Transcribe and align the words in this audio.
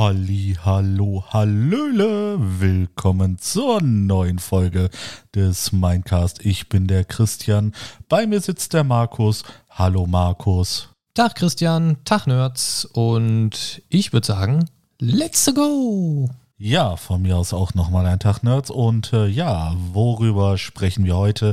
Halli, 0.00 0.56
hallo, 0.64 1.24
hallöle. 1.28 2.38
Willkommen 2.40 3.36
zur 3.36 3.82
neuen 3.82 4.38
Folge 4.38 4.88
des 5.34 5.72
Mindcast. 5.72 6.42
Ich 6.42 6.70
bin 6.70 6.86
der 6.86 7.04
Christian. 7.04 7.74
Bei 8.08 8.26
mir 8.26 8.40
sitzt 8.40 8.72
der 8.72 8.82
Markus. 8.82 9.44
Hallo 9.68 10.06
Markus. 10.06 10.88
Tag 11.12 11.34
Christian, 11.34 11.98
Tag 12.06 12.26
Nerds 12.26 12.86
und 12.86 13.82
ich 13.90 14.14
würde 14.14 14.26
sagen, 14.26 14.70
let's 15.00 15.54
go! 15.54 16.30
Ja, 16.56 16.96
von 16.96 17.20
mir 17.20 17.36
aus 17.36 17.52
auch 17.52 17.74
nochmal 17.74 18.06
ein 18.06 18.20
Tag 18.20 18.42
Nerds 18.42 18.70
und 18.70 19.12
äh, 19.12 19.26
ja, 19.26 19.74
worüber 19.92 20.56
sprechen 20.56 21.04
wir 21.04 21.18
heute? 21.18 21.52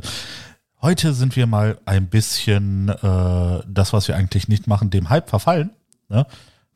Heute 0.82 1.14
sind 1.14 1.36
wir 1.36 1.48
mal 1.48 1.80
ein 1.84 2.08
bisschen 2.08 2.88
äh, 2.88 3.60
das, 3.68 3.92
was 3.92 4.08
wir 4.08 4.16
eigentlich 4.16 4.48
nicht 4.48 4.68
machen, 4.68 4.90
dem 4.90 5.10
Hype 5.10 5.30
verfallen. 5.30 5.72
Ne? 6.08 6.26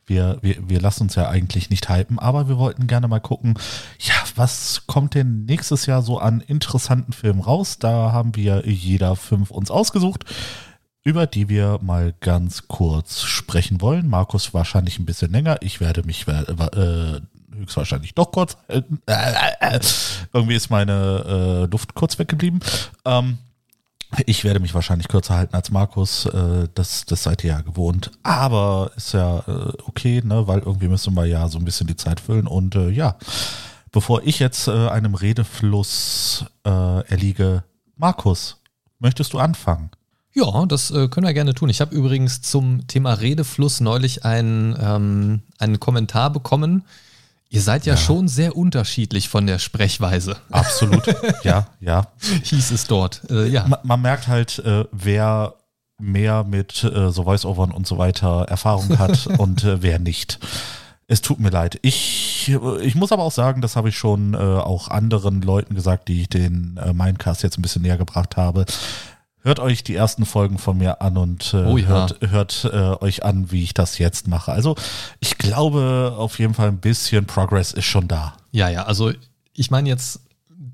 Wir, 0.06 0.40
wir, 0.42 0.70
wir 0.70 0.82
lassen 0.82 1.04
uns 1.04 1.16
ja 1.16 1.30
eigentlich 1.30 1.70
nicht 1.70 1.90
hypen, 1.90 2.20
aber 2.20 2.48
wir 2.48 2.58
wollten 2.58 2.88
gerne 2.88 3.08
mal 3.08 3.20
gucken, 3.20 3.54
ja, 4.00 4.16
was 4.36 4.84
kommt 4.88 5.14
denn 5.14 5.46
nächstes 5.46 5.86
Jahr 5.86 6.02
so 6.02 6.18
an 6.18 6.42
interessanten 6.42 7.14
Filmen 7.14 7.42
raus? 7.42 7.78
Da 7.80 8.12
haben 8.12 8.36
wir 8.36 8.64
jeder 8.66 9.16
fünf 9.16 9.52
uns 9.52 9.72
ausgesucht 9.72 10.26
über 11.04 11.26
die 11.26 11.50
wir 11.50 11.80
mal 11.82 12.14
ganz 12.20 12.68
kurz 12.68 13.24
sprechen 13.24 13.82
wollen. 13.82 14.08
Markus 14.08 14.54
wahrscheinlich 14.54 15.00
ein 15.00 15.06
bisschen 15.06 15.32
länger. 15.32 15.58
Ich 15.62 15.80
werde 15.80 16.04
mich 16.04 16.28
äh, 16.28 17.22
höchstwahrscheinlich 17.56 18.14
doch 18.14 18.32
kurz 18.32 18.58
halten. 18.70 19.02
Äh, 19.08 19.80
irgendwie 20.34 20.56
ist 20.56 20.70
meine 20.70 21.64
äh, 21.66 21.72
Luft 21.72 21.96
kurz 21.96 22.20
weggeblieben. 22.20 22.60
Ähm, 23.06 23.40
ich 24.26 24.44
werde 24.44 24.60
mich 24.60 24.74
wahrscheinlich 24.74 25.08
kürzer 25.08 25.38
halten 25.38 25.56
als 25.56 25.72
Markus. 25.72 26.26
Äh, 26.26 26.68
das, 26.74 27.06
das 27.06 27.24
seid 27.24 27.44
ihr 27.44 27.52
ja 27.52 27.62
gewohnt. 27.62 28.12
Aber 28.24 28.92
ist 28.96 29.14
ja 29.14 29.40
äh, 29.40 29.74
okay, 29.86 30.22
ne? 30.24 30.48
weil 30.48 30.60
irgendwie 30.60 30.88
müssen 30.88 31.14
wir 31.14 31.26
ja 31.26 31.48
so 31.48 31.58
ein 31.58 31.66
bisschen 31.66 31.88
die 31.88 31.96
Zeit 31.96 32.20
füllen. 32.20 32.48
Und 32.48 32.76
äh, 32.76 32.90
ja, 32.90 33.16
bevor 33.92 34.22
ich 34.24 34.40
jetzt 34.40 34.70
einem 34.70 35.16
Redefluss 35.16 36.46
erliege, 36.64 37.64
Markus, 37.98 38.58
möchtest 39.00 39.34
du 39.34 39.40
anfangen? 39.40 39.90
Ja, 40.34 40.66
das 40.66 40.94
können 40.94 41.26
wir 41.26 41.34
gerne 41.34 41.54
tun. 41.54 41.68
Ich 41.68 41.82
habe 41.82 41.94
übrigens 41.94 42.42
zum 42.42 42.88
Thema 42.88 43.14
Redefluss 43.14 43.82
neulich 43.82 44.24
einen, 44.24 44.78
ähm, 44.80 45.42
einen 45.60 45.82
Kommentar 45.82 46.30
bekommen. 46.30 46.86
Ihr 47.54 47.62
seid 47.62 47.86
ja, 47.86 47.96
ja, 47.96 47.98
schon 47.98 48.30
sehr 48.30 48.56
unterschiedlich 48.56 49.28
von 49.28 49.46
der 49.46 49.60
Sprechweise. 49.60 50.38
Absolut, 50.52 51.04
ja, 51.44 51.68
ja. 51.82 52.08
Hieß 52.44 52.72
es 52.72 52.88
dort, 52.88 53.30
äh, 53.30 53.46
ja. 53.46 53.68
Man, 53.68 53.80
man, 53.84 54.02
merkt 54.02 54.30
halt, 54.30 54.60
äh, 54.60 54.86
wer 54.94 55.56
mehr 56.00 56.46
mit 56.46 56.86
äh, 56.86 57.12
so 57.12 57.24
Voice-Overn 57.26 57.72
und 57.72 57.86
so 57.86 57.98
weiter 57.98 58.46
Erfahrung 58.48 58.98
hat 58.98 59.28
und 59.38 59.66
äh, 59.66 59.84
wer 59.84 60.00
nicht. 60.00 60.40
Es 61.08 61.20
tut 61.20 61.42
mir 61.42 61.50
leid. 61.50 61.78
Ich, 61.82 62.50
ich 62.82 62.96
muss 62.96 63.12
aber 63.12 63.24
auch 63.24 63.34
sagen, 63.34 63.60
das 63.60 63.76
habe 63.76 63.90
ich 63.90 63.98
schon 63.98 64.34
äh, 64.34 64.38
auch 64.38 64.88
anderen 64.88 65.42
Leuten 65.42 65.76
gesagt, 65.76 66.08
die 66.08 66.22
ich 66.22 66.30
den 66.30 66.80
äh, 66.82 66.94
Mindcast 66.94 67.44
jetzt 67.44 67.60
ein 67.60 67.62
bisschen 67.62 67.82
näher 67.82 67.98
gebracht 67.98 68.38
habe. 68.38 68.66
Hört 69.44 69.60
euch 69.60 69.84
die 69.84 69.96
ersten 69.96 70.26
Folgen 70.26 70.60
von 70.60 70.78
mir 70.78 71.02
an 71.02 71.18
und 71.18 71.54
äh, 71.54 71.66
oh 71.66 71.78
ja. 71.78 71.88
hört, 71.88 72.20
hört 72.22 72.70
äh, 72.72 73.04
euch 73.04 73.24
an, 73.24 73.52
wie 73.52 73.64
ich 73.64 73.74
das 73.74 73.98
jetzt 73.98 74.28
mache. 74.28 74.52
Also 74.52 74.76
ich 75.20 75.38
glaube 75.38 76.14
auf 76.16 76.38
jeden 76.38 76.54
Fall 76.54 76.68
ein 76.68 76.80
bisschen 76.80 77.26
Progress 77.26 77.72
ist 77.72 77.86
schon 77.86 78.08
da. 78.08 78.34
Ja, 78.52 78.70
ja, 78.70 78.84
also 78.84 79.12
ich 79.54 79.72
meine 79.72 79.90
jetzt 79.90 80.22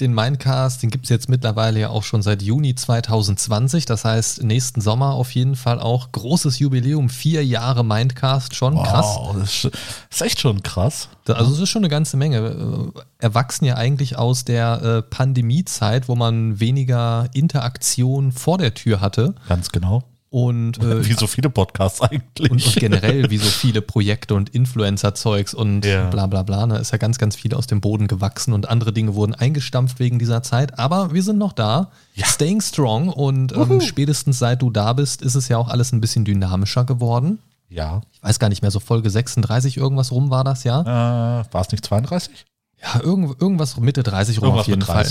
den 0.02 0.14
Mindcast, 0.14 0.84
den 0.84 0.90
gibt 0.90 1.06
es 1.06 1.10
jetzt 1.10 1.30
mittlerweile 1.30 1.80
ja 1.80 1.90
auch 1.90 2.04
schon 2.04 2.22
seit 2.22 2.42
Juni 2.42 2.76
2020. 2.76 3.86
Das 3.86 4.06
heißt, 4.06 4.44
nächsten 4.44 4.82
Sommer 4.82 5.14
auf 5.14 5.32
jeden 5.32 5.56
Fall 5.56 5.80
auch 5.80 6.12
großes 6.12 6.60
Jubiläum, 6.60 7.10
vier 7.10 7.46
Jahre 7.46 7.84
Mindcast, 7.84 8.56
schon 8.56 8.76
wow, 8.76 8.88
krass. 8.88 9.20
Das 9.40 9.72
ist 10.12 10.22
echt 10.22 10.40
schon 10.40 10.64
krass. 10.64 11.10
Also 11.28 11.54
es 11.54 11.60
ist 11.60 11.70
schon 11.70 11.82
eine 11.82 11.90
ganze 11.90 12.18
Menge. 12.18 12.94
Erwachsen 13.20 13.66
ja 13.66 13.76
eigentlich 13.76 14.18
aus 14.18 14.46
der 14.46 14.82
äh, 14.82 15.02
Pandemiezeit, 15.02 16.08
wo 16.08 16.16
man 16.16 16.60
weniger 16.60 17.30
Interaktion 17.34 18.32
vor 18.32 18.58
der 18.58 18.74
Tür 18.74 19.02
hatte. 19.02 19.36
Ganz 19.48 19.70
genau. 19.70 20.04
Und, 20.30 20.84
äh, 20.84 21.08
wie 21.08 21.14
so 21.14 21.26
viele 21.26 21.50
Podcasts 21.50 22.02
eigentlich. 22.02 22.52
Und, 22.52 22.66
und 22.66 22.76
generell 22.76 23.30
wie 23.30 23.38
so 23.38 23.46
viele 23.50 23.82
Projekte 23.82 24.36
und 24.36 24.50
Influencer-Zeugs 24.50 25.54
und 25.54 25.86
ja. 25.86 26.10
bla 26.10 26.28
bla 26.28 26.44
bla. 26.44 26.60
Da 26.60 26.66
ne? 26.66 26.80
ist 26.80 26.92
ja 26.92 26.98
ganz, 26.98 27.18
ganz 27.18 27.36
viel 27.36 27.54
aus 27.54 27.68
dem 27.68 27.80
Boden 27.80 28.08
gewachsen 28.08 28.54
und 28.54 28.68
andere 28.68 28.92
Dinge 28.92 29.16
wurden 29.16 29.34
eingestampft 29.34 30.00
wegen 30.00 30.20
dieser 30.20 30.44
Zeit. 30.44 30.78
Aber 30.80 31.14
wir 31.14 31.24
sind 31.24 31.38
noch 31.38 31.54
da, 31.54 31.92
ja. 32.14 32.26
staying 32.26 32.62
strong 32.62 33.08
und 33.10 33.56
ähm, 33.56 33.80
spätestens 33.80 34.40
seit 34.40 34.62
du 34.62 34.70
da 34.70 34.94
bist, 34.94 35.22
ist 35.22 35.36
es 35.36 35.48
ja 35.48 35.58
auch 35.58 35.70
alles 35.70 35.94
ein 35.94 36.02
bisschen 36.02 36.26
dynamischer 36.26 36.84
geworden. 36.84 37.40
Ja. 37.70 38.02
Ich 38.12 38.24
weiß 38.24 38.40
gar 38.40 38.50
nicht 38.50 38.62
mehr, 38.62 38.72
so 38.72 38.80
Folge 38.80 39.10
36 39.10 39.78
irgendwas 39.78 40.12
rum 40.12 40.30
war 40.30 40.44
das, 40.44 40.64
ja? 40.64 40.82
Äh, 40.82 41.46
war 41.54 41.62
es 41.62 41.72
nicht 41.72 41.86
32? 41.86 42.46
Ja, 42.82 43.02
irgend, 43.02 43.42
irgendwas 43.42 43.78
Mitte 43.78 44.04
30 44.04 44.38
rum 44.38 44.46
irgendwas 44.46 44.62
auf 44.62 44.68
jeden 44.68 44.82
Fall. 44.82 45.06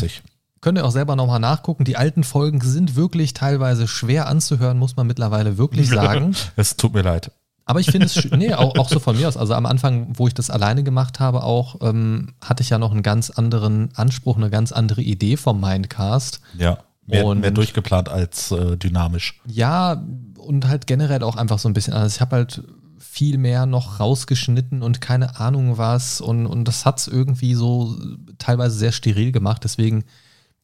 Könnt 0.60 0.78
ihr 0.78 0.84
auch 0.84 0.90
selber 0.90 1.16
nochmal 1.16 1.40
nachgucken. 1.40 1.84
Die 1.84 1.96
alten 1.96 2.24
Folgen 2.24 2.60
sind 2.60 2.96
wirklich 2.96 3.34
teilweise 3.34 3.86
schwer 3.86 4.26
anzuhören, 4.26 4.78
muss 4.78 4.96
man 4.96 5.06
mittlerweile 5.06 5.58
wirklich 5.58 5.88
sagen. 5.88 6.34
es 6.56 6.76
tut 6.76 6.94
mir 6.94 7.02
leid. 7.02 7.30
Aber 7.66 7.80
ich 7.80 7.90
finde 7.90 8.06
es, 8.06 8.30
nee, 8.30 8.54
auch, 8.54 8.78
auch 8.78 8.88
so 8.88 9.00
von 9.00 9.16
mir 9.16 9.26
aus. 9.26 9.36
Also 9.36 9.54
am 9.54 9.66
Anfang, 9.66 10.16
wo 10.16 10.28
ich 10.28 10.34
das 10.34 10.50
alleine 10.50 10.84
gemacht 10.84 11.18
habe, 11.18 11.42
auch 11.42 11.80
ähm, 11.82 12.34
hatte 12.40 12.62
ich 12.62 12.70
ja 12.70 12.78
noch 12.78 12.92
einen 12.92 13.02
ganz 13.02 13.30
anderen 13.30 13.90
Anspruch, 13.96 14.36
eine 14.36 14.50
ganz 14.50 14.70
andere 14.70 15.02
Idee 15.02 15.36
vom 15.36 15.60
Mindcast. 15.60 16.40
Ja. 16.56 16.78
Mehr, 17.06 17.24
und, 17.24 17.40
mehr 17.40 17.50
durchgeplant 17.50 18.08
als 18.08 18.50
äh, 18.52 18.76
dynamisch. 18.76 19.40
Ja, 19.46 20.02
und 20.38 20.68
halt 20.68 20.86
generell 20.86 21.22
auch 21.22 21.36
einfach 21.36 21.58
so 21.58 21.68
ein 21.68 21.72
bisschen 21.72 21.92
anders. 21.92 22.16
Ich 22.16 22.20
habe 22.20 22.36
halt 22.36 22.62
viel 22.98 23.38
mehr 23.38 23.66
noch 23.66 23.98
rausgeschnitten 23.98 24.82
und 24.82 25.00
keine 25.00 25.40
Ahnung 25.40 25.78
was. 25.78 26.20
Und, 26.20 26.46
und 26.46 26.66
das 26.66 26.84
hat 26.84 26.98
es 26.98 27.08
irgendwie 27.08 27.54
so 27.54 27.96
teilweise 28.38 28.76
sehr 28.76 28.92
steril 28.92 29.32
gemacht. 29.32 29.64
Deswegen 29.64 30.04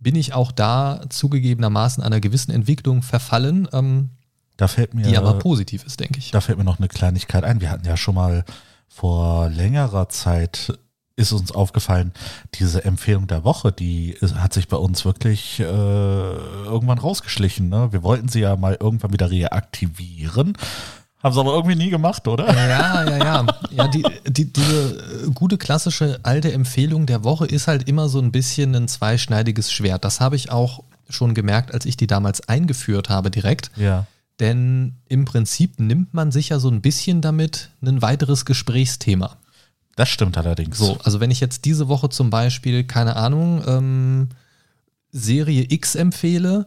bin 0.03 0.17
ich 0.17 0.35
auch 0.35 0.53
da 0.53 1.03
zugegebenermaßen 1.09 2.03
einer 2.03 2.21
gewissen 2.21 2.51
Entwicklung 2.51 3.03
verfallen, 3.03 3.69
ähm, 3.73 4.11
da 4.57 4.69
fällt 4.69 4.95
mir, 4.95 5.03
die 5.03 5.17
aber 5.17 5.39
positiv 5.39 5.85
ist, 5.85 5.99
denke 5.99 6.19
ich. 6.19 6.31
Da 6.31 6.41
fällt 6.41 6.59
mir 6.59 6.65
noch 6.65 6.79
eine 6.79 6.89
Kleinigkeit 6.89 7.43
ein. 7.43 7.61
Wir 7.61 7.71
hatten 7.71 7.87
ja 7.87 7.97
schon 7.97 8.15
mal 8.15 8.45
vor 8.87 9.49
längerer 9.49 10.09
Zeit 10.09 10.79
ist 11.15 11.33
uns 11.33 11.53
aufgefallen, 11.53 12.13
diese 12.55 12.85
Empfehlung 12.85 13.27
der 13.27 13.45
Woche, 13.45 13.71
die 13.71 14.17
hat 14.35 14.53
sich 14.53 14.69
bei 14.69 14.77
uns 14.77 15.05
wirklich 15.05 15.61
äh, 15.61 15.65
irgendwann 15.65 16.99
rausgeschlichen. 16.99 17.69
Ne? 17.69 17.93
Wir 17.93 18.03
wollten 18.03 18.29
sie 18.29 18.41
ja 18.41 18.57
mal 18.57 18.79
irgendwann 18.81 19.13
wieder 19.13 19.31
reaktivieren 19.31 20.57
haben 21.23 21.35
sie 21.35 21.41
aber 21.41 21.55
irgendwie 21.55 21.77
nie 21.77 21.91
gemacht, 21.91 22.27
oder? 22.27 22.53
Ja, 22.53 23.05
ja, 23.05 23.19
ja. 23.19 23.47
Ja, 23.71 23.89
die, 23.89 24.05
die, 24.27 24.53
diese 24.53 25.31
gute 25.35 25.57
klassische 25.57 26.21
alte 26.23 26.53
Empfehlung 26.53 27.07
der 27.07 27.25
Woche 27.25 27.47
ist 27.47 27.69
halt 27.69 27.89
immer 27.89 28.09
so 28.09 28.19
ein 28.19 28.33
bisschen 28.33 28.75
ein 28.75 28.89
zweischneidiges 28.89 29.73
Schwert. 29.73 30.05
Das 30.05 30.21
habe 30.21 30.37
ich 30.37 30.51
auch 30.51 30.83
schon 31.09 31.35
gemerkt, 31.35 31.73
als 31.73 31.87
ich 31.87 31.97
die 31.97 32.07
damals 32.07 32.49
eingeführt 32.49 33.09
habe 33.09 33.31
direkt. 33.31 33.71
Ja. 33.77 34.07
Denn 34.41 34.95
im 35.09 35.25
Prinzip 35.25 35.79
nimmt 35.79 36.15
man 36.15 36.33
sich 36.33 36.49
ja 36.49 36.59
so 36.59 36.69
ein 36.69 36.81
bisschen 36.81 37.21
damit 37.21 37.71
ein 37.83 38.03
weiteres 38.03 38.45
Gesprächsthema. 38.45 39.37
Das 39.95 40.09
stimmt 40.09 40.39
allerdings. 40.39 40.79
So, 40.79 40.99
also 41.05 41.21
wenn 41.21 41.31
ich 41.31 41.41
jetzt 41.41 41.65
diese 41.65 41.89
Woche 41.89 42.09
zum 42.09 42.31
Beispiel, 42.31 42.85
keine 42.85 43.17
Ahnung, 43.17 43.63
ähm, 43.67 44.29
Serie 45.11 45.67
X 45.69 45.95
empfehle, 45.95 46.67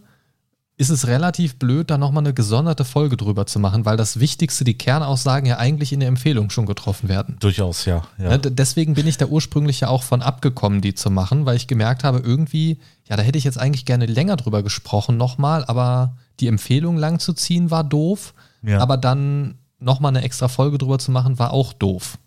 ist 0.78 0.90
es 0.90 1.08
relativ 1.08 1.58
blöd, 1.58 1.90
da 1.90 1.98
nochmal 1.98 2.24
eine 2.24 2.34
gesonderte 2.34 2.84
Folge 2.84 3.16
drüber 3.16 3.46
zu 3.46 3.60
machen, 3.60 3.86
weil 3.86 3.96
das 3.96 4.20
Wichtigste, 4.20 4.66
die 4.66 4.78
Kernaussagen 4.78 5.48
ja 5.48 5.58
eigentlich 5.58 5.94
in 5.94 6.02
der 6.02 6.10
Empfehlung 6.10 6.50
schon 6.50 6.66
getroffen 6.66 7.08
werden. 7.08 7.38
Durchaus, 7.40 7.86
ja. 7.86 8.04
ja. 8.18 8.32
ja 8.32 8.38
deswegen 8.38 8.94
bin 8.94 9.08
ich 9.08 9.18
da 9.18 9.28
ursprünglich 9.28 9.80
ja 9.80 9.88
auch 9.88 10.04
von 10.04 10.22
abgekommen, 10.22 10.82
die 10.82 10.94
zu 10.94 11.10
machen, 11.10 11.46
weil 11.46 11.56
ich 11.56 11.68
gemerkt 11.68 12.04
habe, 12.04 12.20
irgendwie, 12.20 12.80
ja, 13.08 13.16
da 13.16 13.24
hätte 13.24 13.38
ich 13.38 13.46
jetzt 13.46 13.58
eigentlich 13.58 13.86
gerne 13.86 14.06
länger 14.06 14.36
drüber 14.36 14.64
gesprochen 14.64 15.16
nochmal, 15.16 15.64
aber 15.66 16.18
die 16.42 16.48
Empfehlung 16.48 16.98
lang 16.98 17.20
zu 17.20 17.32
ziehen 17.32 17.72
war 17.72 17.86
doof, 17.86 18.34
ja. 18.62 18.80
aber 18.80 18.98
dann 18.98 19.56
nochmal 19.80 20.10
eine 20.10 20.26
extra 20.26 20.50
Folge 20.50 20.78
drüber 20.78 21.00
zu 21.00 21.12
machen, 21.12 21.40
war 21.40 21.52
auch 21.52 21.72
doof. 21.72 22.18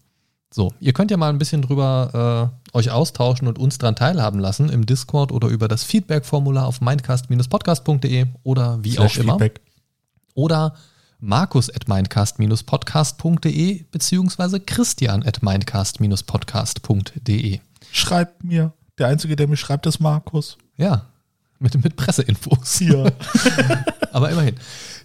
So, 0.51 0.73
ihr 0.81 0.95
könnt 0.95 1.11
ja 1.11 1.17
mal 1.17 1.31
ein 1.31 1.39
bisschen 1.39 1.63
drüber 1.63 2.53
äh, 2.73 2.77
euch 2.77 2.91
austauschen 2.91 3.49
und 3.49 3.59
uns 3.59 3.79
dran 3.79 3.97
teilhaben 3.97 4.39
lassen 4.41 4.69
im 4.71 4.87
Discord 4.87 5.31
oder 5.31 5.49
über 5.49 5.69
das 5.69 5.85
Feedback-Formular 5.85 6.67
auf 6.67 6.81
mindcast-podcast.de 6.81 8.27
oder 8.45 8.83
wie 8.83 8.93
Slash 8.93 9.19
auch 9.19 9.23
immer. 9.23 9.35
Feedback. 9.35 9.61
Oder 10.35 10.75
markus 11.21 11.69
at 11.69 11.87
mindcast-podcast.de 11.89 13.85
beziehungsweise 13.91 14.61
christian 14.61 15.25
at 15.25 15.43
mindcast-podcast.de. 15.43 17.59
Schreibt 17.93 18.45
mir. 18.45 18.73
Der 18.99 19.09
Einzige, 19.09 19.35
der 19.37 19.49
mir 19.49 19.57
schreibt, 19.57 19.87
ist 19.87 20.01
Markus. 20.01 20.59
Ja, 20.77 21.07
mit, 21.59 21.83
mit 21.83 21.97
Presseinfos. 21.97 22.81
Ja. 22.81 23.07
Aber 24.13 24.31
immerhin. 24.31 24.57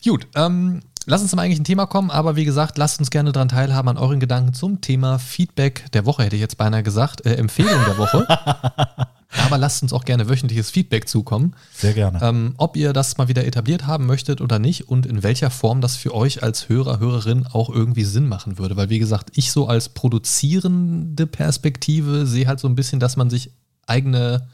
Gut, 0.03 0.27
ähm, 0.35 0.81
lass 1.05 1.21
uns 1.21 1.31
zum 1.31 1.39
eigentlichen 1.39 1.65
Thema 1.65 1.85
kommen, 1.85 2.11
aber 2.11 2.35
wie 2.35 2.45
gesagt, 2.45 2.77
lasst 2.77 2.99
uns 2.99 3.11
gerne 3.11 3.31
daran 3.31 3.49
teilhaben 3.49 3.89
an 3.89 3.97
euren 3.97 4.19
Gedanken 4.19 4.53
zum 4.53 4.81
Thema 4.81 5.19
Feedback 5.19 5.91
der 5.93 6.05
Woche, 6.05 6.23
hätte 6.23 6.35
ich 6.35 6.41
jetzt 6.41 6.57
beinahe 6.57 6.83
gesagt, 6.83 7.25
äh, 7.25 7.35
Empfehlung 7.35 7.83
der 7.85 7.97
Woche. 7.97 8.27
aber 9.45 9.57
lasst 9.57 9.83
uns 9.83 9.93
auch 9.93 10.05
gerne 10.05 10.29
wöchentliches 10.29 10.69
Feedback 10.69 11.07
zukommen. 11.07 11.55
Sehr 11.73 11.93
gerne. 11.93 12.19
Ähm, 12.21 12.53
ob 12.57 12.75
ihr 12.77 12.93
das 12.93 13.17
mal 13.17 13.27
wieder 13.27 13.45
etabliert 13.45 13.87
haben 13.87 14.05
möchtet 14.05 14.41
oder 14.41 14.59
nicht 14.59 14.89
und 14.89 15.05
in 15.05 15.23
welcher 15.23 15.49
Form 15.49 15.81
das 15.81 15.95
für 15.95 16.13
euch 16.13 16.43
als 16.43 16.69
Hörer, 16.69 16.99
Hörerin 16.99 17.45
auch 17.51 17.69
irgendwie 17.69 18.03
Sinn 18.03 18.27
machen 18.27 18.57
würde. 18.57 18.77
Weil, 18.77 18.89
wie 18.89 18.99
gesagt, 18.99 19.31
ich 19.35 19.51
so 19.51 19.67
als 19.67 19.89
produzierende 19.89 21.27
Perspektive 21.27 22.25
sehe 22.25 22.47
halt 22.47 22.59
so 22.59 22.67
ein 22.67 22.75
bisschen, 22.75 22.99
dass 22.99 23.17
man 23.17 23.29
sich 23.29 23.51
eigene 23.87 24.47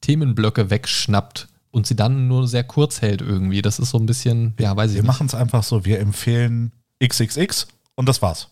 Themenblöcke 0.00 0.70
wegschnappt 0.70 1.48
und 1.70 1.86
sie 1.86 1.96
dann 1.96 2.28
nur 2.28 2.48
sehr 2.48 2.64
kurz 2.64 3.00
hält 3.00 3.20
irgendwie. 3.20 3.62
Das 3.62 3.78
ist 3.78 3.90
so 3.90 3.98
ein 3.98 4.06
bisschen, 4.06 4.54
ja, 4.58 4.76
weiß 4.76 4.90
ich 4.90 4.96
wir 4.96 5.02
nicht. 5.02 5.06
Wir 5.06 5.12
machen 5.12 5.26
es 5.26 5.34
einfach 5.34 5.62
so, 5.62 5.84
wir 5.84 6.00
empfehlen 6.00 6.72
XXX 7.02 7.68
und 7.94 8.08
das 8.08 8.22
war's. 8.22 8.48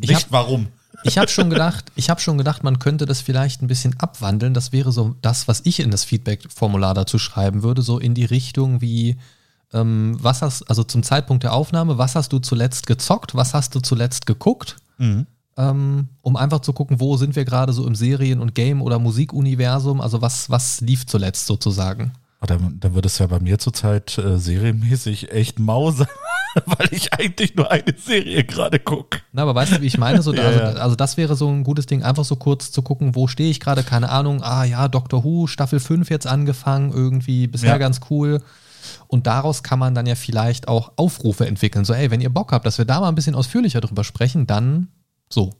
Ich 0.00 0.08
nicht 0.08 0.24
hab, 0.24 0.32
warum. 0.32 0.68
Ich 1.04 1.18
habe 1.18 1.28
schon 1.28 1.50
gedacht, 1.50 1.92
ich 1.94 2.10
habe 2.10 2.20
schon 2.20 2.38
gedacht, 2.38 2.64
man 2.64 2.78
könnte 2.78 3.06
das 3.06 3.20
vielleicht 3.20 3.62
ein 3.62 3.68
bisschen 3.68 3.98
abwandeln. 4.00 4.54
Das 4.54 4.72
wäre 4.72 4.90
so 4.90 5.14
das, 5.22 5.46
was 5.46 5.60
ich 5.64 5.80
in 5.80 5.90
das 5.90 6.04
Feedback-Formular 6.04 6.94
dazu 6.94 7.18
schreiben 7.18 7.62
würde, 7.62 7.82
so 7.82 7.98
in 7.98 8.14
die 8.14 8.24
Richtung 8.24 8.80
wie 8.80 9.16
ähm, 9.72 10.16
was 10.20 10.42
hast, 10.42 10.62
also 10.70 10.82
zum 10.82 11.02
Zeitpunkt 11.02 11.44
der 11.44 11.52
Aufnahme, 11.52 11.98
was 11.98 12.14
hast 12.14 12.32
du 12.32 12.38
zuletzt 12.38 12.86
gezockt, 12.86 13.34
was 13.34 13.54
hast 13.54 13.74
du 13.74 13.80
zuletzt 13.80 14.26
geguckt? 14.26 14.76
Mhm 14.96 15.26
ähm, 15.58 16.08
um 16.22 16.36
einfach 16.36 16.60
zu 16.60 16.72
gucken, 16.72 17.00
wo 17.00 17.16
sind 17.16 17.34
wir 17.34 17.44
gerade 17.44 17.72
so 17.72 17.86
im 17.86 17.96
Serien- 17.96 18.40
und 18.40 18.54
Game- 18.54 18.80
oder 18.80 19.00
Musikuniversum, 19.00 20.00
also 20.00 20.22
was, 20.22 20.48
was 20.48 20.80
lief 20.80 21.04
zuletzt 21.06 21.46
sozusagen. 21.46 22.12
Dann, 22.40 22.78
dann 22.78 22.94
wird 22.94 23.04
es 23.04 23.18
ja 23.18 23.26
bei 23.26 23.40
mir 23.40 23.58
zurzeit 23.58 24.16
äh, 24.16 24.38
serienmäßig 24.38 25.32
echt 25.32 25.58
Mause, 25.58 26.06
weil 26.66 26.88
ich 26.92 27.12
eigentlich 27.12 27.56
nur 27.56 27.70
eine 27.70 27.94
Serie 27.96 28.44
gerade 28.44 28.78
gucke. 28.78 29.20
Na, 29.32 29.42
aber 29.42 29.56
weißt 29.56 29.72
du, 29.72 29.80
wie 29.80 29.86
ich 29.86 29.98
meine? 29.98 30.22
So, 30.22 30.32
ja, 30.34 30.42
also, 30.44 30.58
ja. 30.60 30.66
also, 30.74 30.96
das 30.96 31.16
wäre 31.16 31.34
so 31.34 31.48
ein 31.48 31.64
gutes 31.64 31.86
Ding, 31.86 32.04
einfach 32.04 32.24
so 32.24 32.36
kurz 32.36 32.70
zu 32.70 32.82
gucken, 32.82 33.16
wo 33.16 33.26
stehe 33.26 33.50
ich 33.50 33.58
gerade, 33.58 33.82
keine 33.82 34.08
Ahnung, 34.10 34.42
ah 34.42 34.62
ja, 34.62 34.86
Doctor 34.86 35.24
Who, 35.24 35.48
Staffel 35.48 35.80
5 35.80 36.10
jetzt 36.10 36.28
angefangen, 36.28 36.92
irgendwie 36.92 37.48
bisher 37.48 37.70
ja. 37.70 37.78
ganz 37.78 38.00
cool. 38.08 38.40
Und 39.08 39.26
daraus 39.26 39.64
kann 39.64 39.80
man 39.80 39.94
dann 39.94 40.06
ja 40.06 40.14
vielleicht 40.14 40.68
auch 40.68 40.92
Aufrufe 40.96 41.46
entwickeln. 41.46 41.84
So, 41.84 41.92
ey, 41.92 42.10
wenn 42.10 42.20
ihr 42.20 42.30
Bock 42.30 42.52
habt, 42.52 42.64
dass 42.66 42.78
wir 42.78 42.84
da 42.84 43.00
mal 43.00 43.08
ein 43.08 43.14
bisschen 43.16 43.34
ausführlicher 43.34 43.80
drüber 43.80 44.04
sprechen, 44.04 44.46
dann 44.46 44.88
so. 45.28 45.54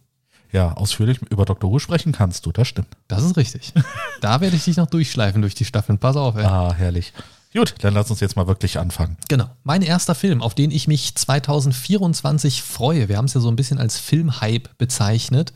Ja, 0.50 0.72
ausführlich 0.72 1.20
über 1.30 1.44
Dr. 1.44 1.70
Who 1.70 1.78
sprechen 1.78 2.12
kannst 2.12 2.46
du, 2.46 2.52
das 2.52 2.68
stimmt. 2.68 2.88
Das 3.06 3.22
ist 3.22 3.36
richtig. 3.36 3.72
da 4.20 4.40
werde 4.40 4.56
ich 4.56 4.64
dich 4.64 4.76
noch 4.76 4.86
durchschleifen 4.86 5.42
durch 5.42 5.54
die 5.54 5.64
Staffeln. 5.64 5.98
Pass 5.98 6.16
auf, 6.16 6.36
ey. 6.36 6.44
Ah, 6.44 6.72
herrlich. 6.72 7.12
Gut, 7.54 7.74
dann 7.80 7.94
lass 7.94 8.10
uns 8.10 8.20
jetzt 8.20 8.36
mal 8.36 8.46
wirklich 8.46 8.78
anfangen. 8.78 9.16
Genau. 9.28 9.48
Mein 9.64 9.82
erster 9.82 10.14
Film, 10.14 10.42
auf 10.42 10.54
den 10.54 10.70
ich 10.70 10.86
mich 10.86 11.14
2024 11.14 12.62
freue. 12.62 13.08
Wir 13.08 13.16
haben 13.16 13.24
es 13.24 13.34
ja 13.34 13.40
so 13.40 13.48
ein 13.48 13.56
bisschen 13.56 13.78
als 13.78 13.98
Filmhype 13.98 14.70
bezeichnet. 14.76 15.52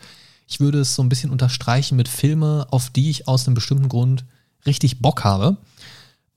Ich 0.47 0.61
würde 0.61 0.81
es 0.81 0.95
so 0.95 1.03
ein 1.03 1.09
bisschen 1.09 1.31
unterstreichen 1.31 1.97
mit 1.97 2.09
Filme, 2.09 2.67
auf 2.71 2.91
die 2.91 3.11
ich 3.11 3.29
aus 3.29 3.47
einem 3.47 3.55
bestimmten 3.55 3.89
Grund 3.89 4.25
richtig 4.67 5.01
Bock 5.01 5.25
habe. 5.25 5.59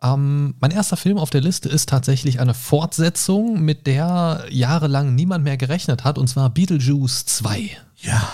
Ähm, 0.01 0.55
mein 0.59 0.71
erster 0.71 0.97
Film 0.97 1.17
auf 1.17 1.29
der 1.29 1.41
Liste 1.41 1.69
ist 1.69 1.89
tatsächlich 1.89 2.39
eine 2.39 2.53
Fortsetzung, 2.53 3.61
mit 3.61 3.87
der 3.87 4.45
jahrelang 4.49 5.15
niemand 5.15 5.43
mehr 5.43 5.57
gerechnet 5.57 6.03
hat, 6.03 6.17
und 6.17 6.27
zwar 6.27 6.49
Beetlejuice 6.49 7.25
2. 7.25 7.77
Ja. 7.97 8.31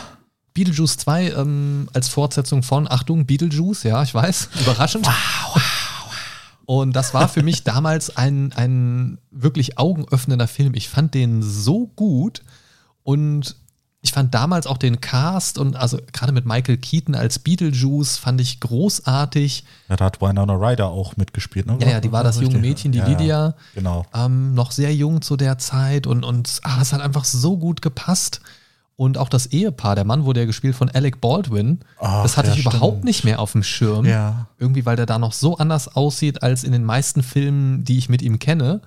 Beetlejuice 0.54 0.98
2 0.98 1.32
ähm, 1.32 1.90
als 1.94 2.10
Fortsetzung 2.10 2.64
von, 2.64 2.90
Achtung, 2.90 3.26
Beetlejuice, 3.26 3.84
ja, 3.84 4.04
ich 4.04 4.14
weiß, 4.14 4.50
überraschend. 4.62 5.06
Wow, 5.06 5.56
wow, 5.56 6.14
Und 6.66 6.94
das 6.94 7.14
war 7.14 7.30
für 7.30 7.44
mich 7.44 7.64
damals 7.64 8.16
ein, 8.18 8.52
ein 8.54 9.18
wirklich 9.32 9.78
augenöffnender 9.78 10.48
Film. 10.48 10.74
Ich 10.76 10.90
fand 10.90 11.14
den 11.14 11.42
so 11.42 11.88
gut 11.88 12.42
und 13.04 13.56
ich 14.04 14.12
fand 14.12 14.34
damals 14.34 14.66
auch 14.66 14.80
den 14.80 15.00
Cast 15.00 15.60
und 15.60 15.76
also 15.76 16.00
gerade 16.12 16.32
mit 16.32 16.46
Michael 16.46 16.78
Keaton 16.78 17.14
als 17.14 17.38
Beetlejuice 17.38 18.18
fand 18.18 18.42
ich 18.42 18.60
großartig. 18.60 19.64
Ja, 19.90 19.96
da 19.96 20.06
hat 20.06 20.22
Winona 20.22 20.56
Ryder 20.56 20.88
auch 20.88 21.18
mitgespielt, 21.18 21.68
ne? 21.68 21.78
Ja, 21.80 21.90
ja, 21.90 22.00
die 22.00 22.12
war 22.12 22.24
das 22.24 22.42
junge 22.42 22.58
Mädchen, 22.58 22.92
die 22.92 22.98
ja, 22.98 23.08
Lydia. 23.08 23.56
Genau. 23.76 24.06
Ähm, 24.14 24.56
noch 24.56 24.72
sehr 24.72 24.94
jung 24.94 25.22
zu 25.22 25.38
der 25.38 25.60
Zeit 25.60 26.08
und, 26.08 26.24
und 26.24 26.62
ah, 26.64 26.82
es 26.82 26.94
hat 26.94 27.02
einfach 27.02 27.26
so 27.26 27.58
gut 27.58 27.84
gepasst. 27.84 28.42
Und 28.96 29.18
auch 29.18 29.30
das 29.30 29.48
Ehepaar, 29.48 29.96
der 29.96 30.06
Mann 30.06 30.26
wurde 30.26 30.42
ja 30.42 30.46
gespielt 30.46 30.76
von 30.76 30.90
Alec 30.90 31.22
Baldwin. 31.22 31.80
Ach, 32.00 32.22
das 32.22 32.38
hatte 32.38 32.50
ja, 32.50 32.54
ich 32.54 32.62
stimmt. 32.62 32.76
überhaupt 32.76 33.04
nicht 33.04 33.24
mehr 33.24 33.40
auf 33.40 33.54
dem 33.54 33.64
Schirm. 33.64 34.06
Ja. 34.06 34.48
Irgendwie, 34.60 34.86
weil 34.86 34.96
der 34.96 35.08
da 35.08 35.18
noch 35.18 35.34
so 35.34 35.58
anders 35.58 35.96
aussieht 35.96 36.44
als 36.44 36.64
in 36.64 36.72
den 36.72 36.84
meisten 36.84 37.24
Filmen, 37.24 37.84
die 37.84 37.98
ich 37.98 38.10
mit 38.10 38.22
ihm 38.22 38.38
kenne. 38.38 38.82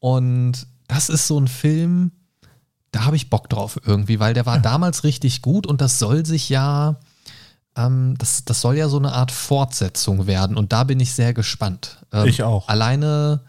Und 0.00 0.66
das 0.88 1.08
ist 1.08 1.26
so 1.26 1.38
ein 1.38 1.48
Film, 1.48 2.12
da 2.92 3.04
habe 3.04 3.16
ich 3.16 3.30
Bock 3.30 3.48
drauf 3.48 3.80
irgendwie, 3.84 4.20
weil 4.20 4.34
der 4.34 4.46
war 4.46 4.56
ja. 4.56 4.62
damals 4.62 5.04
richtig 5.04 5.42
gut 5.42 5.66
und 5.66 5.80
das 5.80 5.98
soll 5.98 6.24
sich 6.26 6.48
ja, 6.48 6.96
ähm, 7.76 8.14
das, 8.18 8.44
das 8.44 8.60
soll 8.60 8.76
ja 8.76 8.88
so 8.88 8.98
eine 8.98 9.12
Art 9.12 9.32
Fortsetzung 9.32 10.26
werden 10.26 10.56
und 10.56 10.72
da 10.72 10.84
bin 10.84 11.00
ich 11.00 11.14
sehr 11.14 11.32
gespannt. 11.32 11.98
Ähm, 12.12 12.26
ich 12.26 12.42
auch. 12.42 12.68
Alleine 12.68 13.40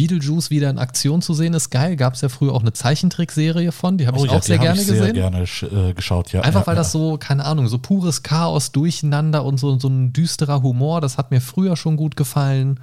Beetlejuice 0.00 0.48
wieder 0.48 0.70
in 0.70 0.78
Aktion 0.78 1.20
zu 1.20 1.34
sehen 1.34 1.52
ist 1.52 1.68
geil. 1.68 1.94
Gab 1.96 2.14
es 2.14 2.22
ja 2.22 2.30
früher 2.30 2.54
auch 2.54 2.62
eine 2.62 2.72
Zeichentrickserie 2.72 3.70
von, 3.70 3.98
die 3.98 4.06
habe 4.06 4.16
ich 4.16 4.22
oh, 4.22 4.28
auch 4.28 4.32
ja, 4.32 4.40
sehr 4.40 4.58
gerne 4.58 4.78
gesehen. 4.78 5.02
sehr 5.02 5.12
gerne 5.12 5.42
äh, 5.42 5.92
geschaut, 5.92 6.32
ja. 6.32 6.40
Einfach 6.40 6.62
ja, 6.62 6.66
weil 6.68 6.76
das 6.76 6.90
so, 6.90 7.18
keine 7.18 7.44
Ahnung, 7.44 7.68
so 7.68 7.78
pures 7.78 8.22
Chaos 8.22 8.72
durcheinander 8.72 9.44
und 9.44 9.60
so, 9.60 9.78
so 9.78 9.88
ein 9.88 10.14
düsterer 10.14 10.62
Humor, 10.62 11.02
das 11.02 11.18
hat 11.18 11.30
mir 11.30 11.42
früher 11.42 11.76
schon 11.76 11.98
gut 11.98 12.16
gefallen. 12.16 12.80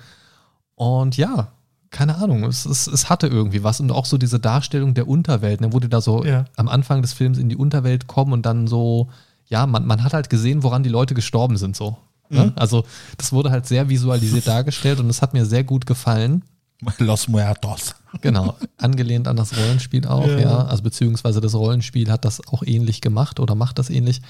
Und 0.75 1.17
ja, 1.17 1.47
keine 1.89 2.17
Ahnung, 2.17 2.43
es, 2.43 2.67
es, 2.67 2.85
es 2.85 3.09
hatte 3.09 3.25
irgendwie 3.25 3.63
was 3.63 3.79
und 3.79 3.91
auch 3.91 4.05
so 4.05 4.19
diese 4.19 4.39
Darstellung 4.39 4.93
der 4.93 5.07
Unterwelt, 5.07 5.59
ne, 5.59 5.73
wo 5.73 5.79
die 5.79 5.89
da 5.89 6.01
so 6.01 6.23
ja. 6.23 6.45
am 6.55 6.67
Anfang 6.67 7.01
des 7.01 7.13
Films 7.13 7.39
in 7.39 7.49
die 7.49 7.55
Unterwelt 7.55 8.05
kommen 8.05 8.31
und 8.31 8.45
dann 8.45 8.67
so, 8.67 9.09
ja, 9.47 9.65
man, 9.65 9.87
man 9.87 10.03
hat 10.03 10.13
halt 10.13 10.29
gesehen, 10.29 10.61
woran 10.61 10.83
die 10.83 10.89
Leute 10.89 11.15
gestorben 11.15 11.57
sind, 11.57 11.75
so. 11.75 11.97
Ne? 12.29 12.45
Mhm. 12.45 12.51
Also, 12.57 12.83
das 13.17 13.31
wurde 13.31 13.49
halt 13.49 13.65
sehr 13.65 13.89
visualisiert 13.89 14.45
dargestellt 14.47 14.99
und 14.99 15.09
es 15.09 15.23
hat 15.23 15.33
mir 15.33 15.47
sehr 15.47 15.63
gut 15.63 15.87
gefallen. 15.87 16.43
Los 16.99 17.27
Muertos. 17.27 17.95
Genau, 18.21 18.55
angelehnt 18.77 19.27
an 19.27 19.35
das 19.35 19.55
Rollenspiel 19.57 20.05
auch, 20.07 20.27
ja. 20.27 20.39
ja. 20.39 20.65
Also, 20.65 20.83
beziehungsweise 20.83 21.41
das 21.41 21.55
Rollenspiel 21.55 22.11
hat 22.11 22.25
das 22.25 22.45
auch 22.47 22.63
ähnlich 22.63 23.01
gemacht 23.01 23.39
oder 23.39 23.55
macht 23.55 23.79
das 23.79 23.89
ähnlich. 23.89 24.21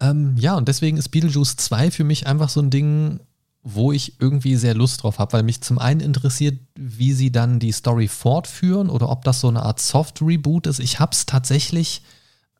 Ähm, 0.00 0.36
ja, 0.36 0.56
und 0.56 0.68
deswegen 0.68 0.96
ist 0.96 1.10
Beetlejuice 1.10 1.56
2 1.56 1.90
für 1.90 2.04
mich 2.04 2.26
einfach 2.26 2.48
so 2.48 2.60
ein 2.60 2.70
Ding, 2.70 3.20
wo 3.62 3.92
ich 3.92 4.20
irgendwie 4.20 4.56
sehr 4.56 4.74
Lust 4.74 5.02
drauf 5.02 5.18
habe, 5.18 5.34
weil 5.34 5.42
mich 5.44 5.60
zum 5.60 5.78
einen 5.78 6.00
interessiert, 6.00 6.58
wie 6.74 7.12
sie 7.12 7.30
dann 7.30 7.60
die 7.60 7.70
Story 7.70 8.08
fortführen 8.08 8.90
oder 8.90 9.08
ob 9.08 9.24
das 9.24 9.40
so 9.40 9.48
eine 9.48 9.62
Art 9.62 9.78
Soft-Reboot 9.78 10.66
ist. 10.66 10.80
Ich 10.80 10.98
habe 10.98 11.12
es 11.12 11.26
tatsächlich, 11.26 12.02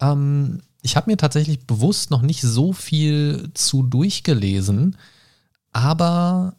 ähm, 0.00 0.60
ich 0.82 0.96
habe 0.96 1.10
mir 1.10 1.16
tatsächlich 1.16 1.66
bewusst 1.66 2.10
noch 2.12 2.22
nicht 2.22 2.42
so 2.42 2.72
viel 2.72 3.50
zu 3.54 3.82
durchgelesen, 3.82 4.96
aber 5.72 6.54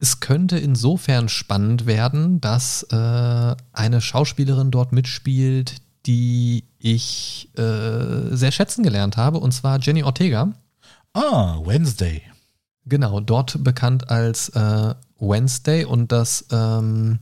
es 0.00 0.20
könnte 0.20 0.58
insofern 0.58 1.28
spannend 1.28 1.86
werden, 1.86 2.40
dass 2.40 2.82
äh, 2.90 3.56
eine 3.72 4.00
Schauspielerin 4.00 4.70
dort 4.70 4.92
mitspielt, 4.92 5.76
die 6.06 6.64
ich 6.78 7.48
äh, 7.56 8.34
sehr 8.34 8.52
schätzen 8.52 8.82
gelernt 8.82 9.16
habe, 9.16 9.38
und 9.38 9.52
zwar 9.52 9.78
Jenny 9.78 10.02
Ortega. 10.02 10.52
Ah, 11.14 11.58
Wednesday. 11.64 12.22
Genau, 12.86 13.20
dort 13.20 13.64
bekannt 13.64 14.10
als 14.10 14.50
äh, 14.50 14.94
Wednesday 15.18 15.84
und 15.84 16.12
das 16.12 16.44
ähm, 16.50 17.20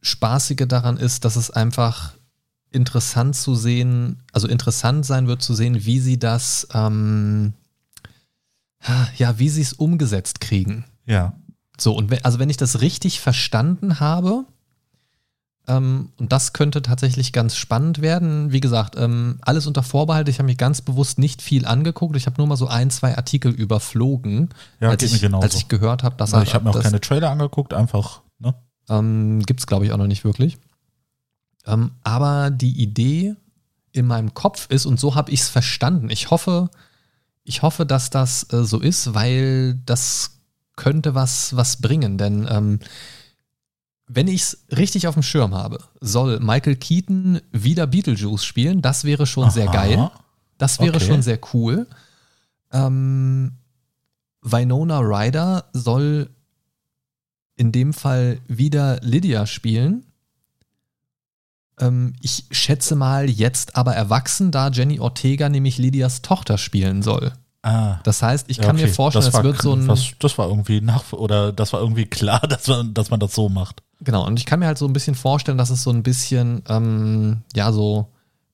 Spaßige 0.00 0.66
daran 0.68 0.96
ist, 0.96 1.24
dass 1.24 1.34
es 1.36 1.50
einfach 1.50 2.12
interessant 2.70 3.34
zu 3.34 3.54
sehen, 3.54 4.22
also 4.32 4.46
interessant 4.46 5.06
sein 5.06 5.26
wird 5.26 5.42
zu 5.42 5.54
sehen, 5.54 5.84
wie 5.84 5.98
sie 5.98 6.18
das, 6.18 6.68
ähm, 6.72 7.54
ja, 9.16 9.38
wie 9.38 9.48
sie 9.48 9.62
es 9.62 9.72
umgesetzt 9.72 10.40
kriegen. 10.40 10.84
Ja. 11.06 11.34
So, 11.78 11.94
und 11.94 12.10
wenn, 12.10 12.24
also 12.24 12.38
wenn 12.38 12.50
ich 12.50 12.56
das 12.56 12.80
richtig 12.80 13.20
verstanden 13.20 14.00
habe, 14.00 14.44
ähm, 15.66 16.10
und 16.18 16.30
das 16.30 16.52
könnte 16.52 16.82
tatsächlich 16.82 17.32
ganz 17.32 17.56
spannend 17.56 18.02
werden. 18.02 18.52
Wie 18.52 18.60
gesagt, 18.60 18.96
ähm, 18.98 19.38
alles 19.40 19.66
unter 19.66 19.82
Vorbehalt. 19.82 20.28
Ich 20.28 20.38
habe 20.38 20.46
mich 20.46 20.58
ganz 20.58 20.82
bewusst 20.82 21.18
nicht 21.18 21.40
viel 21.40 21.64
angeguckt. 21.64 22.16
Ich 22.16 22.26
habe 22.26 22.36
nur 22.38 22.46
mal 22.46 22.56
so 22.56 22.66
ein, 22.66 22.90
zwei 22.90 23.16
Artikel 23.16 23.52
überflogen, 23.52 24.50
ja, 24.80 24.90
als, 24.90 25.02
ich, 25.02 25.34
als 25.34 25.54
ich 25.54 25.68
gehört 25.68 26.02
habe, 26.02 26.16
dass 26.16 26.32
ja, 26.32 26.42
Ich 26.42 26.54
habe 26.54 26.64
mir 26.64 26.70
auch 26.70 26.82
keine 26.82 27.00
Trailer 27.00 27.30
angeguckt, 27.30 27.72
einfach. 27.72 28.20
Ne? 28.38 28.54
Ähm, 28.90 29.40
Gibt 29.40 29.60
es, 29.60 29.66
glaube 29.66 29.86
ich, 29.86 29.92
auch 29.92 29.96
noch 29.96 30.06
nicht 30.06 30.24
wirklich. 30.24 30.58
Ähm, 31.66 31.92
aber 32.02 32.50
die 32.50 32.82
Idee 32.82 33.34
in 33.92 34.06
meinem 34.06 34.34
Kopf 34.34 34.66
ist, 34.68 34.84
und 34.84 35.00
so 35.00 35.14
habe 35.14 35.30
ich 35.30 35.40
es 35.40 35.48
verstanden. 35.48 36.10
Ich 36.10 36.30
hoffe, 36.30 36.68
ich 37.42 37.62
hoffe, 37.62 37.86
dass 37.86 38.10
das 38.10 38.52
äh, 38.52 38.64
so 38.64 38.80
ist, 38.80 39.14
weil 39.14 39.80
das 39.86 40.33
könnte 40.76 41.14
was, 41.14 41.56
was 41.56 41.80
bringen. 41.80 42.18
Denn 42.18 42.46
ähm, 42.50 42.80
wenn 44.06 44.28
ich 44.28 44.42
es 44.42 44.66
richtig 44.76 45.06
auf 45.06 45.14
dem 45.14 45.22
Schirm 45.22 45.54
habe, 45.54 45.78
soll 46.00 46.40
Michael 46.40 46.76
Keaton 46.76 47.40
wieder 47.52 47.86
Beetlejuice 47.86 48.44
spielen. 48.44 48.82
Das 48.82 49.04
wäre 49.04 49.26
schon 49.26 49.44
Aha. 49.44 49.50
sehr 49.50 49.66
geil. 49.66 50.10
Das 50.58 50.78
wäre 50.80 50.96
okay. 50.96 51.06
schon 51.06 51.22
sehr 51.22 51.38
cool. 51.52 51.86
Ähm, 52.72 53.52
Winona 54.42 55.00
Ryder 55.00 55.64
soll 55.72 56.28
in 57.56 57.72
dem 57.72 57.92
Fall 57.92 58.40
wieder 58.46 59.00
Lydia 59.00 59.46
spielen. 59.46 60.04
Ähm, 61.80 62.14
ich 62.20 62.44
schätze 62.50 62.94
mal 62.94 63.30
jetzt 63.30 63.76
aber 63.76 63.94
erwachsen, 63.94 64.50
da 64.50 64.68
Jenny 64.68 65.00
Ortega 65.00 65.48
nämlich 65.48 65.78
Lydias 65.78 66.22
Tochter 66.22 66.58
spielen 66.58 67.02
soll. 67.02 67.32
Ah. 67.64 67.98
Das 68.02 68.22
heißt, 68.22 68.50
ich 68.50 68.58
kann 68.58 68.76
okay. 68.76 68.84
mir 68.86 68.92
vorstellen, 68.92 69.24
das, 69.24 69.32
das 69.32 69.42
wird 69.42 69.62
so 69.62 69.72
ein. 69.72 69.88
Das, 69.88 70.12
das, 70.18 70.36
war 70.36 70.48
irgendwie 70.48 70.82
nach 70.82 71.14
oder 71.14 71.50
das 71.50 71.72
war 71.72 71.80
irgendwie 71.80 72.04
klar, 72.04 72.40
dass 72.48 72.68
man, 72.68 72.92
dass 72.92 73.08
man 73.08 73.20
das 73.20 73.34
so 73.34 73.48
macht. 73.48 73.82
Genau, 74.00 74.26
und 74.26 74.38
ich 74.38 74.44
kann 74.44 74.60
mir 74.60 74.66
halt 74.66 74.76
so 74.76 74.86
ein 74.86 74.92
bisschen 74.92 75.14
vorstellen, 75.14 75.56
dass 75.56 75.70
es 75.70 75.82
so 75.82 75.88
ein 75.88 76.02
bisschen, 76.02 76.62
ähm, 76.68 77.40
ja, 77.56 77.72
so 77.72 78.08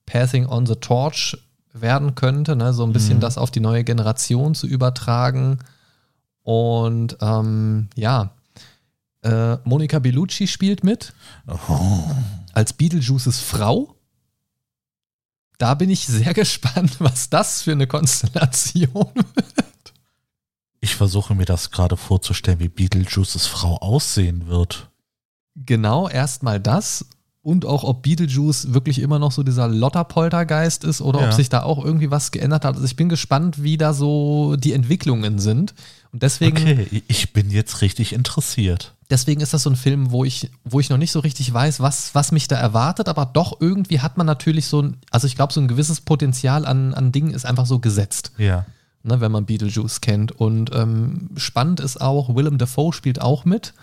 Passing 0.05 0.45
on 0.45 0.65
the 0.65 0.75
Torch 0.75 1.37
werden 1.73 2.15
könnte, 2.15 2.55
ne? 2.55 2.73
so 2.73 2.85
ein 2.85 2.93
bisschen 2.93 3.17
mhm. 3.17 3.21
das 3.21 3.37
auf 3.37 3.51
die 3.51 3.59
neue 3.59 3.83
Generation 3.83 4.55
zu 4.55 4.65
übertragen. 4.65 5.59
Und 6.43 7.17
ähm, 7.19 7.89
ja, 7.95 8.31
äh, 9.23 9.57
Monica 9.65 9.99
Bellucci 9.99 10.47
spielt 10.47 10.85
mit. 10.85 11.13
Oh. 11.47 12.11
Als 12.53 12.71
Beetlejuices 12.71 13.41
Frau. 13.41 13.93
Da 15.61 15.75
bin 15.75 15.91
ich 15.91 16.07
sehr 16.07 16.33
gespannt, 16.33 16.95
was 16.97 17.29
das 17.29 17.61
für 17.61 17.73
eine 17.73 17.85
Konstellation 17.85 18.91
wird. 19.15 19.93
Ich 20.79 20.95
versuche 20.95 21.35
mir 21.35 21.45
das 21.45 21.69
gerade 21.69 21.97
vorzustellen, 21.97 22.59
wie 22.59 22.67
Beetlejuices 22.67 23.45
Frau 23.45 23.77
aussehen 23.77 24.47
wird. 24.47 24.89
Genau, 25.55 26.09
erstmal 26.09 26.59
das 26.59 27.05
und 27.43 27.65
auch 27.65 27.83
ob 27.83 28.01
Beetlejuice 28.01 28.73
wirklich 28.73 28.97
immer 28.97 29.19
noch 29.19 29.31
so 29.31 29.43
dieser 29.43 29.67
Lotter-Poltergeist 29.67 30.83
ist 30.83 30.99
oder 30.99 31.21
ja. 31.21 31.27
ob 31.27 31.33
sich 31.33 31.49
da 31.49 31.61
auch 31.61 31.85
irgendwie 31.85 32.09
was 32.09 32.31
geändert 32.31 32.65
hat. 32.65 32.73
Also 32.73 32.85
ich 32.85 32.95
bin 32.95 33.09
gespannt, 33.09 33.61
wie 33.61 33.77
da 33.77 33.93
so 33.93 34.55
die 34.55 34.73
Entwicklungen 34.73 35.37
sind. 35.37 35.75
Und 36.11 36.23
deswegen. 36.23 36.57
Okay, 36.57 37.03
ich 37.07 37.33
bin 37.33 37.51
jetzt 37.51 37.81
richtig 37.81 38.13
interessiert. 38.13 38.95
Deswegen 39.11 39.41
ist 39.41 39.53
das 39.53 39.63
so 39.63 39.69
ein 39.69 39.75
Film, 39.75 40.11
wo 40.11 40.23
ich, 40.23 40.49
wo 40.63 40.79
ich 40.79 40.89
noch 40.89 40.97
nicht 40.97 41.11
so 41.11 41.19
richtig 41.19 41.53
weiß, 41.53 41.81
was, 41.81 42.15
was 42.15 42.31
mich 42.31 42.47
da 42.47 42.55
erwartet, 42.55 43.09
aber 43.09 43.25
doch 43.25 43.59
irgendwie 43.59 43.99
hat 43.99 44.17
man 44.17 44.25
natürlich 44.25 44.67
so 44.67 44.81
ein, 44.81 44.97
also 45.11 45.27
ich 45.27 45.35
glaube, 45.35 45.51
so 45.51 45.59
ein 45.59 45.67
gewisses 45.67 45.99
Potenzial 45.99 46.65
an, 46.65 46.93
an 46.93 47.11
Dingen 47.11 47.33
ist 47.33 47.45
einfach 47.45 47.65
so 47.65 47.79
gesetzt. 47.79 48.31
Ja. 48.37 48.65
Ne, 49.03 49.19
wenn 49.19 49.31
man 49.31 49.45
Beetlejuice 49.45 49.99
kennt. 49.99 50.31
Und 50.31 50.73
ähm, 50.73 51.31
spannend 51.35 51.81
ist 51.81 51.99
auch, 51.99 52.35
Willem 52.35 52.57
Dafoe 52.57 52.93
spielt 52.93 53.19
auch 53.19 53.43
mit. 53.43 53.73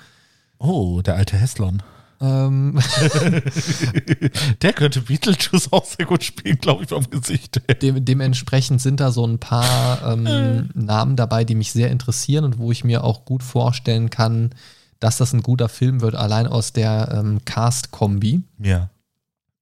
Oh, 0.59 1.03
der 1.03 1.17
alte 1.17 1.37
Heslon. 1.37 1.83
Ähm 2.21 2.79
Der 4.63 4.73
könnte 4.73 5.03
Beetlejuice 5.03 5.73
auch 5.73 5.85
sehr 5.85 6.07
gut 6.07 6.25
spielen, 6.25 6.59
glaube 6.59 6.85
ich, 6.85 6.89
vom 6.89 7.09
Gesicht. 7.11 7.61
Dem, 7.83 8.03
dementsprechend 8.05 8.81
sind 8.81 9.01
da 9.01 9.13
so 9.13 9.27
ein 9.27 9.39
paar 9.39 10.15
ähm, 10.15 10.71
Namen 10.75 11.17
dabei, 11.17 11.45
die 11.45 11.55
mich 11.55 11.73
sehr 11.73 11.91
interessieren 11.91 12.45
und 12.45 12.59
wo 12.59 12.73
ich 12.73 12.83
mir 12.83 13.05
auch 13.05 13.25
gut 13.25 13.43
vorstellen 13.43 14.09
kann, 14.09 14.51
dass 15.01 15.19
das 15.19 15.33
ein 15.33 15.43
guter 15.43 15.69
Film 15.69 16.01
wird, 16.01 16.15
allein 16.15 16.47
aus 16.47 16.73
der 16.73 17.13
ähm, 17.13 17.45
Cast-Kombi. 17.45 18.43
Ja. 18.59 18.91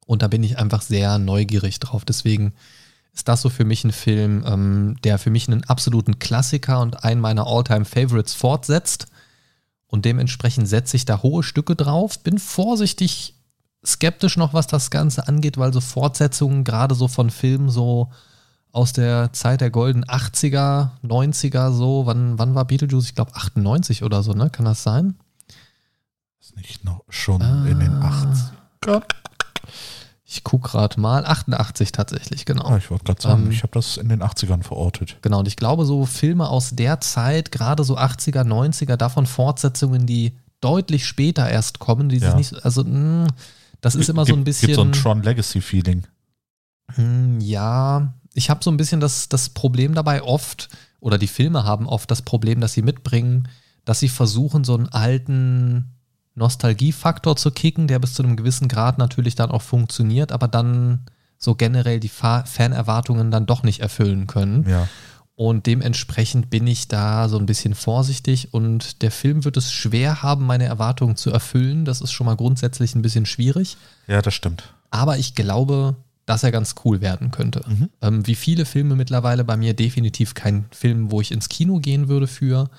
Und 0.06 0.22
da 0.22 0.28
bin 0.28 0.42
ich 0.42 0.58
einfach 0.58 0.82
sehr 0.82 1.18
neugierig 1.18 1.78
drauf. 1.80 2.04
Deswegen 2.04 2.54
ist 3.12 3.28
das 3.28 3.42
so 3.42 3.48
für 3.48 3.64
mich 3.64 3.84
ein 3.84 3.92
Film, 3.92 4.44
ähm, 4.46 4.96
der 5.04 5.18
für 5.18 5.30
mich 5.30 5.48
einen 5.48 5.64
absoluten 5.64 6.18
Klassiker 6.18 6.80
und 6.80 7.04
einen 7.04 7.20
meiner 7.20 7.46
All-Time-Favorites 7.46 8.34
fortsetzt 8.34 9.08
und 9.88 10.04
dementsprechend 10.04 10.68
setze 10.68 10.96
ich 10.96 11.04
da 11.04 11.22
hohe 11.22 11.42
Stücke 11.42 11.76
drauf. 11.76 12.18
Bin 12.20 12.38
vorsichtig 12.38 13.34
skeptisch 13.84 14.36
noch, 14.36 14.52
was 14.52 14.66
das 14.66 14.90
Ganze 14.90 15.28
angeht, 15.28 15.58
weil 15.58 15.72
so 15.72 15.80
Fortsetzungen 15.80 16.64
gerade 16.64 16.94
so 16.94 17.08
von 17.08 17.30
Filmen 17.30 17.70
so 17.70 18.10
aus 18.72 18.92
der 18.92 19.32
Zeit 19.32 19.60
der 19.60 19.70
goldenen 19.70 20.04
80er, 20.04 20.90
90er 21.02 21.72
so, 21.72 22.04
wann, 22.04 22.38
wann 22.38 22.54
war 22.54 22.66
Beetlejuice? 22.66 23.06
Ich 23.06 23.14
glaube 23.14 23.34
98 23.34 24.02
oder 24.02 24.22
so, 24.22 24.32
ne? 24.32 24.50
Kann 24.50 24.66
das 24.66 24.82
sein? 24.82 25.14
Ist 26.46 26.56
nicht 26.56 26.84
noch 26.84 27.02
schon 27.08 27.42
ah. 27.42 27.66
in 27.66 27.80
den 27.80 27.90
80ern? 27.90 29.02
Ich 30.24 30.44
gucke 30.44 30.68
gerade 30.68 31.00
mal. 31.00 31.26
88 31.26 31.90
tatsächlich, 31.90 32.44
genau. 32.44 32.70
Ja, 32.70 32.76
ich 32.76 32.88
wollte 32.88 33.02
gerade 33.02 33.20
sagen, 33.20 33.46
ähm, 33.46 33.50
ich 33.50 33.64
habe 33.64 33.72
das 33.72 33.96
in 33.96 34.08
den 34.08 34.22
80ern 34.22 34.62
verortet. 34.62 35.16
Genau, 35.22 35.40
und 35.40 35.48
ich 35.48 35.56
glaube, 35.56 35.84
so 35.84 36.06
Filme 36.06 36.48
aus 36.48 36.70
der 36.76 37.00
Zeit, 37.00 37.50
gerade 37.50 37.82
so 37.82 37.98
80er, 37.98 38.44
90er, 38.44 38.94
davon 38.94 39.26
Fortsetzungen, 39.26 40.06
die 40.06 40.36
deutlich 40.60 41.04
später 41.04 41.50
erst 41.50 41.80
kommen, 41.80 42.08
die 42.08 42.18
ja. 42.18 42.36
sich 42.36 42.52
nicht, 42.52 42.64
also 42.64 42.84
mh, 42.84 42.90
hm, 42.90 43.26
das 43.80 43.96
ist 43.96 44.08
immer 44.08 44.24
so 44.24 44.34
ein 44.34 44.44
bisschen. 44.44 44.68
Gibt 44.68 44.76
so 44.76 44.82
ein 44.82 44.92
Tron 44.92 45.24
Legacy-Feeling. 45.24 46.06
Hm, 46.94 47.40
ja, 47.40 48.14
ich 48.34 48.50
habe 48.50 48.62
so 48.62 48.70
ein 48.70 48.76
bisschen 48.76 49.00
das, 49.00 49.28
das 49.28 49.48
Problem 49.48 49.96
dabei 49.96 50.22
oft, 50.22 50.68
oder 51.00 51.18
die 51.18 51.26
Filme 51.26 51.64
haben 51.64 51.88
oft 51.88 52.08
das 52.08 52.22
Problem, 52.22 52.60
dass 52.60 52.72
sie 52.72 52.82
mitbringen, 52.82 53.48
dass 53.84 53.98
sie 53.98 54.08
versuchen, 54.08 54.62
so 54.62 54.76
einen 54.76 54.88
alten 54.90 55.95
Nostalgiefaktor 56.36 57.36
zu 57.36 57.50
kicken, 57.50 57.88
der 57.88 57.98
bis 57.98 58.14
zu 58.14 58.22
einem 58.22 58.36
gewissen 58.36 58.68
Grad 58.68 58.98
natürlich 58.98 59.34
dann 59.34 59.50
auch 59.50 59.62
funktioniert, 59.62 60.32
aber 60.32 60.48
dann 60.48 61.00
so 61.38 61.54
generell 61.54 62.00
die 62.00 62.08
Fanerwartungen 62.08 63.30
dann 63.30 63.46
doch 63.46 63.62
nicht 63.62 63.80
erfüllen 63.80 64.26
können. 64.26 64.68
Ja. 64.68 64.88
Und 65.34 65.66
dementsprechend 65.66 66.48
bin 66.48 66.66
ich 66.66 66.88
da 66.88 67.28
so 67.28 67.38
ein 67.38 67.44
bisschen 67.44 67.74
vorsichtig 67.74 68.54
und 68.54 69.02
der 69.02 69.10
Film 69.10 69.44
wird 69.44 69.58
es 69.58 69.70
schwer 69.70 70.22
haben, 70.22 70.46
meine 70.46 70.64
Erwartungen 70.64 71.16
zu 71.16 71.30
erfüllen. 71.30 71.84
Das 71.84 72.00
ist 72.00 72.12
schon 72.12 72.24
mal 72.24 72.36
grundsätzlich 72.36 72.94
ein 72.94 73.02
bisschen 73.02 73.26
schwierig. 73.26 73.76
Ja, 74.06 74.22
das 74.22 74.32
stimmt. 74.32 74.72
Aber 74.90 75.18
ich 75.18 75.34
glaube, 75.34 75.96
dass 76.24 76.42
er 76.42 76.52
ganz 76.52 76.74
cool 76.84 77.02
werden 77.02 77.30
könnte. 77.32 77.62
Mhm. 77.66 77.90
Ähm, 78.00 78.26
wie 78.26 78.34
viele 78.34 78.64
Filme 78.64 78.96
mittlerweile 78.96 79.44
bei 79.44 79.58
mir 79.58 79.74
definitiv 79.74 80.32
kein 80.32 80.64
Film, 80.70 81.10
wo 81.10 81.20
ich 81.20 81.32
ins 81.32 81.50
Kino 81.50 81.80
gehen 81.80 82.08
würde 82.08 82.26
für. 82.26 82.70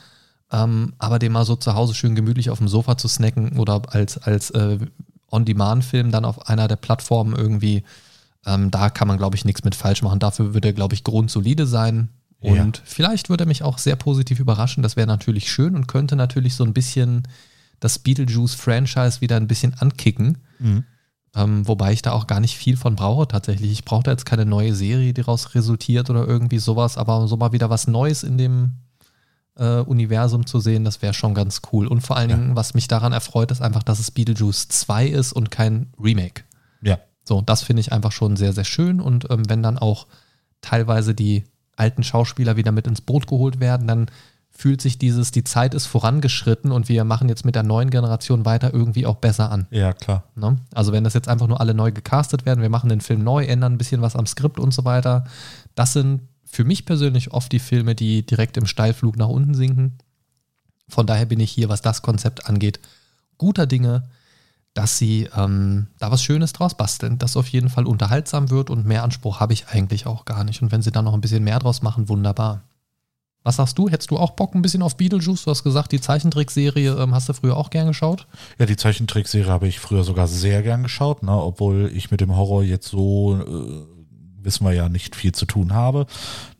Ähm, 0.51 0.93
aber 0.97 1.19
den 1.19 1.33
mal 1.33 1.45
so 1.45 1.55
zu 1.55 1.73
Hause 1.75 1.93
schön 1.93 2.15
gemütlich 2.15 2.49
auf 2.49 2.59
dem 2.59 2.67
Sofa 2.67 2.97
zu 2.97 3.07
snacken 3.07 3.57
oder 3.59 3.81
als, 3.93 4.17
als 4.17 4.49
äh, 4.51 4.77
On-Demand-Film 5.29 6.11
dann 6.11 6.25
auf 6.25 6.47
einer 6.47 6.67
der 6.67 6.77
Plattformen 6.77 7.35
irgendwie, 7.35 7.83
ähm, 8.45 8.71
da 8.71 8.89
kann 8.89 9.07
man, 9.07 9.17
glaube 9.17 9.35
ich, 9.35 9.43
nichts 9.43 9.63
mit 9.63 9.75
falsch 9.75 10.01
machen. 10.01 10.19
Dafür 10.19 10.53
würde 10.53 10.69
er, 10.69 10.73
glaube 10.73 10.95
ich, 10.95 11.03
grundsolide 11.03 11.67
sein. 11.67 12.09
Und 12.39 12.77
ja. 12.77 12.83
vielleicht 12.85 13.29
würde 13.29 13.43
er 13.43 13.47
mich 13.47 13.63
auch 13.63 13.77
sehr 13.77 13.95
positiv 13.95 14.39
überraschen. 14.39 14.83
Das 14.83 14.95
wäre 14.95 15.07
natürlich 15.07 15.51
schön 15.51 15.75
und 15.75 15.87
könnte 15.87 16.15
natürlich 16.15 16.55
so 16.55 16.63
ein 16.63 16.73
bisschen 16.73 17.23
das 17.79 17.99
Beetlejuice-Franchise 17.99 19.21
wieder 19.21 19.35
ein 19.37 19.47
bisschen 19.47 19.73
ankicken. 19.73 20.37
Mhm. 20.59 20.83
Ähm, 21.35 21.67
wobei 21.67 21.93
ich 21.93 22.01
da 22.01 22.13
auch 22.13 22.25
gar 22.25 22.39
nicht 22.39 22.55
viel 22.55 22.77
von 22.77 22.95
brauche 22.95 23.27
tatsächlich. 23.27 23.71
Ich 23.71 23.85
brauche 23.85 24.03
da 24.03 24.11
jetzt 24.11 24.25
keine 24.25 24.45
neue 24.45 24.73
Serie, 24.73 25.13
die 25.13 25.21
daraus 25.21 25.55
resultiert 25.55 26.09
oder 26.09 26.25
irgendwie 26.25 26.59
sowas, 26.59 26.97
aber 26.97 27.27
so 27.27 27.37
mal 27.37 27.51
wieder 27.51 27.69
was 27.69 27.87
Neues 27.87 28.23
in 28.23 28.37
dem 28.37 28.71
äh, 29.57 29.79
Universum 29.79 30.45
zu 30.45 30.59
sehen, 30.59 30.83
das 30.83 31.01
wäre 31.01 31.13
schon 31.13 31.33
ganz 31.33 31.61
cool. 31.71 31.87
Und 31.87 32.01
vor 32.01 32.17
allen 32.17 32.29
Dingen, 32.29 32.55
was 32.55 32.73
mich 32.73 32.87
daran 32.87 33.13
erfreut, 33.13 33.51
ist 33.51 33.61
einfach, 33.61 33.83
dass 33.83 33.99
es 33.99 34.11
Beetlejuice 34.11 34.67
2 34.67 35.07
ist 35.07 35.33
und 35.33 35.51
kein 35.51 35.91
Remake. 36.01 36.43
Ja. 36.81 36.99
So, 37.23 37.41
das 37.41 37.63
finde 37.63 37.81
ich 37.81 37.91
einfach 37.91 38.11
schon 38.11 38.37
sehr, 38.37 38.53
sehr 38.53 38.63
schön. 38.63 39.01
Und 39.01 39.29
ähm, 39.29 39.49
wenn 39.49 39.63
dann 39.63 39.77
auch 39.77 40.07
teilweise 40.61 41.13
die 41.13 41.43
alten 41.75 42.03
Schauspieler 42.03 42.55
wieder 42.55 42.71
mit 42.71 42.87
ins 42.87 43.01
Boot 43.01 43.27
geholt 43.27 43.59
werden, 43.59 43.87
dann 43.87 44.07
fühlt 44.49 44.81
sich 44.81 44.97
dieses, 44.97 45.29
die 45.29 45.43
Zeit 45.43 45.75
ist 45.75 45.85
vorangeschritten 45.85 46.71
und 46.71 46.89
wir 46.89 47.03
machen 47.03 47.29
jetzt 47.29 47.45
mit 47.45 47.53
der 47.53 47.61
neuen 47.61 47.91
Generation 47.91 48.43
weiter 48.43 48.73
irgendwie 48.73 49.05
auch 49.05 49.17
besser 49.17 49.51
an. 49.51 49.67
Ja, 49.69 49.93
klar. 49.93 50.23
Ne? 50.35 50.57
Also 50.73 50.91
wenn 50.91 51.03
das 51.03 51.13
jetzt 51.13 51.27
einfach 51.27 51.45
nur 51.45 51.61
alle 51.61 51.75
neu 51.75 51.91
gecastet 51.91 52.47
werden, 52.47 52.63
wir 52.63 52.69
machen 52.69 52.89
den 52.89 53.01
Film 53.01 53.23
neu, 53.23 53.45
ändern 53.45 53.73
ein 53.73 53.77
bisschen 53.77 54.01
was 54.01 54.15
am 54.15 54.25
Skript 54.25 54.59
und 54.59 54.73
so 54.73 54.83
weiter, 54.83 55.25
das 55.75 55.93
sind 55.93 56.21
für 56.49 56.63
mich 56.63 56.85
persönlich 56.85 57.31
oft 57.31 57.51
die 57.51 57.59
Filme, 57.59 57.95
die 57.95 58.25
direkt 58.25 58.57
im 58.57 58.65
Steilflug 58.65 59.17
nach 59.17 59.27
unten 59.27 59.53
sinken. 59.53 59.97
Von 60.87 61.05
daher 61.05 61.25
bin 61.25 61.39
ich 61.39 61.51
hier, 61.51 61.69
was 61.69 61.81
das 61.81 62.01
Konzept 62.01 62.47
angeht, 62.47 62.79
guter 63.37 63.67
Dinge, 63.67 64.09
dass 64.73 64.97
sie 64.97 65.27
ähm, 65.35 65.87
da 65.99 66.11
was 66.11 66.23
Schönes 66.23 66.53
draus 66.53 66.75
basteln, 66.75 67.17
das 67.17 67.35
auf 67.35 67.47
jeden 67.47 67.69
Fall 67.69 67.85
unterhaltsam 67.85 68.49
wird 68.49 68.69
und 68.69 68.85
mehr 68.85 69.03
Anspruch 69.03 69.39
habe 69.39 69.53
ich 69.53 69.67
eigentlich 69.67 70.05
auch 70.05 70.23
gar 70.23 70.43
nicht. 70.43 70.61
Und 70.61 70.71
wenn 70.71 70.81
sie 70.81 70.91
dann 70.91 71.05
noch 71.05 71.13
ein 71.13 71.21
bisschen 71.21 71.43
mehr 71.43 71.59
draus 71.59 71.81
machen, 71.81 72.09
wunderbar. 72.09 72.61
Was 73.43 73.55
sagst 73.55 73.77
du? 73.77 73.89
Hättest 73.89 74.11
du 74.11 74.17
auch 74.17 74.31
Bock 74.31 74.55
ein 74.55 74.61
bisschen 74.61 74.81
auf 74.81 74.97
Beetlejuice? 74.97 75.45
Du 75.45 75.51
hast 75.51 75.63
gesagt, 75.63 75.93
die 75.93 76.01
Zeichentrickserie 76.01 76.95
ähm, 77.01 77.13
hast 77.13 77.29
du 77.29 77.33
früher 77.33 77.57
auch 77.57 77.69
gern 77.69 77.87
geschaut? 77.87 78.27
Ja, 78.59 78.65
die 78.65 78.75
Zeichentrickserie 78.75 79.49
habe 79.49 79.67
ich 79.67 79.79
früher 79.79 80.03
sogar 80.03 80.27
sehr 80.27 80.61
gern 80.61 80.83
geschaut, 80.83 81.23
ne? 81.23 81.31
obwohl 81.31 81.89
ich 81.93 82.11
mit 82.11 82.21
dem 82.21 82.35
Horror 82.35 82.63
jetzt 82.63 82.89
so 82.89 83.39
äh, 83.39 83.96
wissen 84.47 84.65
wir 84.65 84.73
ja, 84.73 84.89
nicht 84.89 85.15
viel 85.15 85.33
zu 85.33 85.45
tun 85.45 85.73
habe. 85.73 86.07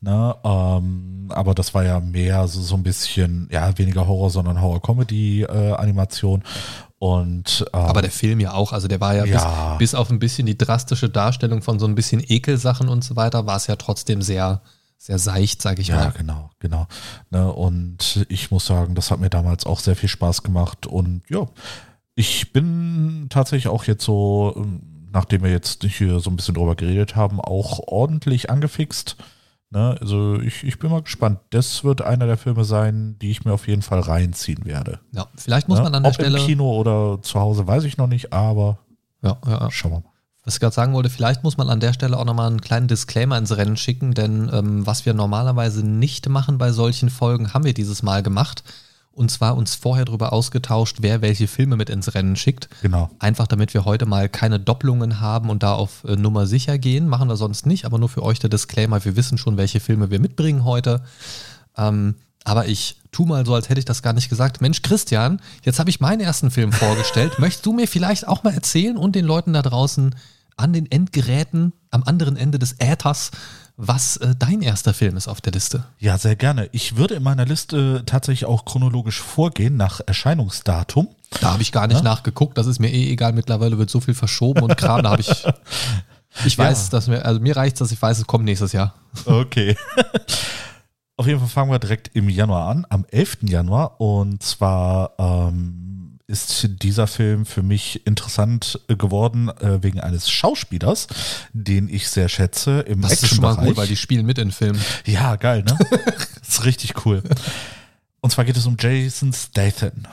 Ne? 0.01 0.35
Ähm, 0.43 1.31
aber 1.33 1.55
das 1.55 1.73
war 1.73 1.83
ja 1.83 1.99
mehr 1.99 2.47
so, 2.47 2.61
so 2.61 2.75
ein 2.75 2.83
bisschen, 2.83 3.49
ja, 3.51 3.75
weniger 3.79 4.07
Horror, 4.07 4.29
sondern 4.29 4.61
Horror-Comedy-Animation. 4.61 6.41
Äh, 6.41 6.43
und, 6.99 7.65
ähm, 7.73 7.79
aber 7.79 8.01
der 8.01 8.11
Film 8.11 8.39
ja 8.39 8.53
auch, 8.53 8.73
also 8.73 8.87
der 8.87 8.99
war 8.99 9.15
ja, 9.15 9.25
ja. 9.25 9.75
Bis, 9.75 9.91
bis, 9.91 9.95
auf 9.95 10.09
ein 10.09 10.19
bisschen 10.19 10.45
die 10.45 10.57
drastische 10.57 11.09
Darstellung 11.09 11.61
von 11.61 11.79
so 11.79 11.87
ein 11.87 11.95
bisschen 11.95 12.23
Ekelsachen 12.27 12.89
und 12.89 13.03
so 13.03 13.15
weiter, 13.15 13.45
war 13.45 13.55
es 13.55 13.67
ja 13.67 13.75
trotzdem 13.75 14.21
sehr, 14.21 14.61
sehr 14.97 15.19
seicht, 15.19 15.61
sage 15.61 15.81
ich 15.81 15.89
ja, 15.89 15.95
mal. 15.95 16.03
Ja, 16.05 16.09
genau, 16.11 16.49
genau. 16.59 16.87
Ne, 17.29 17.51
und 17.51 18.25
ich 18.29 18.51
muss 18.51 18.65
sagen, 18.65 18.95
das 18.95 19.11
hat 19.11 19.19
mir 19.19 19.29
damals 19.29 19.65
auch 19.65 19.79
sehr 19.79 19.95
viel 19.95 20.09
Spaß 20.09 20.43
gemacht 20.43 20.87
und 20.87 21.21
ja, 21.29 21.45
ich 22.15 22.51
bin 22.51 23.27
tatsächlich 23.29 23.67
auch 23.67 23.83
jetzt 23.83 24.03
so 24.03 24.53
ähm, 24.57 24.81
nachdem 25.17 25.41
wir 25.41 25.49
jetzt 25.49 25.83
hier 25.83 26.19
so 26.19 26.29
ein 26.29 26.35
bisschen 26.35 26.53
drüber 26.53 26.75
geredet 26.75 27.15
haben, 27.15 27.41
auch 27.41 27.79
ordentlich 27.87 28.51
angefixt. 28.51 29.15
Ne? 29.71 29.97
Also 29.99 30.39
ich, 30.39 30.63
ich 30.63 30.77
bin 30.77 30.91
mal 30.91 31.01
gespannt. 31.01 31.39
Das 31.49 31.83
wird 31.83 32.03
einer 32.03 32.27
der 32.27 32.37
Filme 32.37 32.63
sein, 32.63 33.17
die 33.19 33.31
ich 33.31 33.43
mir 33.43 33.51
auf 33.51 33.67
jeden 33.67 33.81
Fall 33.81 33.99
reinziehen 33.99 34.63
werde. 34.63 34.99
Ja, 35.11 35.25
vielleicht 35.35 35.69
muss 35.69 35.79
ne? 35.79 35.85
man 35.85 35.95
an 35.95 36.03
der 36.03 36.11
Ob 36.11 36.15
Stelle. 36.15 36.37
Im 36.37 36.45
Kino 36.45 36.71
oder 36.71 37.19
zu 37.23 37.39
Hause 37.39 37.65
weiß 37.65 37.85
ich 37.85 37.97
noch 37.97 38.05
nicht, 38.05 38.31
aber 38.31 38.77
ja, 39.23 39.37
ja, 39.47 39.71
schauen 39.71 39.91
wir 39.91 39.99
mal. 40.01 40.11
Was 40.45 40.53
ich 40.53 40.59
gerade 40.59 40.75
sagen 40.75 40.93
wollte, 40.93 41.09
vielleicht 41.09 41.43
muss 41.43 41.57
man 41.57 41.67
an 41.67 41.79
der 41.79 41.93
Stelle 41.93 42.15
auch 42.15 42.23
nochmal 42.23 42.47
einen 42.47 42.61
kleinen 42.61 42.87
Disclaimer 42.87 43.39
ins 43.39 43.57
Rennen 43.57 43.75
schicken, 43.75 44.13
denn 44.13 44.51
ähm, 44.53 44.85
was 44.85 45.07
wir 45.07 45.15
normalerweise 45.15 45.85
nicht 45.85 46.29
machen 46.29 46.59
bei 46.59 46.71
solchen 46.71 47.09
Folgen, 47.09 47.55
haben 47.55 47.65
wir 47.65 47.73
dieses 47.73 48.03
Mal 48.03 48.21
gemacht. 48.21 48.63
Und 49.17 49.31
zwar 49.31 49.57
uns 49.57 49.73
vorher 49.73 50.05
darüber 50.05 50.31
ausgetauscht, 50.31 50.97
wer 51.01 51.23
welche 51.23 51.47
Filme 51.47 51.75
mit 51.75 51.89
ins 51.89 52.13
Rennen 52.13 52.35
schickt. 52.35 52.69
Genau. 52.83 53.09
Einfach 53.17 53.47
damit 53.47 53.73
wir 53.73 53.83
heute 53.83 54.05
mal 54.05 54.29
keine 54.29 54.59
Doppelungen 54.59 55.19
haben 55.19 55.49
und 55.49 55.63
da 55.63 55.73
auf 55.73 56.03
äh, 56.03 56.15
Nummer 56.15 56.45
sicher 56.45 56.77
gehen. 56.77 57.07
Machen 57.07 57.27
wir 57.27 57.35
sonst 57.35 57.65
nicht, 57.65 57.85
aber 57.85 57.97
nur 57.97 58.09
für 58.09 58.21
euch 58.21 58.37
der 58.37 58.51
Disclaimer. 58.51 59.03
Wir 59.03 59.15
wissen 59.15 59.39
schon, 59.39 59.57
welche 59.57 59.79
Filme 59.79 60.11
wir 60.11 60.19
mitbringen 60.19 60.65
heute. 60.65 61.01
Ähm, 61.75 62.13
aber 62.43 62.67
ich 62.67 63.01
tu 63.11 63.25
mal 63.25 63.43
so, 63.43 63.55
als 63.55 63.69
hätte 63.69 63.79
ich 63.79 63.85
das 63.85 64.03
gar 64.03 64.13
nicht 64.13 64.29
gesagt. 64.29 64.61
Mensch, 64.61 64.83
Christian, 64.83 65.41
jetzt 65.63 65.79
habe 65.79 65.89
ich 65.89 65.99
meinen 65.99 66.21
ersten 66.21 66.51
Film 66.51 66.71
vorgestellt. 66.71 67.33
Möchtest 67.39 67.65
du 67.65 67.73
mir 67.73 67.87
vielleicht 67.87 68.27
auch 68.27 68.43
mal 68.43 68.53
erzählen 68.53 68.97
und 68.97 69.15
den 69.15 69.25
Leuten 69.25 69.51
da 69.51 69.63
draußen 69.63 70.13
an 70.57 70.73
den 70.73 70.89
Endgeräten 70.91 71.73
am 71.89 72.03
anderen 72.03 72.37
Ende 72.37 72.59
des 72.59 72.75
Äthers, 72.77 73.31
was 73.77 74.17
äh, 74.17 74.35
dein 74.37 74.61
erster 74.61 74.93
Film 74.93 75.15
ist 75.15 75.27
auf 75.27 75.39
der 75.39 75.53
Liste. 75.53 75.85
Ja, 75.99 76.17
sehr 76.17 76.35
gerne. 76.35 76.67
Ich 76.71 76.97
würde 76.97 77.13
in 77.13 77.23
meiner 77.23 77.45
Liste 77.45 78.03
tatsächlich 78.05 78.45
auch 78.45 78.65
chronologisch 78.65 79.21
vorgehen 79.21 79.77
nach 79.77 80.01
Erscheinungsdatum. 80.05 81.07
Da 81.41 81.53
habe 81.53 81.61
ich 81.61 81.71
gar 81.71 81.87
nicht 81.87 81.97
ja? 81.97 82.03
nachgeguckt. 82.03 82.57
Das 82.57 82.65
ist 82.65 82.79
mir 82.79 82.91
eh 82.91 83.11
egal. 83.11 83.33
Mittlerweile 83.33 83.77
wird 83.77 83.91
so 83.91 83.99
viel 83.99 84.15
verschoben 84.15 84.63
und 84.63 84.75
Kram. 84.77 85.03
Da 85.03 85.11
habe 85.11 85.21
ich. 85.21 85.45
Ich 86.45 86.55
weiß, 86.55 86.85
ja. 86.85 86.91
dass 86.91 87.07
mir, 87.07 87.25
also 87.25 87.39
mir 87.39 87.55
reicht 87.57 87.81
dass 87.81 87.91
ich 87.91 87.99
weiß, 87.99 88.19
es 88.19 88.27
kommt 88.27 88.45
nächstes 88.45 88.71
Jahr. 88.71 88.93
Okay. 89.25 89.75
Auf 91.17 91.25
jeden 91.25 91.39
Fall 91.39 91.49
fangen 91.49 91.71
wir 91.71 91.79
direkt 91.79 92.11
im 92.13 92.29
Januar 92.29 92.67
an, 92.67 92.85
am 92.89 93.05
11. 93.09 93.37
Januar. 93.43 93.99
Und 93.99 94.43
zwar 94.43 95.13
ähm, 95.17 95.86
ist 96.27 96.83
dieser 96.83 97.07
Film 97.07 97.45
für 97.45 97.63
mich 97.63 98.05
interessant 98.05 98.81
geworden 98.89 99.49
äh, 99.49 99.81
wegen 99.81 100.01
eines 100.01 100.29
Schauspielers, 100.29 101.07
den 101.53 101.87
ich 101.87 102.09
sehr 102.09 102.27
schätze 102.27 102.81
im 102.81 103.01
Das 103.01 103.23
ist 103.23 103.29
schon 103.29 103.41
mal 103.41 103.55
gut, 103.55 103.77
weil 103.77 103.87
die 103.87 103.95
spielen 103.95 104.25
mit 104.25 104.37
in 104.37 104.51
Filmen. 104.51 104.81
Ja, 105.05 105.37
geil, 105.37 105.63
ne? 105.63 105.77
das 106.39 106.49
ist 106.49 106.65
richtig 106.65 107.05
cool. 107.05 107.23
Und 108.19 108.31
zwar 108.31 108.43
geht 108.43 108.57
es 108.57 108.65
um 108.65 108.75
Jason 108.77 109.31
Statham. 109.31 110.05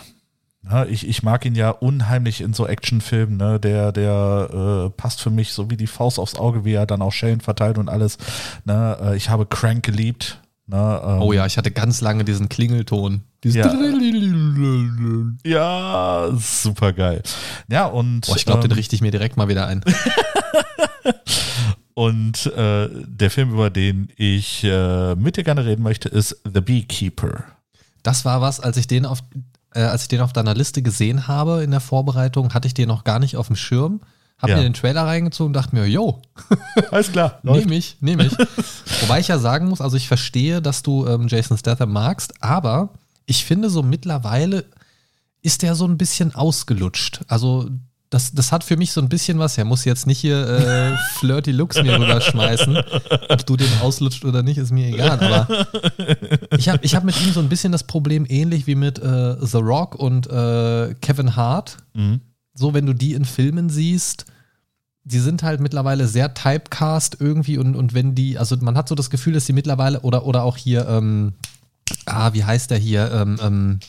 Ja, 0.71 0.87
ich, 0.87 1.07
ich 1.07 1.23
mag 1.23 1.45
ihn 1.45 1.57
ja 1.57 1.71
unheimlich 1.71 2.41
in 2.41 2.55
so 2.55 2.67
Actionfilmen, 2.67 3.37
ne? 3.37 3.61
Der, 3.61 3.93
der 3.93 4.87
äh, 4.87 4.91
passt 4.91 5.21
für 5.21 5.31
mich 5.31 5.53
so 5.53 5.69
wie 5.69 5.77
die 5.77 5.87
Faust 5.87 6.19
aufs 6.19 6.37
Auge, 6.37 6.65
wie 6.65 6.73
er 6.73 6.87
dann 6.87 7.03
auch 7.03 7.13
Schellen 7.13 7.41
verteilt 7.41 7.77
und 7.77 7.91
alles. 7.91 8.17
Ne? 8.65 8.97
Äh, 9.03 9.17
ich 9.17 9.29
habe 9.29 9.47
Crank 9.47 9.85
geliebt. 9.85 10.41
Ne? 10.67 11.03
Ähm, 11.05 11.21
oh 11.21 11.33
ja, 11.33 11.45
ich 11.47 11.59
hatte 11.59 11.71
ganz 11.71 12.01
lange 12.01 12.25
diesen 12.25 12.49
Klingelton. 12.49 13.23
Ja, 15.45 16.29
ja 16.29 16.31
super 16.39 16.93
geil. 16.93 17.23
Ja, 17.69 17.87
und. 17.87 18.27
Boah, 18.27 18.37
ich 18.37 18.47
glaube, 18.47 18.63
ähm, 18.63 18.71
den 18.71 18.73
richte 18.73 18.97
ich 18.97 19.03
mir 19.03 19.11
direkt 19.11 19.37
mal 19.37 19.49
wieder 19.49 19.67
ein. 19.67 19.85
und 21.95 22.47
äh, 22.47 22.89
der 23.07 23.31
Film, 23.31 23.53
über 23.53 23.69
den 23.69 24.09
ich 24.17 24.65
äh, 24.65 25.15
mit 25.17 25.37
dir 25.37 25.45
gerne 25.45 25.67
reden 25.67 25.83
möchte, 25.83 26.09
ist 26.09 26.41
The 26.51 26.63
Beekeeper. 26.63 27.45
Das 28.03 28.25
war 28.25 28.41
was, 28.41 28.61
als 28.61 28.79
ich 28.79 28.87
den 28.87 29.05
auf, 29.05 29.21
äh, 29.75 29.83
als 29.83 30.03
ich 30.03 30.09
den 30.09 30.23
auf 30.23 30.33
deiner 30.33 30.55
Liste 30.55 30.81
gesehen 30.81 31.29
habe 31.29 31.63
in 31.63 31.73
der 31.73 31.81
Vorbereitung, 31.81 32.55
hatte 32.55 32.69
ich 32.69 32.75
den 32.75 32.89
noch 32.89 33.05
gar 33.05 33.19
nicht 33.19 33.37
auf 33.37 33.49
dem 33.49 33.57
Schirm. 33.57 34.01
Hab 34.45 34.51
ja. 34.51 34.57
mir 34.57 34.63
den 34.65 34.75
Trailer 34.75 35.07
reingezogen 35.07 35.47
und 35.47 35.53
dachte 35.55 35.75
mir, 35.75 35.87
yo. 35.87 36.21
Alles 36.91 37.11
klar. 37.11 37.39
nehme 37.43 37.75
ich, 37.75 37.97
nehme 38.01 38.27
ich. 38.27 38.33
Wobei 39.01 39.21
ich 39.21 39.29
ja 39.29 39.39
sagen 39.39 39.69
muss, 39.69 39.81
also 39.81 39.97
ich 39.97 40.07
verstehe, 40.07 40.61
dass 40.61 40.83
du 40.83 41.07
ähm, 41.07 41.29
Jason 41.29 41.57
Statham 41.57 41.91
magst, 41.93 42.35
aber 42.43 42.91
ich 43.25 43.47
finde 43.47 43.71
so 43.71 43.83
mittlerweile 43.83 44.67
ist 45.41 45.63
der 45.63 45.77
so 45.77 45.87
ein 45.87 45.97
bisschen 45.97 46.35
ausgelutscht. 46.35 47.23
Also 47.27 47.71
das, 48.11 48.33
das 48.33 48.53
hat 48.53 48.65
für 48.65 48.77
mich 48.77 48.93
so 48.93 49.01
ein 49.01 49.09
bisschen 49.09 49.39
was. 49.39 49.57
Er 49.57 49.65
muss 49.65 49.87
jetzt 49.87 50.07
nicht 50.07 50.19
hier 50.19 50.47
äh, 50.47 50.97
flirty 51.19 51.53
Looks 51.53 51.83
mir 51.83 51.99
rüberschmeißen. 51.99 52.77
Ob 53.31 53.47
du 53.47 53.57
den 53.57 53.71
auslutscht 53.81 54.27
oder 54.27 54.43
nicht, 54.43 54.59
ist 54.59 54.73
mir 54.73 54.89
egal. 54.89 55.19
Aber 55.21 55.67
ich 56.59 56.69
habe 56.69 56.81
ich 56.83 56.95
hab 56.95 57.05
mit 57.05 57.19
ihm 57.23 57.33
so 57.33 57.41
ein 57.41 57.49
bisschen 57.49 57.73
das 57.73 57.85
Problem, 57.85 58.27
ähnlich 58.29 58.67
wie 58.67 58.75
mit 58.75 58.99
äh, 58.99 59.37
The 59.41 59.57
Rock 59.57 59.95
und 59.95 60.27
äh, 60.27 60.95
Kevin 61.01 61.35
Hart. 61.35 61.79
Mhm. 61.95 62.21
So, 62.53 62.75
wenn 62.75 62.85
du 62.85 62.93
die 62.93 63.15
in 63.15 63.25
Filmen 63.25 63.71
siehst, 63.71 64.27
die 65.05 65.19
sind 65.19 65.43
halt 65.43 65.61
mittlerweile 65.61 66.09
sehr 66.09 66.33
typecast 66.33 67.19
irgendwie 67.21 67.59
und, 67.59 67.77
und 67.77 67.93
wenn 67.93 68.15
die, 68.15 68.39
also 68.39 68.57
man 68.61 68.77
hat 68.77 68.89
so 68.89 68.95
das 68.95 69.11
Gefühl, 69.11 69.35
dass 69.35 69.47
sie 69.47 69.53
mittlerweile, 69.53 70.01
oder, 70.01 70.25
oder 70.25 70.43
auch 70.43 70.57
hier, 70.57 70.89
ähm, 70.89 71.35
ah, 72.07 72.33
wie 72.33 72.45
heißt 72.45 72.71
der 72.71 72.79
hier? 72.79 73.13
Ähm, 73.13 73.39
ähm, 73.43 73.81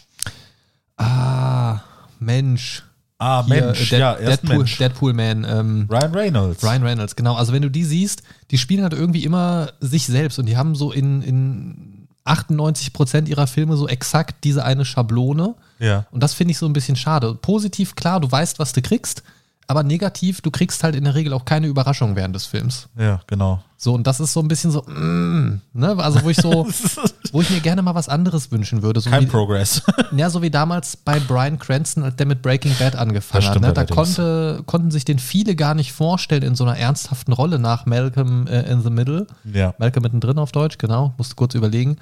ah, 0.97 1.79
Mensch. 2.19 2.83
Ah, 3.17 3.45
hier, 3.45 3.63
Mensch, 3.63 3.89
Dead, 3.89 3.99
ja, 3.99 4.15
Deadpool, 4.15 4.57
Mensch. 4.57 4.77
Deadpool 4.77 5.13
Man. 5.13 5.45
Ähm, 5.45 5.87
Ryan 5.89 6.13
Reynolds. 6.13 6.63
Ryan 6.63 6.83
Reynolds, 6.83 7.15
genau. 7.15 7.35
Also 7.35 7.53
wenn 7.53 7.61
du 7.61 7.71
die 7.71 7.85
siehst, 7.85 8.23
die 8.51 8.57
spielen 8.57 8.83
halt 8.83 8.93
irgendwie 8.93 9.23
immer 9.23 9.71
sich 9.79 10.05
selbst 10.05 10.37
und 10.37 10.47
die 10.47 10.57
haben 10.57 10.75
so 10.75 10.91
in, 10.91 11.21
in 11.21 12.07
98 12.25 12.91
Prozent 12.91 13.29
ihrer 13.29 13.47
Filme 13.47 13.77
so 13.77 13.87
exakt 13.87 14.43
diese 14.43 14.65
eine 14.65 14.83
Schablone. 14.83 15.55
Ja. 15.79 16.05
Und 16.11 16.23
das 16.23 16.33
finde 16.33 16.51
ich 16.51 16.57
so 16.57 16.65
ein 16.65 16.73
bisschen 16.73 16.97
schade. 16.97 17.35
Positiv, 17.35 17.95
klar, 17.95 18.19
du 18.19 18.29
weißt, 18.29 18.59
was 18.59 18.73
du 18.73 18.81
kriegst, 18.81 19.23
aber 19.67 19.83
negativ, 19.83 20.41
du 20.41 20.51
kriegst 20.51 20.83
halt 20.83 20.95
in 20.95 21.03
der 21.03 21.15
Regel 21.15 21.33
auch 21.33 21.45
keine 21.45 21.67
Überraschung 21.67 22.15
während 22.15 22.35
des 22.35 22.45
Films. 22.45 22.87
Ja, 22.97 23.21
genau. 23.27 23.61
So, 23.77 23.93
und 23.93 24.07
das 24.07 24.19
ist 24.19 24.33
so 24.33 24.39
ein 24.39 24.47
bisschen 24.47 24.71
so, 24.71 24.81
mm, 24.83 25.61
ne, 25.73 25.95
also 25.97 26.23
wo 26.23 26.29
ich 26.29 26.37
so, 26.37 26.67
wo 27.31 27.41
ich 27.41 27.49
mir 27.49 27.59
gerne 27.59 27.81
mal 27.81 27.95
was 27.95 28.07
anderes 28.07 28.51
wünschen 28.51 28.83
würde. 28.83 28.99
So 28.99 29.09
Kein 29.09 29.23
wie, 29.23 29.27
Progress. 29.27 29.81
Ja, 30.15 30.29
so 30.29 30.41
wie 30.41 30.49
damals 30.49 30.95
bei 30.97 31.19
Brian 31.19 31.59
Cranston, 31.59 32.03
als 32.03 32.15
der 32.15 32.25
mit 32.25 32.41
Breaking 32.41 32.73
Bad 32.79 32.95
angefangen 32.95 33.47
hat. 33.47 33.59
Ne? 33.59 33.73
Da 33.73 33.85
konnte, 33.85 34.63
konnten 34.65 34.91
sich 34.91 35.03
den 35.03 35.19
viele 35.19 35.55
gar 35.55 35.73
nicht 35.73 35.91
vorstellen 35.91 36.43
in 36.43 36.55
so 36.55 36.63
einer 36.63 36.77
ernsthaften 36.77 37.33
Rolle 37.33 37.59
nach 37.59 37.85
Malcolm 37.85 38.47
äh, 38.47 38.61
in 38.71 38.81
the 38.81 38.89
Middle. 38.89 39.27
Ja. 39.43 39.73
Malcolm 39.77 40.03
mittendrin 40.03 40.37
auf 40.39 40.51
Deutsch, 40.51 40.77
genau, 40.77 41.13
musste 41.17 41.35
kurz 41.35 41.55
überlegen. 41.55 41.97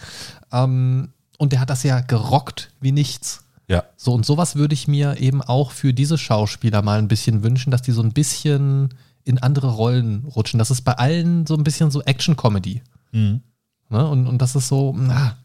Ähm, 0.52 1.10
und 1.38 1.52
der 1.52 1.60
hat 1.60 1.70
das 1.70 1.84
ja 1.84 2.02
gerockt 2.02 2.70
wie 2.80 2.92
nichts. 2.92 3.43
Ja. 3.68 3.84
So, 3.96 4.14
und 4.14 4.26
sowas 4.26 4.56
würde 4.56 4.74
ich 4.74 4.88
mir 4.88 5.20
eben 5.20 5.42
auch 5.42 5.72
für 5.72 5.94
diese 5.94 6.18
Schauspieler 6.18 6.82
mal 6.82 7.00
ein 7.00 7.08
bisschen 7.08 7.44
wünschen, 7.44 7.72
dass 7.72 7.82
die 7.82 7.92
so 7.92 8.02
ein 8.02 8.14
bisschen 8.14 8.94
in 9.24 9.38
andere 9.38 9.72
Rollen 9.72 10.26
rutschen. 10.26 10.58
Das 10.58 10.72
ist 10.72 10.82
bei 10.82 10.94
allen 10.94 11.46
so 11.46 11.56
ein 11.56 11.64
bisschen 11.64 11.92
so 11.92 12.02
Action-Comedy. 12.02 12.82
Mhm. 13.12 13.42
Ne? 13.90 14.08
Und, 14.08 14.28
und 14.28 14.42
das 14.42 14.56
ist 14.56 14.68
so, 14.68 14.94
na, 14.98 15.38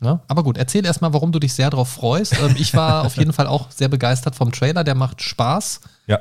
Ne? 0.00 0.20
Aber 0.28 0.42
gut, 0.42 0.58
erzähl 0.58 0.84
erstmal, 0.84 1.14
warum 1.14 1.32
du 1.32 1.38
dich 1.38 1.54
sehr 1.54 1.70
darauf 1.70 1.88
freust. 1.88 2.38
Ähm, 2.38 2.54
ich 2.58 2.74
war 2.74 3.04
auf 3.06 3.16
jeden 3.16 3.32
Fall 3.32 3.46
auch 3.46 3.70
sehr 3.70 3.88
begeistert 3.88 4.36
vom 4.36 4.52
Trailer, 4.52 4.84
der 4.84 4.94
macht 4.94 5.22
Spaß. 5.22 5.80
Ja. 6.06 6.20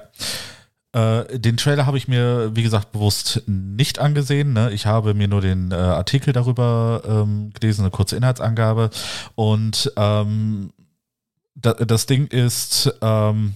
Äh, 0.94 1.40
den 1.40 1.58
Trailer 1.58 1.86
habe 1.86 1.98
ich 1.98 2.08
mir, 2.08 2.56
wie 2.56 2.64
gesagt, 2.64 2.94
bewusst 2.94 3.44
nicht 3.48 4.00
angesehen. 4.00 4.54
Ne? 4.54 4.72
Ich 4.72 4.86
habe 4.86 5.14
mir 5.14 5.28
nur 5.28 5.42
den 5.42 5.72
äh, 5.72 5.76
Artikel 5.76 6.32
darüber 6.32 7.02
ähm, 7.06 7.52
gelesen, 7.54 7.82
eine 7.82 7.92
kurze 7.92 8.16
Inhaltsangabe. 8.16 8.92
Und 9.36 9.92
ähm, 9.98 10.72
das 11.74 12.06
Ding 12.06 12.28
ist, 12.28 12.94
ähm, 13.02 13.56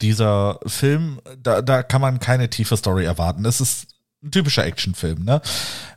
dieser 0.00 0.58
Film, 0.66 1.20
da, 1.42 1.62
da 1.62 1.82
kann 1.82 2.00
man 2.00 2.20
keine 2.20 2.50
tiefe 2.50 2.76
Story 2.76 3.04
erwarten. 3.04 3.44
Es 3.44 3.60
ist 3.60 3.88
ein 4.22 4.30
typischer 4.30 4.64
Actionfilm, 4.64 5.24
ne? 5.24 5.40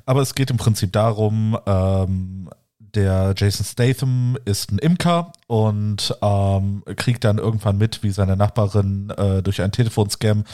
Aber 0.06 0.22
es 0.22 0.36
geht 0.36 0.50
im 0.50 0.58
Prinzip 0.58 0.94
darum, 0.94 1.58
ähm, 1.66 2.50
der 2.80 3.36
Jason 3.38 3.66
Statham 3.66 4.38
ist 4.46 4.72
ein 4.72 4.80
Imker 4.80 5.32
und 5.48 6.16
ähm, 6.22 6.84
kriegt 6.96 7.24
dann 7.24 7.38
irgendwann 7.38 7.78
mit, 7.78 8.02
wie 8.02 8.12
seine 8.12 8.38
Nachbarin 8.38 9.12
äh, 9.12 9.44
durch 9.44 9.62
einen 9.62 9.72
Telefonscam 9.72 10.46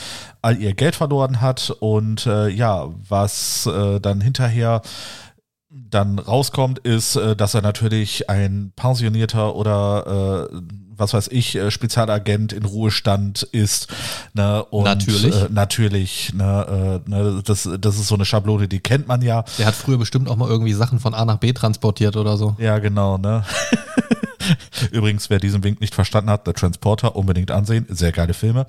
all 0.42 0.58
ihr 0.60 0.74
Geld 0.74 0.96
verloren 0.96 1.42
hat 1.42 1.70
und 1.80 2.26
äh, 2.26 2.50
ja, 2.50 2.89
was 3.08 3.66
äh, 3.68 4.00
dann 4.00 4.20
hinterher 4.20 4.82
dann 5.74 6.20
rauskommt, 6.20 6.80
ist, 6.80 7.16
äh, 7.16 7.36
dass 7.36 7.54
er 7.54 7.62
natürlich 7.62 8.30
ein 8.30 8.72
pensionierter 8.76 9.56
oder 9.56 10.50
äh, 10.52 10.58
was 10.96 11.14
weiß 11.14 11.30
ich, 11.30 11.56
äh, 11.56 11.72
Spezialagent 11.72 12.54
in 12.54 12.66
Ruhestand 12.66 13.44
ist. 13.44 13.88
Ne, 14.34 14.64
und, 14.66 14.84
natürlich. 14.86 15.36
Äh, 15.36 15.48
natürlich. 15.50 16.34
Ne, 16.34 17.02
äh, 17.06 17.10
ne, 17.10 17.42
das, 17.44 17.68
das 17.80 17.96
ist 17.98 18.08
so 18.08 18.16
eine 18.16 18.26
Schablone, 18.26 18.68
die 18.68 18.80
kennt 18.80 19.08
man 19.08 19.22
ja. 19.22 19.44
Der 19.58 19.66
hat 19.66 19.76
früher 19.76 19.98
bestimmt 19.98 20.30
auch 20.30 20.36
mal 20.36 20.50
irgendwie 20.50 20.74
Sachen 20.74 21.00
von 21.00 21.14
A 21.14 21.26
nach 21.26 21.38
B 21.38 21.54
transportiert 21.54 22.16
oder 22.16 22.38
so. 22.38 22.56
Ja, 22.60 22.80
genau. 22.80 23.18
Ne? 23.18 23.44
Übrigens, 24.92 25.30
wer 25.30 25.40
diesen 25.40 25.64
Wink 25.64 25.82
nicht 25.82 25.96
verstanden 25.96 26.30
hat, 26.30 26.46
der 26.48 26.54
Transporter, 26.54 27.16
unbedingt 27.16 27.52
ansehen. 27.52 27.86
Sehr 27.90 28.12
geile 28.12 28.34
Filme. 28.34 28.68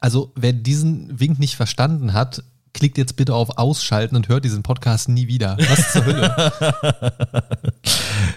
Also, 0.00 0.32
wer 0.34 0.52
diesen 0.52 1.20
Wink 1.20 1.38
nicht 1.38 1.56
verstanden 1.56 2.12
hat, 2.12 2.42
klickt 2.72 2.98
jetzt 2.98 3.16
bitte 3.16 3.34
auf 3.34 3.58
Ausschalten 3.58 4.16
und 4.16 4.28
hört 4.28 4.44
diesen 4.44 4.62
Podcast 4.62 5.08
nie 5.08 5.28
wieder. 5.28 5.56
Was 5.58 5.92
zur 5.92 6.04
Hölle? 6.04 6.52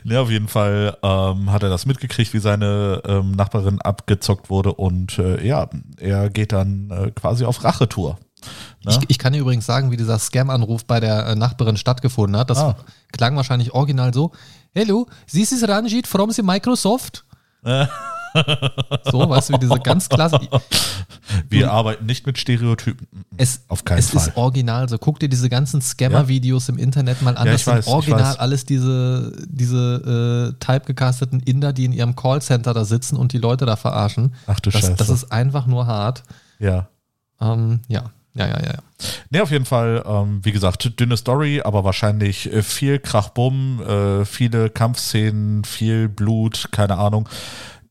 ja, 0.03 0.21
auf 0.21 0.29
jeden 0.29 0.47
Fall 0.47 0.97
ähm, 1.01 1.51
hat 1.51 1.63
er 1.63 1.69
das 1.69 1.85
mitgekriegt, 1.85 2.33
wie 2.33 2.39
seine 2.39 3.01
ähm, 3.05 3.31
Nachbarin 3.31 3.81
abgezockt 3.81 4.49
wurde 4.49 4.73
und 4.73 5.19
äh, 5.19 5.45
ja, 5.45 5.69
er 5.97 6.29
geht 6.29 6.51
dann 6.51 6.89
äh, 6.91 7.11
quasi 7.11 7.45
auf 7.45 7.63
Rachetour. 7.63 8.17
Ne? 8.83 8.91
Ich, 8.91 9.09
ich, 9.09 9.19
kann 9.19 9.33
dir 9.33 9.39
übrigens 9.39 9.65
sagen, 9.65 9.91
wie 9.91 9.97
dieser 9.97 10.19
Scam-Anruf 10.19 10.85
bei 10.85 10.99
der 10.99 11.27
äh, 11.27 11.35
Nachbarin 11.35 11.77
stattgefunden 11.77 12.37
hat. 12.37 12.49
Das 12.49 12.57
ah. 12.57 12.75
klang 13.11 13.35
wahrscheinlich 13.35 13.73
original 13.73 14.13
so. 14.13 14.31
Hello, 14.73 15.07
this 15.31 15.51
is 15.51 15.67
Ranjit 15.67 16.07
from 16.07 16.31
the 16.31 16.41
Microsoft. 16.41 17.23
So, 19.11 19.29
weißt 19.29 19.49
du, 19.49 19.53
wie 19.53 19.59
diese 19.59 19.79
ganz 19.79 20.09
klasse. 20.09 20.39
Wir 21.49 21.71
arbeiten 21.71 22.05
nicht 22.05 22.25
mit 22.25 22.37
Stereotypen. 22.37 23.07
Es, 23.37 23.61
Auf 23.67 23.85
keinen 23.85 23.99
es 23.99 24.11
Fall. 24.11 24.21
Es 24.21 24.27
ist 24.29 24.37
original. 24.37 24.89
So, 24.89 24.97
guck 24.97 25.19
dir 25.19 25.29
diese 25.29 25.49
ganzen 25.49 25.81
Scammer-Videos 25.81 26.67
ja. 26.67 26.73
im 26.73 26.79
Internet 26.79 27.21
mal 27.21 27.37
an. 27.37 27.45
Ja, 27.45 27.53
das 27.53 27.67
weiß, 27.67 27.85
sind 27.85 27.93
original 27.93 28.35
alles 28.37 28.65
diese, 28.65 29.33
diese 29.47 30.53
äh, 30.55 30.59
typegecasteten 30.59 31.39
Inder, 31.41 31.73
die 31.73 31.85
in 31.85 31.93
ihrem 31.93 32.15
Callcenter 32.15 32.73
da 32.73 32.85
sitzen 32.85 33.17
und 33.17 33.33
die 33.33 33.37
Leute 33.37 33.65
da 33.65 33.75
verarschen. 33.75 34.33
Ach 34.47 34.59
du 34.59 34.69
das, 34.69 34.81
Scheiße. 34.81 34.95
Das 34.95 35.09
ist 35.09 35.31
einfach 35.31 35.65
nur 35.67 35.87
hart. 35.87 36.23
Ja. 36.59 36.87
Ähm, 37.39 37.81
ja. 37.87 38.11
Ja, 38.35 38.47
ja, 38.47 38.59
ja, 38.61 38.65
ja. 38.65 38.79
Ne, 39.29 39.43
auf 39.43 39.51
jeden 39.51 39.65
Fall, 39.65 40.03
ähm, 40.07 40.39
wie 40.43 40.51
gesagt, 40.51 40.99
dünne 40.99 41.17
Story, 41.17 41.61
aber 41.63 41.83
wahrscheinlich 41.83 42.51
äh, 42.51 42.63
viel 42.63 42.97
Krachbumm, 42.97 43.81
äh, 43.81 44.25
viele 44.25 44.71
Kampfszenen, 44.71 45.63
viel 45.63 46.09
Blut, 46.09 46.69
keine 46.71 46.97
Ahnung. 46.97 47.29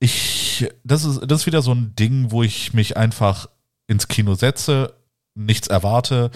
Ich, 0.02 0.68
das 0.82 1.04
ist, 1.04 1.20
das 1.30 1.42
ist 1.42 1.46
wieder 1.46 1.62
so 1.62 1.72
ein 1.72 1.94
Ding, 1.94 2.32
wo 2.32 2.42
ich 2.42 2.74
mich 2.74 2.96
einfach 2.96 3.48
ins 3.86 4.08
Kino 4.08 4.34
setze, 4.34 4.94
nichts 5.36 5.68
erwarte 5.68 6.32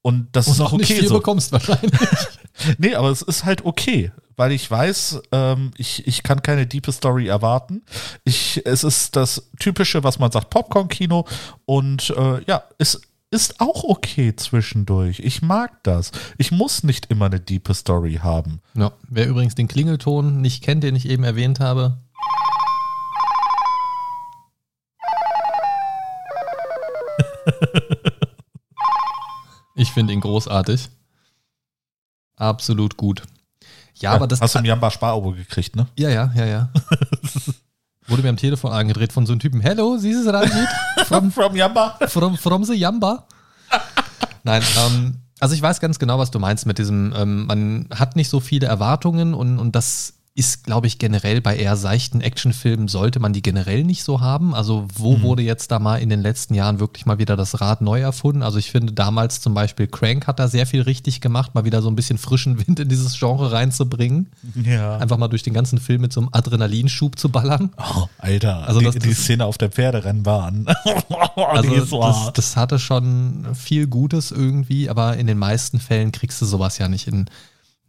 und 0.00 0.28
das 0.32 0.46
und 0.46 0.54
ist 0.54 0.60
auch 0.60 0.72
okay. 0.72 0.78
Nicht 0.78 0.92
viel 0.94 1.08
so. 1.08 1.16
bekommst 1.16 1.52
wahrscheinlich. 1.52 1.92
nee, 2.78 2.94
aber 2.94 3.10
es 3.10 3.20
ist 3.20 3.44
halt 3.44 3.66
okay, 3.66 4.12
weil 4.36 4.50
ich 4.52 4.70
weiß, 4.70 5.20
ähm, 5.32 5.72
ich, 5.76 6.06
ich 6.06 6.22
kann 6.22 6.40
keine 6.40 6.66
diepe 6.66 6.90
Story 6.90 7.26
erwarten. 7.26 7.82
Ich, 8.24 8.62
es 8.64 8.82
ist 8.82 9.14
das 9.14 9.50
typische, 9.58 10.02
was 10.02 10.18
man 10.18 10.32
sagt, 10.32 10.48
Popcorn-Kino 10.48 11.26
und 11.66 12.14
äh, 12.16 12.42
ja, 12.46 12.62
es 12.78 13.02
ist 13.30 13.60
auch 13.60 13.84
okay 13.84 14.34
zwischendurch. 14.34 15.20
Ich 15.20 15.42
mag 15.42 15.82
das. 15.82 16.12
Ich 16.38 16.50
muss 16.50 16.82
nicht 16.82 17.10
immer 17.10 17.26
eine 17.26 17.40
diepe 17.40 17.74
Story 17.74 18.20
haben. 18.22 18.62
Ja, 18.74 18.92
wer 19.06 19.26
übrigens 19.26 19.54
den 19.54 19.68
Klingelton 19.68 20.40
nicht 20.40 20.62
kennt, 20.62 20.82
den 20.82 20.96
ich 20.96 21.06
eben 21.06 21.24
erwähnt 21.24 21.60
habe, 21.60 21.98
ich 29.76 29.92
finde 29.92 30.12
ihn 30.12 30.20
großartig. 30.20 30.88
Absolut 32.36 32.96
gut. 32.96 33.22
Ja, 33.94 34.12
aber 34.12 34.26
das. 34.26 34.40
Hast 34.40 34.54
du 34.54 34.58
ein 34.58 34.64
Jamba 34.64 34.90
Sparabo 34.90 35.32
gekriegt, 35.32 35.76
ne? 35.76 35.86
Ja, 35.96 36.10
ja, 36.10 36.32
ja, 36.34 36.44
ja. 36.44 36.70
Wurde 38.08 38.22
mir 38.22 38.28
am 38.28 38.36
Telefon 38.36 38.72
angedreht 38.72 39.12
von 39.12 39.26
so 39.26 39.32
einem 39.32 39.40
Typen. 39.40 39.60
Hello, 39.60 39.96
Sie 39.96 40.10
ist 40.10 40.26
Ranjit? 40.26 40.68
From, 41.06 41.30
from 41.32 41.56
Jamba? 41.56 41.98
From, 42.08 42.36
from 42.36 42.64
the 42.64 42.74
Jamba? 42.74 43.26
Nein, 44.44 44.62
ähm, 44.78 45.16
also 45.40 45.54
ich 45.54 45.62
weiß 45.62 45.80
ganz 45.80 45.98
genau, 45.98 46.18
was 46.18 46.30
du 46.30 46.38
meinst 46.38 46.66
mit 46.66 46.78
diesem, 46.78 47.12
ähm, 47.16 47.46
man 47.46 47.88
hat 47.92 48.16
nicht 48.16 48.28
so 48.28 48.38
viele 48.38 48.66
Erwartungen 48.66 49.34
und, 49.34 49.58
und 49.58 49.74
das 49.74 50.14
ist, 50.36 50.64
glaube 50.64 50.86
ich, 50.86 50.98
generell 50.98 51.40
bei 51.40 51.56
eher 51.56 51.76
seichten 51.76 52.20
Actionfilmen 52.20 52.88
sollte 52.88 53.20
man 53.20 53.32
die 53.32 53.40
generell 53.40 53.84
nicht 53.84 54.04
so 54.04 54.20
haben. 54.20 54.54
Also 54.54 54.86
wo 54.94 55.16
mhm. 55.16 55.22
wurde 55.22 55.42
jetzt 55.42 55.70
da 55.70 55.78
mal 55.78 55.96
in 55.96 56.10
den 56.10 56.20
letzten 56.20 56.52
Jahren 56.52 56.78
wirklich 56.78 57.06
mal 57.06 57.18
wieder 57.18 57.36
das 57.36 57.62
Rad 57.62 57.80
neu 57.80 58.02
erfunden? 58.02 58.42
Also 58.42 58.58
ich 58.58 58.70
finde 58.70 58.92
damals 58.92 59.40
zum 59.40 59.54
Beispiel 59.54 59.86
Crank 59.86 60.26
hat 60.26 60.38
da 60.38 60.46
sehr 60.46 60.66
viel 60.66 60.82
richtig 60.82 61.22
gemacht, 61.22 61.54
mal 61.54 61.64
wieder 61.64 61.80
so 61.80 61.88
ein 61.88 61.96
bisschen 61.96 62.18
frischen 62.18 62.58
Wind 62.66 62.78
in 62.78 62.90
dieses 62.90 63.18
Genre 63.18 63.50
reinzubringen. 63.50 64.28
Ja. 64.62 64.98
Einfach 64.98 65.16
mal 65.16 65.28
durch 65.28 65.42
den 65.42 65.54
ganzen 65.54 65.78
Film 65.78 66.02
mit 66.02 66.12
so 66.12 66.20
einem 66.20 66.28
Adrenalinschub 66.32 67.18
zu 67.18 67.30
ballern. 67.30 67.70
Oh, 67.78 68.06
Alter, 68.18 68.68
also 68.68 68.80
die, 68.80 68.86
das, 68.86 68.96
die 68.96 69.14
Szene 69.14 69.46
auf 69.46 69.56
der 69.56 69.70
Pferderennbahn. 69.70 70.66
also 71.36 71.84
so 71.86 72.02
das, 72.02 72.32
das 72.34 72.56
hatte 72.56 72.78
schon 72.78 73.46
viel 73.54 73.86
Gutes 73.86 74.32
irgendwie, 74.32 74.90
aber 74.90 75.16
in 75.16 75.26
den 75.26 75.38
meisten 75.38 75.80
Fällen 75.80 76.12
kriegst 76.12 76.42
du 76.42 76.44
sowas 76.44 76.76
ja 76.76 76.88
nicht 76.88 77.08
in 77.08 77.24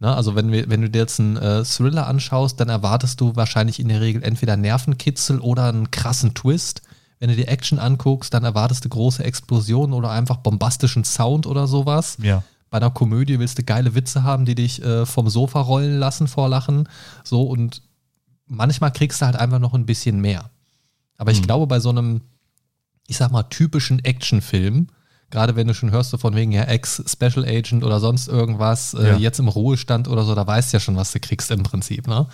Ne? 0.00 0.14
Also 0.14 0.34
wenn, 0.34 0.52
wir, 0.52 0.68
wenn 0.70 0.82
du 0.82 0.90
dir 0.90 0.98
jetzt 1.00 1.20
einen 1.20 1.36
äh, 1.36 1.64
Thriller 1.64 2.06
anschaust, 2.06 2.60
dann 2.60 2.68
erwartest 2.68 3.20
du 3.20 3.36
wahrscheinlich 3.36 3.80
in 3.80 3.88
der 3.88 4.00
Regel 4.00 4.22
entweder 4.22 4.56
Nervenkitzel 4.56 5.40
oder 5.40 5.64
einen 5.64 5.90
krassen 5.90 6.34
Twist. 6.34 6.82
Wenn 7.18 7.30
du 7.30 7.36
dir 7.36 7.48
Action 7.48 7.78
anguckst, 7.78 8.32
dann 8.32 8.44
erwartest 8.44 8.84
du 8.84 8.88
große 8.88 9.24
Explosionen 9.24 9.92
oder 9.92 10.10
einfach 10.10 10.36
bombastischen 10.36 11.04
Sound 11.04 11.46
oder 11.46 11.66
sowas. 11.66 12.16
Ja. 12.22 12.44
Bei 12.70 12.76
einer 12.76 12.90
Komödie 12.90 13.38
willst 13.38 13.58
du 13.58 13.64
geile 13.64 13.94
Witze 13.94 14.22
haben, 14.22 14.44
die 14.44 14.54
dich 14.54 14.82
äh, 14.82 15.04
vom 15.06 15.28
Sofa 15.28 15.60
rollen 15.60 15.98
lassen 15.98 16.28
vor 16.28 16.48
Lachen. 16.48 16.88
So 17.24 17.42
und 17.42 17.82
manchmal 18.46 18.92
kriegst 18.92 19.20
du 19.20 19.26
halt 19.26 19.36
einfach 19.36 19.58
noch 19.58 19.74
ein 19.74 19.86
bisschen 19.86 20.20
mehr. 20.20 20.50
Aber 21.16 21.32
ich 21.32 21.38
hm. 21.38 21.46
glaube, 21.46 21.66
bei 21.66 21.80
so 21.80 21.88
einem, 21.88 22.20
ich 23.06 23.16
sag 23.16 23.32
mal, 23.32 23.44
typischen 23.44 24.04
Actionfilm, 24.04 24.88
Gerade 25.30 25.56
wenn 25.56 25.66
du 25.66 25.74
schon 25.74 25.90
hörst, 25.90 26.10
so 26.10 26.18
von 26.18 26.34
wegen 26.34 26.52
ja 26.52 26.62
Ex-Special 26.62 27.44
Agent 27.44 27.84
oder 27.84 28.00
sonst 28.00 28.28
irgendwas, 28.28 28.94
äh, 28.94 29.08
ja. 29.08 29.16
jetzt 29.16 29.38
im 29.38 29.48
Ruhestand 29.48 30.08
oder 30.08 30.24
so, 30.24 30.34
da 30.34 30.46
weißt 30.46 30.72
du 30.72 30.76
ja 30.76 30.80
schon, 30.80 30.96
was 30.96 31.12
du 31.12 31.20
kriegst 31.20 31.50
im 31.50 31.62
Prinzip. 31.62 32.06
Ne? 32.06 32.26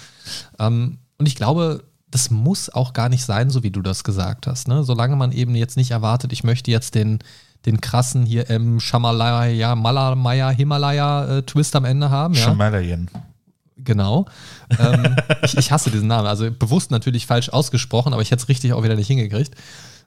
Ähm, 0.61 0.99
und 1.19 1.27
ich 1.27 1.35
glaube, 1.35 1.85
das 2.11 2.31
muss 2.31 2.71
auch 2.71 2.93
gar 2.93 3.09
nicht 3.09 3.25
sein, 3.25 3.51
so 3.51 3.65
wie 3.65 3.73
du 3.73 3.83
das 3.83 4.05
gesagt 4.05 4.47
hast. 4.47 4.69
Ne? 4.69 4.85
Solange 4.85 5.17
man 5.17 5.33
eben 5.33 5.57
jetzt 5.57 5.77
nicht 5.77 5.91
erwartet, 5.91 6.33
ich 6.33 6.45
möchte 6.45 6.71
jetzt 6.71 6.95
den, 6.95 7.19
den 7.67 7.81
krassen 7.81 8.25
hier 8.25 8.49
im 8.49 8.79
Shamalaya, 8.79 9.75
Malamaya, 9.75 10.51
Himalaya 10.51 11.39
äh, 11.39 11.43
Twist 11.43 11.75
am 11.75 11.85
Ende 11.85 12.11
haben. 12.11 12.35
Ja? 12.35 12.51
Himalayan. 12.51 13.11
Genau. 13.77 14.27
ähm, 14.79 15.17
ich, 15.43 15.57
ich, 15.57 15.73
hasse 15.73 15.91
diesen 15.91 16.07
Namen. 16.07 16.29
Also 16.29 16.49
bewusst 16.51 16.93
natürlich 16.93 17.27
falsch 17.27 17.49
ausgesprochen, 17.49 18.13
aber 18.13 18.23
ich 18.23 18.31
hätte 18.31 18.43
es 18.43 18.49
richtig 18.49 18.73
auch 18.73 18.85
wieder 18.85 18.95
nicht 18.95 19.09
hingekriegt. 19.09 19.57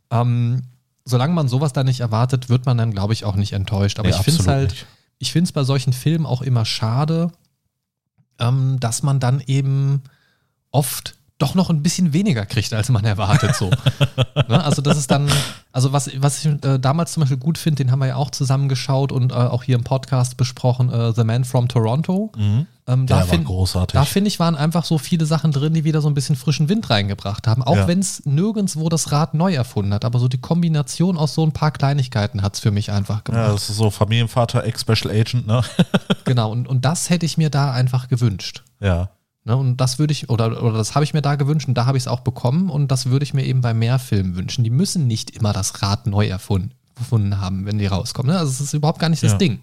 Ähm, 0.10 0.64
solange 1.08 1.34
man 1.34 1.48
sowas 1.48 1.74
da 1.74 1.84
nicht 1.84 2.02
erwartet, 2.02 2.50
wird 2.50 2.66
man 2.66 2.78
dann, 2.78 2.92
glaube 2.92 3.14
ich, 3.14 3.26
auch 3.26 3.36
nicht 3.36 3.54
enttäuscht. 3.54 4.00
Aber 4.00 4.10
nee, 4.10 4.16
ich 4.16 4.22
finde 4.22 4.42
es 4.42 4.48
halt, 4.48 4.86
ich 5.20 5.32
finde 5.32 5.48
es 5.48 5.52
bei 5.52 5.64
solchen 5.64 5.94
Filmen 5.94 6.26
auch 6.26 6.42
immer 6.42 6.66
schade, 6.66 7.32
ähm, 8.40 8.80
dass 8.80 9.04
man 9.04 9.20
dann 9.20 9.42
eben 9.46 10.04
oft 10.72 11.17
doch 11.38 11.54
noch 11.54 11.70
ein 11.70 11.84
bisschen 11.84 12.14
weniger 12.14 12.46
kriegt, 12.46 12.74
als 12.74 12.90
man 12.90 13.06
erwartet. 13.06 13.56
So. 13.56 13.70
ne? 14.48 14.64
Also 14.64 14.82
das 14.82 14.98
ist 14.98 15.12
dann, 15.12 15.30
also 15.72 15.94
was, 15.94 16.10
was 16.18 16.44
ich 16.44 16.64
äh, 16.64 16.80
damals 16.80 17.14
zum 17.14 17.22
Beispiel 17.22 17.38
gut 17.38 17.60
finde, 17.60 17.84
den 17.84 17.92
haben 17.92 18.00
wir 18.00 18.08
ja 18.08 18.16
auch 18.16 18.32
zusammengeschaut 18.32 19.12
und 19.12 19.32
äh, 19.32 19.36
auch 19.36 19.64
hier 19.64 19.76
im 19.76 19.84
Podcast 19.84 20.38
besprochen, 20.38 20.92
äh, 20.92 21.14
The 21.14 21.24
Man 21.24 21.46
from 21.46 21.68
Toronto. 21.68 22.32
Mhm. 22.36 22.66
Ähm, 22.90 23.06
da 23.06 23.24
finde 23.24 23.48
da 23.92 24.06
finde 24.06 24.30
ich, 24.30 24.40
waren 24.40 24.56
einfach 24.56 24.86
so 24.86 24.98
viele 24.98 25.26
Sachen 25.26 25.52
drin, 25.52 25.74
die 25.74 25.84
wieder 25.84 26.02
so 26.02 26.08
ein 26.08 26.14
bisschen 26.14 26.38
frischen 26.38 26.70
Wind 26.70 26.90
reingebracht 26.90 27.46
haben. 27.46 27.62
Auch 27.62 27.76
ja. 27.76 27.88
wenn 27.88 28.00
es 28.00 28.26
nirgendwo 28.26 28.88
das 28.88 29.12
Rad 29.12 29.34
neu 29.34 29.54
erfunden 29.54 29.94
hat. 29.94 30.06
Aber 30.06 30.20
so 30.20 30.30
die 30.30 30.38
Kombination 30.38 31.18
aus 31.18 31.34
so 31.34 31.46
ein 31.46 31.52
paar 31.52 31.72
Kleinigkeiten 31.72 32.42
hat 32.42 32.56
es 32.56 32.62
für 32.62 32.72
mich 32.72 32.92
einfach 32.92 33.26
gemacht. 33.26 33.46
Ja, 33.46 33.52
das 33.52 33.70
ist 33.70 33.76
so 33.76 33.92
Familienvater, 33.92 34.64
Ex-Special 34.64 35.12
Agent, 35.14 35.46
ne? 35.46 35.62
genau, 36.24 36.52
und, 36.52 36.68
und 36.68 36.86
das 36.86 37.10
hätte 37.10 37.26
ich 37.26 37.38
mir 37.38 37.50
da 37.50 37.74
einfach 37.74 38.08
gewünscht. 38.08 38.64
Ja. 38.80 39.10
Ne, 39.48 39.56
und 39.56 39.78
das 39.78 39.98
würde 39.98 40.12
ich, 40.12 40.30
oder, 40.30 40.62
oder 40.62 40.78
das 40.78 40.94
habe 40.94 41.06
ich 41.06 41.14
mir 41.14 41.22
da 41.22 41.36
gewünscht 41.36 41.70
und 41.70 41.76
da 41.76 41.86
habe 41.86 41.98
ich 41.98 42.04
es 42.04 42.08
auch 42.10 42.20
bekommen 42.20 42.70
und 42.70 42.92
das 42.92 43.06
würde 43.06 43.24
ich 43.24 43.34
mir 43.34 43.46
eben 43.46 43.62
bei 43.62 43.74
mehr 43.74 43.98
Filmen 43.98 44.36
wünschen. 44.36 44.66
Die 44.66 44.70
müssen 44.70 45.08
nicht 45.08 45.30
immer 45.30 45.54
das 45.54 45.82
Rad 45.82 46.06
neu 46.06 46.28
erfunden, 46.28 46.72
erfunden 46.98 47.40
haben, 47.40 47.66
wenn 47.66 47.78
die 47.78 47.86
rauskommen. 47.86 48.34
Ne? 48.34 48.38
Also 48.38 48.52
es 48.52 48.60
ist 48.60 48.74
überhaupt 48.74 49.00
gar 49.00 49.08
nicht 49.08 49.24
ja. 49.24 49.30
das 49.30 49.38
Ding. 49.38 49.60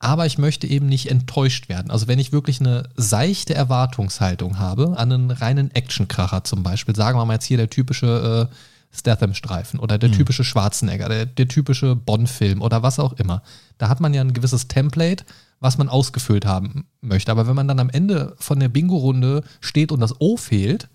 Aber 0.00 0.26
ich 0.26 0.38
möchte 0.38 0.66
eben 0.66 0.86
nicht 0.86 1.12
enttäuscht 1.12 1.68
werden. 1.68 1.92
Also 1.92 2.08
wenn 2.08 2.18
ich 2.18 2.32
wirklich 2.32 2.58
eine 2.58 2.88
seichte 2.96 3.54
Erwartungshaltung 3.54 4.58
habe 4.58 4.98
an 4.98 5.12
einen 5.12 5.30
reinen 5.30 5.72
Actionkracher 5.72 6.42
zum 6.42 6.64
Beispiel, 6.64 6.96
sagen 6.96 7.16
wir 7.16 7.24
mal 7.24 7.34
jetzt 7.34 7.44
hier 7.44 7.56
der 7.56 7.70
typische 7.70 8.50
äh, 8.50 8.54
Statham-Streifen 8.92 9.78
oder 9.78 9.98
der 9.98 10.08
mhm. 10.08 10.14
typische 10.14 10.44
Schwarzenegger, 10.44 11.08
der, 11.08 11.26
der 11.26 11.48
typische 11.48 11.94
Bond-Film 11.94 12.60
oder 12.60 12.82
was 12.82 12.98
auch 12.98 13.12
immer. 13.14 13.42
Da 13.78 13.88
hat 13.88 14.00
man 14.00 14.14
ja 14.14 14.20
ein 14.20 14.32
gewisses 14.32 14.68
Template 14.68 15.24
was 15.60 15.76
man 15.76 15.88
ausgefüllt 15.88 16.46
haben 16.46 16.86
möchte. 17.00 17.30
Aber 17.30 17.46
wenn 17.46 17.54
man 17.54 17.68
dann 17.68 17.78
am 17.78 17.90
Ende 17.90 18.34
von 18.38 18.58
der 18.58 18.68
Bingo-Runde 18.68 19.44
steht 19.60 19.92
und 19.92 20.00
das 20.00 20.20
O 20.20 20.36
fehlt, 20.36 20.88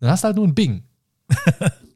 dann 0.00 0.10
hast 0.10 0.24
du 0.24 0.26
halt 0.26 0.36
nur 0.36 0.46
ein 0.46 0.54
Bing. 0.54 0.84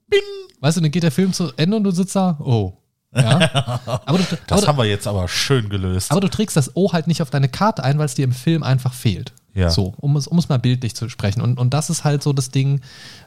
Bing! 0.08 0.20
Weißt 0.60 0.76
du, 0.76 0.80
dann 0.82 0.90
geht 0.90 1.02
der 1.02 1.10
Film 1.10 1.32
zu 1.32 1.50
Ende 1.56 1.76
und 1.76 1.84
du 1.84 1.90
sitzt 1.90 2.14
da, 2.14 2.38
oh. 2.40 2.74
Ja. 3.14 3.80
Aber 4.04 4.18
du, 4.18 4.24
das 4.46 4.58
aber 4.58 4.66
haben 4.66 4.78
wir 4.78 4.84
jetzt 4.84 5.06
aber 5.06 5.28
schön 5.28 5.70
gelöst. 5.70 6.10
Aber 6.10 6.20
du 6.20 6.28
trägst 6.28 6.58
das 6.58 6.76
O 6.76 6.92
halt 6.92 7.06
nicht 7.06 7.22
auf 7.22 7.30
deine 7.30 7.48
Karte 7.48 7.82
ein, 7.82 7.98
weil 7.98 8.04
es 8.04 8.14
dir 8.14 8.24
im 8.24 8.32
Film 8.32 8.62
einfach 8.62 8.92
fehlt. 8.92 9.32
Ja. 9.54 9.70
So, 9.70 9.94
um 9.96 10.16
es, 10.16 10.26
um 10.26 10.38
es 10.38 10.48
mal 10.48 10.58
bildlich 10.58 10.94
zu 10.94 11.08
sprechen. 11.08 11.40
Und, 11.40 11.58
und 11.58 11.74
das 11.74 11.90
ist 11.90 12.04
halt 12.04 12.22
so 12.22 12.32
das 12.32 12.50
Ding, 12.50 12.80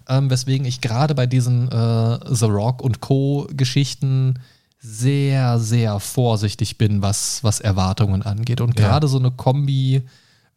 ähm, 0.07 0.29
weswegen 0.29 0.65
ich 0.65 0.81
gerade 0.81 1.15
bei 1.15 1.25
diesen 1.27 1.67
äh, 1.69 2.19
The 2.29 2.45
Rock 2.45 2.81
und 2.81 3.01
Co-Geschichten 3.01 4.39
sehr, 4.79 5.59
sehr 5.59 5.99
vorsichtig 5.99 6.77
bin, 6.77 7.01
was, 7.01 7.43
was 7.43 7.59
Erwartungen 7.59 8.23
angeht. 8.23 8.61
Und 8.61 8.75
gerade 8.75 9.05
ja. 9.07 9.11
so 9.11 9.19
eine 9.19 9.31
Kombi, 9.31 10.03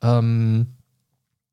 ähm, 0.00 0.66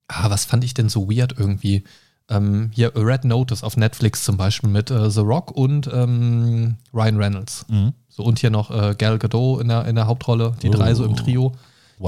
ah, 0.07 0.29
was 0.29 0.45
fand 0.45 0.63
ich 0.63 0.73
denn 0.73 0.87
so 0.87 1.09
weird 1.09 1.35
irgendwie? 1.37 1.83
Ähm, 2.29 2.71
hier 2.73 2.93
Red 2.95 3.25
Notice 3.25 3.63
auf 3.63 3.75
Netflix 3.75 4.23
zum 4.23 4.37
Beispiel 4.37 4.69
mit 4.69 4.89
äh, 4.89 5.09
The 5.09 5.19
Rock 5.19 5.51
und 5.51 5.89
ähm, 5.91 6.77
Ryan 6.93 7.17
Reynolds. 7.17 7.65
Mhm. 7.67 7.93
So, 8.07 8.23
und 8.23 8.39
hier 8.39 8.51
noch 8.51 8.71
äh, 8.71 8.95
Gal 8.97 9.17
Gadot 9.17 9.61
in 9.61 9.67
der, 9.67 9.85
in 9.85 9.95
der 9.95 10.07
Hauptrolle, 10.07 10.53
die 10.61 10.69
oh. 10.69 10.73
drei 10.73 10.93
so 10.93 11.03
im 11.03 11.15
Trio. 11.15 11.53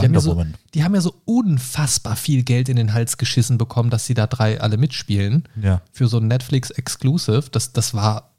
Die 0.01 0.05
haben, 0.05 0.13
ja 0.13 0.19
so, 0.19 0.45
die 0.73 0.83
haben, 0.83 0.95
ja 0.95 1.01
so, 1.01 1.15
unfassbar 1.25 2.15
viel 2.15 2.43
Geld 2.43 2.69
in 2.69 2.75
den 2.75 2.93
Hals 2.93 3.17
geschissen 3.17 3.57
bekommen, 3.57 3.89
dass 3.89 4.05
sie 4.05 4.13
da 4.13 4.27
drei 4.27 4.59
alle 4.59 4.77
mitspielen. 4.77 5.43
Ja. 5.61 5.81
Für 5.91 6.07
so 6.07 6.17
ein 6.17 6.27
Netflix-Exclusive. 6.27 7.45
Das, 7.51 7.73
das 7.73 7.93
war 7.93 8.33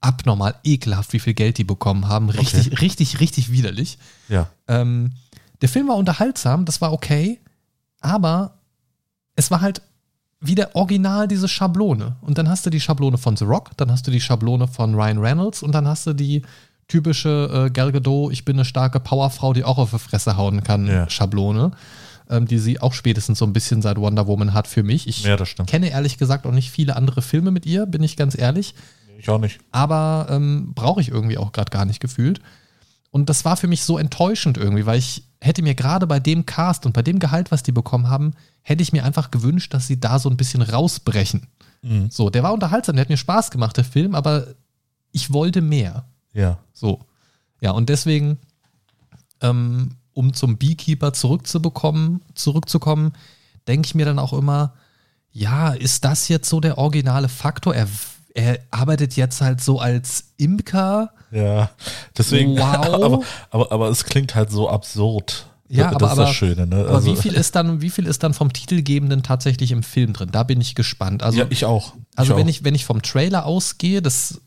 abnormal 0.00 0.54
ekelhaft, 0.64 1.12
wie 1.12 1.20
viel 1.20 1.34
Geld 1.34 1.58
die 1.58 1.64
bekommen 1.64 2.08
haben. 2.08 2.30
Richtig, 2.30 2.68
okay. 2.68 2.76
richtig, 2.76 3.20
richtig 3.20 3.50
widerlich. 3.52 3.98
Ja. 4.28 4.48
Ähm, 4.66 5.12
der 5.60 5.68
Film 5.68 5.88
war 5.88 5.96
unterhaltsam, 5.96 6.64
das 6.64 6.80
war 6.80 6.92
okay, 6.92 7.38
aber 8.00 8.58
es 9.36 9.50
war 9.50 9.60
halt 9.60 9.82
wieder 10.40 10.74
original 10.74 11.28
diese 11.28 11.48
Schablone. 11.48 12.16
Und 12.22 12.38
dann 12.38 12.48
hast 12.48 12.64
du 12.64 12.70
die 12.70 12.80
Schablone 12.80 13.18
von 13.18 13.36
The 13.36 13.44
Rock, 13.44 13.76
dann 13.76 13.90
hast 13.92 14.06
du 14.06 14.10
die 14.10 14.20
Schablone 14.20 14.68
von 14.68 14.94
Ryan 14.94 15.18
Reynolds 15.18 15.62
und 15.62 15.72
dann 15.72 15.86
hast 15.86 16.06
du 16.06 16.14
die 16.14 16.42
typische 16.90 17.66
äh, 17.66 17.70
Gal 17.70 17.92
Gadot, 17.92 18.32
ich 18.32 18.44
bin 18.44 18.56
eine 18.56 18.64
starke 18.64 19.00
Powerfrau, 19.00 19.52
die 19.52 19.64
auch 19.64 19.78
auf 19.78 19.90
die 19.90 19.98
Fresse 19.98 20.36
hauen 20.36 20.62
kann, 20.62 20.86
ja. 20.86 21.08
Schablone, 21.08 21.70
ähm, 22.28 22.46
die 22.46 22.58
sie 22.58 22.80
auch 22.80 22.92
spätestens 22.92 23.38
so 23.38 23.46
ein 23.46 23.52
bisschen 23.52 23.80
seit 23.80 23.96
Wonder 23.96 24.26
Woman 24.26 24.52
hat 24.52 24.66
für 24.66 24.82
mich. 24.82 25.08
Ich 25.08 25.24
ja, 25.24 25.36
kenne 25.66 25.90
ehrlich 25.90 26.18
gesagt 26.18 26.46
auch 26.46 26.52
nicht 26.52 26.70
viele 26.70 26.96
andere 26.96 27.22
Filme 27.22 27.50
mit 27.50 27.64
ihr, 27.64 27.86
bin 27.86 28.02
ich 28.02 28.16
ganz 28.16 28.36
ehrlich. 28.36 28.74
Ich 29.18 29.28
auch 29.28 29.38
nicht. 29.38 29.58
Aber 29.70 30.26
ähm, 30.30 30.72
brauche 30.74 31.00
ich 31.00 31.08
irgendwie 31.08 31.38
auch 31.38 31.52
gerade 31.52 31.70
gar 31.70 31.84
nicht 31.84 32.00
gefühlt. 32.00 32.40
Und 33.10 33.28
das 33.28 33.44
war 33.44 33.56
für 33.56 33.66
mich 33.66 33.84
so 33.84 33.98
enttäuschend 33.98 34.56
irgendwie, 34.56 34.86
weil 34.86 34.98
ich 34.98 35.24
hätte 35.40 35.62
mir 35.62 35.74
gerade 35.74 36.06
bei 36.06 36.20
dem 36.20 36.46
Cast 36.46 36.86
und 36.86 36.92
bei 36.92 37.02
dem 37.02 37.18
Gehalt, 37.18 37.50
was 37.50 37.62
die 37.62 37.72
bekommen 37.72 38.08
haben, 38.08 38.34
hätte 38.62 38.82
ich 38.82 38.92
mir 38.92 39.04
einfach 39.04 39.30
gewünscht, 39.30 39.74
dass 39.74 39.86
sie 39.86 39.98
da 39.98 40.18
so 40.18 40.30
ein 40.30 40.36
bisschen 40.36 40.62
rausbrechen. 40.62 41.48
Mhm. 41.82 42.10
So, 42.10 42.30
der 42.30 42.42
war 42.42 42.52
unterhaltsam, 42.52 42.96
der 42.96 43.02
hat 43.02 43.10
mir 43.10 43.16
Spaß 43.16 43.50
gemacht, 43.50 43.76
der 43.76 43.84
Film, 43.84 44.14
aber 44.14 44.46
ich 45.12 45.32
wollte 45.32 45.60
mehr. 45.60 46.04
Ja. 46.32 46.58
So. 46.72 47.00
Ja, 47.60 47.72
und 47.72 47.88
deswegen, 47.88 48.38
ähm, 49.40 49.96
um 50.12 50.32
zum 50.32 50.58
Beekeeper 50.58 51.12
zurückzubekommen, 51.12 52.22
zurückzukommen, 52.34 53.12
denke 53.68 53.86
ich 53.86 53.94
mir 53.94 54.06
dann 54.06 54.18
auch 54.18 54.32
immer, 54.32 54.74
ja, 55.32 55.72
ist 55.72 56.04
das 56.04 56.28
jetzt 56.28 56.48
so 56.48 56.60
der 56.60 56.78
originale 56.78 57.28
Faktor? 57.28 57.74
Er, 57.74 57.86
er 58.34 58.58
arbeitet 58.70 59.16
jetzt 59.16 59.40
halt 59.40 59.60
so 59.60 59.78
als 59.78 60.32
Imker. 60.36 61.12
Ja, 61.30 61.70
deswegen. 62.16 62.56
Wow. 62.56 62.86
Aber, 63.02 63.20
aber, 63.50 63.72
aber 63.72 63.88
es 63.88 64.04
klingt 64.04 64.34
halt 64.34 64.50
so 64.50 64.68
absurd. 64.68 65.46
Ja, 65.68 65.92
das 65.92 66.10
aber, 66.10 66.22
ist 66.22 66.28
das 66.28 66.34
Schöne. 66.34 66.66
Ne? 66.66 66.80
Aber 66.80 66.96
also, 66.96 67.12
wie 67.12 67.16
viel 67.16 67.34
ist 67.34 67.54
dann, 67.54 67.80
wie 67.80 67.90
viel 67.90 68.06
ist 68.06 68.24
dann 68.24 68.34
vom 68.34 68.52
Titelgebenden 68.52 69.22
tatsächlich 69.22 69.70
im 69.70 69.84
Film 69.84 70.12
drin? 70.12 70.30
Da 70.32 70.42
bin 70.42 70.60
ich 70.60 70.74
gespannt. 70.74 71.22
Also, 71.22 71.38
ja, 71.38 71.46
ich 71.48 71.64
auch. 71.64 71.94
Ich 71.94 72.18
also 72.18 72.36
wenn 72.36 72.46
auch. 72.46 72.50
ich 72.50 72.64
wenn 72.64 72.74
ich 72.74 72.84
vom 72.84 73.02
Trailer 73.02 73.46
ausgehe, 73.46 74.02
das 74.02 74.40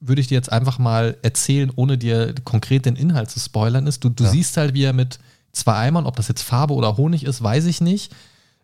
würde 0.00 0.20
ich 0.20 0.28
dir 0.28 0.34
jetzt 0.34 0.52
einfach 0.52 0.78
mal 0.78 1.16
erzählen, 1.22 1.70
ohne 1.74 1.98
dir 1.98 2.34
konkret 2.44 2.86
den 2.86 2.96
Inhalt 2.96 3.30
zu 3.30 3.40
spoilern, 3.40 3.86
ist, 3.86 4.04
du, 4.04 4.08
du 4.08 4.24
ja. 4.24 4.30
siehst 4.30 4.56
halt, 4.56 4.74
wie 4.74 4.84
er 4.84 4.92
mit 4.92 5.18
zwei 5.52 5.74
Eimern, 5.74 6.06
ob 6.06 6.16
das 6.16 6.28
jetzt 6.28 6.42
Farbe 6.42 6.74
oder 6.74 6.96
Honig 6.96 7.24
ist, 7.24 7.42
weiß 7.42 7.66
ich 7.66 7.80
nicht, 7.80 8.12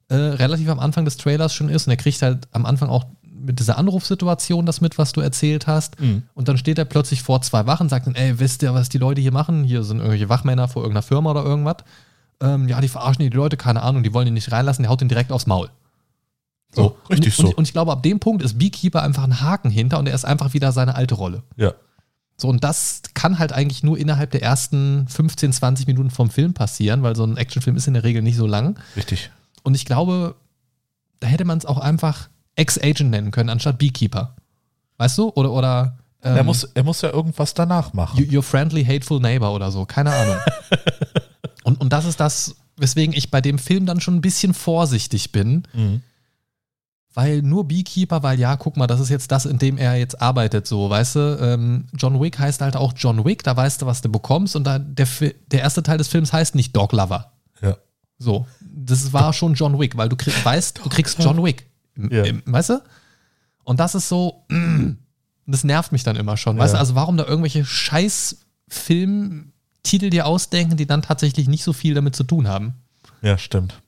äh, 0.09 0.14
relativ 0.14 0.68
am 0.68 0.79
Anfang 0.79 1.05
des 1.05 1.16
Trailers 1.16 1.55
schon 1.55 1.68
ist 1.68 1.87
und 1.87 1.90
er 1.92 1.97
kriegt 1.97 2.23
halt 2.23 2.47
am 2.53 2.66
Anfang 2.66 2.88
auch 2.88 3.05
mit 3.44 3.59
dieser 3.61 3.79
Anrufsituation 3.79 4.64
das 4.64 4.81
mit, 4.81 4.97
was 4.97 5.12
du 5.12 5.20
erzählt 5.20 5.66
hast. 5.66 6.01
Mhm. 6.01 6.23
Und 6.35 6.49
dann 6.49 6.57
steht 6.57 6.79
er 6.79 6.85
plötzlich 6.85 7.23
vor 7.23 7.42
zwei 7.42 7.66
Wachen, 7.66 7.88
sagt 7.88 8.07
dann, 8.07 8.14
ey, 8.14 8.38
wisst 8.38 8.62
ihr, 8.62 8.73
was 8.73 8.88
die 8.88 8.99
Leute 8.99 9.20
hier 9.20 9.33
machen? 9.33 9.64
Hier 9.64 9.83
sind 9.83 9.99
irgendwelche 9.99 10.29
Wachmänner 10.29 10.68
vor 10.68 10.83
irgendeiner 10.83 11.03
Firma 11.03 11.31
oder 11.31 11.44
irgendwas. 11.44 11.77
Ähm, 12.40 12.68
ja, 12.68 12.81
die 12.81 12.88
verarschen 12.88 13.23
die 13.23 13.29
Leute, 13.29 13.57
keine 13.57 13.83
Ahnung, 13.83 14.03
die 14.03 14.14
wollen 14.14 14.27
ihn 14.27 14.35
nicht 14.35 14.51
reinlassen, 14.51 14.83
der 14.83 14.90
haut 14.90 15.03
ihn 15.03 15.09
direkt 15.09 15.31
aufs 15.31 15.47
Maul. 15.47 15.68
So, 16.75 16.83
oh, 16.83 16.97
richtig 17.09 17.39
und, 17.39 17.47
so. 17.47 17.55
Und, 17.55 17.65
ich 17.65 17.73
glaube, 17.73 17.93
ab 17.93 18.03
dem 18.03 18.21
Punkt 18.21 18.43
ist 18.43 18.59
Beekeeper 18.59 19.03
einfach 19.03 19.25
ein 19.25 19.41
Haken 19.41 19.71
hinter 19.71 19.99
und 19.99 20.07
er 20.07 20.15
ist 20.15 20.25
einfach 20.25 20.55
wieder 20.55 20.73
seine 20.73 20.95
alte 20.95 21.15
Rolle. 21.15 21.43
Ja. 21.57 21.75
So, 22.37 22.49
und 22.49 22.65
das 22.65 23.03
kann 23.15 23.39
halt 23.39 23.53
eigentlich 23.53 23.83
nur 23.85 23.97
innerhalb 23.97 24.33
der 24.33 24.43
ersten 24.43 25.07
15, 25.09 25.53
20 25.53 25.87
Minuten 25.87 26.11
vom 26.11 26.31
Film 26.31 26.53
passieren, 26.53 27.03
weil 27.03 27.15
so 27.15 27.25
ein 27.25 27.37
Actionfilm 27.37 27.77
ist 27.77 27.87
in 27.87 27.95
der 27.95 28.03
Regel 28.03 28.23
nicht 28.23 28.37
so 28.37 28.47
lang. 28.47 28.79
Richtig. 28.97 29.31
Und 29.63 29.75
ich 29.75 29.85
glaube, 29.85 30.35
da 31.21 31.29
hätte 31.29 31.45
man 31.45 31.59
es 31.59 31.65
auch 31.65 31.79
einfach 31.79 32.29
Ex-Agent 32.57 33.11
nennen 33.11 33.31
können, 33.31 33.51
anstatt 33.51 33.79
Beekeeper. 33.79 34.35
Weißt 34.99 35.17
du? 35.17 35.31
Oder, 35.35 35.53
oder 35.53 35.99
ähm, 36.23 36.37
er, 36.37 36.45
muss, 36.45 36.65
er 36.65 36.83
muss 36.83 37.03
ja 37.03 37.13
irgendwas 37.13 37.55
danach 37.55 37.93
machen. 37.93 38.29
Your 38.33 38.43
friendly, 38.43 38.85
hateful 38.85 39.21
neighbor 39.21 39.55
oder 39.55 39.71
so, 39.71 39.85
keine 39.85 40.13
Ahnung. 40.13 40.37
und, 41.63 41.81
und 41.81 41.93
das 41.93 42.05
ist 42.05 42.19
das, 42.19 42.57
weswegen 42.77 43.15
ich 43.15 43.31
bei 43.31 43.41
dem 43.41 43.59
Film 43.59 43.87
dann 43.87 44.01
schon 44.01 44.17
ein 44.17 44.21
bisschen 44.21 44.55
vorsichtig 44.55 45.31
bin. 45.31 45.63
Mhm 45.73 46.03
weil 47.14 47.42
nur 47.42 47.66
Beekeeper, 47.66 48.22
weil 48.24 48.40
ja, 48.40 48.57
guck 48.57 48.77
mal, 48.77 48.88
das 48.88 49.00
ist 49.00 49.09
jetzt 49.09 49.31
das, 49.31 49.46
in 49.46 49.59
dem 49.59 49.79
er 49.79 49.96
jetzt 49.96 50.20
arbeitet, 50.20 50.66
so, 50.66 50.90
weißt 50.90 51.16
du? 51.16 51.38
Ähm, 51.40 51.85
John 51.96 52.20
Wick 52.20 52.38
heißt 52.38 52.61
halt 52.61 52.77
auch 52.77 52.92
John 52.96 53.24
Wick, 53.24 53.44
da 53.44 53.57
weißt 53.57 53.83
du, 53.83 53.87
was 53.87 54.03
du 54.03 54.11
bekommst 54.11 54.57
und 54.57 54.64
da, 54.64 54.81
der, 54.81 55.07
der 55.46 55.61
erste 55.61 55.85
Teil 55.85 55.98
des 55.98 56.09
Films 56.09 56.33
heißt 56.33 56.57
nicht 56.57 56.74
Dog 56.77 56.92
Lover. 56.92 57.33
Ja. 57.62 57.77
So, 58.18 58.46
das 58.61 59.12
war 59.12 59.33
schon 59.33 59.55
John 59.55 59.79
Wick, 59.79 59.96
weil 59.96 60.09
du 60.09 60.16
krieg, 60.16 60.35
weißt, 60.44 60.81
du 60.85 60.88
kriegst 60.88 61.22
John 61.22 61.42
Wick, 61.42 61.66
ja. 61.96 62.24
weißt 62.46 62.70
du? 62.70 62.83
Und 63.62 63.79
das 63.79 63.94
ist 63.94 64.09
so, 64.09 64.44
das 65.46 65.62
nervt 65.62 65.92
mich 65.92 66.03
dann 66.03 66.16
immer 66.16 66.37
schon, 66.37 66.59
weißt 66.59 66.74
du? 66.74 66.79
Also 66.79 66.96
warum 66.96 67.16
da 67.16 67.24
irgendwelche 67.24 67.64
scheiß 67.64 68.38
Filmtitel 68.66 70.11
dir 70.11 70.27
ausdenken, 70.27 70.77
die 70.77 70.87
dann 70.87 71.03
tatsächlich 71.03 71.46
nicht 71.46 71.62
so 71.62 71.72
viel 71.72 71.94
damit 71.94 72.16
zu 72.16 72.24
tun 72.24 72.48
haben? 72.48 72.74
Ja, 73.22 73.38
stimmt. 73.38 73.81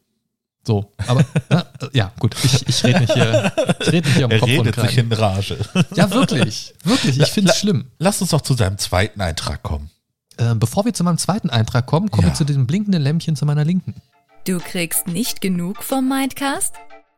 So, 0.66 0.92
aber 1.07 1.24
na, 1.48 1.64
ja, 1.92 2.12
gut, 2.18 2.35
ich, 2.42 2.68
ich 2.68 2.83
rede 2.83 3.00
nicht 3.00 3.14
hier, 3.14 3.52
ich 3.79 3.92
red 3.92 4.05
nicht 4.05 4.16
hier 4.16 4.24
um 4.24 4.31
er 4.33 4.40
Kopf 4.40 4.48
redet 4.48 4.74
sich 4.74 4.98
in 4.98 5.12
Rage. 5.12 5.57
Ja, 5.94 6.11
wirklich, 6.11 6.74
wirklich, 6.83 7.20
ich 7.20 7.29
finde 7.29 7.52
es 7.52 7.59
schlimm. 7.59 7.92
Lass 7.98 8.20
uns 8.20 8.31
doch 8.31 8.40
zu 8.40 8.55
seinem 8.55 8.76
zweiten 8.76 9.20
Eintrag 9.20 9.62
kommen. 9.62 9.90
Äh, 10.38 10.57
bevor 10.57 10.85
wir 10.85 10.92
zu 10.92 11.05
meinem 11.05 11.18
zweiten 11.18 11.50
Eintrag 11.50 11.87
kommen, 11.87 12.11
kommen 12.11 12.26
ja. 12.26 12.33
wir 12.33 12.35
zu 12.35 12.44
diesem 12.44 12.66
blinkenden 12.66 13.00
Lämpchen 13.00 13.37
zu 13.37 13.46
meiner 13.46 13.64
Linken. 13.64 13.94
Du 14.44 14.59
kriegst 14.59 15.07
nicht 15.07 15.40
genug 15.40 15.85
vom 15.85 16.09
Mindcast? 16.09 16.74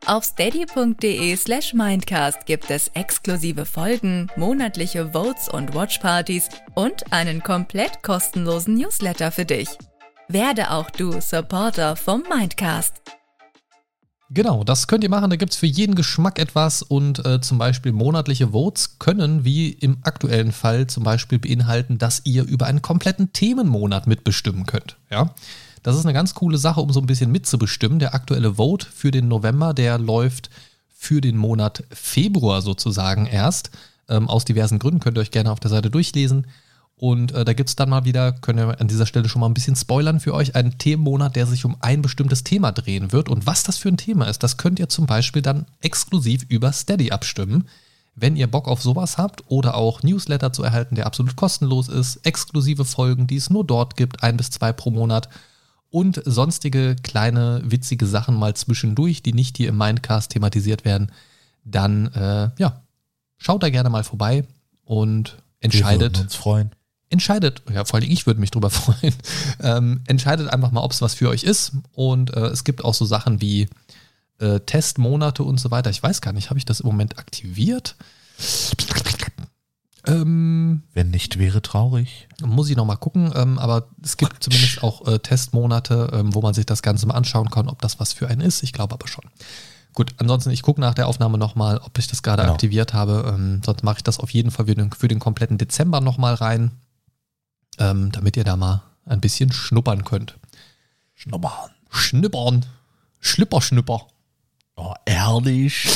Auf 0.06 0.24
steady.de 0.24 1.34
slash 1.36 1.72
Mindcast 1.72 2.44
gibt 2.44 2.70
es 2.70 2.88
exklusive 2.88 3.64
Folgen, 3.64 4.28
monatliche 4.36 5.12
Votes 5.12 5.48
und 5.48 5.74
Watchpartys 5.74 6.50
und 6.74 7.12
einen 7.12 7.42
komplett 7.42 8.02
kostenlosen 8.02 8.74
Newsletter 8.74 9.32
für 9.32 9.46
dich. 9.46 9.68
Werde 10.28 10.70
auch 10.70 10.90
du 10.90 11.20
Supporter 11.20 11.96
vom 11.96 12.22
Mindcast. 12.28 13.00
Genau, 14.30 14.62
das 14.62 14.86
könnt 14.86 15.04
ihr 15.04 15.10
machen. 15.10 15.30
Da 15.30 15.36
gibt 15.36 15.52
es 15.52 15.58
für 15.58 15.66
jeden 15.66 15.94
Geschmack 15.94 16.38
etwas 16.38 16.82
und 16.82 17.24
äh, 17.24 17.40
zum 17.40 17.56
Beispiel 17.56 17.92
monatliche 17.92 18.48
Votes 18.48 18.98
können, 18.98 19.44
wie 19.44 19.70
im 19.70 19.98
aktuellen 20.02 20.52
Fall, 20.52 20.86
zum 20.86 21.02
Beispiel 21.02 21.38
beinhalten, 21.38 21.96
dass 21.96 22.22
ihr 22.24 22.44
über 22.44 22.66
einen 22.66 22.82
kompletten 22.82 23.32
Themenmonat 23.32 24.06
mitbestimmen 24.06 24.66
könnt. 24.66 24.96
Ja, 25.10 25.34
das 25.82 25.96
ist 25.96 26.04
eine 26.04 26.12
ganz 26.12 26.34
coole 26.34 26.58
Sache, 26.58 26.82
um 26.82 26.92
so 26.92 27.00
ein 27.00 27.06
bisschen 27.06 27.32
mitzubestimmen. 27.32 27.98
Der 27.98 28.14
aktuelle 28.14 28.54
Vote 28.54 28.86
für 28.92 29.10
den 29.10 29.28
November, 29.28 29.72
der 29.72 29.98
läuft 29.98 30.50
für 30.94 31.22
den 31.22 31.38
Monat 31.38 31.84
Februar 31.90 32.60
sozusagen 32.60 33.24
erst. 33.24 33.70
Ähm, 34.10 34.28
aus 34.28 34.44
diversen 34.44 34.78
Gründen 34.78 35.00
könnt 35.00 35.16
ihr 35.16 35.22
euch 35.22 35.30
gerne 35.30 35.50
auf 35.50 35.60
der 35.60 35.70
Seite 35.70 35.90
durchlesen. 35.90 36.46
Und 36.98 37.30
äh, 37.30 37.44
da 37.44 37.52
gibt 37.52 37.68
es 37.68 37.76
dann 37.76 37.90
mal 37.90 38.04
wieder, 38.04 38.32
können 38.32 38.66
wir 38.66 38.80
an 38.80 38.88
dieser 38.88 39.06
Stelle 39.06 39.28
schon 39.28 39.40
mal 39.40 39.46
ein 39.46 39.54
bisschen 39.54 39.76
spoilern 39.76 40.18
für 40.18 40.34
euch, 40.34 40.56
einen 40.56 40.78
Themenmonat, 40.78 41.36
der 41.36 41.46
sich 41.46 41.64
um 41.64 41.76
ein 41.78 42.02
bestimmtes 42.02 42.42
Thema 42.42 42.72
drehen 42.72 43.12
wird. 43.12 43.28
Und 43.28 43.46
was 43.46 43.62
das 43.62 43.78
für 43.78 43.88
ein 43.88 43.96
Thema 43.96 44.26
ist, 44.26 44.42
das 44.42 44.56
könnt 44.56 44.80
ihr 44.80 44.88
zum 44.88 45.06
Beispiel 45.06 45.40
dann 45.40 45.66
exklusiv 45.80 46.44
über 46.48 46.72
Steady 46.72 47.12
abstimmen. 47.12 47.68
Wenn 48.16 48.34
ihr 48.34 48.48
Bock 48.48 48.66
auf 48.66 48.82
sowas 48.82 49.16
habt 49.16 49.44
oder 49.46 49.76
auch 49.76 50.02
Newsletter 50.02 50.52
zu 50.52 50.64
erhalten, 50.64 50.96
der 50.96 51.06
absolut 51.06 51.36
kostenlos 51.36 51.88
ist, 51.88 52.16
exklusive 52.26 52.84
Folgen, 52.84 53.28
die 53.28 53.36
es 53.36 53.48
nur 53.48 53.64
dort 53.64 53.96
gibt, 53.96 54.24
ein 54.24 54.36
bis 54.36 54.50
zwei 54.50 54.72
pro 54.72 54.90
Monat 54.90 55.28
und 55.90 56.20
sonstige 56.24 56.96
kleine 57.04 57.62
witzige 57.64 58.06
Sachen 58.06 58.34
mal 58.34 58.54
zwischendurch, 58.54 59.22
die 59.22 59.32
nicht 59.32 59.56
hier 59.56 59.68
im 59.68 59.78
Mindcast 59.78 60.32
thematisiert 60.32 60.84
werden, 60.84 61.12
dann 61.64 62.08
äh, 62.08 62.50
ja, 62.58 62.82
schaut 63.36 63.62
da 63.62 63.70
gerne 63.70 63.88
mal 63.88 64.02
vorbei 64.02 64.42
und 64.84 65.36
entscheidet. 65.60 66.16
Wir 66.16 66.24
uns 66.24 66.34
freuen 66.34 66.72
entscheidet, 67.10 67.62
ja, 67.72 67.84
vor 67.84 67.98
allem 67.98 68.10
ich 68.10 68.26
würde 68.26 68.40
mich 68.40 68.50
drüber 68.50 68.70
freuen, 68.70 69.14
ähm, 69.60 70.02
entscheidet 70.06 70.52
einfach 70.52 70.70
mal, 70.70 70.82
ob 70.82 70.92
es 70.92 71.02
was 71.02 71.14
für 71.14 71.28
euch 71.28 71.44
ist. 71.44 71.72
Und 71.92 72.34
äh, 72.34 72.46
es 72.46 72.64
gibt 72.64 72.84
auch 72.84 72.94
so 72.94 73.04
Sachen 73.04 73.40
wie 73.40 73.68
äh, 74.38 74.60
Testmonate 74.60 75.42
und 75.42 75.58
so 75.58 75.70
weiter. 75.70 75.90
Ich 75.90 76.02
weiß 76.02 76.20
gar 76.20 76.32
nicht, 76.32 76.50
habe 76.50 76.58
ich 76.58 76.64
das 76.64 76.80
im 76.80 76.86
Moment 76.86 77.18
aktiviert? 77.18 77.96
Ähm, 80.06 80.82
Wenn 80.94 81.10
nicht, 81.10 81.38
wäre 81.38 81.60
traurig. 81.60 82.28
Muss 82.42 82.70
ich 82.70 82.76
nochmal 82.76 82.96
gucken, 82.96 83.32
ähm, 83.34 83.58
aber 83.58 83.88
es 84.02 84.16
gibt 84.16 84.42
zumindest 84.42 84.82
auch 84.82 85.06
äh, 85.06 85.18
Testmonate, 85.18 86.10
ähm, 86.12 86.34
wo 86.34 86.40
man 86.40 86.54
sich 86.54 86.66
das 86.66 86.82
Ganze 86.82 87.06
mal 87.06 87.14
anschauen 87.14 87.50
kann, 87.50 87.68
ob 87.68 87.82
das 87.82 88.00
was 88.00 88.12
für 88.12 88.28
einen 88.28 88.40
ist. 88.40 88.62
Ich 88.62 88.72
glaube 88.72 88.94
aber 88.94 89.08
schon. 89.08 89.24
Gut, 89.92 90.14
ansonsten, 90.18 90.50
ich 90.50 90.62
gucke 90.62 90.80
nach 90.80 90.94
der 90.94 91.08
Aufnahme 91.08 91.36
nochmal, 91.36 91.78
ob 91.78 91.98
ich 91.98 92.06
das 92.06 92.22
gerade 92.22 92.42
genau. 92.42 92.52
aktiviert 92.54 92.94
habe. 92.94 93.34
Ähm, 93.34 93.60
sonst 93.64 93.82
mache 93.82 93.96
ich 93.98 94.04
das 94.04 94.20
auf 94.20 94.30
jeden 94.30 94.50
Fall 94.50 94.66
für 94.66 94.74
den, 94.74 94.92
für 94.92 95.08
den 95.08 95.18
kompletten 95.18 95.58
Dezember 95.58 96.00
nochmal 96.00 96.34
rein 96.34 96.70
ähm, 97.78 98.12
damit 98.12 98.36
ihr 98.36 98.44
da 98.44 98.56
mal 98.56 98.82
ein 99.06 99.20
bisschen 99.20 99.52
schnuppern 99.52 100.04
könnt. 100.04 100.38
Schnuppern. 101.14 101.70
Schnuppern. 101.90 102.66
Schlipper, 103.20 103.60
Schnupper. 103.60 104.06
Oh, 104.76 104.94
ehrlich. 105.04 105.88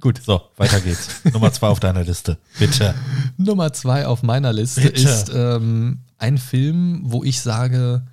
Gut. 0.00 0.22
So, 0.24 0.42
weiter 0.56 0.80
geht's. 0.80 1.08
Nummer 1.32 1.52
zwei 1.52 1.68
auf 1.68 1.80
deiner 1.80 2.04
Liste. 2.04 2.38
Bitte. 2.58 2.94
Nummer 3.36 3.72
zwei 3.72 4.06
auf 4.06 4.22
meiner 4.22 4.52
Liste 4.52 4.82
Bitte. 4.82 5.02
ist 5.08 5.30
ähm, 5.34 6.00
ein 6.18 6.38
Film, 6.38 7.02
wo 7.04 7.24
ich 7.24 7.40
sage, 7.40 8.06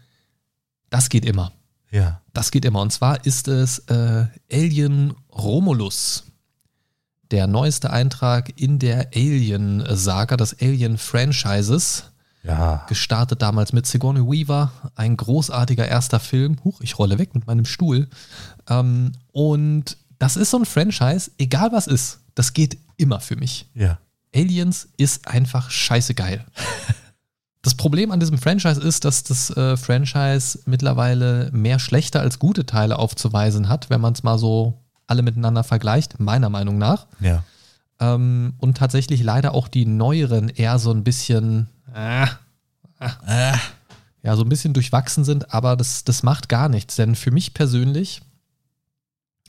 das 0.90 1.10
geht 1.10 1.26
immer. 1.26 1.54
Ja. 1.92 2.22
Das 2.34 2.52
geht 2.52 2.66
immer. 2.66 2.82
Und 2.82 2.92
zwar 2.92 3.26
ist 3.26 3.48
es 3.48 3.80
äh, 3.88 4.26
Alien 4.52 5.14
Romulus 5.32 6.24
der 7.32 7.48
neueste 7.48 7.90
Eintrag 7.90 8.60
in 8.60 8.78
der 8.80 9.10
Alien-Saga, 9.16 10.38
des 10.38 10.60
Alien-Franchises. 10.62 12.12
Ja. 12.44 12.86
Gestartet 12.90 13.42
damals 13.42 13.72
mit 13.74 13.86
Sigourney 13.88 14.20
Weaver, 14.20 14.72
ein 14.96 15.16
großartiger 15.16 15.88
erster 15.88 16.20
Film. 16.20 16.58
Huch, 16.64 16.82
ich 16.82 17.00
rolle 17.00 17.18
weg 17.18 17.34
mit 17.34 17.48
meinem 17.48 17.66
Stuhl. 17.66 18.10
Ähm, 18.70 19.14
und 19.32 19.98
das 20.20 20.36
ist 20.36 20.52
so 20.52 20.58
ein 20.58 20.66
Franchise, 20.66 21.32
egal 21.38 21.72
was 21.72 21.88
ist, 21.88 22.20
das 22.36 22.54
geht 22.54 22.78
immer 22.98 23.20
für 23.20 23.36
mich. 23.36 23.70
Ja. 23.74 23.98
Aliens 24.36 24.90
ist 24.98 25.28
einfach 25.28 25.70
scheiße 25.70 26.14
geil. 26.14 26.46
Das 27.64 27.76
Problem 27.76 28.12
an 28.12 28.20
diesem 28.20 28.38
Franchise 28.38 28.82
ist, 28.82 29.06
dass 29.06 29.24
das 29.24 29.50
äh, 29.56 29.78
Franchise 29.78 30.60
mittlerweile 30.66 31.50
mehr 31.54 31.80
schlechte 31.80 32.20
als 32.20 32.38
gute 32.38 32.66
Teile 32.66 33.00
aufzuweisen 33.00 33.70
hat, 33.70 33.90
wenn 33.90 34.02
man 34.02 34.12
es 34.12 34.22
mal 34.22 34.38
so 34.38 34.82
alle 35.08 35.22
miteinander 35.22 35.64
vergleicht, 35.64 36.20
meiner 36.20 36.50
Meinung 36.50 36.78
nach. 36.78 37.08
Ja. 37.22 37.46
Ähm, 38.02 38.56
und 38.58 38.76
tatsächlich 38.76 39.24
leider 39.24 39.54
auch 39.54 39.70
die 39.70 39.86
neueren 39.86 40.50
eher 40.50 40.78
so 40.78 40.92
ein 40.92 41.06
bisschen, 41.06 41.70
äh, 41.94 42.24
äh, 43.28 43.58
ja, 44.24 44.36
so 44.36 44.44
ein 44.44 44.50
bisschen 44.50 44.74
durchwachsen 44.74 45.24
sind, 45.24 45.54
aber 45.54 45.76
das, 45.76 46.04
das 46.04 46.24
macht 46.24 46.50
gar 46.50 46.70
nichts, 46.70 46.96
denn 46.96 47.16
für 47.16 47.32
mich 47.32 47.54
persönlich 47.54 48.22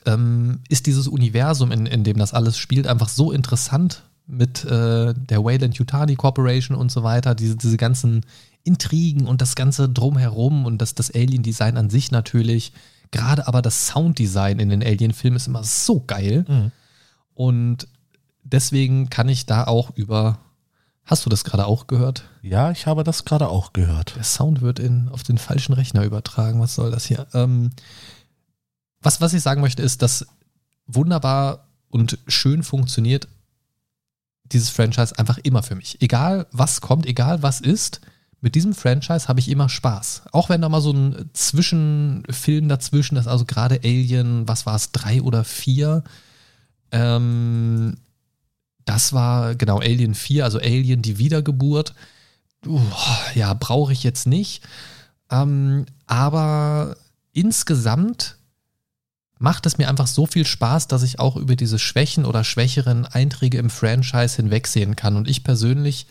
ähm, 0.06 0.60
ist 0.68 0.86
dieses 0.86 1.08
Universum, 1.08 1.72
in, 1.72 1.86
in 1.86 2.04
dem 2.04 2.18
das 2.18 2.34
alles 2.34 2.58
spielt, 2.58 2.86
einfach 2.86 3.08
so 3.08 3.32
interessant 3.32 4.02
mit 4.26 4.64
äh, 4.64 5.14
der 5.14 5.44
Wayland 5.44 5.76
Yutani 5.76 6.16
Corporation 6.16 6.76
und 6.76 6.90
so 6.90 7.02
weiter, 7.02 7.34
diese, 7.34 7.56
diese 7.56 7.76
ganzen 7.76 8.24
Intrigen 8.64 9.26
und 9.26 9.42
das 9.42 9.54
Ganze 9.54 9.88
drumherum 9.88 10.64
und 10.64 10.78
das, 10.78 10.94
das 10.94 11.10
Alien-Design 11.10 11.76
an 11.76 11.90
sich 11.90 12.10
natürlich. 12.10 12.72
Gerade 13.10 13.46
aber 13.46 13.62
das 13.62 13.86
Sounddesign 13.88 14.58
in 14.58 14.70
den 14.70 14.82
Alien-Filmen 14.82 15.36
ist 15.36 15.46
immer 15.46 15.62
so 15.62 16.00
geil. 16.00 16.44
Mhm. 16.48 16.72
Und 17.34 17.88
deswegen 18.42 19.10
kann 19.10 19.28
ich 19.28 19.46
da 19.46 19.64
auch 19.64 19.90
über. 19.94 20.38
Hast 21.06 21.26
du 21.26 21.30
das 21.30 21.44
gerade 21.44 21.66
auch 21.66 21.86
gehört? 21.86 22.24
Ja, 22.42 22.70
ich 22.70 22.86
habe 22.86 23.04
das 23.04 23.24
gerade 23.24 23.48
auch 23.48 23.72
gehört. 23.72 24.16
Der 24.16 24.24
Sound 24.24 24.62
wird 24.62 24.78
in, 24.78 25.08
auf 25.10 25.22
den 25.22 25.36
falschen 25.36 25.74
Rechner 25.74 26.04
übertragen. 26.04 26.60
Was 26.60 26.74
soll 26.74 26.90
das 26.90 27.04
hier? 27.04 27.26
Ähm, 27.34 27.70
was, 29.00 29.20
was 29.20 29.34
ich 29.34 29.42
sagen 29.42 29.60
möchte, 29.60 29.82
ist, 29.82 30.00
dass 30.00 30.26
wunderbar 30.86 31.68
und 31.90 32.18
schön 32.26 32.62
funktioniert 32.62 33.28
dieses 34.44 34.70
Franchise 34.70 35.18
einfach 35.18 35.38
immer 35.38 35.62
für 35.62 35.74
mich. 35.74 36.00
Egal 36.02 36.46
was 36.52 36.80
kommt, 36.80 37.06
egal 37.06 37.42
was 37.42 37.60
ist, 37.60 38.00
mit 38.40 38.54
diesem 38.54 38.74
Franchise 38.74 39.28
habe 39.28 39.40
ich 39.40 39.48
immer 39.48 39.68
Spaß. 39.68 40.24
Auch 40.32 40.50
wenn 40.50 40.60
da 40.60 40.68
mal 40.68 40.82
so 40.82 40.92
ein 40.92 41.30
Zwischenfilm 41.32 42.68
dazwischen 42.68 43.16
ist, 43.16 43.26
also 43.26 43.46
gerade 43.46 43.80
Alien, 43.82 44.46
was 44.46 44.66
war 44.66 44.76
es, 44.76 44.92
drei 44.92 45.22
oder 45.22 45.44
vier? 45.44 46.04
Ähm, 46.92 47.96
das 48.84 49.12
war 49.12 49.54
genau 49.54 49.78
Alien 49.78 50.14
4, 50.14 50.44
also 50.44 50.58
Alien 50.58 51.02
die 51.02 51.18
Wiedergeburt. 51.18 51.94
Uh, 52.66 52.80
ja, 53.34 53.52
brauche 53.54 53.92
ich 53.92 54.02
jetzt 54.02 54.26
nicht. 54.26 54.62
Ähm, 55.30 55.86
aber 56.06 56.96
insgesamt 57.32 58.36
macht 59.38 59.66
es 59.66 59.78
mir 59.78 59.88
einfach 59.88 60.06
so 60.06 60.26
viel 60.26 60.46
Spaß, 60.46 60.88
dass 60.88 61.02
ich 61.02 61.18
auch 61.18 61.36
über 61.36 61.56
diese 61.56 61.78
Schwächen 61.78 62.24
oder 62.24 62.44
schwächeren 62.44 63.04
Einträge 63.06 63.58
im 63.58 63.70
Franchise 63.70 64.36
hinwegsehen 64.36 64.96
kann. 64.96 65.16
Und 65.16 65.28
ich 65.28 65.44
persönlich 65.44 66.06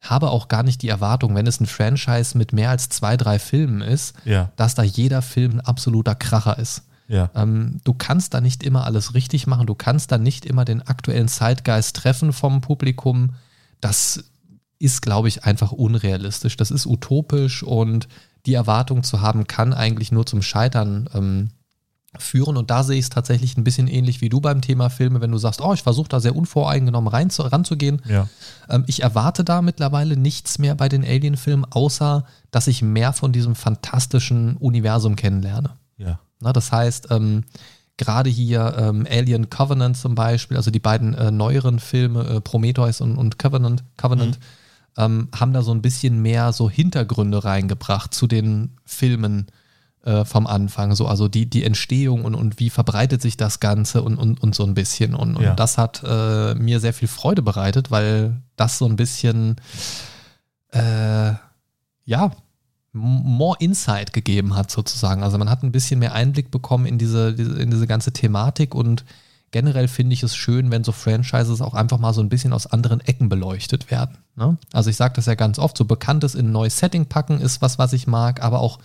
habe 0.00 0.30
auch 0.30 0.48
gar 0.48 0.62
nicht 0.62 0.82
die 0.82 0.88
Erwartung, 0.88 1.34
wenn 1.34 1.46
es 1.46 1.60
ein 1.60 1.66
Franchise 1.66 2.36
mit 2.36 2.52
mehr 2.52 2.70
als 2.70 2.88
zwei, 2.88 3.16
drei 3.16 3.38
Filmen 3.38 3.80
ist, 3.80 4.14
ja. 4.24 4.52
dass 4.56 4.74
da 4.74 4.82
jeder 4.82 5.22
Film 5.22 5.54
ein 5.54 5.60
absoluter 5.60 6.14
Kracher 6.14 6.58
ist. 6.58 6.82
Ja. 7.08 7.30
Ähm, 7.34 7.80
du 7.84 7.94
kannst 7.94 8.34
da 8.34 8.40
nicht 8.40 8.62
immer 8.62 8.84
alles 8.84 9.14
richtig 9.14 9.46
machen, 9.46 9.66
du 9.66 9.74
kannst 9.74 10.12
da 10.12 10.18
nicht 10.18 10.44
immer 10.44 10.64
den 10.64 10.82
aktuellen 10.82 11.28
Zeitgeist 11.28 11.96
treffen 11.96 12.32
vom 12.32 12.60
Publikum. 12.60 13.30
Das 13.80 14.24
ist, 14.78 15.02
glaube 15.02 15.28
ich, 15.28 15.44
einfach 15.44 15.72
unrealistisch. 15.72 16.56
Das 16.56 16.70
ist 16.70 16.86
utopisch 16.86 17.62
und 17.62 18.08
die 18.46 18.54
Erwartung 18.54 19.02
zu 19.02 19.20
haben, 19.20 19.46
kann 19.46 19.72
eigentlich 19.72 20.12
nur 20.12 20.26
zum 20.26 20.42
Scheitern 20.42 21.08
ähm, 21.14 21.50
führen. 22.16 22.56
Und 22.56 22.70
da 22.70 22.82
sehe 22.82 22.98
ich 22.98 23.06
es 23.06 23.10
tatsächlich 23.10 23.56
ein 23.56 23.64
bisschen 23.64 23.88
ähnlich 23.88 24.20
wie 24.20 24.28
du 24.28 24.40
beim 24.40 24.60
Thema 24.60 24.88
Filme, 24.88 25.20
wenn 25.20 25.32
du 25.32 25.38
sagst, 25.38 25.60
oh, 25.60 25.74
ich 25.74 25.82
versuche 25.82 26.08
da 26.08 26.20
sehr 26.20 26.36
unvoreingenommen 26.36 27.08
rein 27.08 27.30
zu, 27.30 27.42
ranzugehen. 27.42 28.00
Ja. 28.08 28.28
Ähm, 28.68 28.84
ich 28.86 29.02
erwarte 29.02 29.44
da 29.44 29.62
mittlerweile 29.62 30.16
nichts 30.16 30.58
mehr 30.58 30.74
bei 30.74 30.88
den 30.88 31.04
Alien-Filmen, 31.04 31.64
außer 31.64 32.24
dass 32.50 32.66
ich 32.66 32.82
mehr 32.82 33.12
von 33.12 33.32
diesem 33.32 33.54
fantastischen 33.54 34.56
Universum 34.56 35.16
kennenlerne. 35.16 35.76
Ja. 35.96 36.20
Na, 36.40 36.52
das 36.52 36.72
heißt, 36.72 37.08
ähm, 37.10 37.44
gerade 37.96 38.30
hier 38.30 38.76
ähm, 38.78 39.06
Alien 39.10 39.50
Covenant 39.50 39.96
zum 39.96 40.14
Beispiel, 40.14 40.56
also 40.56 40.70
die 40.70 40.78
beiden 40.78 41.14
äh, 41.14 41.30
neueren 41.30 41.78
Filme, 41.78 42.24
äh, 42.24 42.40
Prometheus 42.40 43.00
und, 43.00 43.16
und 43.16 43.38
Covenant, 43.38 43.82
Covenant 43.96 44.38
mhm. 44.38 45.02
ähm, 45.02 45.28
haben 45.38 45.52
da 45.52 45.62
so 45.62 45.72
ein 45.72 45.82
bisschen 45.82 46.22
mehr 46.22 46.52
so 46.52 46.70
Hintergründe 46.70 47.44
reingebracht 47.44 48.14
zu 48.14 48.26
den 48.26 48.76
Filmen, 48.84 49.48
äh, 50.04 50.24
vom 50.24 50.46
Anfang. 50.46 50.94
So, 50.94 51.06
also 51.06 51.28
die, 51.28 51.50
die 51.50 51.64
Entstehung 51.64 52.24
und, 52.24 52.34
und 52.34 52.58
wie 52.58 52.70
verbreitet 52.70 53.20
sich 53.20 53.36
das 53.36 53.60
Ganze 53.60 54.02
und, 54.02 54.16
und, 54.16 54.42
und 54.42 54.54
so 54.54 54.64
ein 54.64 54.74
bisschen. 54.74 55.14
Und, 55.14 55.36
und 55.36 55.42
ja. 55.42 55.54
das 55.54 55.76
hat 55.76 56.02
äh, 56.04 56.54
mir 56.54 56.80
sehr 56.80 56.94
viel 56.94 57.08
Freude 57.08 57.42
bereitet, 57.42 57.90
weil 57.90 58.40
das 58.56 58.78
so 58.78 58.86
ein 58.86 58.96
bisschen, 58.96 59.56
äh, 60.70 61.32
ja, 62.04 62.30
more 62.92 63.56
Insight 63.60 64.12
gegeben 64.12 64.54
hat 64.56 64.70
sozusagen. 64.70 65.22
Also 65.22 65.38
man 65.38 65.50
hat 65.50 65.62
ein 65.62 65.72
bisschen 65.72 66.00
mehr 66.00 66.14
Einblick 66.14 66.50
bekommen 66.50 66.86
in 66.86 66.98
diese, 66.98 67.30
in 67.30 67.70
diese 67.70 67.86
ganze 67.86 68.12
Thematik 68.12 68.74
und 68.74 69.04
generell 69.50 69.88
finde 69.88 70.14
ich 70.14 70.22
es 70.22 70.36
schön, 70.36 70.70
wenn 70.70 70.84
so 70.84 70.92
Franchises 70.92 71.60
auch 71.60 71.74
einfach 71.74 71.98
mal 71.98 72.12
so 72.12 72.20
ein 72.20 72.28
bisschen 72.28 72.52
aus 72.52 72.66
anderen 72.66 73.00
Ecken 73.00 73.28
beleuchtet 73.28 73.90
werden. 73.90 74.18
Ne? 74.36 74.58
Also 74.72 74.90
ich 74.90 74.96
sage 74.96 75.14
das 75.14 75.26
ja 75.26 75.34
ganz 75.34 75.58
oft, 75.58 75.76
so 75.76 75.84
Bekanntes 75.84 76.34
in 76.34 76.46
ein 76.46 76.52
neues 76.52 76.78
Setting 76.78 77.06
packen 77.06 77.40
ist 77.40 77.62
was, 77.62 77.78
was 77.78 77.92
ich 77.92 78.06
mag, 78.06 78.42
aber 78.42 78.60
auch 78.60 78.78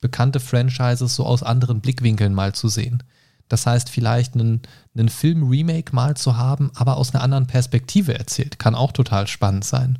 bekannte 0.00 0.40
Franchises 0.40 1.14
so 1.14 1.24
aus 1.24 1.42
anderen 1.42 1.80
Blickwinkeln 1.80 2.34
mal 2.34 2.54
zu 2.54 2.68
sehen. 2.68 3.02
Das 3.48 3.66
heißt, 3.66 3.90
vielleicht 3.90 4.34
einen, 4.34 4.62
einen 4.96 5.08
Film-Remake 5.08 5.94
mal 5.94 6.16
zu 6.16 6.36
haben, 6.36 6.70
aber 6.74 6.96
aus 6.96 7.14
einer 7.14 7.22
anderen 7.22 7.46
Perspektive 7.46 8.18
erzählt, 8.18 8.58
kann 8.58 8.74
auch 8.74 8.92
total 8.92 9.26
spannend 9.26 9.64
sein. 9.64 9.98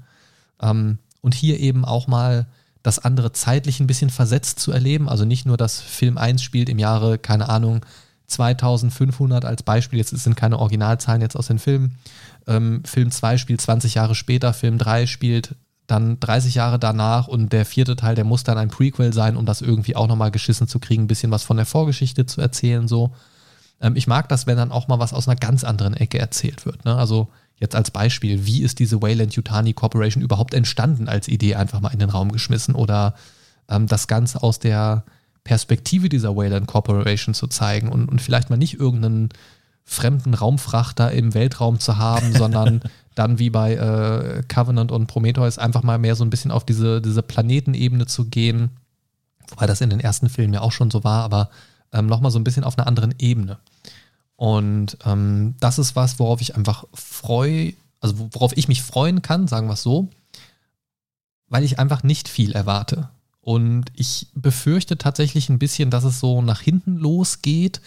Ähm, 0.61 0.99
und 1.21 1.35
hier 1.35 1.61
eben 1.61 1.85
auch 1.85 2.07
mal 2.07 2.47
das 2.83 2.99
andere 2.99 3.33
zeitlich 3.33 3.81
ein 3.81 3.87
bisschen 3.87 4.11
versetzt 4.11 4.59
zu 4.59 4.73
erleben. 4.73 5.09
Also 5.09 5.25
nicht 5.25 5.47
nur, 5.47 5.57
dass 5.57 5.81
Film 5.81 6.19
1 6.19 6.43
spielt 6.43 6.69
im 6.69 6.79
Jahre, 6.79 7.19
keine 7.19 7.49
Ahnung, 7.49 7.85
2500 8.27 9.45
als 9.45 9.63
Beispiel, 9.63 9.99
jetzt 9.99 10.11
sind 10.11 10.37
keine 10.37 10.59
Originalzahlen 10.59 11.23
jetzt 11.23 11.37
aus 11.37 11.49
den 11.49 11.59
Filmen. 11.59 11.99
Ähm, 12.47 12.83
Film 12.85 13.11
2 13.11 13.39
spielt 13.39 13.61
20 13.61 13.95
Jahre 13.95 14.15
später, 14.15 14.53
Film 14.53 14.79
3 14.79 15.07
spielt 15.07 15.55
dann 15.87 16.19
30 16.21 16.55
Jahre 16.55 16.79
danach 16.79 17.29
und 17.29 17.53
der 17.53 17.67
vierte 17.67 17.97
Teil, 17.97 18.15
der 18.15 18.25
muss 18.25 18.45
dann 18.45 18.57
ein 18.57 18.71
Prequel 18.71 19.13
sein, 19.13 19.37
um 19.37 19.45
das 19.45 19.61
irgendwie 19.61 19.97
auch 19.97 20.07
nochmal 20.07 20.31
geschissen 20.31 20.67
zu 20.67 20.79
kriegen, 20.79 21.05
ein 21.05 21.09
bisschen 21.09 21.31
was 21.31 21.43
von 21.43 21.57
der 21.57 21.67
Vorgeschichte 21.67 22.25
zu 22.27 22.41
erzählen, 22.41 22.89
so. 22.89 23.13
Ähm, 23.81 23.97
ich 23.97 24.07
mag 24.07 24.29
das, 24.29 24.47
wenn 24.47 24.57
dann 24.57 24.73
auch 24.73 24.89
mal 24.89 24.99
was 24.99 25.13
aus 25.13 25.29
einer 25.29 25.37
ganz 25.37 25.65
anderen 25.65 25.95
Ecke 25.95 26.19
erzählt 26.19 26.65
wird, 26.65 26.85
ne? 26.85 26.97
Also 26.97 27.29
jetzt 27.63 27.75
als 27.75 27.91
Beispiel, 27.91 28.45
wie 28.45 28.63
ist 28.63 28.79
diese 28.81 29.01
Wayland 29.01 29.35
Yutani 29.35 29.73
Corporation 29.73 30.23
überhaupt 30.23 30.53
entstanden 30.53 31.09
als 31.09 31.29
Idee 31.29 31.55
einfach 31.55 31.81
mal 31.81 31.93
in 31.93 32.01
den 32.01 32.11
Raum 32.11 32.33
geschmissen 32.33 32.75
oder 32.75 33.15
ähm, 33.69 33.87
das 33.87 34.09
Ganze 34.09 34.43
aus 34.43 34.59
der 34.59 35.05
Perspektive 35.45 36.09
dieser 36.09 36.37
Wayland 36.37 36.67
Corporation 36.67 37.35
zu 37.35 37.47
zeigen 37.47 37.89
und, 37.89 38.09
und 38.09 38.21
vielleicht 38.21 38.51
mal 38.51 38.57
nicht 38.57 38.79
irgendeinen 38.79 39.31
fremden 39.85 40.35
Raumfrachter 40.35 41.13
im 41.13 41.35
Weltraum 41.35 41.79
zu 41.79 41.97
haben, 41.97 42.33
sondern 42.37 42.83
dann 43.15 43.39
wie 43.39 43.51
bei 43.51 43.75
äh, 43.75 44.43
Covenant 44.49 44.91
und 44.91 45.07
Prometheus 45.07 45.59
einfach 45.59 45.83
mal 45.83 45.99
mehr 45.99 46.17
so 46.17 46.25
ein 46.25 46.31
bisschen 46.31 46.51
auf 46.51 46.65
diese, 46.65 47.01
diese 47.01 47.23
Planetenebene 47.23 48.07
zu 48.07 48.27
gehen. 48.27 48.71
Wobei 49.49 49.67
das 49.67 49.81
in 49.81 49.91
den 49.91 50.01
ersten 50.01 50.29
Filmen 50.29 50.55
ja 50.55 50.63
auch 50.63 50.73
schon 50.73 50.91
so 50.91 51.05
war, 51.05 51.23
aber 51.23 51.51
ähm, 51.93 52.07
nochmal 52.07 52.31
so 52.31 52.39
ein 52.39 52.45
bisschen 52.45 52.65
auf 52.65 52.79
einer 52.79 52.87
anderen 52.87 53.15
Ebene. 53.19 53.59
Und 54.37 54.99
ähm, 55.05 55.55
das 55.61 55.79
ist 55.79 55.95
was, 55.95 56.19
worauf 56.19 56.41
ich 56.41 56.57
einfach 56.57 56.85
freue, 56.95 57.75
also 58.01 58.29
worauf 58.33 58.57
ich 58.57 58.69
mich 58.69 58.83
freuen 58.83 59.23
kann, 59.23 59.47
sagen 59.47 59.69
wir 59.69 59.75
es 59.75 59.83
so, 59.83 60.09
weil 61.49 61.65
ich 61.65 61.79
einfach 61.79 62.03
nicht 62.03 62.29
viel 62.29 62.53
erwarte. 62.53 63.11
Und 63.41 63.87
ich 63.95 64.29
befürchte 64.35 64.97
tatsächlich 64.97 65.49
ein 65.49 65.59
bisschen, 65.59 65.91
dass 65.91 66.05
es 66.05 66.21
so 66.21 66.43
nach 66.43 66.61
hinten 66.61 66.97
losgeht. 66.97 67.81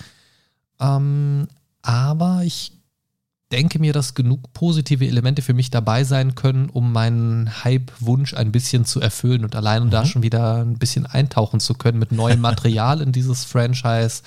Ähm, 0.80 1.48
aber 1.82 2.44
ich 2.44 2.74
denke 3.52 3.80
mir, 3.80 3.94
dass 3.94 4.16
genug 4.16 4.52
positive 4.54 5.08
Elemente 5.08 5.42
für 5.42 5.54
mich 5.54 5.70
dabei 5.70 6.04
sein 6.04 6.36
können, 6.36 6.70
um 6.70 6.92
meinen 6.92 7.64
Hype-Wunsch 7.64 8.34
ein 8.34 8.52
bisschen 8.52 8.86
zu 8.86 9.00
erfüllen 9.00 9.46
und 9.46 9.56
allein 9.56 9.86
mhm. 9.86 9.90
da 9.92 10.06
schon 10.06 10.24
wieder 10.24 10.58
ein 10.58 10.78
bisschen 10.78 11.06
eintauchen 11.06 11.60
zu 11.60 11.74
können 11.76 12.00
mit 12.00 12.12
neuem 12.12 12.42
Material 12.42 13.02
in 13.02 13.12
dieses 13.12 13.46
Franchise. 13.46 14.24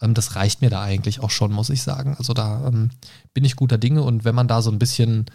Ähm, 0.00 0.14
das 0.14 0.36
reicht 0.36 0.60
mir 0.60 0.70
da 0.70 0.82
eigentlich 0.82 1.20
auch 1.20 1.30
schon, 1.30 1.52
muss 1.52 1.70
ich 1.70 1.82
sagen. 1.82 2.16
Also 2.18 2.32
da 2.32 2.66
ähm, 2.66 2.90
bin 3.34 3.44
ich 3.44 3.56
guter 3.56 3.78
Dinge 3.78 4.02
und 4.02 4.24
wenn 4.24 4.34
man 4.34 4.48
da 4.48 4.62
so 4.62 4.70
ein 4.70 4.78
bisschen 4.78 5.26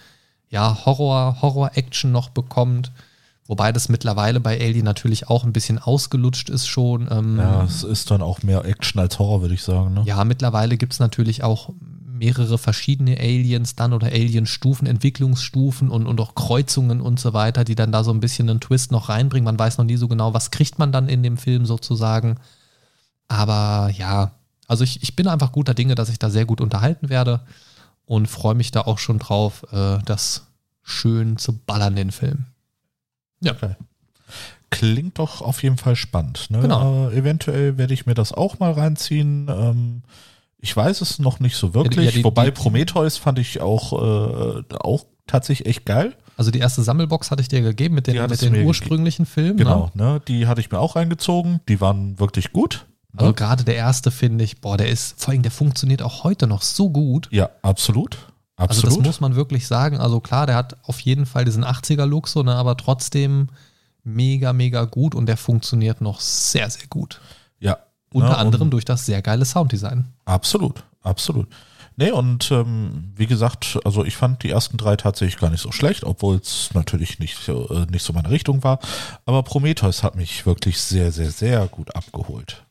ja, 0.50 0.86
Horror, 0.86 1.42
Horror-Action 1.42 2.12
noch 2.12 2.30
bekommt, 2.30 2.92
wobei 3.48 3.72
das 3.72 3.90
mittlerweile 3.90 4.40
bei 4.40 4.60
Alien 4.60 4.86
natürlich 4.86 5.28
auch 5.28 5.44
ein 5.44 5.54
bisschen 5.54 5.80
ausgelutscht 5.80 6.50
ist 6.50 6.68
schon. 6.68 7.08
Ähm, 7.12 7.38
ja, 7.38 7.64
es 7.64 7.84
ist 7.84 8.12
dann 8.12 8.22
auch 8.22 8.44
mehr 8.44 8.64
Action 8.64 9.02
als 9.02 9.18
Horror, 9.18 9.42
würde 9.42 9.56
ich 9.56 9.64
sagen. 9.64 9.96
Ne? 9.96 10.04
Ja, 10.06 10.24
mittlerweile 10.24 10.78
gibt 10.78 10.94
es 10.94 11.00
natürlich 11.00 11.44
auch 11.44 11.70
mehrere 12.06 12.58
verschiedene 12.58 13.18
Aliens 13.18 13.76
dann 13.76 13.92
oder 13.92 14.08
Alien-Stufen, 14.08 14.88
Entwicklungsstufen 14.88 15.90
und, 15.90 16.06
und 16.06 16.22
auch 16.22 16.36
Kreuzungen 16.36 17.02
und 17.02 17.20
so 17.20 17.34
weiter, 17.34 17.64
die 17.64 17.76
dann 17.76 17.92
da 17.92 18.04
so 18.04 18.12
ein 18.12 18.20
bisschen 18.20 18.50
einen 18.50 18.62
Twist 18.62 18.92
noch 18.92 19.10
reinbringen. 19.10 19.46
Man 19.46 19.60
weiß 19.60 19.80
noch 19.80 19.86
nie 19.86 19.98
so 19.98 20.08
genau, 20.08 20.34
was 20.36 20.52
kriegt 20.52 20.78
man 20.78 20.92
dann 20.92 21.10
in 21.10 21.24
dem 21.24 21.38
Film 21.38 21.66
sozusagen. 21.66 22.38
Aber 23.28 23.90
ja, 23.98 24.32
Also 24.68 24.84
ich, 24.84 25.04
ich 25.04 25.16
bin 25.16 25.28
einfach 25.28 25.52
guter 25.52 25.74
Dinge, 25.74 25.96
dass 25.96 26.10
ich 26.10 26.20
da 26.20 26.30
sehr 26.30 26.46
gut 26.46 26.62
unterhalten 26.62 27.10
werde 27.10 27.42
und 28.06 28.28
freue 28.28 28.56
mich 28.56 28.72
da 28.72 28.82
auch 28.82 29.00
schon 29.00 29.20
drauf, 29.20 29.66
äh, 29.72 30.00
das 30.06 30.48
schön 30.84 31.38
zu 31.38 31.58
ballern, 31.58 31.96
den 31.96 32.12
Film. 32.12 32.46
Ja. 33.42 33.54
Okay. 33.54 33.76
Klingt 34.70 35.20
doch 35.20 35.42
auf 35.42 35.62
jeden 35.64 35.78
Fall 35.78 35.96
spannend. 35.96 36.50
Ne? 36.50 36.60
Genau. 36.60 37.10
Äh, 37.10 37.18
eventuell 37.18 37.78
werde 37.78 37.94
ich 37.94 38.06
mir 38.06 38.16
das 38.16 38.32
auch 38.32 38.60
mal 38.60 38.72
reinziehen. 38.72 39.48
Ähm, 39.48 40.02
ich 40.60 40.76
weiß 40.76 41.02
es 41.02 41.20
noch 41.20 41.40
nicht 41.40 41.56
so 41.56 41.74
wirklich. 41.74 42.06
Ja, 42.06 42.12
die, 42.12 42.24
Wobei 42.24 42.46
die, 42.46 42.52
Prometheus 42.52 43.18
fand 43.18 43.38
ich 43.38 43.62
auch, 43.62 43.94
äh, 43.94 44.64
auch 44.80 45.06
tatsächlich 45.28 45.68
echt 45.68 45.86
geil. 45.86 46.16
Also 46.38 46.50
die 46.50 46.60
erste 46.60 46.82
Sammelbox 46.82 47.30
hatte 47.30 47.42
ich 47.42 47.48
dir 47.48 47.62
gegeben 47.62 47.94
mit 47.96 48.08
den, 48.08 48.20
mit 48.28 48.42
den 48.42 48.66
ursprünglichen 48.66 49.26
Filmen. 49.26 49.58
Genau, 49.58 49.92
ne? 49.94 50.04
ne? 50.04 50.22
die 50.28 50.48
hatte 50.48 50.62
ich 50.62 50.72
mir 50.72 50.80
auch 50.80 50.96
reingezogen. 50.96 51.60
Die 51.70 51.80
waren 51.80 52.20
wirklich 52.20 52.52
gut. 52.52 52.88
Also 53.16 53.28
ne? 53.28 53.34
gerade 53.34 53.64
der 53.64 53.76
erste 53.76 54.12
finde 54.12 54.44
ich, 54.44 54.62
boah, 54.62 54.78
der 54.78 54.90
ist, 54.90 55.22
vor 55.22 55.34
allem 55.34 55.44
der 55.44 55.52
funktioniert 55.52 56.02
auch 56.02 56.24
heute 56.24 56.48
noch 56.48 56.62
so 56.62 56.90
gut. 56.90 57.28
Ja, 57.32 57.50
absolut. 57.62 58.18
Absolut. 58.56 58.86
Also 58.86 58.98
das 58.98 59.06
muss 59.06 59.20
man 59.20 59.36
wirklich 59.36 59.68
sagen. 59.68 59.98
Also 59.98 60.20
klar, 60.20 60.46
der 60.46 60.56
hat 60.56 60.78
auf 60.84 61.00
jeden 61.00 61.26
Fall 61.26 61.46
diesen 61.46 61.66
80er-Look, 61.66 62.28
so, 62.28 62.44
ne, 62.44 62.56
aber 62.56 62.78
trotzdem 62.78 63.50
mega, 64.04 64.54
mega 64.54 64.86
gut 64.86 65.16
und 65.16 65.26
der 65.26 65.38
funktioniert 65.38 66.02
noch 66.02 66.20
sehr, 66.20 66.70
sehr 66.70 66.88
gut. 66.88 67.20
Ja. 67.60 67.78
Unter 68.12 68.30
ne, 68.30 68.38
anderem 68.38 68.70
durch 68.70 68.86
das 68.86 69.06
sehr 69.06 69.22
geile 69.22 69.46
Sounddesign. 69.46 70.06
Absolut, 70.26 70.84
absolut. 71.02 71.48
Nee, 71.96 72.12
und 72.12 72.52
ähm, 72.52 73.12
wie 73.16 73.28
gesagt, 73.28 73.80
also 73.86 74.04
ich 74.04 74.16
fand 74.16 74.42
die 74.42 74.50
ersten 74.50 74.78
drei 74.78 74.96
tatsächlich 74.96 75.40
gar 75.40 75.52
nicht 75.52 75.62
so 75.62 75.72
schlecht, 75.72 76.04
obwohl 76.04 76.38
es 76.38 76.72
natürlich 76.74 77.20
nicht, 77.20 77.48
äh, 77.48 77.86
nicht 77.92 78.04
so 78.04 78.14
meine 78.14 78.32
Richtung 78.32 78.64
war. 78.64 78.80
Aber 79.26 79.44
Prometheus 79.44 80.02
hat 80.02 80.16
mich 80.16 80.46
wirklich 80.46 80.80
sehr, 80.80 81.12
sehr, 81.12 81.30
sehr 81.30 81.68
gut 81.68 81.96
abgeholt. 81.96 82.64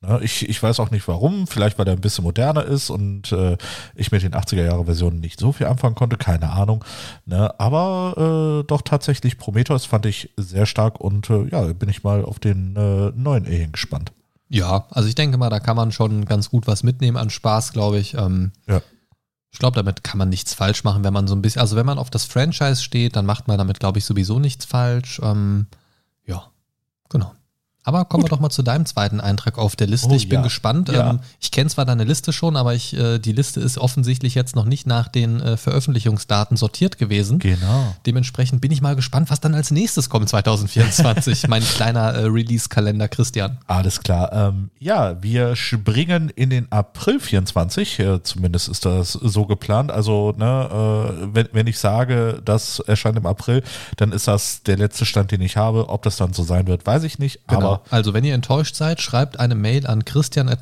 Ne, 0.00 0.20
ich, 0.22 0.48
ich 0.48 0.62
weiß 0.62 0.78
auch 0.78 0.92
nicht 0.92 1.08
warum, 1.08 1.48
vielleicht 1.48 1.76
weil 1.76 1.88
er 1.88 1.94
ein 1.94 2.00
bisschen 2.00 2.22
moderner 2.22 2.64
ist 2.64 2.88
und 2.88 3.32
äh, 3.32 3.56
ich 3.96 4.12
mit 4.12 4.22
den 4.22 4.32
80er-Jahre-Versionen 4.32 5.18
nicht 5.18 5.40
so 5.40 5.50
viel 5.50 5.66
anfangen 5.66 5.96
konnte, 5.96 6.16
keine 6.16 6.50
Ahnung. 6.50 6.84
Ne? 7.26 7.52
Aber 7.58 8.60
äh, 8.60 8.66
doch 8.66 8.82
tatsächlich 8.82 9.38
Prometheus 9.38 9.86
fand 9.86 10.06
ich 10.06 10.30
sehr 10.36 10.66
stark 10.66 11.00
und 11.00 11.28
äh, 11.30 11.48
ja, 11.48 11.72
bin 11.72 11.88
ich 11.88 12.04
mal 12.04 12.24
auf 12.24 12.38
den 12.38 12.76
äh, 12.76 13.10
neuen 13.16 13.44
Alien 13.46 13.72
gespannt. 13.72 14.12
Ja, 14.48 14.86
also 14.90 15.08
ich 15.08 15.16
denke 15.16 15.36
mal, 15.36 15.50
da 15.50 15.58
kann 15.58 15.76
man 15.76 15.90
schon 15.90 16.26
ganz 16.26 16.48
gut 16.48 16.68
was 16.68 16.84
mitnehmen 16.84 17.16
an 17.16 17.28
Spaß, 17.28 17.72
glaube 17.72 17.98
ich. 17.98 18.14
Ähm, 18.14 18.52
ja. 18.68 18.80
Ich 19.50 19.58
glaube, 19.58 19.74
damit 19.74 20.04
kann 20.04 20.18
man 20.18 20.28
nichts 20.28 20.54
falsch 20.54 20.84
machen, 20.84 21.02
wenn 21.02 21.12
man 21.12 21.26
so 21.26 21.34
ein 21.34 21.42
bisschen, 21.42 21.60
also 21.60 21.74
wenn 21.74 21.86
man 21.86 21.98
auf 21.98 22.10
das 22.10 22.24
Franchise 22.24 22.82
steht, 22.84 23.16
dann 23.16 23.26
macht 23.26 23.48
man 23.48 23.58
damit, 23.58 23.80
glaube 23.80 23.98
ich, 23.98 24.04
sowieso 24.04 24.38
nichts 24.38 24.64
falsch. 24.64 25.20
Ähm, 25.24 25.66
ja, 26.24 26.44
genau. 27.08 27.32
Aber 27.88 28.04
kommen 28.04 28.20
Gut. 28.20 28.30
wir 28.30 28.36
doch 28.36 28.42
mal 28.42 28.50
zu 28.50 28.62
deinem 28.62 28.84
zweiten 28.84 29.18
Eintrag 29.18 29.56
auf 29.56 29.74
der 29.74 29.86
Liste. 29.86 30.10
Oh, 30.10 30.14
ich 30.14 30.28
bin 30.28 30.40
ja. 30.40 30.42
gespannt. 30.42 30.90
Ja. 30.90 31.08
Ähm, 31.08 31.20
ich 31.40 31.50
kenne 31.50 31.70
zwar 31.70 31.86
deine 31.86 32.04
Liste 32.04 32.34
schon, 32.34 32.54
aber 32.58 32.74
ich, 32.74 32.94
äh, 32.94 33.18
die 33.18 33.32
Liste 33.32 33.60
ist 33.60 33.78
offensichtlich 33.78 34.34
jetzt 34.34 34.54
noch 34.54 34.66
nicht 34.66 34.86
nach 34.86 35.08
den 35.08 35.40
äh, 35.40 35.56
Veröffentlichungsdaten 35.56 36.58
sortiert 36.58 36.98
gewesen. 36.98 37.38
Genau. 37.38 37.94
Dementsprechend 38.04 38.60
bin 38.60 38.72
ich 38.72 38.82
mal 38.82 38.94
gespannt, 38.94 39.30
was 39.30 39.40
dann 39.40 39.54
als 39.54 39.70
nächstes 39.70 40.10
kommt 40.10 40.28
2024. 40.28 41.48
mein 41.48 41.62
kleiner 41.62 42.12
äh, 42.12 42.24
Release-Kalender, 42.26 43.08
Christian. 43.08 43.56
Alles 43.68 44.02
klar. 44.02 44.34
Ähm, 44.34 44.68
ja, 44.78 45.22
wir 45.22 45.56
springen 45.56 46.28
in 46.28 46.50
den 46.50 46.70
April 46.70 47.20
24. 47.20 48.00
Äh, 48.00 48.22
zumindest 48.22 48.68
ist 48.68 48.84
das 48.84 49.12
so 49.12 49.46
geplant. 49.46 49.90
Also, 49.90 50.34
ne, 50.36 50.68
äh, 51.24 51.34
wenn, 51.34 51.48
wenn 51.52 51.66
ich 51.66 51.78
sage, 51.78 52.42
das 52.44 52.80
erscheint 52.80 53.16
im 53.16 53.24
April, 53.24 53.62
dann 53.96 54.12
ist 54.12 54.28
das 54.28 54.62
der 54.62 54.76
letzte 54.76 55.06
Stand, 55.06 55.30
den 55.30 55.40
ich 55.40 55.56
habe. 55.56 55.88
Ob 55.88 56.02
das 56.02 56.18
dann 56.18 56.34
so 56.34 56.42
sein 56.42 56.66
wird, 56.66 56.84
weiß 56.84 57.04
ich 57.04 57.18
nicht. 57.18 57.40
Genau. 57.46 57.60
Aber 57.60 57.77
also 57.90 58.14
wenn 58.14 58.24
ihr 58.24 58.34
enttäuscht 58.34 58.74
seid, 58.74 59.00
schreibt 59.00 59.40
eine 59.40 59.54
Mail 59.54 59.86
an 59.86 60.04
christian 60.04 60.48
at 60.48 60.60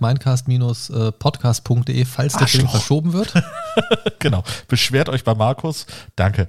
podcastde 1.19 2.05
falls 2.05 2.35
der 2.35 2.49
Film 2.49 2.69
verschoben 2.69 3.13
wird. 3.13 3.33
genau. 4.19 4.43
Beschwert 4.69 5.09
euch 5.09 5.25
bei 5.25 5.35
Markus. 5.35 5.87
Danke. 6.17 6.49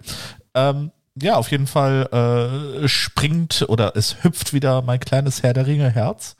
Ähm, 0.53 0.91
ja, 1.21 1.35
auf 1.35 1.51
jeden 1.51 1.67
Fall 1.67 2.81
äh, 2.83 2.87
springt 2.87 3.65
oder 3.67 3.95
es 3.95 4.23
hüpft 4.23 4.53
wieder 4.53 4.81
mein 4.81 4.99
kleines 4.99 5.43
Herr 5.43 5.53
der 5.53 5.67
Ringe 5.67 5.89
Herz. 5.89 6.35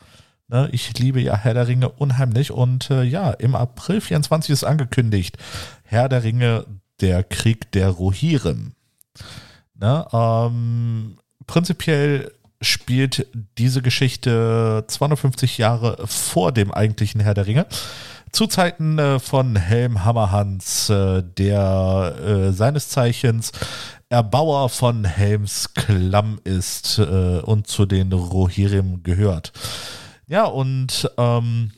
Ne, 0.49 0.69
ich 0.71 0.97
liebe 0.97 1.19
ja 1.19 1.36
Herr 1.36 1.53
der 1.53 1.67
Ringe 1.67 1.89
unheimlich 1.89 2.51
und 2.51 2.89
äh, 2.89 3.03
ja, 3.03 3.32
im 3.32 3.53
April 3.55 3.99
24 3.99 4.51
ist 4.51 4.63
angekündigt 4.63 5.38
Herr 5.84 6.07
der 6.07 6.23
Ringe, 6.23 6.65
der 7.01 7.23
Krieg 7.23 7.71
der 7.73 7.89
Rohirrim. 7.89 8.73
Ne, 9.73 10.07
ähm, 10.13 11.17
prinzipiell 11.47 12.32
spielt 12.61 13.27
diese 13.57 13.81
Geschichte 13.81 14.83
250 14.87 15.57
Jahre 15.57 16.05
vor 16.07 16.51
dem 16.51 16.71
eigentlichen 16.71 17.21
Herr 17.21 17.33
der 17.33 17.47
Ringe. 17.47 17.67
Zu 18.31 18.47
Zeiten 18.47 18.99
äh, 18.99 19.19
von 19.19 19.55
Helm 19.55 20.03
Hammerhans, 20.03 20.89
äh, 20.89 21.23
der 21.23 22.15
äh, 22.23 22.51
seines 22.51 22.89
Zeichens 22.89 23.51
Erbauer 24.09 24.69
von 24.69 25.03
Helms 25.03 25.73
Klamm 25.73 26.39
ist 26.45 26.97
und 26.97 27.67
zu 27.67 27.85
den 27.85 28.13
Rohirrim 28.13 29.03
gehört. 29.03 29.51
Ja, 30.27 30.45
und 30.45 31.11
ähm, 31.17 31.71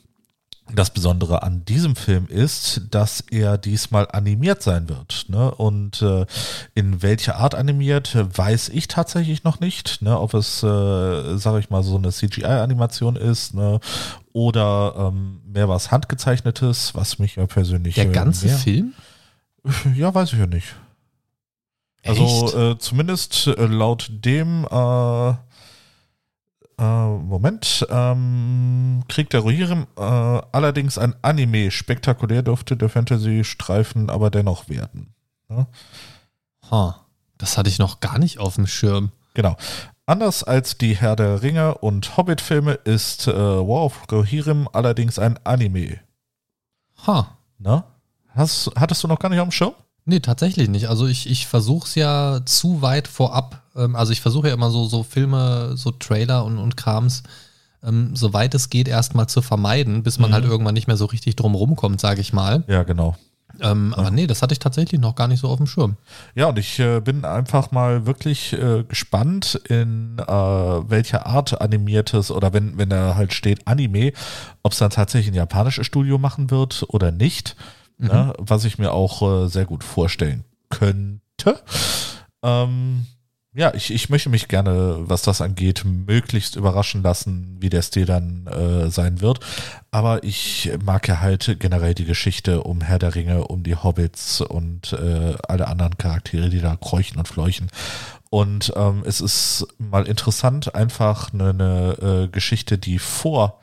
das 0.74 0.90
Besondere 0.90 1.42
an 1.42 1.64
diesem 1.64 1.96
Film 1.96 2.26
ist, 2.26 2.82
dass 2.90 3.20
er 3.30 3.58
diesmal 3.58 4.08
animiert 4.10 4.62
sein 4.62 4.88
wird. 4.88 5.26
Ne? 5.28 5.50
Und 5.54 6.02
äh, 6.02 6.26
in 6.74 7.02
welcher 7.02 7.36
Art 7.36 7.54
animiert, 7.54 8.14
weiß 8.14 8.70
ich 8.70 8.88
tatsächlich 8.88 9.44
noch 9.44 9.60
nicht. 9.60 10.02
Ne? 10.02 10.18
Ob 10.18 10.34
es, 10.34 10.62
äh, 10.62 11.36
sage 11.36 11.60
ich 11.60 11.70
mal, 11.70 11.82
so 11.82 11.96
eine 11.96 12.10
CGI-Animation 12.10 13.16
ist 13.16 13.54
ne? 13.54 13.80
oder 14.32 14.94
ähm, 14.96 15.40
mehr 15.46 15.68
was 15.68 15.90
Handgezeichnetes, 15.90 16.94
was 16.94 17.18
mich 17.18 17.36
ja 17.36 17.46
persönlich. 17.46 17.94
Der 17.94 18.06
ganze 18.06 18.46
mehr, 18.46 18.56
Film? 18.56 18.94
Ja, 19.94 20.14
weiß 20.14 20.32
ich 20.32 20.38
ja 20.38 20.46
nicht. 20.46 20.74
Also 22.04 22.56
äh, 22.58 22.78
zumindest 22.78 23.46
äh, 23.46 23.66
laut 23.66 24.10
dem 24.10 24.66
äh, 24.70 25.30
äh, 25.30 25.34
Moment. 26.84 27.86
Ähm, 27.90 29.02
Krieg 29.08 29.30
der 29.30 29.40
Rohirrim, 29.40 29.86
äh, 29.96 30.00
allerdings 30.02 30.98
ein 30.98 31.14
Anime. 31.22 31.70
Spektakulär 31.70 32.42
dürfte 32.42 32.76
der 32.76 32.88
Fantasy-Streifen 32.88 34.10
aber 34.10 34.30
dennoch 34.30 34.68
werden. 34.68 35.14
Ja? 35.48 35.66
Huh. 36.70 36.92
Das 37.38 37.56
hatte 37.56 37.70
ich 37.70 37.78
noch 37.78 38.00
gar 38.00 38.18
nicht 38.18 38.38
auf 38.38 38.56
dem 38.56 38.66
Schirm. 38.66 39.12
Genau. 39.34 39.56
Anders 40.06 40.42
als 40.42 40.76
die 40.76 40.96
Herr 40.96 41.16
der 41.16 41.42
Ringe 41.42 41.78
und 41.78 42.16
Hobbit-Filme 42.16 42.72
ist 42.72 43.28
äh, 43.28 43.34
War 43.34 43.84
of 43.84 44.10
Rohirrim 44.10 44.68
allerdings 44.72 45.18
ein 45.18 45.38
Anime. 45.44 46.00
Ha. 47.06 47.38
Na? 47.58 47.84
Hast, 48.34 48.70
hattest 48.76 49.02
du 49.02 49.08
noch 49.08 49.18
gar 49.18 49.28
nicht 49.28 49.40
auf 49.40 49.48
dem 49.48 49.52
Schirm? 49.52 49.74
Nee, 50.04 50.20
tatsächlich 50.20 50.68
nicht. 50.68 50.88
Also 50.88 51.06
ich, 51.06 51.28
ich 51.28 51.46
versuche 51.46 51.86
es 51.86 51.94
ja 51.94 52.40
zu 52.44 52.82
weit 52.82 53.08
vorab. 53.08 53.62
Ähm, 53.76 53.96
also 53.96 54.12
ich 54.12 54.20
versuche 54.20 54.48
ja 54.48 54.54
immer 54.54 54.70
so, 54.70 54.86
so 54.86 55.02
Filme, 55.02 55.76
so 55.76 55.90
Trailer 55.90 56.44
und, 56.44 56.58
und 56.58 56.76
Krams, 56.76 57.22
ähm, 57.82 58.14
soweit 58.14 58.54
es 58.54 58.70
geht, 58.70 58.88
erstmal 58.88 59.28
zu 59.28 59.42
vermeiden, 59.42 60.02
bis 60.02 60.18
man 60.18 60.30
mhm. 60.30 60.34
halt 60.34 60.44
irgendwann 60.44 60.74
nicht 60.74 60.86
mehr 60.86 60.96
so 60.96 61.06
richtig 61.06 61.36
drum 61.36 61.54
rumkommt, 61.54 62.00
sage 62.00 62.20
ich 62.20 62.32
mal. 62.32 62.64
Ja, 62.66 62.82
genau. 62.82 63.16
Ähm, 63.60 63.92
ja. 63.94 63.98
Aber 63.98 64.10
nee, 64.10 64.26
das 64.26 64.42
hatte 64.42 64.52
ich 64.52 64.58
tatsächlich 64.58 65.00
noch 65.00 65.14
gar 65.14 65.28
nicht 65.28 65.40
so 65.40 65.48
auf 65.48 65.56
dem 65.56 65.66
Schirm. 65.66 65.96
Ja, 66.34 66.46
und 66.46 66.58
ich 66.58 66.78
äh, 66.78 67.00
bin 67.00 67.24
einfach 67.24 67.72
mal 67.72 68.06
wirklich 68.06 68.52
äh, 68.52 68.84
gespannt, 68.84 69.60
in 69.68 70.18
äh, 70.18 70.24
welcher 70.26 71.26
Art 71.26 71.60
animiertes 71.60 72.30
oder 72.30 72.52
wenn, 72.52 72.78
wenn 72.78 72.90
da 72.90 73.16
halt 73.16 73.32
steht 73.32 73.66
Anime, 73.66 74.12
ob 74.62 74.72
es 74.72 74.78
dann 74.78 74.90
tatsächlich 74.90 75.32
ein 75.32 75.36
japanisches 75.36 75.86
Studio 75.86 76.18
machen 76.18 76.50
wird 76.50 76.84
oder 76.88 77.10
nicht 77.10 77.56
mhm. 78.00 78.08
ne, 78.08 78.32
was 78.38 78.64
ich 78.64 78.78
mir 78.78 78.92
auch 78.92 79.22
äh, 79.44 79.48
sehr 79.48 79.64
gut 79.64 79.84
vorstellen 79.84 80.44
könnte. 80.68 81.60
Ähm, 82.42 83.06
ja, 83.52 83.74
ich, 83.74 83.92
ich 83.92 84.08
möchte 84.08 84.28
mich 84.28 84.46
gerne, 84.46 84.98
was 85.00 85.22
das 85.22 85.40
angeht, 85.40 85.84
möglichst 85.84 86.54
überraschen 86.54 87.02
lassen, 87.02 87.56
wie 87.58 87.68
der 87.68 87.82
Stil 87.82 88.06
dann 88.06 88.46
äh, 88.46 88.90
sein 88.90 89.20
wird. 89.20 89.40
Aber 89.90 90.22
ich 90.22 90.70
mag 90.84 91.08
ja 91.08 91.20
halt 91.20 91.56
generell 91.58 91.94
die 91.94 92.04
Geschichte 92.04 92.62
um 92.62 92.80
Herr 92.80 93.00
der 93.00 93.16
Ringe, 93.16 93.48
um 93.48 93.64
die 93.64 93.74
Hobbits 93.74 94.40
und 94.40 94.92
äh, 94.92 95.34
alle 95.48 95.66
anderen 95.66 95.98
Charaktere, 95.98 96.48
die 96.48 96.60
da 96.60 96.76
kräuchen 96.76 97.18
und 97.18 97.26
fleuchen. 97.26 97.70
Und 98.30 98.72
ähm, 98.76 99.02
es 99.04 99.20
ist 99.20 99.66
mal 99.78 100.06
interessant, 100.06 100.76
einfach 100.76 101.34
eine, 101.34 101.50
eine 101.50 101.96
äh, 102.00 102.28
Geschichte, 102.28 102.78
die 102.78 103.00
vor 103.00 103.59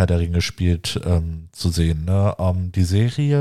Herr 0.00 0.06
der 0.06 0.18
Ringe 0.18 0.40
spielt, 0.40 0.98
ähm, 1.04 1.50
zu 1.52 1.68
sehen. 1.68 2.06
Ne? 2.06 2.34
Ähm, 2.38 2.72
die 2.72 2.84
Serie 2.84 3.36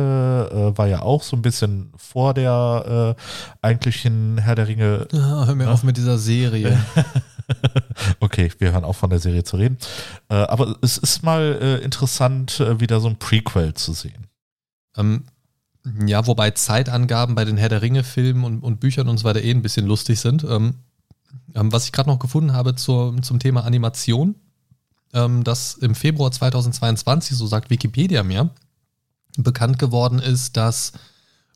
äh, 0.50 0.78
war 0.78 0.88
ja 0.88 1.02
auch 1.04 1.24
so 1.24 1.38
ein 1.38 1.42
bisschen 1.42 1.94
vor 1.96 2.34
der 2.34 3.16
äh, 3.18 3.66
eigentlichen 3.66 4.38
Herr 4.40 4.56
der 4.56 4.68
Ringe. 4.68 5.08
Ja, 5.14 5.46
hör 5.46 5.56
mir 5.56 5.68
ne? 5.68 5.72
auf 5.72 5.84
mit 5.84 5.96
dieser 5.96 6.18
Serie. 6.18 6.78
okay, 8.20 8.52
wir 8.58 8.74
hören 8.74 8.84
auf 8.84 8.98
von 8.98 9.10
der 9.10 9.20
Serie 9.20 9.46
zu 9.46 9.56
reden. 9.56 9.78
Äh, 10.28 10.36
aber 10.36 10.76
es 10.82 10.98
ist 10.98 11.24
mal 11.24 11.58
äh, 11.62 11.78
interessant, 11.78 12.60
äh, 12.60 12.82
wieder 12.82 13.00
so 13.00 13.08
ein 13.08 13.18
Prequel 13.18 13.74
zu 13.76 13.94
sehen. 13.94 14.28
Ähm, 14.98 15.24
ja, 16.06 16.28
wobei 16.28 16.52
Zeitangaben 16.52 17.36
bei 17.36 17.46
den 17.46 17.56
Herr 17.56 17.70
der 17.70 17.82
Ringe-Filmen 17.82 18.44
und, 18.44 18.60
und, 18.64 18.82
Büchern 18.82 19.08
und 19.08 19.18
so 19.18 19.24
weiter 19.24 19.42
eh 19.42 19.52
ein 19.52 19.62
bisschen 19.62 19.86
lustig 19.86 20.20
sind. 20.20 20.44
Ähm, 20.44 20.74
ähm 21.56 21.72
was 21.72 21.86
ich 21.86 21.94
gerade 21.94 22.10
noch 22.10 22.20
gefunden 22.20 22.52
habe 22.52 22.76
zur, 22.76 23.16
zum 23.22 23.40
Thema 23.40 23.64
Animation, 23.64 24.36
ähm, 25.14 25.44
dass 25.44 25.76
im 25.76 25.96
Februar 25.96 26.32
2022, 26.32 27.36
so 27.38 27.48
sagt 27.48 27.70
Wikipedia 27.70 28.24
mir, 28.24 28.50
bekannt 29.38 29.80
geworden 29.80 30.20
ist, 30.20 30.58
dass 30.58 30.92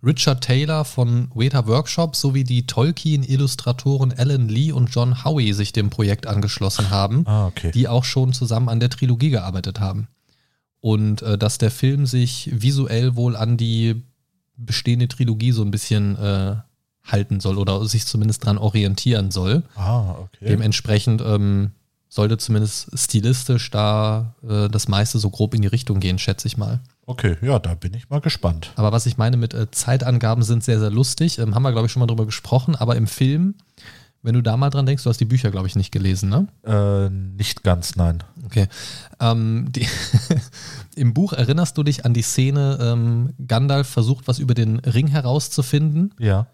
Richard 0.06 0.44
Taylor 0.44 0.84
von 0.84 1.32
Weta 1.34 1.66
Workshop 1.66 2.16
sowie 2.16 2.44
die 2.44 2.68
Tolkien-Illustratoren 2.68 4.14
Alan 4.18 4.50
Lee 4.50 4.72
und 4.72 4.94
John 4.94 5.24
Howe 5.24 5.54
sich 5.54 5.72
dem 5.72 5.90
Projekt 5.90 6.28
angeschlossen 6.28 6.90
haben, 6.90 7.26
Ah, 7.26 7.48
okay. 7.48 7.72
die 7.72 7.88
auch 7.88 8.04
schon 8.04 8.34
zusammen 8.34 8.70
an 8.70 8.80
der 8.82 8.90
Trilogie 8.90 9.30
gearbeitet 9.30 9.80
haben. 9.80 10.08
Und 10.82 11.22
äh, 11.22 11.38
dass 11.38 11.58
der 11.58 11.72
Film 11.72 12.06
sich 12.06 12.50
visuell 12.52 13.16
wohl 13.16 13.38
an 13.38 13.56
die 13.56 14.04
bestehende 14.58 15.08
Trilogie 15.08 15.54
so 15.54 15.62
ein 15.64 15.72
bisschen 15.72 16.18
äh, 16.18 16.56
halten 17.06 17.40
soll 17.40 17.58
oder 17.58 17.86
sich 17.86 18.06
zumindest 18.06 18.46
dran 18.46 18.58
orientieren 18.58 19.32
soll. 19.32 19.64
Ah, 19.76 20.12
okay. 20.20 20.48
Dementsprechend 20.50 21.22
ähm, 21.22 21.72
sollte 22.14 22.38
zumindest 22.38 22.90
stilistisch 22.94 23.72
da 23.72 24.36
äh, 24.48 24.70
das 24.70 24.88
meiste 24.88 25.18
so 25.18 25.32
grob 25.32 25.56
in 25.56 25.64
die 25.64 25.68
Richtung 25.68 26.00
gehen, 26.00 26.20
schätze 26.20 26.48
ich 26.48 26.58
mal. 26.58 26.80
Okay, 27.08 27.38
ja, 27.42 27.58
da 27.58 27.74
bin 27.74 27.96
ich 27.96 28.08
mal 28.12 28.22
gespannt. 28.22 28.72
Aber 28.76 28.92
was 28.92 29.08
ich 29.08 29.18
meine 29.18 29.36
mit 29.36 29.56
äh, 29.56 29.72
Zeitangaben 29.72 30.44
sind 30.44 30.64
sehr, 30.64 30.80
sehr 30.80 30.92
lustig. 30.92 31.40
Ähm, 31.40 31.56
haben 31.56 31.64
wir, 31.64 31.72
glaube 31.72 31.88
ich, 31.88 31.92
schon 31.92 32.02
mal 32.02 32.06
drüber 32.06 32.28
gesprochen. 32.28 32.76
Aber 32.76 32.96
im 32.98 33.08
Film, 33.08 33.56
wenn 34.22 34.36
du 34.36 34.44
da 34.44 34.58
mal 34.58 34.70
dran 34.70 34.86
denkst, 34.86 35.04
du 35.04 35.10
hast 35.10 35.22
die 35.22 35.26
Bücher, 35.26 35.50
glaube 35.50 35.68
ich, 35.68 35.76
nicht 35.76 35.92
gelesen, 35.92 36.30
ne? 36.30 36.48
Äh, 36.64 37.10
nicht 37.10 37.64
ganz, 37.64 37.96
nein. 37.96 38.24
Okay. 38.46 38.68
Ähm, 39.20 39.70
die 39.72 39.88
Im 40.96 41.16
Buch 41.16 41.34
erinnerst 41.34 41.80
du 41.80 41.84
dich 41.84 42.06
an 42.06 42.14
die 42.14 42.22
Szene, 42.22 42.78
ähm, 42.80 43.34
Gandalf 43.48 43.90
versucht, 43.90 44.28
was 44.28 44.38
über 44.38 44.54
den 44.54 44.78
Ring 44.78 45.08
herauszufinden. 45.08 46.14
Ja. 46.20 46.46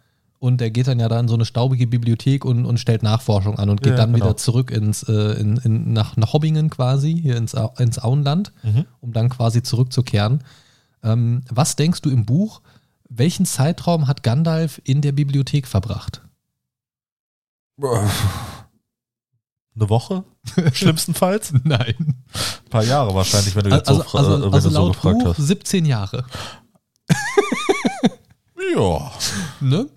Und 0.42 0.62
er 0.62 0.72
geht 0.72 0.88
dann 0.88 1.02
ja 1.02 1.10
da 1.10 1.20
in 1.20 1.28
so 1.28 1.34
eine 1.36 1.44
staubige 1.44 1.86
Bibliothek 1.86 2.46
und, 2.46 2.66
und 2.66 2.80
stellt 2.80 3.04
Nachforschung 3.04 3.60
an 3.60 3.70
und 3.70 3.82
geht 3.84 3.92
Ja, 3.92 3.98
dann 3.98 4.14
genau. 4.14 4.26
wieder 4.26 4.38
zurück 4.38 4.72
ins, 4.72 5.04
äh, 5.04 5.34
in, 5.34 5.58
in, 5.58 5.92
nach, 5.92 6.16
nach 6.16 6.32
Hobbingen 6.32 6.70
quasi, 6.70 7.14
hier 7.22 7.36
ins, 7.36 7.56
ins 7.78 8.00
Auenland, 8.02 8.54
Mhm. 8.64 8.86
um 9.02 9.12
dann 9.12 9.28
quasi 9.30 9.62
zurückzukehren. 9.64 10.42
Ähm, 11.04 11.42
was 11.50 11.76
denkst 11.76 12.02
du 12.02 12.10
im 12.10 12.26
Buch, 12.26 12.62
welchen 13.10 13.46
Zeitraum 13.46 14.08
hat 14.08 14.24
Gandalf 14.24 14.80
in 14.86 15.02
der 15.02 15.12
Bibliothek 15.12 15.68
verbracht? 15.68 16.22
Eine 17.82 18.10
Woche? 19.90 20.24
Schlimmstenfalls? 20.74 21.54
Ein 21.54 21.62
Nein. 21.66 22.24
paar 22.70 22.84
Jahre 22.84 23.14
wahrscheinlich, 23.14 23.56
wenn 23.56 23.64
du 23.66 23.72
jetzt 23.76 23.90
Also, 23.90 24.04
so, 24.04 24.18
also, 24.18 24.38
äh, 24.38 24.42
wenn 24.44 24.54
also 24.54 24.70
du 24.70 24.76
so 24.76 24.88
gefragt 24.90 25.20
Buch 25.20 25.38
hast. 25.38 25.48
17 25.48 25.86
Jahre. 25.86 26.26
Ja, 28.76 29.12
Ne? 29.62 29.88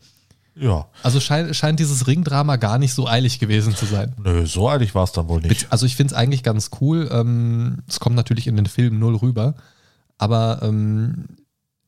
Ja. 0.55 0.86
Also 1.03 1.18
scheint, 1.20 1.55
scheint 1.57 1.80
dieses 1.80 2.07
Ringdrama 2.07 2.57
gar 2.57 2.78
nicht 2.78 2.92
so 2.94 3.07
eilig 3.07 3.38
gewesen 3.38 3.74
zu 3.74 3.86
sein. 3.86 4.14
Nö, 4.22 4.46
so 4.46 4.68
eilig 4.68 4.94
war 4.94 5.05
es 5.05 5.12
dann 5.12 5.28
wohl 5.28 5.40
nicht. 5.40 5.72
Also 5.72 5.86
ich 5.86 5.96
finde 5.96 6.12
es 6.14 6.18
eigentlich 6.18 6.42
ganz 6.42 6.70
cool. 6.80 7.09
Ähm, 7.12 7.78
Es 7.88 8.00
kommt 8.00 8.16
natürlich 8.16 8.46
in 8.46 8.57
den 8.57 8.66
Filmen 8.66 8.98
null 8.98 9.16
rüber. 9.16 9.55
Aber 10.18 10.61
ähm, 10.62 11.26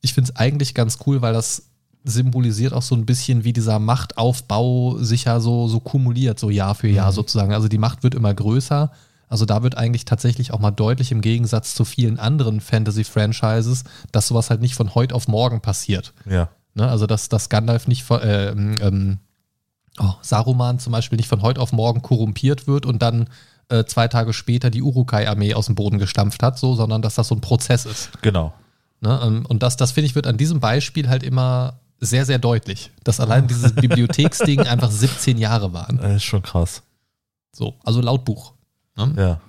ich 0.01 0.13
finde 0.13 0.31
es 0.31 0.35
eigentlich 0.35 0.73
ganz 0.73 0.97
cool, 1.05 1.21
weil 1.21 1.33
das 1.33 1.63
symbolisiert 2.03 2.73
auch 2.73 2.81
so 2.83 2.93
ein 2.95 3.05
bisschen, 3.05 3.43
wie 3.43 3.53
dieser 3.53 3.79
Machtaufbau 3.79 4.97
sich 4.99 5.23
ja 5.25 5.39
so, 5.39 5.67
so 5.67 5.79
kumuliert, 5.79 6.39
so 6.39 6.49
Jahr 6.49 6.75
für 6.75 6.87
Jahr 6.87 7.11
Mhm. 7.11 7.15
sozusagen. 7.15 7.53
Also 7.53 7.67
die 7.67 7.77
Macht 7.77 8.03
wird 8.03 8.13
immer 8.15 8.33
größer. 8.33 8.91
Also 9.27 9.45
da 9.45 9.63
wird 9.63 9.75
eigentlich 9.77 10.05
tatsächlich 10.05 10.53
auch 10.53 10.59
mal 10.59 10.69
deutlich 10.71 11.11
im 11.11 11.21
Gegensatz 11.21 11.73
zu 11.73 11.83
vielen 11.83 12.19
anderen 12.19 12.61
Fantasy-Franchises, 12.61 13.83
dass 14.11 14.27
sowas 14.27 14.49
halt 14.49 14.61
nicht 14.61 14.75
von 14.75 14.93
heute 14.95 15.15
auf 15.15 15.27
morgen 15.27 15.61
passiert. 15.61 16.13
Ja. 16.29 16.49
Ne? 16.75 16.87
Also 16.87 17.07
dass, 17.07 17.29
dass 17.29 17.49
Gandalf 17.49 17.87
nicht 17.87 18.03
von, 18.03 18.21
äh, 18.21 18.49
ähm, 18.49 19.17
oh, 19.99 20.13
Saruman 20.21 20.79
zum 20.79 20.91
Beispiel 20.91 21.17
nicht 21.17 21.29
von 21.29 21.41
heute 21.41 21.61
auf 21.61 21.71
morgen 21.71 22.01
korrumpiert 22.01 22.67
wird 22.67 22.85
und 22.85 23.01
dann 23.01 23.29
äh, 23.69 23.85
zwei 23.85 24.07
Tage 24.07 24.33
später 24.33 24.69
die 24.69 24.83
Urukai-Armee 24.83 25.55
aus 25.55 25.65
dem 25.65 25.75
Boden 25.75 25.97
gestampft 25.97 26.43
hat, 26.43 26.59
so, 26.59 26.75
sondern 26.75 27.01
dass 27.01 27.15
das 27.15 27.29
so 27.29 27.35
ein 27.35 27.41
Prozess 27.41 27.85
ist. 27.85 28.11
Genau. 28.21 28.53
Ne? 29.01 29.19
Ähm, 29.23 29.45
Und 29.47 29.63
das, 29.63 29.77
das 29.77 29.91
finde 29.91 30.07
ich, 30.07 30.15
wird 30.15 30.27
an 30.27 30.37
diesem 30.37 30.59
Beispiel 30.59 31.09
halt 31.09 31.23
immer 31.23 31.79
sehr, 31.99 32.25
sehr 32.25 32.39
deutlich, 32.39 32.91
dass 33.03 33.19
allein 33.19 33.47
dieses 33.47 33.73
Bibliotheksding 33.75 34.61
einfach 34.61 34.91
17 34.91 35.37
Jahre 35.37 35.73
waren. 35.73 35.97
Das 35.97 36.17
ist 36.17 36.23
schon 36.23 36.43
krass. 36.43 36.83
So, 37.51 37.75
also 37.83 38.01
laut 38.01 38.25
Buch. 38.25 38.53
Ne? 38.97 39.13
Ja. 39.17 39.41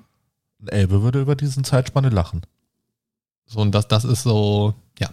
Ein 0.62 0.68
Elbe 0.68 1.02
würde 1.02 1.20
über 1.20 1.36
diesen 1.36 1.64
Zeitspanne 1.64 2.08
lachen. 2.08 2.42
So, 3.46 3.60
und 3.60 3.72
das, 3.74 3.88
das 3.88 4.04
ist 4.04 4.22
so, 4.22 4.74
ja. 4.98 5.10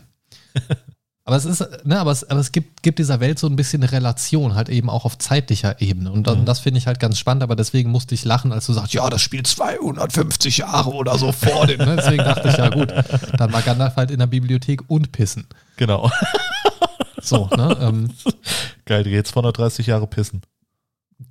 Aber 1.25 1.37
es 1.37 1.45
ist, 1.45 1.65
ne, 1.85 1.99
aber 1.99 2.11
es, 2.11 2.29
aber 2.29 2.41
es 2.41 2.51
gibt, 2.51 2.83
gibt 2.83 2.99
dieser 2.99 3.21
Welt 3.21 3.39
so 3.39 3.47
ein 3.47 3.55
bisschen 3.55 3.81
eine 3.81 3.91
Relation, 3.93 4.55
halt 4.55 4.67
eben 4.67 4.89
auch 4.89 5.05
auf 5.05 5.17
zeitlicher 5.17 5.79
Ebene. 5.81 6.11
Und 6.11 6.27
dann, 6.27 6.41
Mhm. 6.41 6.45
das 6.45 6.59
finde 6.59 6.79
ich 6.79 6.87
halt 6.87 6.99
ganz 6.99 7.17
spannend, 7.17 7.43
aber 7.43 7.55
deswegen 7.55 7.91
musste 7.91 8.13
ich 8.13 8.25
lachen, 8.25 8.51
als 8.51 8.65
du 8.65 8.73
sagst, 8.73 8.93
ja, 8.93 9.09
das 9.09 9.21
spielt 9.21 9.47
250 9.47 10.57
Jahre 10.57 10.89
oder 10.91 11.17
so 11.17 11.31
vor 11.31 11.65
dem. 11.67 11.77
Ne? 11.79 11.95
Deswegen 11.95 12.25
dachte 12.25 12.49
ich, 12.49 12.57
ja 12.57 12.67
gut, 12.69 12.93
dann 13.37 13.53
war 13.53 13.61
Gandalf 13.61 13.95
halt 13.95 14.11
in 14.11 14.19
der 14.19 14.27
Bibliothek 14.27 14.81
und 14.89 15.13
pissen. 15.13 15.47
Genau. 15.77 16.11
So, 17.21 17.47
ne? 17.55 17.77
Ähm, 17.79 18.09
Geil, 18.85 19.07
jetzt 19.07 19.29
230 19.31 19.87
Jahre 19.87 20.07
pissen. 20.07 20.41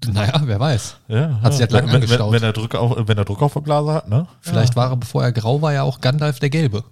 naja, 0.07 0.41
wer 0.45 0.59
weiß. 0.59 0.97
Ja, 1.09 1.39
Hat 1.43 1.53
sich 1.53 1.61
ja. 1.61 1.67
halt 1.67 1.73
lang 1.73 1.83
wenn, 1.89 1.93
wenn, 1.93 2.03
angestaut. 2.03 2.33
wenn, 2.33 2.43
er 2.43 2.53
Druck 2.55 2.75
auf, 2.77 2.97
wenn 3.09 3.19
er 3.19 3.27
Druck 3.27 3.43
auf 3.43 3.53
der 3.53 3.61
Blase 3.61 3.93
hat, 3.93 4.09
ne? 4.09 4.27
Vielleicht 4.41 4.75
war 4.75 4.91
er, 4.91 4.97
bevor 4.97 5.23
er 5.23 5.33
grau 5.33 5.61
war, 5.61 5.75
ja 5.75 5.83
auch 5.83 6.01
Gandalf 6.01 6.39
der 6.39 6.49
Gelbe. 6.49 6.83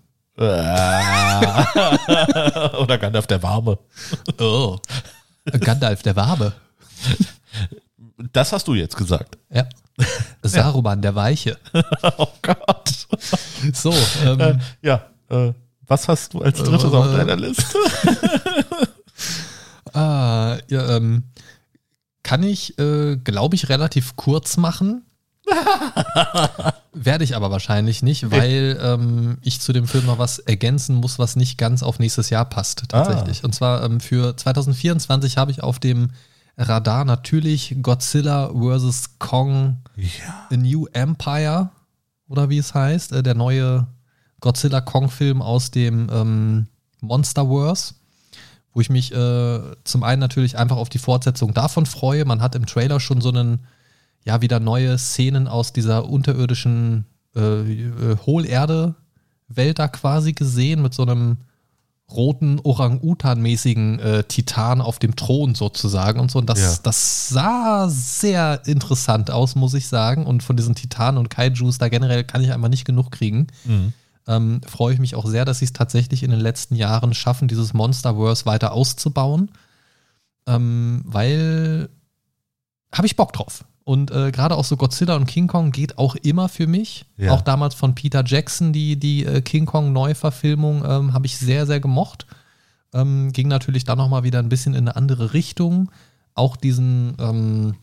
Ja. 0.41 1.69
Oder 2.81 2.99
Gandalf 2.99 3.27
der 3.27 3.43
Warme. 3.43 3.79
Oh. 4.41 4.79
Gandalf 5.61 6.03
der 6.03 6.17
Wabe. 6.17 6.53
Das 8.33 8.53
hast 8.53 8.67
du 8.69 8.75
jetzt 8.75 8.97
gesagt. 8.97 9.39
Ja. 9.51 9.67
Saruman 10.43 11.01
der 11.03 11.15
Weiche. 11.15 11.59
Oh 12.19 12.29
Gott. 12.43 13.07
So, 13.73 13.93
ähm, 14.25 14.41
Äh, 14.41 14.59
ja, 14.83 15.07
äh, 15.29 15.53
was 15.87 16.09
hast 16.09 16.35
du 16.35 16.41
als 16.41 16.63
drittes 16.63 16.93
Äh, 16.93 16.97
auf 16.97 17.07
deiner 17.17 17.37
Liste? 17.37 17.65
Ah, 19.93 20.57
ja, 20.69 20.97
ähm, 20.97 21.25
kann 22.23 22.43
ich, 22.43 22.79
äh, 22.79 23.17
glaube 23.17 23.57
ich, 23.57 23.69
relativ 23.69 24.15
kurz 24.17 24.57
machen. 24.57 25.05
Werde 26.93 27.23
ich 27.23 27.37
aber 27.37 27.51
wahrscheinlich 27.51 28.03
nicht, 28.03 28.31
weil 28.33 28.79
ähm, 28.83 29.39
ich 29.43 29.61
zu 29.61 29.73
dem 29.73 29.87
Film 29.87 30.07
noch 30.07 30.19
was 30.19 30.41
ergänzen 30.41 30.97
muss, 30.97 31.19
was 31.19 31.37
nicht 31.37 31.57
ganz 31.57 31.83
auf 31.83 31.99
nächstes 31.99 32.31
Jahr 32.31 32.45
passt, 32.45 32.85
tatsächlich. 32.89 33.45
Und 33.45 33.55
zwar 33.55 33.85
ähm, 33.85 34.01
für 34.01 34.37
2024 34.37 35.37
habe 35.37 35.53
ich 35.53 35.63
auf 35.63 35.79
dem 35.79 36.11
Radar 36.57 37.05
natürlich 37.05 37.77
Godzilla 37.81 38.51
vs. 38.53 39.19
Kong 39.19 39.79
Ja. 39.97 40.49
A 40.51 40.57
New 40.57 40.87
Empire 40.93 41.71
oder 42.29 42.49
wie 42.49 42.59
es 42.59 42.75
heißt, 42.75 43.13
äh, 43.13 43.23
der 43.23 43.35
neue 43.35 43.87
Godzilla-Kong-Film 44.41 45.43
aus 45.43 45.71
dem 45.71 46.09
ähm, 46.13 46.67
Monsterverse, 47.01 47.95
wo 48.73 48.81
ich 48.81 48.91
mich 48.91 49.13
äh, 49.13 49.61
zum 49.85 50.03
einen 50.03 50.21
natürlich 50.21 50.59
einfach 50.59 50.77
auf 50.77 50.89
die 50.89 50.99
Fortsetzung 50.99 51.55
davon 51.55 51.87
freue. 51.87 52.25
Man 52.25 52.43
hat 52.43 52.55
im 52.55 52.67
Trailer 52.67 53.01
schon 53.01 53.21
so 53.21 53.31
einen, 53.31 53.67
ja, 54.25 54.41
wieder 54.43 54.61
neue 54.61 54.99
Szenen 54.99 55.49
aus 55.49 55.73
dieser 55.73 56.09
unterirdischen 56.09 57.07
äh, 57.37 57.41
äh, 57.41 58.17
Hohlerde-Welt 58.27 59.79
da 59.79 59.89
quasi 59.89 60.33
gesehen, 60.33 60.83
mit 60.83 60.95
so 60.95 61.03
einem 61.03 61.39
roten 62.11 62.59
Orang-Utan-mäßigen 62.61 63.99
äh, 64.01 64.25
Titan 64.25 64.81
auf 64.81 64.99
dem 64.99 65.15
Thron 65.17 65.55
sozusagen 65.55 66.19
und 66.21 66.31
so. 66.31 66.41
Und 66.41 66.51
das, 66.51 66.61
Ja. 66.61 66.79
das 66.83 67.29
sah 67.29 67.89
sehr 67.89 68.63
interessant 68.67 69.31
aus, 69.31 69.55
muss 69.55 69.75
ich 69.75 69.87
sagen. 69.87 70.27
Und 70.27 70.43
von 70.43 70.57
diesen 70.57 70.75
Titanen 70.75 71.19
und 71.19 71.31
Kaijus 71.31 71.79
da 71.79 71.89
generell 71.89 72.25
kann 72.25 72.43
ich 72.43 72.53
einfach 72.53 72.69
nicht 72.69 72.85
genug 72.85 73.11
kriegen. 73.13 73.47
Mhm. 73.65 73.93
Ähm, 74.27 74.61
freue 74.67 74.93
ich 74.95 75.01
mich 75.01 75.15
auch 75.15 75.27
sehr, 75.27 75.45
dass 75.45 75.61
sie 75.61 75.65
es 75.67 75.73
tatsächlich 75.73 76.23
in 76.23 76.31
den 76.31 76.41
letzten 76.41 76.75
Jahren 76.75 77.15
schaffen, 77.15 77.49
dieses 77.49 77.73
Monsterverse 77.75 78.45
weiter 78.45 78.73
auszubauen. 78.73 79.51
Ähm, 80.47 81.03
weil 81.05 81.89
habe 82.93 83.07
ich 83.07 83.15
Bock 83.17 83.33
drauf. 83.33 83.65
Und 83.91 84.13
äh, 84.13 84.31
gerade 84.31 84.57
auch 84.57 84.65
so 84.65 84.77
Godzilla 84.77 85.17
und 85.17 85.27
King 85.27 85.49
Kong 85.49 85.73
geht 85.73 85.99
auch 85.99 86.15
immer 86.15 86.49
für 86.49 86.69
mich. 86.69 87.07
Ja. 87.17 87.33
Auch 87.33 87.41
damals 87.41 87.75
von 87.75 87.97
Peter 87.97 88.23
Jackson, 88.25 88.73
die, 88.73 88.95
die 88.95 89.25
äh, 89.25 89.41
King 89.41 89.67
Kong 89.67 89.93
Neuverfilmung, 89.93 90.85
ähm, 90.87 91.13
habe 91.13 91.27
ich 91.27 91.37
sehr, 91.37 91.67
sehr 91.67 91.81
gemocht. 91.81 92.25
Ähm, 92.95 93.33
ging 93.33 93.49
natürlich 93.49 93.83
dann 93.83 93.99
nochmal 93.99 94.23
wieder 94.23 94.39
ein 94.39 94.49
bisschen 94.49 94.75
in 94.75 94.87
eine 94.87 94.95
andere 94.95 95.33
Richtung. 95.33 95.91
Auch 96.35 96.55
diesen, 96.55 97.17
ähm, 97.19 97.75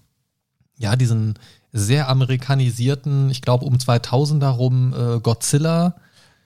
ja, 0.78 0.96
diesen 0.96 1.34
sehr 1.74 2.08
amerikanisierten, 2.08 3.30
ich 3.30 3.42
glaube 3.42 3.66
um 3.66 3.76
2000er 3.76 4.48
rum, 4.48 4.94
äh, 4.94 5.20
Godzilla. 5.20 5.96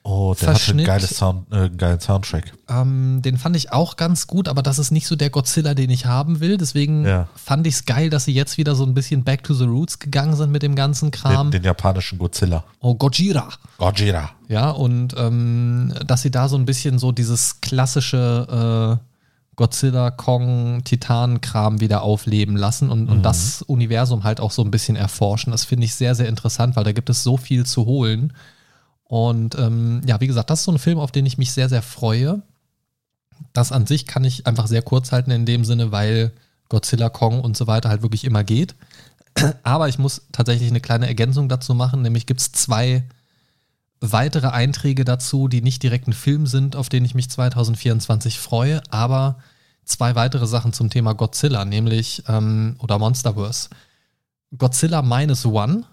Oh, 0.04 0.34
der 0.34 0.48
hatte 0.48 0.58
Verschnitt. 0.58 0.80
ein 0.80 0.86
geiles 0.86 1.16
Sound, 1.16 1.46
äh, 1.52 1.56
einen 1.56 1.76
geilen 1.76 2.00
Soundtrack. 2.00 2.52
Ähm, 2.68 3.22
den 3.22 3.38
fand 3.38 3.54
ich 3.54 3.72
auch 3.72 3.96
ganz 3.96 4.26
gut, 4.26 4.48
aber 4.48 4.60
das 4.62 4.80
ist 4.80 4.90
nicht 4.90 5.06
so 5.06 5.14
der 5.14 5.30
Godzilla, 5.30 5.74
den 5.74 5.90
ich 5.90 6.06
haben 6.06 6.40
will. 6.40 6.56
Deswegen 6.56 7.06
Ja. 7.06 7.28
fand 7.36 7.66
ich 7.68 7.74
es 7.74 7.84
geil, 7.84 8.10
dass 8.10 8.24
sie 8.24 8.34
jetzt 8.34 8.58
wieder 8.58 8.74
so 8.74 8.84
ein 8.84 8.94
bisschen 8.94 9.22
back 9.22 9.44
to 9.44 9.54
the 9.54 9.64
roots 9.64 10.00
gegangen 10.00 10.34
sind 10.34 10.50
mit 10.50 10.62
dem 10.64 10.74
ganzen 10.74 11.12
Kram. 11.12 11.52
Den, 11.52 11.62
den 11.62 11.66
japanischen 11.66 12.18
Godzilla. 12.18 12.64
oh, 12.80 12.94
Gojira. 12.96 13.48
Gojira. 13.78 14.30
Ja, 14.48 14.70
und 14.70 15.14
ähm, 15.16 15.94
dass 16.04 16.22
sie 16.22 16.32
da 16.32 16.48
so 16.48 16.56
ein 16.56 16.64
bisschen 16.64 16.98
so 16.98 17.12
dieses 17.12 17.60
klassische 17.60 18.98
äh, 19.00 19.06
Godzilla, 19.54 20.10
Kong, 20.10 20.82
Titan-Kram 20.82 21.80
wieder 21.80 22.02
aufleben 22.02 22.56
lassen 22.56 22.90
und, 22.90 23.08
und 23.08 23.18
mhm. 23.18 23.22
das 23.22 23.62
Universum 23.62 24.24
halt 24.24 24.40
auch 24.40 24.50
so 24.50 24.62
ein 24.62 24.70
bisschen 24.70 24.96
erforschen. 24.96 25.52
Das 25.52 25.64
finde 25.64 25.84
ich 25.84 25.94
sehr, 25.94 26.14
sehr 26.14 26.28
interessant, 26.28 26.74
weil 26.74 26.84
da 26.84 26.92
gibt 26.92 27.10
es 27.10 27.22
so 27.22 27.36
viel 27.36 27.64
zu 27.66 27.84
holen. 27.84 28.32
Und 29.12 29.58
ähm, 29.58 30.00
ja, 30.06 30.22
wie 30.22 30.26
gesagt, 30.26 30.48
das 30.48 30.60
ist 30.60 30.64
so 30.64 30.72
ein 30.72 30.78
Film, 30.78 30.98
auf 30.98 31.12
den 31.12 31.26
ich 31.26 31.36
mich 31.36 31.52
sehr, 31.52 31.68
sehr 31.68 31.82
freue. 31.82 32.40
Das 33.52 33.70
an 33.70 33.86
sich 33.86 34.06
kann 34.06 34.24
ich 34.24 34.46
einfach 34.46 34.66
sehr 34.66 34.80
kurz 34.80 35.12
halten 35.12 35.30
in 35.30 35.44
dem 35.44 35.66
Sinne, 35.66 35.92
weil 35.92 36.32
Godzilla, 36.70 37.10
Kong 37.10 37.42
und 37.42 37.54
so 37.54 37.66
weiter 37.66 37.90
halt 37.90 38.00
wirklich 38.00 38.24
immer 38.24 38.42
geht. 38.42 38.74
Aber 39.64 39.90
ich 39.90 39.98
muss 39.98 40.22
tatsächlich 40.32 40.70
eine 40.70 40.80
kleine 40.80 41.08
Ergänzung 41.08 41.50
dazu 41.50 41.74
machen, 41.74 42.00
nämlich 42.00 42.24
gibt 42.24 42.40
es 42.40 42.52
zwei 42.52 43.04
weitere 44.00 44.46
Einträge 44.46 45.04
dazu, 45.04 45.46
die 45.46 45.60
nicht 45.60 45.82
direkt 45.82 46.08
ein 46.08 46.14
Film 46.14 46.46
sind, 46.46 46.74
auf 46.74 46.88
den 46.88 47.04
ich 47.04 47.14
mich 47.14 47.28
2024 47.28 48.38
freue, 48.38 48.80
aber 48.88 49.36
zwei 49.84 50.14
weitere 50.14 50.46
Sachen 50.46 50.72
zum 50.72 50.88
Thema 50.88 51.12
Godzilla, 51.12 51.66
nämlich 51.66 52.22
ähm, 52.28 52.76
oder 52.78 52.98
Monsterverse. 52.98 53.68
Godzilla 54.56 55.02
Minus 55.02 55.44
One, 55.44 55.84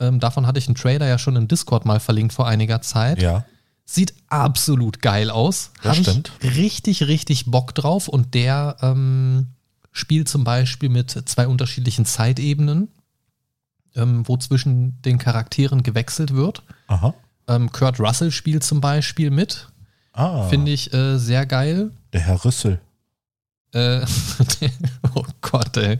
ähm, 0.00 0.20
davon 0.20 0.46
hatte 0.46 0.58
ich 0.58 0.68
einen 0.68 0.74
Trailer 0.74 1.06
ja 1.06 1.18
schon 1.18 1.36
im 1.36 1.48
Discord 1.48 1.84
mal 1.84 2.00
verlinkt 2.00 2.32
vor 2.32 2.46
einiger 2.46 2.82
Zeit. 2.82 3.20
Ja. 3.20 3.44
Sieht 3.84 4.14
absolut 4.28 5.00
geil 5.00 5.30
aus. 5.30 5.70
Das 5.82 5.96
Hab 5.96 6.04
stimmt. 6.04 6.32
Ich 6.40 6.56
richtig, 6.56 7.06
richtig 7.06 7.46
Bock 7.46 7.74
drauf 7.74 8.08
und 8.08 8.34
der 8.34 8.76
ähm, 8.82 9.46
spielt 9.92 10.28
zum 10.28 10.44
Beispiel 10.44 10.88
mit 10.88 11.10
zwei 11.28 11.46
unterschiedlichen 11.46 12.04
Zeitebenen, 12.04 12.88
ähm, 13.94 14.26
wo 14.28 14.36
zwischen 14.36 15.00
den 15.02 15.18
Charakteren 15.18 15.82
gewechselt 15.82 16.34
wird. 16.34 16.62
Aha. 16.88 17.14
Ähm, 17.48 17.70
Kurt 17.70 18.00
Russell 18.00 18.32
spielt 18.32 18.64
zum 18.64 18.80
Beispiel 18.80 19.30
mit. 19.30 19.68
Ah. 20.12 20.48
Finde 20.48 20.72
ich 20.72 20.92
äh, 20.92 21.18
sehr 21.18 21.46
geil. 21.46 21.90
Der 22.12 22.20
Herr 22.20 22.44
Rüssel. 22.44 22.80
Äh, 23.72 24.00
oh 25.14 25.24
Gott, 25.42 25.76
ey. 25.76 25.98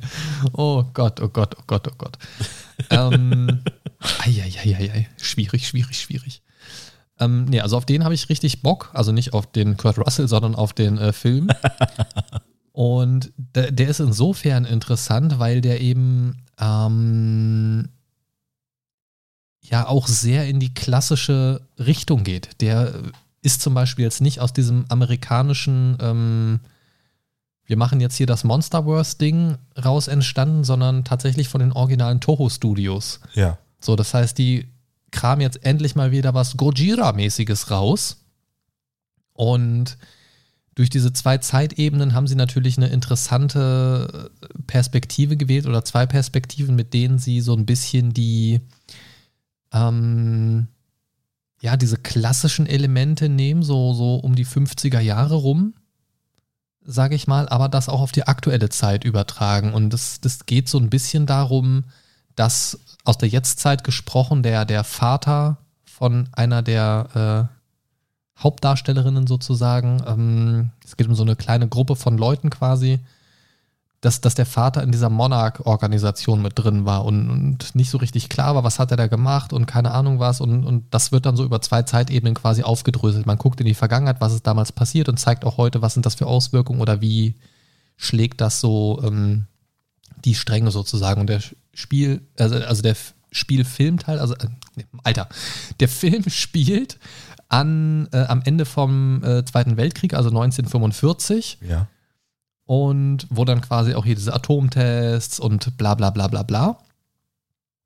Oh 0.52 0.82
Gott, 0.92 1.20
oh 1.20 1.28
Gott, 1.28 1.54
oh 1.58 1.62
Gott, 1.66 1.88
oh 1.88 1.94
Gott. 1.96 2.18
ähm, 2.90 3.62
ei, 4.20 5.08
Schwierig, 5.20 5.66
schwierig, 5.68 6.00
schwierig. 6.00 6.42
Ähm, 7.18 7.46
nee, 7.46 7.60
also 7.60 7.76
auf 7.76 7.86
den 7.86 8.04
habe 8.04 8.14
ich 8.14 8.28
richtig 8.28 8.62
Bock. 8.62 8.90
Also 8.92 9.12
nicht 9.12 9.32
auf 9.32 9.46
den 9.50 9.76
Kurt 9.76 9.98
Russell, 9.98 10.28
sondern 10.28 10.54
auf 10.54 10.72
den 10.72 10.98
äh, 10.98 11.12
Film. 11.12 11.48
Und 12.72 13.32
der, 13.36 13.70
der, 13.72 13.88
ist 13.88 14.00
insofern 14.00 14.66
interessant, 14.66 15.38
weil 15.38 15.62
der 15.62 15.80
eben 15.80 16.42
ähm, 16.60 17.88
ja 19.62 19.88
auch 19.88 20.06
sehr 20.06 20.46
in 20.46 20.60
die 20.60 20.74
klassische 20.74 21.62
Richtung 21.78 22.22
geht. 22.22 22.60
Der 22.60 22.92
ist 23.40 23.62
zum 23.62 23.72
Beispiel 23.72 24.04
jetzt 24.04 24.20
nicht 24.20 24.40
aus 24.40 24.52
diesem 24.52 24.84
amerikanischen, 24.88 25.96
ähm, 26.00 26.60
wir 27.64 27.78
machen 27.78 28.00
jetzt 28.00 28.16
hier 28.16 28.26
das 28.26 28.44
Monsterverse-Ding 28.44 29.56
raus 29.82 30.08
entstanden, 30.08 30.62
sondern 30.62 31.04
tatsächlich 31.04 31.48
von 31.48 31.60
den 31.60 31.72
originalen 31.72 32.20
Toho-Studios. 32.20 33.20
Ja. 33.34 33.58
So, 33.86 33.96
das 33.96 34.12
heißt, 34.12 34.36
die 34.36 34.68
kramen 35.12 35.40
jetzt 35.40 35.64
endlich 35.64 35.94
mal 35.94 36.10
wieder 36.10 36.34
was 36.34 36.56
Gojira-mäßiges 36.56 37.70
raus. 37.70 38.24
Und 39.32 39.96
durch 40.74 40.90
diese 40.90 41.12
zwei 41.12 41.38
Zeitebenen 41.38 42.12
haben 42.12 42.26
sie 42.26 42.34
natürlich 42.34 42.76
eine 42.76 42.88
interessante 42.88 44.30
Perspektive 44.66 45.36
gewählt 45.36 45.66
oder 45.66 45.84
zwei 45.84 46.04
Perspektiven, 46.04 46.74
mit 46.74 46.92
denen 46.92 47.18
sie 47.18 47.40
so 47.40 47.54
ein 47.54 47.64
bisschen 47.64 48.12
die 48.12 48.60
ähm, 49.72 50.68
ja, 51.60 51.76
diese 51.76 51.96
klassischen 51.96 52.66
Elemente 52.66 53.28
nehmen, 53.28 53.62
so, 53.62 53.94
so 53.94 54.16
um 54.16 54.34
die 54.34 54.46
50er 54.46 55.00
Jahre 55.00 55.36
rum, 55.36 55.74
sage 56.84 57.14
ich 57.14 57.26
mal, 57.26 57.48
aber 57.48 57.68
das 57.68 57.88
auch 57.88 58.00
auf 58.00 58.12
die 58.12 58.26
aktuelle 58.26 58.68
Zeit 58.68 59.04
übertragen. 59.04 59.72
Und 59.72 59.90
das, 59.90 60.20
das 60.20 60.46
geht 60.46 60.68
so 60.68 60.78
ein 60.78 60.90
bisschen 60.90 61.26
darum, 61.26 61.84
dass 62.36 62.78
aus 63.04 63.18
der 63.18 63.28
Jetztzeit 63.28 63.84
gesprochen, 63.84 64.42
der, 64.42 64.64
der 64.64 64.84
Vater 64.84 65.58
von 65.84 66.28
einer 66.32 66.62
der 66.62 67.48
äh, 67.48 68.42
Hauptdarstellerinnen 68.42 69.26
sozusagen, 69.26 70.02
ähm, 70.06 70.70
es 70.84 70.96
geht 70.96 71.08
um 71.08 71.14
so 71.14 71.22
eine 71.22 71.36
kleine 71.36 71.68
Gruppe 71.68 71.96
von 71.96 72.18
Leuten 72.18 72.50
quasi, 72.50 73.00
dass, 74.02 74.20
dass 74.20 74.34
der 74.34 74.46
Vater 74.46 74.82
in 74.82 74.92
dieser 74.92 75.08
Monarch-Organisation 75.08 76.42
mit 76.42 76.52
drin 76.56 76.84
war 76.84 77.04
und, 77.04 77.30
und 77.30 77.74
nicht 77.74 77.90
so 77.90 77.98
richtig 77.98 78.28
klar 78.28 78.54
war, 78.54 78.62
was 78.62 78.78
hat 78.78 78.90
er 78.90 78.98
da 78.98 79.06
gemacht 79.06 79.52
und 79.54 79.66
keine 79.66 79.92
Ahnung 79.92 80.18
was. 80.18 80.40
Und, 80.40 80.64
und 80.64 80.84
das 80.90 81.12
wird 81.12 81.24
dann 81.24 81.36
so 81.36 81.44
über 81.44 81.62
zwei 81.62 81.82
Zeitebenen 81.82 82.34
quasi 82.34 82.62
aufgedröselt. 82.62 83.24
Man 83.26 83.38
guckt 83.38 83.58
in 83.60 83.66
die 83.66 83.74
Vergangenheit, 83.74 84.20
was 84.20 84.34
ist 84.34 84.46
damals 84.46 84.70
passiert 84.70 85.08
und 85.08 85.18
zeigt 85.18 85.44
auch 85.44 85.56
heute, 85.56 85.80
was 85.80 85.94
sind 85.94 86.04
das 86.04 86.14
für 86.14 86.26
Auswirkungen 86.26 86.80
oder 86.80 87.00
wie 87.00 87.36
schlägt 87.96 88.42
das 88.42 88.60
so 88.60 89.00
ähm, 89.02 89.46
die 90.24 90.34
Stränge 90.34 90.70
sozusagen. 90.70 91.22
Und 91.22 91.28
der 91.28 91.40
Spiel, 91.76 92.22
also, 92.38 92.56
also 92.56 92.82
der 92.82 92.96
Spielfilmteil, 93.30 94.18
also 94.18 94.34
äh, 94.34 94.48
Alter, 95.04 95.28
der 95.78 95.88
Film 95.88 96.28
spielt 96.28 96.98
an, 97.48 98.08
äh, 98.12 98.24
am 98.24 98.42
Ende 98.44 98.64
vom 98.64 99.22
äh, 99.22 99.44
Zweiten 99.44 99.76
Weltkrieg, 99.76 100.14
also 100.14 100.30
1945. 100.30 101.58
Ja 101.68 101.86
und 102.66 103.26
wo 103.30 103.44
dann 103.44 103.60
quasi 103.60 103.94
auch 103.94 104.04
hier 104.04 104.16
diese 104.16 104.34
Atomtests 104.34 105.40
und 105.40 105.76
bla 105.78 105.94
bla 105.94 106.10
bla 106.10 106.26
bla 106.26 106.42
bla. 106.42 106.78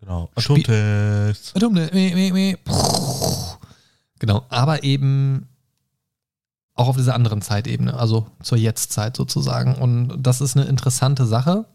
Genau, 0.00 0.30
Atomtests. 0.34 1.54
Atomtests. 1.54 3.58
Genau, 4.18 4.44
aber 4.48 4.82
eben 4.82 5.46
auch 6.74 6.88
auf 6.88 6.96
dieser 6.96 7.14
anderen 7.14 7.42
Zeitebene, 7.42 7.94
also 7.94 8.26
zur 8.42 8.56
Jetztzeit 8.56 9.16
sozusagen. 9.16 9.74
Und 9.74 10.22
das 10.22 10.40
ist 10.40 10.56
eine 10.56 10.66
interessante 10.66 11.26
Sache, 11.26 11.66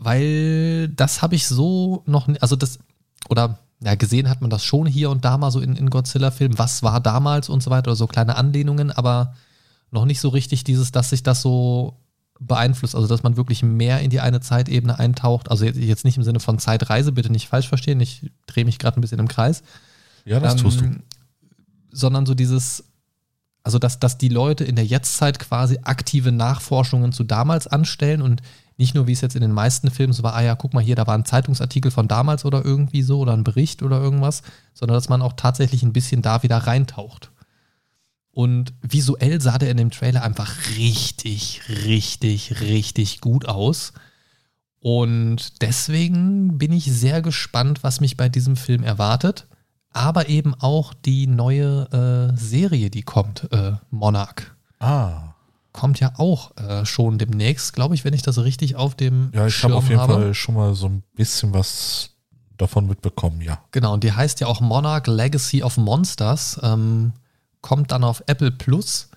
weil 0.00 0.88
das 0.88 1.20
habe 1.20 1.34
ich 1.34 1.46
so 1.46 2.02
noch, 2.06 2.28
also 2.40 2.56
das, 2.56 2.78
oder 3.28 3.58
ja, 3.82 3.94
gesehen 3.94 4.28
hat 4.28 4.40
man 4.40 4.50
das 4.50 4.64
schon 4.64 4.86
hier 4.86 5.10
und 5.10 5.24
da 5.24 5.36
mal 5.36 5.50
so 5.50 5.60
in, 5.60 5.76
in 5.76 5.90
Godzilla-Filmen, 5.90 6.58
was 6.58 6.82
war 6.82 7.00
damals 7.00 7.48
und 7.48 7.62
so 7.62 7.70
weiter, 7.70 7.90
oder 7.90 7.96
so 7.96 8.06
kleine 8.06 8.36
Anlehnungen, 8.36 8.90
aber 8.90 9.34
noch 9.90 10.06
nicht 10.06 10.20
so 10.20 10.30
richtig 10.30 10.64
dieses, 10.64 10.90
dass 10.90 11.10
sich 11.10 11.22
das 11.22 11.42
so 11.42 11.98
beeinflusst, 12.40 12.94
also 12.94 13.06
dass 13.06 13.22
man 13.22 13.36
wirklich 13.36 13.62
mehr 13.62 14.00
in 14.00 14.08
die 14.08 14.20
eine 14.20 14.40
Zeitebene 14.40 14.98
eintaucht. 14.98 15.50
Also 15.50 15.66
jetzt 15.66 16.06
nicht 16.06 16.16
im 16.16 16.22
Sinne 16.22 16.40
von 16.40 16.58
Zeitreise, 16.58 17.12
bitte 17.12 17.30
nicht 17.30 17.48
falsch 17.48 17.68
verstehen, 17.68 18.00
ich 18.00 18.30
drehe 18.46 18.64
mich 18.64 18.78
gerade 18.78 18.98
ein 18.98 19.02
bisschen 19.02 19.18
im 19.18 19.28
Kreis. 19.28 19.62
Ja, 20.24 20.40
das 20.40 20.54
ähm, 20.54 20.60
tust 20.60 20.80
du. 20.80 20.90
Sondern 21.92 22.24
so 22.24 22.34
dieses, 22.34 22.84
also 23.62 23.78
dass, 23.78 23.98
dass 23.98 24.16
die 24.16 24.28
Leute 24.28 24.64
in 24.64 24.76
der 24.76 24.86
Jetztzeit 24.86 25.38
quasi 25.38 25.80
aktive 25.82 26.32
Nachforschungen 26.32 27.12
zu 27.12 27.24
damals 27.24 27.66
anstellen 27.66 28.22
und 28.22 28.40
nicht 28.80 28.94
nur, 28.94 29.06
wie 29.06 29.12
es 29.12 29.20
jetzt 29.20 29.36
in 29.36 29.42
den 29.42 29.52
meisten 29.52 29.90
Filmen 29.90 30.14
so 30.14 30.22
war, 30.22 30.34
ah 30.34 30.42
ja, 30.42 30.54
guck 30.56 30.72
mal 30.72 30.82
hier, 30.82 30.96
da 30.96 31.06
war 31.06 31.14
ein 31.14 31.26
Zeitungsartikel 31.26 31.90
von 31.90 32.08
damals 32.08 32.46
oder 32.46 32.64
irgendwie 32.64 33.02
so 33.02 33.20
oder 33.20 33.34
ein 33.34 33.44
Bericht 33.44 33.82
oder 33.82 34.00
irgendwas, 34.00 34.42
sondern 34.72 34.96
dass 34.96 35.10
man 35.10 35.20
auch 35.20 35.34
tatsächlich 35.34 35.82
ein 35.82 35.92
bisschen 35.92 36.22
da 36.22 36.42
wieder 36.42 36.56
reintaucht. 36.56 37.30
Und 38.32 38.72
visuell 38.80 39.40
sah 39.40 39.58
der 39.58 39.70
in 39.70 39.76
dem 39.76 39.90
Trailer 39.90 40.22
einfach 40.22 40.50
richtig, 40.78 41.60
richtig, 41.84 42.60
richtig 42.60 43.20
gut 43.20 43.46
aus. 43.46 43.92
Und 44.78 45.60
deswegen 45.60 46.56
bin 46.56 46.72
ich 46.72 46.84
sehr 46.84 47.20
gespannt, 47.20 47.82
was 47.82 48.00
mich 48.00 48.16
bei 48.16 48.30
diesem 48.30 48.56
Film 48.56 48.82
erwartet. 48.82 49.46
Aber 49.92 50.28
eben 50.28 50.54
auch 50.54 50.94
die 50.94 51.26
neue 51.26 52.32
äh, 52.32 52.36
Serie, 52.38 52.88
die 52.88 53.02
kommt, 53.02 53.52
äh, 53.52 53.72
Monarch. 53.90 54.52
Ah. 54.78 55.29
Kommt 55.72 56.00
ja 56.00 56.12
auch 56.16 56.56
äh, 56.56 56.84
schon 56.84 57.18
demnächst, 57.18 57.74
glaube 57.74 57.94
ich, 57.94 58.04
wenn 58.04 58.12
ich 58.12 58.22
das 58.22 58.38
richtig 58.38 58.76
auf 58.76 58.94
dem. 58.96 59.30
Ja, 59.34 59.46
ich 59.46 59.62
habe 59.62 59.76
auf 59.76 59.88
jeden 59.88 60.00
habe. 60.00 60.14
Fall 60.14 60.34
schon 60.34 60.54
mal 60.56 60.74
so 60.74 60.86
ein 60.86 61.02
bisschen 61.14 61.54
was 61.54 62.10
davon 62.56 62.86
mitbekommen, 62.86 63.40
ja. 63.40 63.60
Genau, 63.70 63.94
und 63.94 64.04
die 64.04 64.12
heißt 64.12 64.40
ja 64.40 64.46
auch 64.46 64.60
Monarch 64.60 65.06
Legacy 65.06 65.62
of 65.62 65.76
Monsters. 65.76 66.60
Ähm, 66.62 67.12
kommt 67.60 67.92
dann 67.92 68.04
auf 68.04 68.22
Apple 68.26 68.50
Plus. 68.50 69.08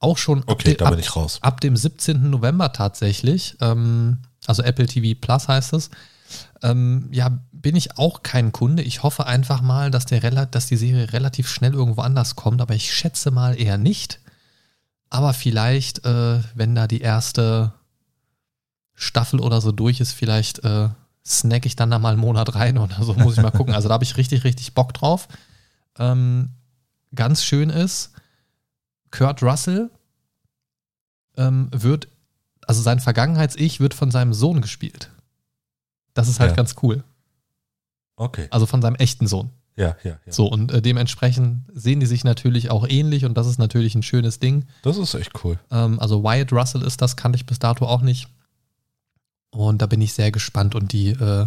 Auch 0.00 0.18
schon 0.18 0.42
okay, 0.46 0.72
ab, 0.72 0.78
da 0.78 0.90
bin 0.90 0.98
ich 0.98 1.16
raus. 1.16 1.38
ab 1.40 1.60
dem 1.60 1.76
17. 1.76 2.28
November 2.28 2.72
tatsächlich. 2.72 3.56
Ähm, 3.60 4.18
also 4.46 4.62
Apple 4.62 4.86
TV 4.86 5.18
Plus 5.18 5.48
heißt 5.48 5.72
es. 5.74 5.90
Ähm, 6.62 7.08
ja, 7.10 7.38
bin 7.52 7.76
ich 7.76 7.98
auch 7.98 8.22
kein 8.22 8.52
Kunde. 8.52 8.82
Ich 8.82 9.02
hoffe 9.02 9.26
einfach 9.26 9.62
mal, 9.62 9.90
dass, 9.90 10.06
der, 10.06 10.46
dass 10.46 10.66
die 10.66 10.76
Serie 10.76 11.12
relativ 11.12 11.48
schnell 11.48 11.72
irgendwo 11.72 12.02
anders 12.02 12.36
kommt, 12.36 12.60
aber 12.60 12.74
ich 12.74 12.92
schätze 12.92 13.30
mal 13.30 13.58
eher 13.58 13.78
nicht. 13.78 14.20
Aber 15.14 15.32
vielleicht, 15.32 16.04
äh, 16.04 16.40
wenn 16.56 16.74
da 16.74 16.88
die 16.88 17.00
erste 17.00 17.72
Staffel 18.94 19.38
oder 19.38 19.60
so 19.60 19.70
durch 19.70 20.00
ist, 20.00 20.10
vielleicht 20.10 20.64
äh, 20.64 20.88
snack 21.24 21.66
ich 21.66 21.76
dann 21.76 21.92
da 21.92 22.00
mal 22.00 22.14
einen 22.14 22.20
Monat 22.20 22.56
rein 22.56 22.78
oder 22.78 23.00
so, 23.00 23.14
muss 23.14 23.36
ich 23.36 23.42
mal 23.42 23.52
gucken. 23.52 23.74
Also 23.74 23.86
da 23.86 23.94
habe 23.94 24.02
ich 24.02 24.16
richtig, 24.16 24.42
richtig 24.42 24.74
Bock 24.74 24.92
drauf. 24.92 25.28
Ähm, 26.00 26.50
ganz 27.14 27.44
schön 27.44 27.70
ist, 27.70 28.10
Kurt 29.12 29.40
Russell 29.40 29.88
ähm, 31.36 31.68
wird, 31.70 32.08
also 32.66 32.82
sein 32.82 32.98
Vergangenheits-Ich 32.98 33.78
wird 33.78 33.94
von 33.94 34.10
seinem 34.10 34.34
Sohn 34.34 34.62
gespielt. 34.62 35.12
Das 36.14 36.26
ist 36.26 36.40
halt 36.40 36.50
ja. 36.50 36.56
ganz 36.56 36.74
cool. 36.82 37.04
Okay. 38.16 38.48
Also 38.50 38.66
von 38.66 38.82
seinem 38.82 38.96
echten 38.96 39.28
Sohn. 39.28 39.50
Ja, 39.76 39.96
ja, 40.04 40.12
ja. 40.24 40.32
So, 40.32 40.46
und 40.46 40.70
äh, 40.72 40.80
dementsprechend 40.80 41.64
sehen 41.74 41.98
die 42.00 42.06
sich 42.06 42.22
natürlich 42.22 42.70
auch 42.70 42.86
ähnlich 42.88 43.24
und 43.24 43.34
das 43.36 43.46
ist 43.48 43.58
natürlich 43.58 43.94
ein 43.96 44.02
schönes 44.04 44.38
Ding. 44.38 44.66
Das 44.82 44.96
ist 44.98 45.14
echt 45.14 45.32
cool. 45.44 45.58
Ähm, 45.70 45.98
also 45.98 46.22
Wyatt 46.22 46.52
Russell 46.52 46.82
ist 46.82 47.02
das, 47.02 47.16
kannte 47.16 47.36
ich 47.36 47.46
bis 47.46 47.58
dato 47.58 47.86
auch 47.86 48.00
nicht. 48.02 48.28
Und 49.50 49.82
da 49.82 49.86
bin 49.86 50.00
ich 50.00 50.12
sehr 50.14 50.30
gespannt. 50.30 50.74
Und 50.74 50.92
die 50.92 51.08
äh, 51.10 51.46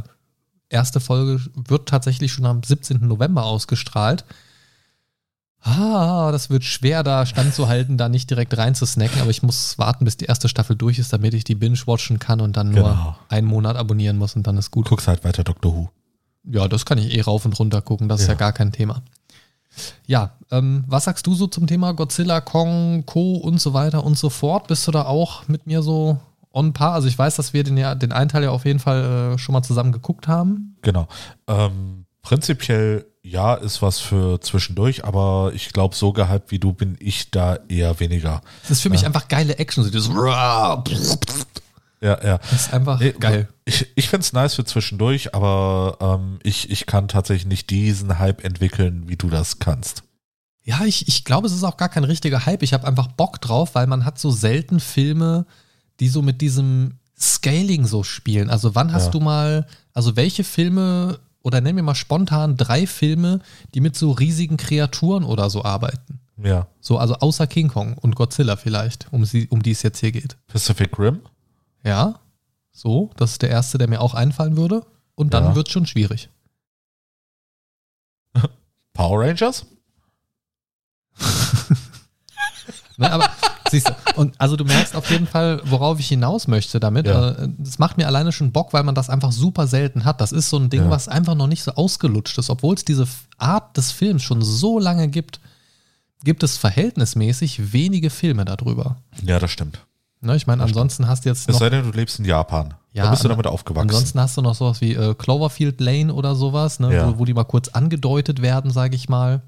erste 0.69 0.99
Folge 0.99 1.41
wird 1.55 1.87
tatsächlich 1.87 2.31
schon 2.33 2.45
am 2.45 2.63
17. 2.63 3.05
November 3.07 3.43
ausgestrahlt. 3.45 4.25
Ah, 5.61 6.31
das 6.31 6.49
wird 6.49 6.63
schwer, 6.63 7.03
da 7.03 7.25
standzuhalten, 7.25 7.97
da 7.97 8.07
nicht 8.09 8.29
direkt 8.29 8.57
rein 8.57 8.75
zu 8.75 8.85
snacken, 8.85 9.19
aber 9.21 9.31
ich 9.31 9.43
muss 9.43 9.77
warten, 9.77 10.05
bis 10.05 10.15
die 10.15 10.25
erste 10.25 10.47
Staffel 10.47 10.75
durch 10.75 10.99
ist, 10.99 11.11
damit 11.11 11.33
ich 11.33 11.43
die 11.43 11.55
binge-watchen 11.55 12.19
kann 12.19 12.39
und 12.39 12.55
dann 12.55 12.69
nur 12.71 12.83
Genau. 12.89 13.17
einen 13.27 13.47
Monat 13.47 13.75
abonnieren 13.75 14.17
muss 14.17 14.35
und 14.35 14.45
dann 14.47 14.55
ist 14.57 14.67
Du 14.67 14.71
gut. 14.81 14.85
guckst 14.89 15.07
halt 15.07 15.23
weiter 15.25 15.43
Doctor 15.43 15.73
Who. 15.75 15.89
Ja, 16.49 16.67
das 16.67 16.85
kann 16.85 16.97
ich 16.97 17.15
eh 17.15 17.21
rauf 17.21 17.45
und 17.45 17.57
runter 17.59 17.81
gucken, 17.81 18.07
das 18.07 18.21
ist 18.21 18.27
ja 18.27 18.33
gar 18.33 18.53
kein 18.53 18.71
Thema. 18.71 19.01
Ja, 20.05 20.31
ähm, 20.51 20.83
was 20.87 21.05
sagst 21.05 21.27
du 21.27 21.35
so 21.35 21.47
zum 21.47 21.67
Thema 21.67 21.93
Godzilla, 21.93 22.41
Kong, 22.41 23.05
Co. 23.05 23.35
und 23.35 23.61
so 23.61 23.73
weiter 23.73 24.03
und 24.03 24.17
so 24.17 24.29
fort? 24.29 24.67
Bist 24.67 24.87
du 24.87 24.91
da 24.91 25.05
auch 25.05 25.47
mit 25.47 25.67
mir 25.67 25.81
so 25.81 26.17
on 26.51 26.73
par? 26.73 26.93
Also 26.93 27.07
ich 27.07 27.17
weiß, 27.17 27.35
dass 27.35 27.53
wir 27.53 27.63
den, 27.63 27.77
ja, 27.77 27.93
den 27.95 28.11
einen 28.11 28.29
Teil 28.29 28.43
ja 28.43 28.51
auf 28.51 28.65
jeden 28.65 28.79
Fall 28.79 29.33
äh, 29.33 29.37
schon 29.37 29.53
mal 29.53 29.63
zusammen 29.63 29.91
geguckt 29.91 30.27
haben. 30.27 30.77
Genau. 30.81 31.07
Ähm, 31.47 32.05
prinzipiell 32.21 33.05
ja, 33.21 33.55
ist 33.55 33.81
was 33.81 33.99
für 33.99 34.39
zwischendurch, 34.39 35.03
aber 35.03 35.51
ich 35.53 35.73
glaube, 35.73 35.95
so 35.95 36.13
gehypt 36.13 36.49
wie 36.49 36.59
du 36.59 36.71
bin 36.71 36.95
ich 36.99 37.29
da 37.29 37.59
eher 37.67 37.99
weniger. 37.99 38.41
Das 38.61 38.71
ist 38.71 38.81
für 38.81 38.89
mich 38.89 39.05
einfach 39.05 39.27
geile 39.27 39.57
Action. 39.59 39.83
So 39.83 39.89
dieses 39.89 40.09
Ja, 42.01 42.23
ja. 42.23 42.37
das 42.37 42.53
ist 42.67 42.73
einfach 42.73 42.99
Nee, 42.99 43.13
geil. 43.19 43.47
Ich, 43.65 43.87
ich 43.95 44.07
finde 44.09 44.21
es 44.23 44.33
nice 44.33 44.53
für 44.55 44.65
zwischendurch, 44.65 45.33
aber 45.33 45.97
ähm, 45.99 46.39
ich, 46.43 46.69
ich 46.69 46.85
kann 46.85 47.07
tatsächlich 47.07 47.47
nicht 47.47 47.69
diesen 47.69 48.19
Hype 48.19 48.43
entwickeln, 48.43 49.07
wie 49.07 49.15
du 49.17 49.29
das 49.29 49.59
kannst. 49.59 50.03
Ja, 50.63 50.83
ich, 50.85 51.07
ich 51.07 51.23
glaube, 51.23 51.47
es 51.47 51.53
ist 51.53 51.63
auch 51.63 51.77
gar 51.77 51.89
kein 51.89 52.03
richtiger 52.03 52.45
Hype. 52.45 52.61
Ich 52.61 52.73
habe 52.73 52.85
einfach 52.85 53.07
Bock 53.07 53.39
drauf, 53.41 53.73
weil 53.75 53.87
man 53.87 54.05
hat 54.05 54.19
so 54.19 54.31
selten 54.31 54.79
Filme, 54.79 55.45
die 55.99 56.09
so 56.09 56.21
mit 56.21 56.41
diesem 56.41 56.99
Scaling 57.19 57.85
so 57.87 58.03
spielen. 58.03 58.49
Also 58.49 58.75
wann 58.75 58.91
hast 58.93 59.05
Ja. 59.05 59.11
du 59.11 59.19
mal, 59.21 59.65
also 59.93 60.15
welche 60.15 60.43
Filme, 60.43 61.19
oder 61.41 61.61
nenn 61.61 61.73
mir 61.75 61.83
mal 61.83 61.95
spontan 61.95 62.57
drei 62.57 62.85
Filme, 62.85 63.39
die 63.73 63.79
mit 63.81 63.95
so 63.95 64.11
riesigen 64.11 64.57
Kreaturen 64.57 65.23
oder 65.23 65.49
so 65.49 65.63
arbeiten. 65.63 66.19
Ja. 66.43 66.67
So, 66.79 66.97
also 66.99 67.15
außer 67.15 67.47
King 67.47 67.69
Kong 67.69 67.93
und 67.97 68.15
Godzilla 68.15 68.57
vielleicht, 68.57 69.07
um, 69.11 69.25
sie, 69.25 69.47
um 69.47 69.63
die 69.63 69.71
es 69.71 69.81
jetzt 69.81 69.99
hier 69.99 70.11
geht. 70.11 70.37
Pacific 70.47 70.99
Rim? 70.99 71.21
Ja, 71.87 72.19
so, 72.71 73.09
das 73.17 73.31
ist 73.33 73.41
der 73.41 73.49
erste, 73.49 73.77
der 73.77 73.87
mir 73.87 74.01
auch 74.01 74.13
einfallen 74.13 74.57
würde. 74.57 74.85
Und 75.15 75.33
dann 75.33 75.45
Ja. 75.45 75.55
wird 75.55 75.69
schon 75.71 75.87
schwierig. 75.87 76.29
Power 78.93 79.21
Rangers? 79.21 79.65
Ne, 82.99 83.11
aber 83.11 83.29
siehst 83.69 83.89
du, 83.89 83.93
und 84.19 84.33
also 84.41 84.55
du 84.55 84.65
merkst 84.65 84.95
auf 84.95 85.11
jeden 85.11 85.27
Fall, 85.27 85.61
worauf 85.65 85.99
ich 85.99 86.07
hinaus 86.07 86.47
möchte 86.47 86.79
damit. 86.79 87.05
Ja. 87.05 87.29
Äh, 87.29 87.49
Das 87.59 87.77
macht 87.77 87.97
mir 87.97 88.07
alleine 88.07 88.31
schon 88.31 88.51
Bock, 88.51 88.73
weil 88.73 88.81
man 88.81 88.95
das 88.95 89.11
einfach 89.11 89.31
super 89.31 89.67
selten 89.67 90.03
hat. 90.03 90.19
Das 90.19 90.31
ist 90.31 90.49
so 90.49 90.57
ein 90.57 90.71
Ding, 90.71 90.85
Ja. 90.85 90.89
was 90.89 91.07
einfach 91.07 91.35
noch 91.35 91.45
nicht 91.45 91.61
so 91.61 91.73
ausgelutscht 91.73 92.39
ist. 92.39 92.49
Obwohl 92.49 92.73
es 92.73 92.85
diese 92.85 93.07
Art 93.37 93.77
des 93.77 93.91
Films 93.91 94.23
schon 94.23 94.41
so 94.41 94.79
lange 94.79 95.09
gibt, 95.09 95.39
gibt 96.23 96.41
es 96.41 96.57
verhältnismäßig 96.57 97.71
wenige 97.71 98.09
Filme 98.09 98.45
darüber. 98.45 98.97
Ja, 99.23 99.37
das 99.37 99.51
stimmt. 99.51 99.85
Ne, 100.19 100.35
ich 100.35 100.47
meine, 100.47 100.63
ansonsten 100.63 101.07
hast 101.07 101.25
du 101.25 101.29
jetzt 101.29 101.41
Es 101.41 101.53
noch. 101.53 101.59
sei 101.59 101.69
denn, 101.69 101.83
du 101.83 101.91
lebst 101.95 102.17
in 102.19 102.25
Japan. 102.25 102.73
Ja, 102.91 103.03
da 103.03 103.11
bist 103.11 103.23
du 103.23 103.27
damit 103.27 103.45
aufgewachsen. 103.45 103.89
Ansonsten 103.89 104.19
hast 104.19 104.35
du 104.35 104.41
noch 104.41 104.55
sowas 104.55 104.81
wie 104.81 104.93
äh, 104.93 105.13
Cloverfield 105.13 105.79
Lane 105.79 106.11
oder 106.13 106.35
sowas, 106.35 106.79
ne, 106.79 106.93
Ja. 106.93 107.07
wo, 107.13 107.19
wo 107.19 107.25
die 107.25 107.35
mal 107.35 107.43
kurz 107.43 107.67
angedeutet 107.69 108.41
werden, 108.41 108.71
sage 108.71 108.95
ich 108.95 109.09
mal. 109.09 109.41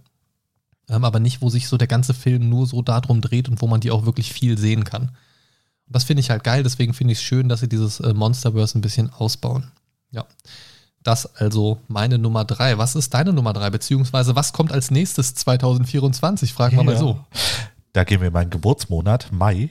Ähm, 0.87 1.03
aber 1.03 1.19
nicht, 1.19 1.41
wo 1.41 1.49
sich 1.49 1.67
so 1.67 1.77
der 1.77 1.87
ganze 1.87 2.13
Film 2.13 2.49
nur 2.49 2.67
so 2.67 2.81
darum 2.83 3.21
dreht 3.21 3.49
und 3.49 3.61
wo 3.61 3.67
man 3.67 3.79
die 3.81 3.89
auch 3.89 4.05
wirklich 4.05 4.31
viel 4.31 4.57
sehen 4.59 4.83
kann. 4.83 5.03
Und 5.03 5.95
das 5.95 6.03
finde 6.03 6.21
ich 6.21 6.29
halt 6.29 6.43
geil, 6.43 6.61
deswegen 6.61 6.93
finde 6.93 7.13
ich 7.13 7.17
es 7.19 7.23
schön, 7.23 7.49
dass 7.49 7.61
sie 7.61 7.69
dieses 7.69 7.99
äh, 7.99 8.13
Monsterverse 8.13 8.77
ein 8.77 8.81
bisschen 8.81 9.09
ausbauen. 9.11 9.71
Ja. 10.11 10.25
Das 11.01 11.35
also 11.37 11.79
meine 11.87 12.19
Nummer 12.19 12.45
drei. 12.45 12.77
Was 12.77 12.95
ist 12.95 13.13
deine 13.15 13.33
Nummer 13.33 13.53
drei? 13.53 13.69
Beziehungsweise 13.71 14.35
was 14.35 14.53
kommt 14.53 14.71
als 14.71 14.91
nächstes 14.91 15.33
2024? 15.33 16.53
Fragen 16.53 16.77
wir 16.77 16.83
mal 16.83 16.91
Ja. 16.93 16.99
so. 16.99 17.19
Da 17.93 18.03
gehen 18.03 18.19
wir 18.21 18.27
in 18.27 18.33
meinen 18.33 18.49
Geburtsmonat, 18.51 19.31
Mai. 19.31 19.69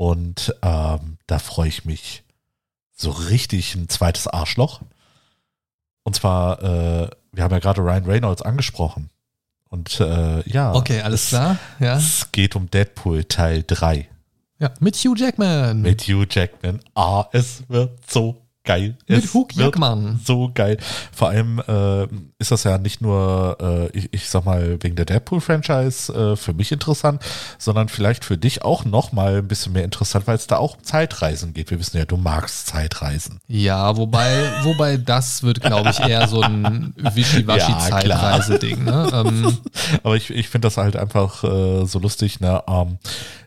Und 0.00 0.54
ähm, 0.62 1.18
da 1.26 1.38
freue 1.38 1.68
ich 1.68 1.84
mich 1.84 2.22
so 2.90 3.10
richtig 3.10 3.74
ein 3.74 3.90
zweites 3.90 4.26
Arschloch. 4.26 4.80
Und 6.04 6.16
zwar, 6.16 6.62
äh, 6.62 7.10
wir 7.32 7.44
haben 7.44 7.52
ja 7.52 7.58
gerade 7.58 7.82
Ryan 7.82 8.06
Reynolds 8.06 8.40
angesprochen. 8.40 9.10
Und 9.68 10.00
äh, 10.00 10.40
ja. 10.48 10.72
Okay, 10.72 11.02
alles 11.02 11.28
klar. 11.28 11.58
Ja. 11.80 11.98
Es 11.98 12.32
geht 12.32 12.56
um 12.56 12.70
Deadpool 12.70 13.24
Teil 13.24 13.62
3 13.66 14.08
ja. 14.58 14.70
Mit 14.80 14.96
Hugh 14.96 15.14
Jackman. 15.18 15.82
mit 15.82 16.00
Hugh 16.04 16.24
Jackman. 16.26 16.80
Ah, 16.94 17.26
es 17.32 17.68
wird 17.68 18.10
so 18.10 18.40
geil. 18.70 18.96
Mit 19.08 19.24
es 19.24 19.34
Hugh 19.34 19.48
Jackman. 19.52 20.20
So 20.24 20.50
geil. 20.54 20.78
Vor 21.12 21.28
allem 21.28 21.60
äh, 21.66 22.04
ist 22.38 22.50
das 22.52 22.64
ja 22.64 22.78
nicht 22.78 23.00
nur, 23.00 23.56
äh, 23.60 23.98
ich, 23.98 24.08
ich 24.12 24.28
sag 24.28 24.44
mal, 24.44 24.78
wegen 24.80 24.96
der 24.96 25.04
Deadpool-Franchise 25.06 26.12
äh, 26.12 26.36
für 26.36 26.54
mich 26.54 26.70
interessant, 26.72 27.22
sondern 27.58 27.88
vielleicht 27.88 28.24
für 28.24 28.38
dich 28.38 28.62
auch 28.62 28.84
nochmal 28.84 29.38
ein 29.38 29.48
bisschen 29.48 29.72
mehr 29.72 29.84
interessant, 29.84 30.26
weil 30.26 30.36
es 30.36 30.46
da 30.46 30.58
auch 30.58 30.76
um 30.76 30.84
Zeitreisen 30.84 31.52
geht. 31.52 31.70
Wir 31.70 31.78
wissen 31.80 31.96
ja, 31.98 32.04
du 32.04 32.16
magst 32.16 32.68
Zeitreisen. 32.68 33.40
Ja, 33.48 33.96
wobei, 33.96 34.50
wobei 34.62 34.96
das 34.96 35.42
wird, 35.42 35.60
glaube 35.60 35.90
ich, 35.90 36.00
eher 36.00 36.28
so 36.28 36.40
ein 36.40 36.94
Ja, 36.96 37.02
klar. 37.02 37.16
Wischiwaschi-Zeitreise-Ding. 37.16 38.84
Ne? 38.84 39.10
Ähm, 39.12 39.58
Aber 40.02 40.16
ich, 40.16 40.30
ich 40.30 40.48
finde 40.48 40.66
das 40.66 40.76
halt 40.76 40.96
einfach 40.96 41.42
äh, 41.44 41.84
so 41.86 41.98
lustig. 41.98 42.40
Ne? 42.40 42.62
Ähm, 42.68 42.98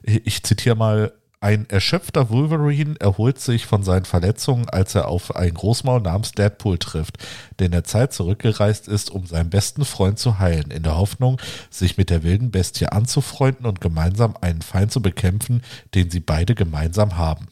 ich, 0.03 0.27
ich 0.27 0.43
zitiere 0.43 0.75
mal. 0.75 1.13
Ein 1.43 1.69
erschöpfter 1.69 2.29
Wolverine 2.29 2.95
erholt 3.01 3.37
sich 3.37 3.65
von 3.65 3.83
seinen 3.83 4.05
Verletzungen, 4.05 4.69
als 4.69 4.95
er 4.95 5.09
auf 5.09 5.35
einen 5.35 5.55
Großmaul 5.55 5.99
namens 5.99 6.31
Deadpool 6.31 6.77
trifft, 6.77 7.17
der 7.59 7.65
in 7.65 7.73
der 7.73 7.83
Zeit 7.83 8.13
zurückgereist 8.13 8.87
ist, 8.87 9.11
um 9.11 9.25
seinen 9.25 9.49
besten 9.49 9.83
Freund 9.83 10.17
zu 10.17 10.39
heilen, 10.39 10.71
in 10.71 10.83
der 10.83 10.95
Hoffnung, 10.95 11.41
sich 11.69 11.97
mit 11.97 12.09
der 12.09 12.23
wilden 12.23 12.49
Bestie 12.49 12.85
anzufreunden 12.85 13.65
und 13.65 13.81
gemeinsam 13.81 14.37
einen 14.39 14.61
Feind 14.61 14.93
zu 14.93 15.01
bekämpfen, 15.01 15.63
den 15.95 16.09
sie 16.09 16.21
beide 16.21 16.55
gemeinsam 16.55 17.17
haben. 17.17 17.49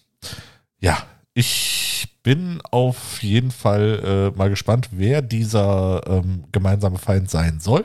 Ja, 0.79 0.97
ich 1.33 2.07
bin 2.23 2.61
auf 2.71 3.21
jeden 3.21 3.51
Fall 3.51 4.31
äh, 4.33 4.37
mal 4.37 4.49
gespannt, 4.49 4.89
wer 4.91 5.21
dieser 5.21 6.01
ähm, 6.07 6.45
gemeinsame 6.53 6.97
Feind 6.97 7.29
sein 7.29 7.59
soll. 7.59 7.83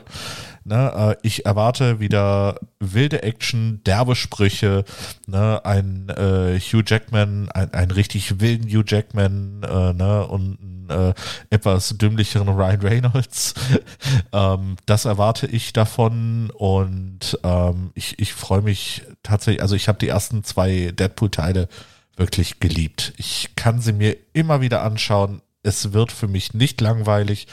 Ne, 0.67 1.15
äh, 1.15 1.15
ich 1.25 1.45
erwarte 1.45 2.01
wieder 2.01 2.59
wilde 2.81 3.23
Action, 3.23 3.79
derbe 3.85 4.17
Sprüche, 4.17 4.83
ne, 5.25 5.63
ein 5.63 6.09
äh, 6.09 6.59
Hugh 6.59 6.83
Jackman, 6.85 7.49
ein, 7.51 7.73
einen 7.73 7.91
richtig 7.91 8.41
wilden 8.41 8.67
Hugh 8.67 8.83
Jackman 8.85 9.63
äh, 9.63 9.93
ne, 9.93 10.27
und 10.27 10.57
äh, 10.89 11.13
etwas 11.49 11.97
dümmlicheren 11.97 12.49
Ryan 12.49 12.81
Reynolds. 12.81 13.53
ähm, 14.33 14.75
das 14.85 15.05
erwarte 15.05 15.47
ich 15.47 15.71
davon 15.71 16.49
und 16.49 17.39
ähm, 17.43 17.91
ich, 17.93 18.19
ich 18.19 18.33
freue 18.33 18.61
mich 18.61 19.03
tatsächlich, 19.23 19.61
also 19.61 19.75
ich 19.75 19.87
habe 19.87 19.99
die 19.99 20.09
ersten 20.09 20.43
zwei 20.43 20.91
Deadpool-Teile 20.91 21.69
wirklich 22.17 22.59
geliebt. 22.59 23.13
Ich 23.15 23.51
kann 23.55 23.79
sie 23.79 23.93
mir 23.93 24.17
immer 24.33 24.59
wieder 24.59 24.83
anschauen. 24.83 25.41
Es 25.63 25.93
wird 25.93 26.11
für 26.11 26.27
mich 26.27 26.53
nicht 26.53 26.81
langweilig. 26.81 27.47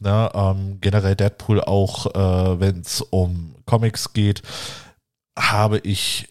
Ne, 0.00 0.30
ähm, 0.34 0.78
generell 0.80 1.16
Deadpool 1.16 1.60
auch, 1.60 2.06
äh, 2.14 2.60
wenn 2.60 2.80
es 2.80 3.00
um 3.00 3.54
Comics 3.64 4.12
geht, 4.12 4.42
habe 5.38 5.78
ich 5.78 6.28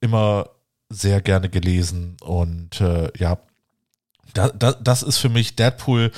immer 0.00 0.50
sehr 0.88 1.20
gerne 1.20 1.48
gelesen 1.48 2.16
und 2.20 2.80
äh, 2.80 3.10
ja, 3.16 3.38
da, 4.34 4.48
da, 4.48 4.72
das 4.72 5.02
ist 5.02 5.18
für 5.18 5.28
mich 5.28 5.56
Deadpool 5.56 6.10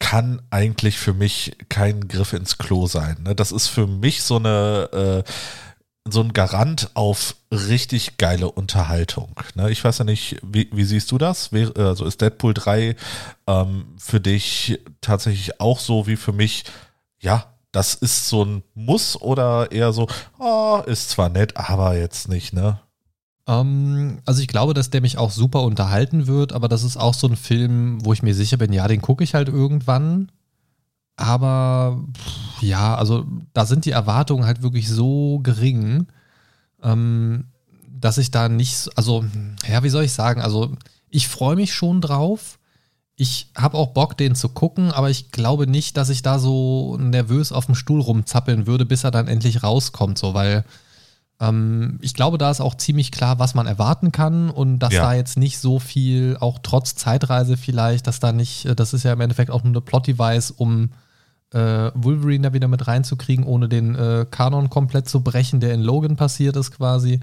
kann 0.00 0.42
eigentlich 0.50 0.98
für 0.98 1.12
mich 1.12 1.56
kein 1.68 2.08
Griff 2.08 2.32
ins 2.32 2.58
Klo 2.58 2.86
sein. 2.86 3.18
Ne? 3.22 3.34
Das 3.34 3.52
ist 3.52 3.68
für 3.68 3.86
mich 3.86 4.22
so 4.22 4.36
eine 4.36 5.24
äh, 5.26 5.30
so 6.12 6.20
ein 6.20 6.32
Garant 6.32 6.90
auf 6.94 7.36
richtig 7.50 8.16
geile 8.18 8.50
Unterhaltung. 8.50 9.34
Ne? 9.54 9.70
Ich 9.70 9.82
weiß 9.84 9.98
ja 9.98 10.04
nicht, 10.04 10.36
wie, 10.42 10.68
wie 10.72 10.84
siehst 10.84 11.10
du 11.12 11.18
das? 11.18 11.52
Wär- 11.52 11.76
Also 11.76 12.04
ist 12.04 12.20
Deadpool 12.20 12.54
3 12.54 12.96
ähm, 13.46 13.84
für 13.98 14.20
dich 14.20 14.78
tatsächlich 15.00 15.60
auch 15.60 15.78
so 15.80 16.06
wie 16.06 16.16
für 16.16 16.32
mich, 16.32 16.64
ja, 17.20 17.46
das 17.72 17.94
ist 17.94 18.28
so 18.28 18.44
ein 18.44 18.62
Muss 18.74 19.20
oder 19.20 19.70
eher 19.72 19.92
so, 19.92 20.08
oh, 20.38 20.80
ist 20.86 21.10
zwar 21.10 21.28
nett, 21.28 21.56
aber 21.56 21.96
jetzt 21.96 22.28
nicht, 22.28 22.52
ne? 22.52 22.80
ähm, 23.46 24.20
also 24.26 24.42
ich 24.42 24.48
glaube, 24.48 24.74
dass 24.74 24.90
der 24.90 25.00
mich 25.00 25.18
auch 25.18 25.30
super 25.30 25.62
unterhalten 25.62 26.26
wird, 26.26 26.52
aber 26.52 26.68
das 26.68 26.82
ist 26.82 26.96
auch 26.96 27.14
so 27.14 27.26
ein 27.28 27.36
Film, 27.36 28.04
wo 28.04 28.12
ich 28.12 28.22
mir 28.22 28.34
sicher 28.34 28.56
bin, 28.56 28.72
ja, 28.72 28.86
den 28.88 29.00
gucke 29.02 29.24
ich 29.24 29.34
halt 29.34 29.48
irgendwann. 29.48 30.30
Aber 31.20 32.00
pff, 32.16 32.62
ja, 32.62 32.94
also 32.94 33.26
da 33.52 33.66
sind 33.66 33.84
die 33.84 33.90
Erwartungen 33.92 34.46
halt 34.46 34.62
wirklich 34.62 34.88
so 34.88 35.38
gering, 35.42 36.06
ähm, 36.82 37.44
dass 37.88 38.18
ich 38.18 38.30
da 38.30 38.48
nicht, 38.48 38.76
so- 38.76 38.90
also 38.96 39.24
ja, 39.70 39.82
wie 39.82 39.90
soll 39.90 40.04
ich 40.04 40.12
sagen, 40.12 40.40
also 40.40 40.72
ich 41.10 41.28
freue 41.28 41.56
mich 41.56 41.74
schon 41.74 42.00
drauf. 42.00 42.58
ich 43.16 43.50
habe 43.54 43.76
auch 43.76 43.88
Bock, 43.88 44.16
den 44.16 44.34
zu 44.34 44.48
gucken, 44.48 44.92
aber 44.92 45.10
ich 45.10 45.30
glaube 45.30 45.66
nicht, 45.66 45.98
dass 45.98 46.08
ich 46.08 46.22
da 46.22 46.38
so 46.38 46.96
nervös 46.98 47.52
auf 47.52 47.66
dem 47.66 47.74
Stuhl 47.74 48.00
rumzappeln 48.00 48.66
würde, 48.66 48.86
bis 48.86 49.04
er 49.04 49.10
dann 49.10 49.28
endlich 49.28 49.62
rauskommt, 49.62 50.16
so, 50.16 50.32
weil 50.32 50.64
ähm, 51.38 51.98
ich 52.00 52.14
glaube, 52.14 52.38
da 52.38 52.50
ist 52.50 52.62
auch 52.62 52.74
ziemlich 52.76 53.10
klar, 53.12 53.38
was 53.38 53.54
man 53.54 53.66
erwarten 53.66 54.10
kann 54.10 54.48
und 54.48 54.78
dass 54.78 54.94
ja. 54.94 55.02
da 55.02 55.12
jetzt 55.12 55.36
nicht 55.36 55.58
so 55.58 55.78
viel, 55.78 56.38
auch 56.40 56.60
trotz 56.62 56.94
Zeitreise 56.94 57.58
vielleicht, 57.58 58.06
dass 58.06 58.20
da 58.20 58.32
nicht, 58.32 58.64
äh, 58.64 58.74
das 58.74 58.94
ist 58.94 59.02
ja 59.02 59.12
im 59.12 59.20
Endeffekt 59.20 59.50
auch 59.50 59.64
nur 59.64 59.72
eine 59.72 59.80
Plot-Device, 59.82 60.52
um 60.52 60.88
äh, 61.52 61.90
Wolverine 61.94 62.48
da 62.48 62.54
wieder 62.54 62.68
mit 62.68 62.86
reinzukriegen, 62.86 63.44
ohne 63.44 63.68
den 63.68 63.94
äh, 63.94 64.26
Kanon 64.30 64.70
komplett 64.70 65.08
zu 65.08 65.22
brechen, 65.22 65.60
der 65.60 65.74
in 65.74 65.80
Logan 65.80 66.16
passiert 66.16 66.56
ist 66.56 66.70
quasi. 66.70 67.20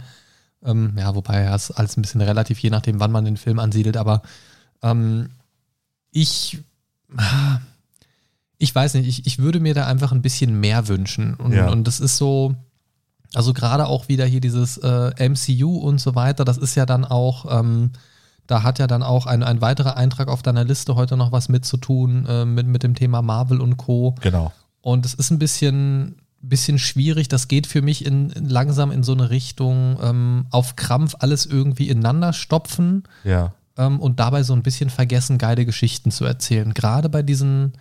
Ähm, 0.64 0.94
ja, 0.98 1.16
wobei 1.16 1.44
ja, 1.44 1.56
ist 1.56 1.72
alles 1.72 1.98
ein 1.98 2.02
bisschen 2.02 2.22
relativ, 2.22 2.60
je 2.60 2.70
nachdem, 2.70 3.00
wann 3.00 3.12
man 3.12 3.26
den 3.26 3.38
Film 3.38 3.60
ansiedelt, 3.60 3.96
aber 3.96 4.22
ähm, 4.82 5.30
ich, 6.12 6.60
ich 8.58 8.74
weiß 8.74 8.96
nicht, 8.96 9.08
ich, 9.08 9.26
ich 9.28 9.40
würde 9.40 9.60
mir 9.60 9.74
da 9.74 9.88
einfach 9.88 10.12
ein 10.12 10.22
bisschen 10.22 10.60
mehr 10.60 10.88
wünschen. 10.88 11.36
Und, 11.36 11.54
ja. 11.54 11.70
und 11.70 11.86
das 11.86 12.00
ist 12.00 12.18
so, 12.18 12.56
also 13.34 13.54
gerade 13.54 13.88
auch 13.88 14.08
wieder 14.08 14.26
hier 14.26 14.42
dieses 14.42 14.78
äh, 14.78 15.30
MCU 15.30 15.78
und 15.78 16.00
so 16.00 16.16
weiter, 16.16 16.44
das 16.44 16.58
ist 16.58 16.76
ja 16.76 16.86
dann 16.86 17.06
auch, 17.06 17.60
ähm, 17.60 17.92
da 18.48 18.64
hat 18.64 18.80
ja 18.80 18.88
dann 18.88 19.04
auch 19.04 19.26
ein, 19.26 19.44
ein 19.44 19.62
weiterer 19.62 19.98
Eintrag 19.98 20.28
auf 20.28 20.42
deiner 20.42 20.64
Liste 20.64 20.96
heute 20.96 21.18
noch 21.18 21.32
was 21.32 21.50
mitzutun 21.50 22.26
äh, 22.26 22.46
mit, 22.46 22.68
mit 22.68 22.84
dem 22.84 22.96
Thema 22.96 23.22
Marvel 23.22 23.62
und 23.62 23.78
Co. 23.78 24.16
Genau. 24.22 24.52
Und 24.82 25.06
es 25.06 25.14
ist 25.14 25.32
ein 25.32 25.40
bisschen, 25.40 26.22
bisschen 26.42 26.80
schwierig. 26.80 27.28
Das 27.28 27.48
geht 27.48 27.68
für 27.68 27.82
mich 27.82 28.06
in, 28.06 28.30
in 28.32 28.50
langsam 28.50 28.92
in 28.92 29.04
so 29.04 29.14
eine 29.14 29.30
Richtung 29.30 29.98
ähm, 30.02 30.48
auf 30.50 30.76
Krampf 30.76 31.16
alles 31.20 31.46
irgendwie 31.46 31.90
ineinander 31.90 32.34
stopfen. 32.34 33.04
Ja 33.24 33.54
ähm, 33.78 34.00
und 34.00 34.20
dabei 34.20 34.44
so 34.44 34.54
ein 34.54 34.64
bisschen 34.64 34.90
vergessen, 34.90 35.38
geile 35.38 35.66
Geschichten 35.66 36.12
zu 36.12 36.26
erzählen. 36.26 36.74
Gerade 36.74 37.10
bei 37.10 37.22
diesen 37.22 37.74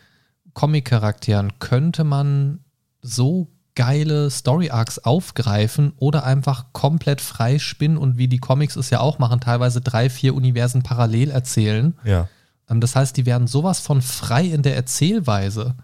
Comic-Charakteren 0.55 1.59
könnte 1.59 2.05
man 2.05 2.61
so 3.03 3.49
geile 3.77 4.31
Story-Arcs 4.31 4.99
aufgreifen 5.01 5.93
oder 5.99 6.24
einfach 6.24 6.66
komplett 6.72 7.20
freispinnen 7.20 7.97
und 7.97 8.18
wie 8.18 8.27
die 8.27 8.39
Comics 8.39 8.74
es 8.74 8.91
ja 8.91 8.99
auch 8.99 9.20
machen, 9.20 9.41
teilweise 9.41 9.81
drei, 9.81 10.11
vier 10.11 10.35
Universen 10.35 10.83
parallel 10.83 11.31
erzählen. 11.31 11.95
Ja. 12.03 12.29
Ähm, 12.68 12.81
das 12.81 12.97
heißt, 12.97 13.16
die 13.16 13.27
werden 13.27 13.47
sowas 13.47 13.79
von 13.79 14.03
frei 14.03 14.47
in 14.47 14.62
der 14.62 14.74
Erzählweise. 14.74 15.77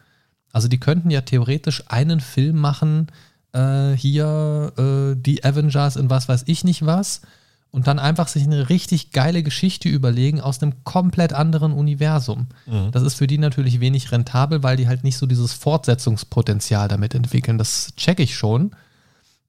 Also 0.53 0.67
die 0.67 0.81
könnten 0.81 1.11
ja 1.11 1.21
theoretisch 1.21 1.85
einen 1.87 2.21
Film 2.21 2.59
machen, 2.59 3.07
äh, 3.53 3.93
hier 3.93 4.73
äh, 4.77 5.15
die 5.15 5.45
Avengers 5.45 5.97
in 5.97 6.11
was 6.11 6.29
weiß 6.29 6.45
ich 6.47 6.65
nicht 6.65 6.85
was 6.85 7.21
und 7.73 7.87
dann 7.87 7.99
einfach 7.99 8.29
sich 8.29 8.45
eine 8.45 8.69
richtig 8.69 9.13
geile 9.13 9.43
Geschichte 9.43 9.89
überlegen 9.89 10.41
aus 10.41 10.63
einem 10.63 10.85
komplett 10.85 11.33
anderen 11.33 11.73
Universum. 11.73 12.49
Mhm. 12.67 12.93
Das 12.93 13.03
ist 13.03 13.15
für 13.15 13.27
die 13.27 13.39
natürlich 13.39 13.81
wenig 13.81 14.13
rentabel, 14.13 14.63
weil 14.63 14.77
die 14.77 14.87
halt 14.89 15.05
nicht 15.05 15.17
so 15.17 15.27
dieses 15.27 15.55
Fortsetzungspotenzial 15.55 16.89
damit 16.89 17.15
entwickeln. 17.15 17.57
Das 17.57 17.95
checke 17.97 18.23
ich 18.23 18.37
schon. 18.37 18.73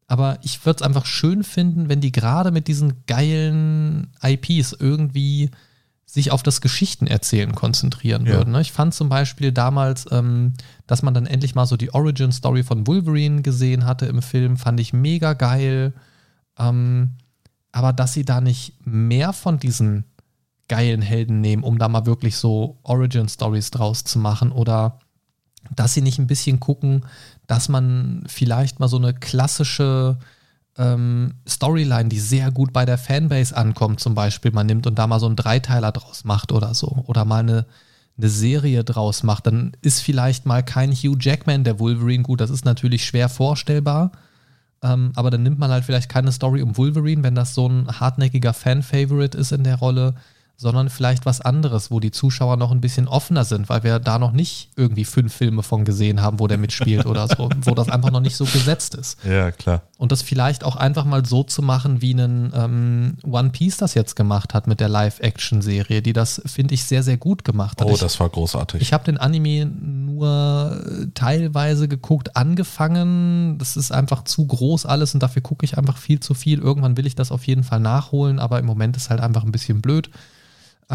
Aber 0.07 0.39
ich 0.41 0.65
würde 0.65 0.77
es 0.77 0.81
einfach 0.81 1.05
schön 1.05 1.43
finden, 1.43 1.89
wenn 1.89 1.99
die 1.99 2.13
gerade 2.13 2.51
mit 2.51 2.69
diesen 2.69 3.05
geilen 3.07 4.07
IPs 4.23 4.73
irgendwie 4.79 5.51
sich 6.05 6.31
auf 6.31 6.43
das 6.43 6.61
Geschichtenerzählen 6.61 7.53
konzentrieren 7.55 8.25
ja. 8.25 8.33
würden. 8.33 8.53
Ne? 8.53 8.61
Ich 8.61 8.71
fand 8.71 8.93
zum 8.93 9.09
Beispiel 9.09 9.51
damals, 9.51 10.05
ähm, 10.11 10.53
dass 10.87 11.01
man 11.01 11.13
dann 11.13 11.25
endlich 11.25 11.55
mal 11.55 11.65
so 11.65 11.75
die 11.75 11.93
Origin-Story 11.93 12.63
von 12.63 12.87
Wolverine 12.87 13.41
gesehen 13.41 13.85
hatte 13.85 14.05
im 14.05 14.21
Film, 14.21 14.55
fand 14.57 14.79
ich 14.79 14.93
mega 14.93 15.33
geil. 15.33 15.93
Ähm, 16.57 17.15
aber 17.73 17.91
dass 17.91 18.13
sie 18.13 18.23
da 18.23 18.39
nicht 18.39 18.75
mehr 18.85 19.33
von 19.33 19.59
diesen 19.59 20.05
geilen 20.69 21.01
Helden 21.01 21.41
nehmen, 21.41 21.63
um 21.63 21.77
da 21.77 21.89
mal 21.89 22.05
wirklich 22.05 22.37
so 22.37 22.79
Origin-Stories 22.83 23.71
draus 23.71 24.05
zu 24.05 24.19
machen 24.19 24.51
oder 24.51 24.99
dass 25.75 25.93
sie 25.93 26.01
nicht 26.01 26.19
ein 26.19 26.27
bisschen 26.27 26.59
gucken, 26.59 27.05
dass 27.47 27.67
man 27.67 28.23
vielleicht 28.27 28.79
mal 28.79 28.87
so 28.87 28.97
eine 28.97 29.13
klassische 29.13 30.17
ähm, 30.77 31.35
Storyline, 31.47 32.09
die 32.09 32.19
sehr 32.19 32.51
gut 32.51 32.73
bei 32.73 32.85
der 32.85 32.97
Fanbase 32.97 33.55
ankommt, 33.55 33.99
zum 33.99 34.15
Beispiel, 34.15 34.51
man 34.51 34.67
nimmt 34.67 34.87
und 34.87 34.97
da 34.97 35.07
mal 35.07 35.19
so 35.19 35.25
einen 35.25 35.35
Dreiteiler 35.35 35.91
draus 35.91 36.23
macht 36.23 36.51
oder 36.51 36.73
so. 36.73 37.03
Oder 37.07 37.25
mal 37.25 37.39
eine, 37.39 37.65
eine 38.17 38.29
Serie 38.29 38.83
draus 38.83 39.23
macht. 39.23 39.47
Dann 39.47 39.75
ist 39.81 40.01
vielleicht 40.01 40.45
mal 40.45 40.63
kein 40.63 40.91
Hugh 40.91 41.17
Jackman 41.19 41.63
der 41.63 41.79
Wolverine 41.79 42.23
gut. 42.23 42.41
Das 42.41 42.49
ist 42.49 42.65
natürlich 42.65 43.05
schwer 43.05 43.29
vorstellbar. 43.29 44.11
Ähm, 44.83 45.11
aber 45.15 45.31
dann 45.31 45.43
nimmt 45.43 45.59
man 45.59 45.71
halt 45.71 45.85
vielleicht 45.85 46.09
keine 46.09 46.31
Story 46.31 46.61
um 46.61 46.77
Wolverine, 46.77 47.23
wenn 47.23 47.35
das 47.35 47.55
so 47.55 47.67
ein 47.67 47.87
hartnäckiger 47.99 48.53
Fan-Favorite 48.53 49.37
ist 49.37 49.51
in 49.51 49.63
der 49.63 49.77
Rolle, 49.77 50.15
sondern 50.63 50.89
vielleicht 50.89 51.27
was 51.27 51.41
anderes, 51.41 51.91
wo 51.91 51.99
die 51.99 52.09
Zuschauer 52.09 52.57
noch 52.57 52.71
ein 52.71 52.81
bisschen 52.81 53.07
offener 53.07 53.43
sind, 53.43 53.69
weil 53.69 53.83
wir 53.83 53.99
da 53.99 54.17
noch 54.17 54.31
nicht 54.31 54.69
irgendwie 54.75 55.05
fünf 55.05 55.33
Filme 55.33 55.61
von 55.61 55.83
gesehen 55.85 56.21
haben, 56.21 56.39
wo 56.39 56.47
der 56.47 56.57
mitspielt 56.57 57.05
oder 57.05 57.27
so, 57.27 57.49
wo 57.61 57.75
das 57.75 57.89
einfach 57.89 58.09
noch 58.09 58.21
nicht 58.21 58.37
so 58.37 58.45
gesetzt 58.45 58.95
ist. 58.95 59.23
Ja, 59.25 59.51
klar. 59.51 59.81
Und 59.97 60.11
das 60.11 60.21
vielleicht 60.21 60.63
auch 60.63 60.75
einfach 60.75 61.05
mal 61.05 61.25
so 61.25 61.43
zu 61.43 61.61
machen, 61.61 62.01
wie 62.01 62.13
einen 62.13 62.51
ähm, 62.55 63.17
One 63.23 63.49
Piece 63.51 63.77
das 63.77 63.93
jetzt 63.93 64.15
gemacht 64.15 64.53
hat 64.53 64.65
mit 64.67 64.79
der 64.79 64.89
Live-Action-Serie, 64.89 66.01
die 66.01 66.13
das, 66.13 66.41
finde 66.45 66.73
ich, 66.73 66.85
sehr, 66.85 67.03
sehr 67.03 67.17
gut 67.17 67.43
gemacht 67.43 67.79
hat. 67.79 67.87
Oh, 67.87 67.93
ich, 67.93 67.99
das 67.99 68.19
war 68.19 68.29
großartig. 68.29 68.81
Ich 68.81 68.93
habe 68.93 69.03
den 69.03 69.17
Anime 69.17 69.65
nur 69.65 70.81
teilweise 71.13 71.87
geguckt, 71.87 72.35
angefangen. 72.35 73.57
Das 73.57 73.75
ist 73.75 73.91
einfach 73.91 74.23
zu 74.23 74.47
groß 74.47 74.85
alles 74.85 75.13
und 75.13 75.21
dafür 75.21 75.41
gucke 75.41 75.65
ich 75.65 75.77
einfach 75.77 75.97
viel 75.97 76.21
zu 76.21 76.33
viel. 76.33 76.59
Irgendwann 76.59 76.95
will 76.97 77.05
ich 77.05 77.15
das 77.15 77.31
auf 77.31 77.45
jeden 77.45 77.63
Fall 77.63 77.81
nachholen, 77.81 78.39
aber 78.39 78.59
im 78.59 78.65
Moment 78.65 78.95
ist 78.95 79.09
halt 79.09 79.19
einfach 79.19 79.43
ein 79.43 79.51
bisschen 79.51 79.81
blöd. 79.81 80.09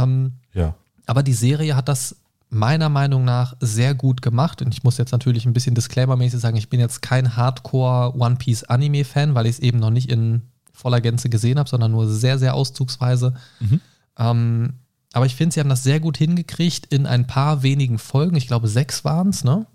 Ähm, 0.03 0.33
ja. 0.55 0.75
Aber 1.07 1.23
die 1.23 1.33
Serie 1.33 1.77
hat 1.77 1.89
das 1.89 2.17
meiner 2.51 2.89
Meinung 2.89 3.25
nach 3.25 3.55
sehr 3.61 3.95
gut 3.95 4.23
gemacht. 4.23 4.63
Und 4.63 4.73
ich 4.73 4.83
muss 4.83 4.99
jetzt 4.99 5.13
natürlich 5.13 5.47
ein 5.47 5.53
bisschen 5.53 5.75
disclaimermäßig 5.75 6.41
sagen, 6.41 6.57
ich 6.57 6.69
bin 6.69 6.81
jetzt 6.81 7.03
kein 7.03 7.37
Hardcore 7.37 8.17
One 8.19 8.37
Piece 8.37 8.65
Anime-Fan, 8.65 9.35
weil 9.35 9.47
ich 9.47 9.57
es 9.57 9.59
eben 9.59 9.79
noch 9.79 9.91
nicht 9.91 10.11
in 10.11 10.43
voller 10.73 11.01
Gänze 11.01 11.29
gesehen 11.29 11.59
habe, 11.59 11.69
sondern 11.69 11.91
nur 11.91 12.09
sehr, 12.09 12.39
sehr 12.39 12.55
auszugsweise. 12.55 13.35
Mhm. 13.61 13.81
Ähm, 14.19 14.75
aber 15.13 15.27
ich 15.27 15.35
finde, 15.35 15.55
sie 15.55 15.61
haben 15.61 15.69
das 15.69 15.83
sehr 15.83 16.01
gut 16.01 16.17
hingekriegt 16.17 16.87
in 16.87 17.07
ein 17.07 17.27
paar 17.27 17.63
wenigen 17.63 17.99
Folgen. 17.99 18.37
Ich 18.37 18.47
glaube, 18.47 18.69
sechs 18.69 19.05
waren 19.05 19.31
es, 19.31 19.43
ne? 19.43 19.67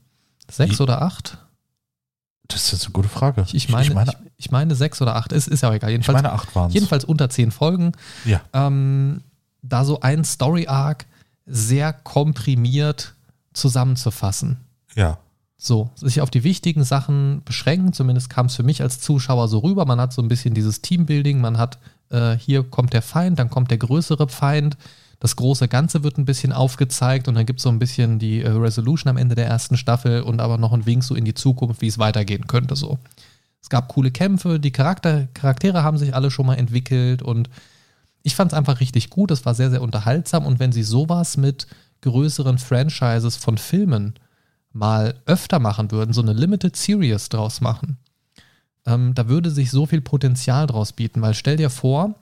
Sechs 0.49 0.79
Wie? 0.79 0.83
oder 0.83 1.01
acht? 1.01 1.39
Das 2.47 2.65
ist 2.65 2.71
jetzt 2.71 2.85
eine 2.85 2.93
gute 2.93 3.09
Frage. 3.09 3.41
Ich, 3.47 3.55
ich 3.55 3.69
meine, 3.69 3.87
ich, 3.87 3.93
meine, 3.93 4.11
ich, 4.11 4.17
ich 4.37 4.51
meine 4.51 4.75
sechs 4.75 5.01
oder 5.01 5.15
acht. 5.15 5.31
Ist, 5.31 5.47
ist 5.47 5.61
ja 5.61 5.69
auch 5.69 5.73
egal. 5.73 5.91
Jedenfalls, 5.91 6.17
ich 6.17 6.23
meine, 6.23 6.33
acht 6.33 6.55
waren 6.55 6.67
es. 6.67 6.73
Jedenfalls 6.73 7.05
unter 7.05 7.29
zehn 7.29 7.51
Folgen. 7.51 7.93
Ja. 8.25 8.41
Ähm, 8.53 9.21
da 9.63 9.85
so 9.85 10.01
ein 10.01 10.23
Story-Arc 10.23 11.05
sehr 11.45 11.91
komprimiert 11.93 13.15
zusammenzufassen. 13.53 14.57
Ja. 14.95 15.17
So, 15.57 15.89
sich 15.95 16.19
auf 16.21 16.29
die 16.29 16.43
wichtigen 16.43 16.83
Sachen 16.83 17.41
beschränken, 17.45 17.93
zumindest 17.93 18.29
kam 18.29 18.47
es 18.47 18.55
für 18.55 18.63
mich 18.63 18.81
als 18.81 18.99
Zuschauer 18.99 19.47
so 19.47 19.59
rüber. 19.59 19.85
Man 19.85 19.99
hat 19.99 20.11
so 20.11 20.21
ein 20.21 20.27
bisschen 20.27 20.53
dieses 20.53 20.81
Teambuilding, 20.81 21.39
man 21.39 21.57
hat, 21.57 21.79
äh, 22.09 22.35
hier 22.35 22.63
kommt 22.63 22.93
der 22.93 23.01
Feind, 23.01 23.39
dann 23.39 23.49
kommt 23.49 23.71
der 23.71 23.77
größere 23.77 24.27
Feind, 24.27 24.77
das 25.21 25.37
große 25.37 25.69
Ganze 25.69 26.03
wird 26.03 26.17
ein 26.17 26.25
bisschen 26.25 26.51
aufgezeigt 26.51 27.29
und 27.29 27.35
dann 27.35 27.45
gibt 27.45 27.59
es 27.59 27.63
so 27.63 27.69
ein 27.69 27.79
bisschen 27.79 28.19
die 28.19 28.41
äh, 28.41 28.49
Resolution 28.49 29.09
am 29.09 29.15
Ende 29.15 29.35
der 29.35 29.47
ersten 29.47 29.77
Staffel 29.77 30.21
und 30.21 30.41
aber 30.41 30.57
noch 30.57 30.73
ein 30.73 30.85
Wink 30.85 31.01
so 31.01 31.15
in 31.15 31.23
die 31.23 31.33
Zukunft, 31.33 31.81
wie 31.81 31.87
es 31.87 31.97
weitergehen 31.97 32.47
könnte. 32.47 32.75
So. 32.75 32.99
Es 33.61 33.69
gab 33.69 33.87
coole 33.87 34.11
Kämpfe, 34.11 34.59
die 34.59 34.71
Charakter, 34.71 35.27
Charaktere 35.33 35.81
haben 35.81 35.97
sich 35.97 36.13
alle 36.13 36.29
schon 36.29 36.45
mal 36.45 36.55
entwickelt 36.55 37.21
und 37.21 37.49
ich 38.23 38.35
fand 38.35 38.51
es 38.51 38.57
einfach 38.57 38.79
richtig 38.79 39.09
gut, 39.09 39.31
es 39.31 39.45
war 39.45 39.53
sehr, 39.53 39.69
sehr 39.69 39.81
unterhaltsam 39.81 40.45
und 40.45 40.59
wenn 40.59 40.71
sie 40.71 40.83
sowas 40.83 41.37
mit 41.37 41.67
größeren 42.01 42.57
Franchises 42.57 43.35
von 43.35 43.57
Filmen 43.57 44.15
mal 44.71 45.15
öfter 45.25 45.59
machen 45.59 45.91
würden, 45.91 46.13
so 46.13 46.21
eine 46.21 46.33
Limited 46.33 46.75
Series 46.75 47.29
draus 47.29 47.61
machen, 47.61 47.97
ähm, 48.85 49.13
da 49.13 49.27
würde 49.27 49.51
sich 49.51 49.71
so 49.71 49.85
viel 49.85 50.01
Potenzial 50.01 50.67
draus 50.67 50.93
bieten, 50.93 51.21
weil 51.21 51.33
stell 51.33 51.57
dir 51.57 51.69
vor, 51.69 52.15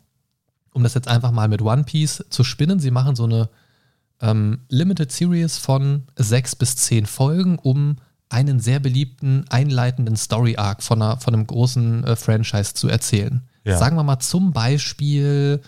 um 0.73 0.83
das 0.83 0.93
jetzt 0.95 1.07
einfach 1.07 1.31
mal 1.31 1.47
mit 1.47 1.61
One 1.61 1.83
Piece 1.83 2.25
zu 2.29 2.43
spinnen, 2.43 2.79
sie 2.79 2.91
machen 2.91 3.15
so 3.15 3.23
eine 3.23 3.49
ähm, 4.21 4.61
Limited 4.69 5.11
Series 5.11 5.57
von 5.57 6.03
sechs 6.15 6.55
bis 6.55 6.75
zehn 6.75 7.05
Folgen, 7.05 7.57
um 7.57 7.97
einen 8.29 8.59
sehr 8.59 8.79
beliebten 8.79 9.45
einleitenden 9.49 10.15
Story 10.15 10.55
Arc 10.55 10.83
von, 10.83 11.01
einer, 11.01 11.19
von 11.19 11.33
einem 11.33 11.47
großen 11.47 12.03
äh, 12.05 12.15
Franchise 12.15 12.73
zu 12.73 12.87
erzählen. 12.87 13.41
Ja. 13.65 13.77
Sagen 13.77 13.97
wir 13.97 14.03
mal 14.03 14.19
zum 14.19 14.53
Beispiel 14.53 15.61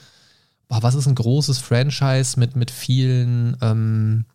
boah, 0.74 0.84
was 0.84 0.96
ist 0.96 1.08
ein 1.08 1.16
großes 1.16 1.60
Franchise 1.60 2.40
mit, 2.40 2.56
mit 2.56 2.72
vielen, 2.72 3.56
ähm, 3.62 4.26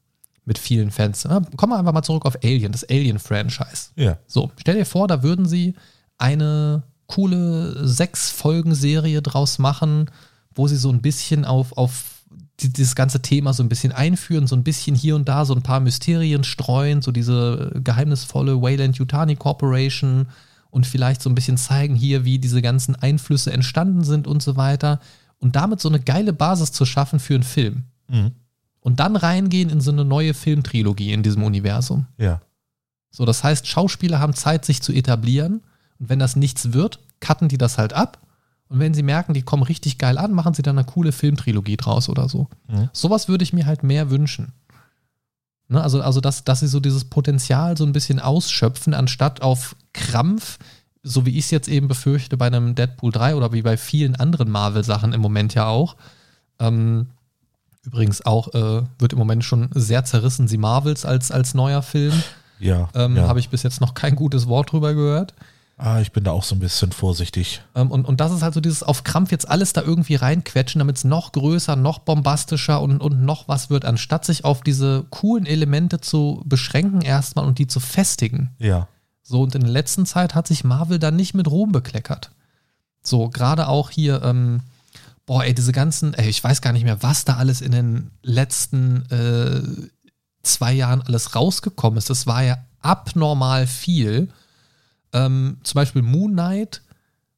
mit 0.45 0.59
vielen 0.59 0.91
Fans? 0.91 1.25
Ja, 1.25 1.41
kommen 1.57 1.73
wir 1.73 1.79
einfach 1.79 1.93
mal 1.93 2.03
zurück 2.03 2.27
auf 2.27 2.37
Alien, 2.43 2.73
das 2.73 2.89
Alien-Franchise. 2.89 3.91
Ja. 3.97 4.19
So, 4.27 4.51
stell 4.57 4.77
dir 4.77 4.87
vor, 4.87 5.09
da 5.09 5.23
würden 5.23 5.47
sie 5.47 5.75
eine 6.17 6.85
coole 7.07 7.87
Sechs-Folgen-Serie 7.87 9.23
draus 9.23 9.59
machen, 9.59 10.11
wo 10.55 10.69
sie 10.69 10.77
so 10.77 10.91
ein 10.91 11.03
bisschen 11.03 11.45
auf, 11.45 11.77
auf 11.77 12.23
dieses 12.61 12.95
ganze 12.95 13.23
Thema 13.23 13.53
so 13.53 13.63
ein 13.63 13.69
bisschen 13.69 13.93
einführen, 13.93 14.47
so 14.47 14.57
ein 14.57 14.65
bisschen 14.65 14.95
hier 14.95 15.17
und 15.17 15.29
da 15.29 15.45
so 15.45 15.55
ein 15.55 15.63
paar 15.63 15.81
Mysterien 15.81 16.45
streuen, 16.45 17.03
so 17.03 17.13
diese 17.13 17.73
geheimnisvolle 17.83 18.61
Wayland 18.61 18.97
Yutani 18.97 19.37
Corporation 19.37 20.27
und 20.71 20.87
vielleicht 20.87 21.23
so 21.23 21.31
ein 21.31 21.35
bisschen 21.35 21.57
zeigen 21.57 21.95
hier, 21.95 22.25
wie 22.25 22.39
diese 22.39 22.61
ganzen 22.61 22.97
Einflüsse 22.97 23.53
entstanden 23.53 24.05
sind 24.05 24.27
und 24.27 24.43
so 24.43 24.57
weiter 24.57 25.01
und 25.39 25.57
damit 25.57 25.81
so 25.81 25.89
eine 25.89 26.01
geile 26.01 26.33
Basis 26.33 26.73
zu 26.73 26.85
schaffen 26.85 27.21
für 27.21 27.35
einen 27.35 27.43
Film. 27.43 27.85
Mhm. 28.11 28.33
und 28.81 29.01
dann 29.01 29.17
reingehen 29.17 29.69
in 29.69 29.83
so 29.83 29.91
eine 29.91 30.03
neue 30.03 30.33
Filmtrilogie 30.33 31.13
in 31.13 31.23
diesem 31.23 31.43
Universum. 31.43 32.07
Ja. 32.17 32.41
So, 33.11 33.27
das 33.27 33.45
heißt, 33.45 33.67
Schauspieler 33.67 34.19
haben 34.19 34.33
Zeit, 34.33 34.65
sich 34.65 34.81
zu 34.81 34.93
etablieren. 34.93 35.63
Und 35.99 36.09
wenn 36.09 36.19
das 36.19 36.37
nichts 36.37 36.73
wird, 36.73 37.01
cutten 37.21 37.49
die 37.49 37.59
das 37.59 37.77
halt 37.77 37.93
ab. 37.93 38.19
Und 38.69 38.79
wenn 38.79 38.95
sie 38.95 39.03
merken, 39.03 39.35
die 39.35 39.43
kommen 39.43 39.63
richtig 39.63 39.99
geil 39.99 40.17
an, 40.17 40.33
machen 40.33 40.55
sie 40.55 40.63
dann 40.63 40.79
eine 40.79 40.87
coole 40.87 41.13
Filmtrilogie 41.13 41.77
draus 41.77 42.09
oder 42.09 42.29
so. 42.29 42.49
Mhm. 42.69 42.89
Sowas 42.93 43.29
würde 43.29 43.45
ich 43.45 43.53
mir 43.53 43.67
halt 43.67 43.83
mehr 43.83 44.11
wünschen. 44.11 44.53
Ne, 45.69 45.83
also, 45.83 46.01
also 46.01 46.21
dass, 46.21 46.45
dass 46.45 46.61
sie 46.61 46.69
so 46.69 46.81
dieses 46.81 47.05
Potenzial 47.05 47.77
so 47.77 47.85
ein 47.85 47.93
bisschen 47.93 48.21
ausschöpfen, 48.21 48.95
anstatt 48.95 49.43
auf 49.43 49.77
Krampf, 49.93 50.59
so 51.09 51.27
wie 51.27 51.39
ich 51.39 51.47
es 51.47 51.51
jetzt 51.51 51.69
eben 51.69 51.89
befürchte 51.89 52.37
bei 52.37 52.47
einem 52.47 52.75
Deadpool 52.75 53.13
3 53.13 53.35
oder 53.35 53.53
wie 53.53 53.63
bei 53.63 53.77
vielen 53.77 54.17
anderen 54.17 54.51
Marvel-Sachen 54.51 55.13
im 55.13 55.21
Moment 55.21 55.55
ja 55.55 55.67
auch. 55.67 55.97
Ähm, 56.59 57.07
übrigens 57.85 58.25
auch 58.25 58.55
äh, 58.55 58.83
wird 58.99 59.13
im 59.13 59.19
Moment 59.19 59.45
schon 59.45 59.71
sehr 59.75 60.05
zerrissen, 60.05 60.49
sie 60.49 60.59
Marvels 60.59 61.05
als, 61.05 61.31
als 61.31 61.55
neuer 61.55 61.83
Film. 61.83 62.23
Ja. 62.61 62.89
Ähm, 62.95 63.17
ja. 63.17 63.27
Habe 63.27 63.41
ich 63.41 63.49
bis 63.49 63.63
jetzt 63.63 63.81
noch 63.81 63.95
kein 63.95 64.17
gutes 64.17 64.47
Wort 64.49 64.73
drüber 64.73 64.95
gehört. 64.95 65.35
Ah, 65.81 66.01
ich 66.01 66.11
bin 66.11 66.25
da 66.25 66.33
auch 66.33 66.43
so 66.43 66.57
ein 66.57 66.59
bisschen 66.59 66.91
vorsichtig. 66.91 67.63
Ähm, 67.77 67.93
und, 67.93 68.05
und 68.05 68.21
das 68.21 68.33
ist 68.33 68.43
halt 68.43 68.53
so 68.53 68.61
dieses 68.61 68.83
auf 68.83 69.05
Krampf 69.05 69.31
jetzt 69.31 69.49
alles 69.49 69.73
da 69.73 69.83
irgendwie 69.83 70.17
reinquetschen, 70.17 70.81
damit 70.81 70.97
es 70.97 71.05
noch 71.05 71.31
größer, 71.31 71.77
noch 71.77 72.01
bombastischer 72.01 72.81
und, 72.81 73.01
und 73.01 73.23
noch 73.23 73.47
was 73.47 73.71
wird, 73.71 73.85
anstatt 73.85 74.25
sich 74.25 74.45
auf 74.45 74.63
diese 74.63 75.05
coolen 75.11 75.47
Elemente 75.47 76.01
zu 76.01 76.43
beschränken 76.45 77.01
erstmal 77.01 77.47
und 77.47 77.61
die 77.61 77.69
zu 77.69 77.79
festigen. 77.79 78.51
Ja. 78.59 78.89
So, 79.29 79.43
und 79.43 79.55
in 79.55 79.61
der 79.61 79.71
letzten 79.71 80.07
Zeit 80.07 80.35
hat 80.35 80.49
sich 80.49 80.65
Marvel 80.65 80.99
dann 80.99 81.15
nicht 81.15 81.35
mit 81.35 81.51
Ruhm 81.51 81.71
bekleckert. 81.71 82.31
So, 83.03 83.29
gerade 83.29 83.69
auch 83.69 83.91
hier, 83.91 84.23
ähm, 84.23 84.63
boah, 85.27 85.45
ey, 85.45 85.53
diese 85.53 85.73
ganzen, 85.73 86.15
ey, 86.15 86.31
ich 86.31 86.43
weiß 86.43 86.63
gar 86.63 86.73
nicht 86.73 86.85
mehr, 86.85 87.03
was 87.03 87.27
da 87.27 87.37
alles 87.37 87.61
in 87.61 87.73
den 87.73 88.11
letzten 88.23 89.05
äh, 89.11 89.61
zwei 90.43 90.73
Jahren 90.73 91.03
alles 91.03 91.35
rausgekommen 91.35 91.99
ist. 91.99 92.09
Das 92.09 92.27
war 92.27 92.43
ja 92.43 92.57
abnormal 92.81 93.67
viel. 93.67 94.31
Ähm, 95.13 95.59
zum 95.63 95.75
Beispiel 95.75 96.01
Moon 96.01 96.33
Knight. 96.33 96.81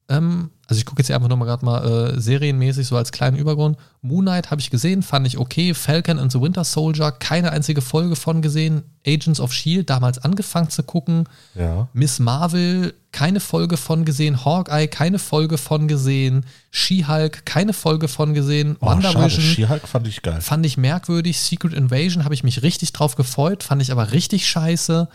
Ähm, 0.07 0.51
also 0.71 0.79
ich 0.79 0.85
gucke 0.85 1.01
jetzt 1.01 1.11
einfach 1.11 1.27
nochmal 1.27 1.49
gerade 1.49 1.65
mal 1.65 2.13
äh, 2.15 2.21
serienmäßig 2.21 2.87
so 2.87 2.95
als 2.95 3.11
kleinen 3.11 3.35
Übergrund. 3.35 3.77
Moon 4.01 4.23
Knight 4.23 4.51
habe 4.51 4.61
ich 4.61 4.69
gesehen, 4.69 5.03
fand 5.03 5.27
ich 5.27 5.37
okay. 5.37 5.73
Falcon 5.73 6.17
and 6.17 6.31
the 6.31 6.39
Winter 6.39 6.63
Soldier, 6.63 7.11
keine 7.11 7.51
einzige 7.51 7.81
Folge 7.81 8.15
von 8.15 8.41
gesehen. 8.41 8.83
Agents 9.05 9.41
of 9.41 9.51
Shield, 9.51 9.89
damals 9.89 10.19
angefangen 10.19 10.69
zu 10.69 10.83
gucken. 10.83 11.27
Ja. 11.55 11.89
Miss 11.91 12.19
Marvel, 12.19 12.93
keine 13.11 13.41
Folge 13.41 13.75
von 13.75 14.05
gesehen. 14.05 14.45
Hawkeye, 14.45 14.87
keine 14.87 15.19
Folge 15.19 15.57
von 15.57 15.89
gesehen. 15.89 16.45
She-Hulk, 16.71 17.45
keine 17.45 17.73
Folge 17.73 18.07
von 18.07 18.33
gesehen. 18.33 18.77
Oh, 18.79 18.85
Wonder 18.85 19.11
schade. 19.11 19.25
Vision. 19.25 19.43
She-Hulk 19.43 19.85
fand 19.89 20.07
ich 20.07 20.21
geil. 20.21 20.39
Fand 20.39 20.65
ich 20.65 20.77
merkwürdig. 20.77 21.37
Secret 21.37 21.73
Invasion 21.73 22.23
habe 22.23 22.33
ich 22.33 22.45
mich 22.45 22.63
richtig 22.63 22.93
drauf 22.93 23.15
gefreut, 23.15 23.61
fand 23.61 23.81
ich 23.81 23.91
aber 23.91 24.13
richtig 24.13 24.47
scheiße. 24.47 25.09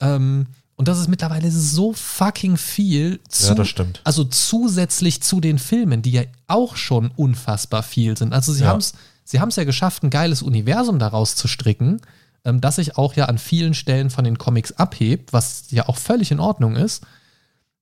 Ähm, 0.00 0.46
und 0.76 0.88
das 0.88 0.98
ist 0.98 1.08
mittlerweile 1.08 1.50
so 1.50 1.92
fucking 1.92 2.56
viel. 2.56 3.20
Zu, 3.28 3.48
Ja, 3.48 3.54
das 3.54 3.68
stimmt. 3.68 4.00
Also 4.04 4.24
zusätzlich 4.24 5.22
zu 5.22 5.40
den 5.40 5.58
Filmen, 5.58 6.02
die 6.02 6.12
ja 6.12 6.22
auch 6.46 6.76
schon 6.76 7.10
unfassbar 7.16 7.82
viel 7.82 8.16
sind. 8.16 8.32
Also 8.32 8.52
sie 8.52 8.62
Ja. 8.62 8.68
haben 8.68 8.78
es 8.78 8.92
sie 9.24 9.40
haben's 9.40 9.56
ja 9.56 9.64
geschafft, 9.64 10.02
ein 10.04 10.10
geiles 10.10 10.40
Universum 10.42 10.98
daraus 11.00 11.34
zu 11.34 11.48
stricken, 11.48 12.00
ähm, 12.44 12.60
das 12.60 12.76
sich 12.76 12.96
auch 12.96 13.14
ja 13.14 13.24
an 13.24 13.38
vielen 13.38 13.74
Stellen 13.74 14.08
von 14.10 14.22
den 14.24 14.38
Comics 14.38 14.70
abhebt, 14.72 15.32
was 15.32 15.64
ja 15.70 15.88
auch 15.88 15.96
völlig 15.96 16.30
in 16.30 16.38
Ordnung 16.40 16.76
ist. 16.76 17.02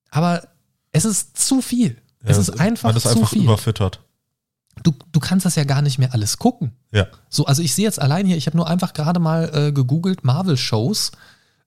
Aber 0.09 0.47
es 0.91 1.05
ist 1.05 1.37
zu 1.37 1.61
viel. 1.61 1.97
es 2.23 2.37
Ja, 2.37 2.41
ist 2.41 2.59
einfach 2.59 2.89
Man 2.89 2.95
ist 2.97 3.03
zu 3.03 3.09
einfach 3.09 3.29
viel 3.29 3.43
überfüttert. 3.43 3.99
du, 4.83 4.93
du 5.11 5.19
kannst 5.19 5.45
das 5.45 5.55
ja 5.55 5.65
gar 5.65 5.81
nicht 5.83 5.99
mehr 5.99 6.13
alles 6.13 6.37
gucken. 6.39 6.71
Ja. 6.91 7.07
So, 7.29 7.45
also 7.45 7.61
ich 7.61 7.75
sehe 7.75 7.85
jetzt 7.85 8.01
allein 8.01 8.25
hier, 8.25 8.37
ich 8.37 8.47
habe 8.47 8.57
nur 8.57 8.67
einfach 8.67 8.93
gerade 8.93 9.19
mal 9.19 9.51
äh, 9.53 9.71
gegoogelt 9.71 10.23
Marvel-Shows. 10.23 11.11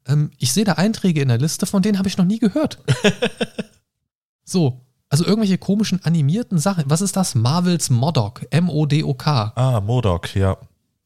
Ähm, 0.09 0.31
ich 0.39 0.53
sehe 0.53 0.65
da 0.65 0.73
Einträge 0.73 1.21
in 1.23 1.29
der 1.29 1.39
Liste, 1.39 1.67
von 1.67 1.83
denen 1.83 1.99
habe 1.99 2.09
ich 2.09 2.17
noch 2.19 2.25
nie 2.25 2.39
gehört. 2.39 2.79
so, 4.45 4.81
also 5.09 5.25
irgendwelche 5.25 5.59
komischen 5.59 6.05
animierten 6.05 6.59
Sachen. 6.59 6.85
Was 6.89 7.01
ist 7.01 7.17
das? 7.17 7.35
Marvels 7.35 7.91
Modok, 7.91 8.47
M-O-D-O-K. 8.51 9.53
Ah, 9.55 9.81
Modok, 9.81 10.35
ja. 10.35 10.57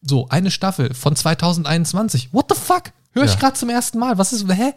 So, 0.00 0.28
eine 0.28 0.50
Staffel 0.50 0.94
von 0.94 1.14
2021. 1.14 2.32
What 2.32 2.46
the 2.50 2.57
fuck? 2.59 2.92
Höre 3.12 3.24
ich 3.24 3.34
Ja. 3.34 3.38
gerade 3.38 3.55
zum 3.55 3.68
ersten 3.70 3.98
Mal. 3.98 4.18
Was 4.18 4.32
ist, 4.32 4.48
hä? 4.48 4.72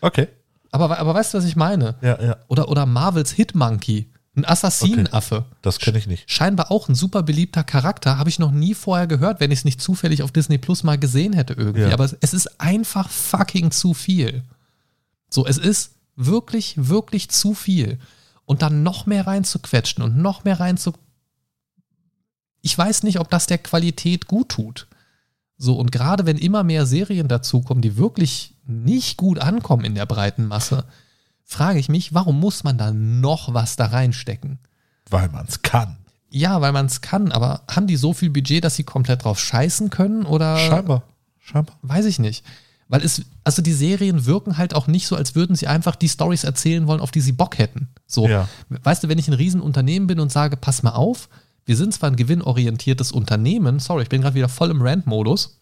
Okay. 0.00 0.28
Aber, 0.70 0.98
aber 0.98 1.14
weißt 1.14 1.34
du, 1.34 1.38
was 1.38 1.44
ich 1.46 1.56
meine? 1.56 1.96
Ja, 2.02 2.22
ja. 2.22 2.36
Oder, 2.48 2.68
oder 2.68 2.86
Marvels 2.86 3.32
Hitmonkey, 3.32 4.10
ein 4.38 4.44
Assassinenaffe. 4.44 5.44
Das 5.62 5.78
kenne 5.78 5.98
ich 5.98 6.06
nicht. 6.06 6.30
scheinbar 6.30 6.70
auch 6.70 6.88
ein 6.88 6.94
super 6.94 7.22
beliebter 7.22 7.64
Charakter. 7.64 8.18
Habe 8.18 8.30
ich 8.30 8.38
noch 8.38 8.50
nie 8.50 8.74
vorher 8.74 9.06
gehört, 9.06 9.40
wenn 9.40 9.50
ich 9.50 9.60
es 9.60 9.64
nicht 9.64 9.80
zufällig 9.80 10.22
auf 10.22 10.32
Disney 10.32 10.58
Plus 10.58 10.82
mal 10.82 10.98
gesehen 10.98 11.32
hätte 11.32 11.54
irgendwie. 11.54 11.82
Ja. 11.82 11.92
Aber 11.92 12.04
es, 12.04 12.34
ist 12.34 12.60
einfach 12.60 13.10
fucking 13.10 13.70
zu 13.70 13.94
viel. 13.94 14.44
So, 15.28 15.46
es 15.46 15.58
ist 15.58 15.92
wirklich, 16.16 16.74
wirklich 16.76 17.28
zu 17.28 17.54
viel. 17.54 17.98
Und 18.44 18.62
dann 18.62 18.82
noch 18.82 19.06
mehr 19.06 19.26
reinzuquetschen 19.26 20.02
und 20.02 20.16
noch 20.16 20.44
mehr 20.44 20.58
rein 20.58 20.78
zu. 20.78 20.94
Ich 22.62 22.76
weiß 22.76 23.02
nicht, 23.02 23.20
ob 23.20 23.28
das 23.30 23.46
der 23.46 23.58
Qualität 23.58 24.26
gut 24.26 24.48
tut. 24.48 24.86
So, 25.58 25.74
und 25.74 25.92
gerade 25.92 26.24
wenn 26.24 26.38
immer 26.38 26.62
mehr 26.62 26.86
Serien 26.86 27.28
dazukommen, 27.28 27.82
die 27.82 27.96
wirklich 27.96 28.54
nicht 28.64 29.16
gut 29.16 29.38
ankommen 29.38 29.84
in 29.84 29.94
der 29.94 30.06
breiten 30.06 30.46
Masse, 30.46 30.84
frage 31.50 31.78
ich 31.78 31.88
mich, 31.88 32.12
warum 32.12 32.38
muss 32.38 32.62
man 32.62 32.76
da 32.76 32.92
noch 32.92 33.54
was 33.54 33.76
da 33.76 33.86
reinstecken? 33.86 34.58
Weil 35.08 35.30
man 35.30 35.46
es 35.48 35.62
kann. 35.62 35.96
Ja, 36.30 36.60
weil 36.60 36.72
man 36.72 36.84
es 36.86 37.00
kann, 37.00 37.32
aber 37.32 37.62
haben 37.70 37.86
die 37.86 37.96
so 37.96 38.12
viel 38.12 38.28
Budget, 38.28 38.62
dass 38.62 38.76
sie 38.76 38.84
komplett 38.84 39.24
drauf 39.24 39.40
scheißen 39.40 39.88
können 39.88 40.26
oder 40.26 40.58
Scheinbar. 40.58 41.02
Scheinbar. 41.38 41.78
weiß 41.80 42.04
ich 42.04 42.18
nicht. 42.18 42.44
Weil 42.88 43.02
es, 43.02 43.22
also 43.44 43.62
die 43.62 43.72
Serien 43.72 44.26
wirken 44.26 44.58
halt 44.58 44.74
auch 44.74 44.86
nicht 44.88 45.06
so, 45.06 45.16
als 45.16 45.34
würden 45.34 45.56
sie 45.56 45.66
einfach 45.66 45.96
die 45.96 46.08
Stories 46.10 46.44
erzählen 46.44 46.86
wollen, 46.86 47.00
auf 47.00 47.10
die 47.12 47.22
sie 47.22 47.32
Bock 47.32 47.56
hätten. 47.56 47.88
So, 48.06 48.28
Ja. 48.28 48.46
weißt 48.68 49.04
du, 49.04 49.08
wenn 49.08 49.18
ich 49.18 49.28
ein 49.28 49.34
Riesenunternehmen 49.34 50.06
bin 50.06 50.20
und 50.20 50.30
sage, 50.30 50.58
pass 50.58 50.82
mal 50.82 50.92
auf, 50.92 51.30
wir 51.64 51.76
sind 51.78 51.94
zwar 51.94 52.10
ein 52.10 52.16
gewinnorientiertes 52.16 53.10
Unternehmen, 53.10 53.78
sorry, 53.78 54.02
ich 54.02 54.08
bin 54.10 54.20
gerade 54.20 54.34
wieder 54.36 54.48
voll 54.50 54.70
im 54.70 54.82
Rant-Modus, 54.82 55.58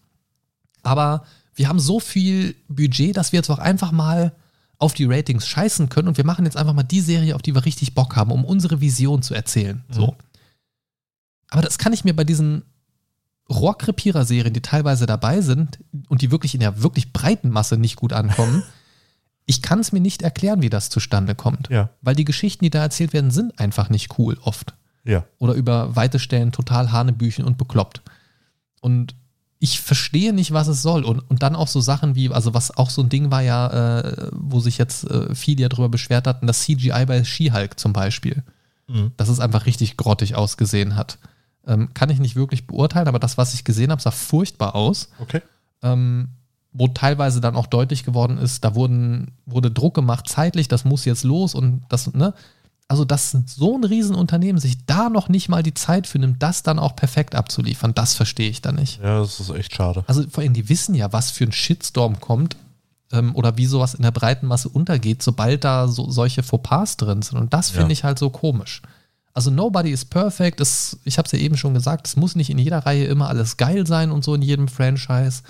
aber 0.83 1.23
wir 1.55 1.69
haben 1.69 1.79
so 1.79 1.99
viel 2.01 2.55
Budget, 2.67 3.15
dass 3.15 3.31
wir 3.31 3.37
jetzt 3.39 3.49
auch 3.49 3.59
einfach 3.59 3.91
mal 3.93 4.33
auf 4.79 4.93
die 4.93 5.05
Ratings 5.05 5.47
scheißen 5.47 5.89
können 5.89 6.07
und 6.07 6.17
wir 6.17 6.25
machen 6.25 6.45
jetzt 6.45 6.57
einfach 6.57 6.73
mal 6.73 6.83
die 6.83 7.01
Serie, 7.01 7.35
auf 7.35 7.41
die 7.41 7.55
wir 7.55 7.65
richtig 7.65 7.95
Bock 7.95 8.15
haben, 8.15 8.31
um 8.31 8.45
unsere 8.45 8.79
Vision 8.79 9.21
zu 9.21 9.33
erzählen. 9.33 9.83
So. 9.89 10.15
Aber 11.49 11.61
das 11.61 11.77
kann 11.77 11.93
ich 11.93 12.03
mir 12.03 12.15
bei 12.15 12.23
diesen 12.23 12.63
Rohrkrepierer-Serien, 13.49 14.53
die 14.53 14.61
teilweise 14.61 15.05
dabei 15.05 15.41
sind 15.41 15.79
und 16.09 16.21
die 16.21 16.31
wirklich 16.31 16.53
in 16.53 16.59
der 16.59 16.83
wirklich 16.83 17.13
breiten 17.13 17.49
Masse 17.49 17.77
nicht 17.77 17.95
gut 17.95 18.13
ankommen, 18.13 18.63
ich 19.45 19.61
kann 19.61 19.79
es 19.79 19.91
mir 19.93 20.01
nicht 20.01 20.21
erklären, 20.21 20.61
wie 20.61 20.69
das 20.69 20.89
zustande 20.89 21.33
kommt. 21.33 21.69
Ja. 21.69 21.89
Weil 22.01 22.15
die 22.15 22.25
Geschichten, 22.25 22.65
die 22.65 22.69
da 22.69 22.81
erzählt 22.81 23.13
werden, 23.13 23.31
sind 23.31 23.57
einfach 23.59 23.89
nicht 23.89 24.19
cool 24.19 24.37
oft. 24.41 24.73
Ja. 25.05 25.25
Oder 25.39 25.53
über 25.53 25.95
weite 25.95 26.19
Stellen 26.19 26.51
total 26.51 26.91
Hanebüchen 26.91 27.45
und 27.45 27.57
bekloppt. 27.57 28.01
Und 28.81 29.15
ich 29.59 29.81
verstehe 29.81 30.33
nicht, 30.33 30.53
was 30.53 30.67
es 30.67 30.81
soll. 30.81 31.03
Und, 31.03 31.19
und 31.29 31.41
dann 31.43 31.55
auch 31.55 31.67
so 31.67 31.81
Sachen 31.81 32.15
wie, 32.15 32.29
also 32.29 32.53
was 32.53 32.75
auch 32.77 32.89
so 32.89 33.01
ein 33.01 33.09
Ding 33.09 33.31
war 33.31 33.41
ja, 33.41 33.99
äh, 33.99 34.29
wo 34.33 34.59
sich 34.59 34.77
jetzt 34.77 35.09
äh, 35.09 35.33
viele 35.33 35.63
ja 35.63 35.69
drüber 35.69 35.89
beschwert 35.89 36.27
hatten, 36.27 36.47
das 36.47 36.61
CGI 36.61 37.05
bei 37.05 37.23
She-Hulk 37.23 37.79
zum 37.79 37.93
Beispiel. 37.93 38.43
Mhm. 38.87 39.11
Dass 39.17 39.29
es 39.29 39.39
einfach 39.39 39.65
richtig 39.65 39.97
grottig 39.97 40.35
ausgesehen 40.35 40.95
hat. 40.95 41.17
Ähm, 41.65 41.93
kann 41.93 42.09
ich 42.09 42.19
nicht 42.19 42.35
wirklich 42.35 42.67
beurteilen, 42.67 43.07
aber 43.07 43.19
das, 43.19 43.37
was 43.37 43.53
ich 43.53 43.63
gesehen 43.63 43.91
habe, 43.91 44.01
sah 44.01 44.11
furchtbar 44.11 44.75
aus. 44.75 45.09
Okay. 45.19 45.41
Ähm, 45.81 46.29
wo 46.71 46.87
teilweise 46.87 47.41
dann 47.41 47.55
auch 47.55 47.65
deutlich 47.65 48.03
geworden 48.03 48.37
ist, 48.37 48.63
da 48.63 48.75
wurden, 48.75 49.31
wurde 49.45 49.71
Druck 49.71 49.95
gemacht 49.95 50.29
zeitlich, 50.29 50.67
das 50.67 50.85
muss 50.85 51.05
jetzt 51.05 51.23
los 51.23 51.55
und 51.55 51.81
das, 51.89 52.13
ne? 52.13 52.33
Also, 52.89 53.03
dass 53.03 53.35
so 53.45 53.77
ein 53.77 53.83
Riesenunternehmen 53.83 54.61
sich 54.61 54.85
da 54.85 55.09
noch 55.09 55.27
nicht 55.27 55.49
mal 55.49 55.61
die 55.61 55.73
Zeit 55.73 56.07
für 56.07 56.19
nimmt, 56.19 56.41
das 56.41 56.63
dann 56.63 56.79
auch 56.79 56.95
perfekt 56.95 57.35
abzuliefern, 57.35 57.93
das 57.93 58.13
verstehe 58.13 58.49
ich 58.49 58.61
dann 58.61 58.75
nicht. 58.75 59.01
Ja, 59.03 59.19
das 59.19 59.39
ist 59.41 59.49
echt 59.49 59.75
schade. 59.75 60.05
Also 60.07 60.23
vor 60.29 60.41
allem, 60.41 60.53
die 60.53 60.69
wissen 60.69 60.95
ja, 60.95 61.11
was 61.11 61.29
für 61.31 61.43
ein 61.43 61.51
Shitstorm 61.51 62.21
kommt 62.21 62.55
ähm, 63.11 63.35
oder 63.35 63.57
wie 63.57 63.65
sowas 63.65 63.93
in 63.93 64.03
der 64.03 64.11
breiten 64.11 64.47
Masse 64.47 64.69
untergeht, 64.69 65.21
sobald 65.21 65.65
da 65.65 65.89
so, 65.89 66.09
solche 66.09 66.43
Fauxpas 66.43 66.95
drin 66.95 67.21
sind. 67.21 67.37
Und 67.37 67.53
das 67.53 67.69
finde 67.71 67.87
Ja. 67.87 67.91
ich 67.91 68.03
halt 68.05 68.19
so 68.19 68.29
komisch. 68.29 68.81
Also 69.33 69.51
nobody 69.51 69.91
is 69.91 70.05
perfect. 70.05 70.61
Es, 70.61 70.97
ich 71.03 71.17
habe 71.17 71.25
es 71.25 71.31
ja 71.33 71.39
eben 71.39 71.57
schon 71.57 71.73
gesagt, 71.73 72.07
es 72.07 72.15
muss 72.15 72.35
nicht 72.35 72.49
in 72.49 72.57
jeder 72.57 72.79
Reihe 72.85 73.05
immer 73.05 73.27
alles 73.27 73.57
geil 73.57 73.85
sein 73.85 74.11
und 74.11 74.23
so 74.23 74.33
in 74.33 74.41
jedem 74.41 74.69
Franchise. 74.69 75.43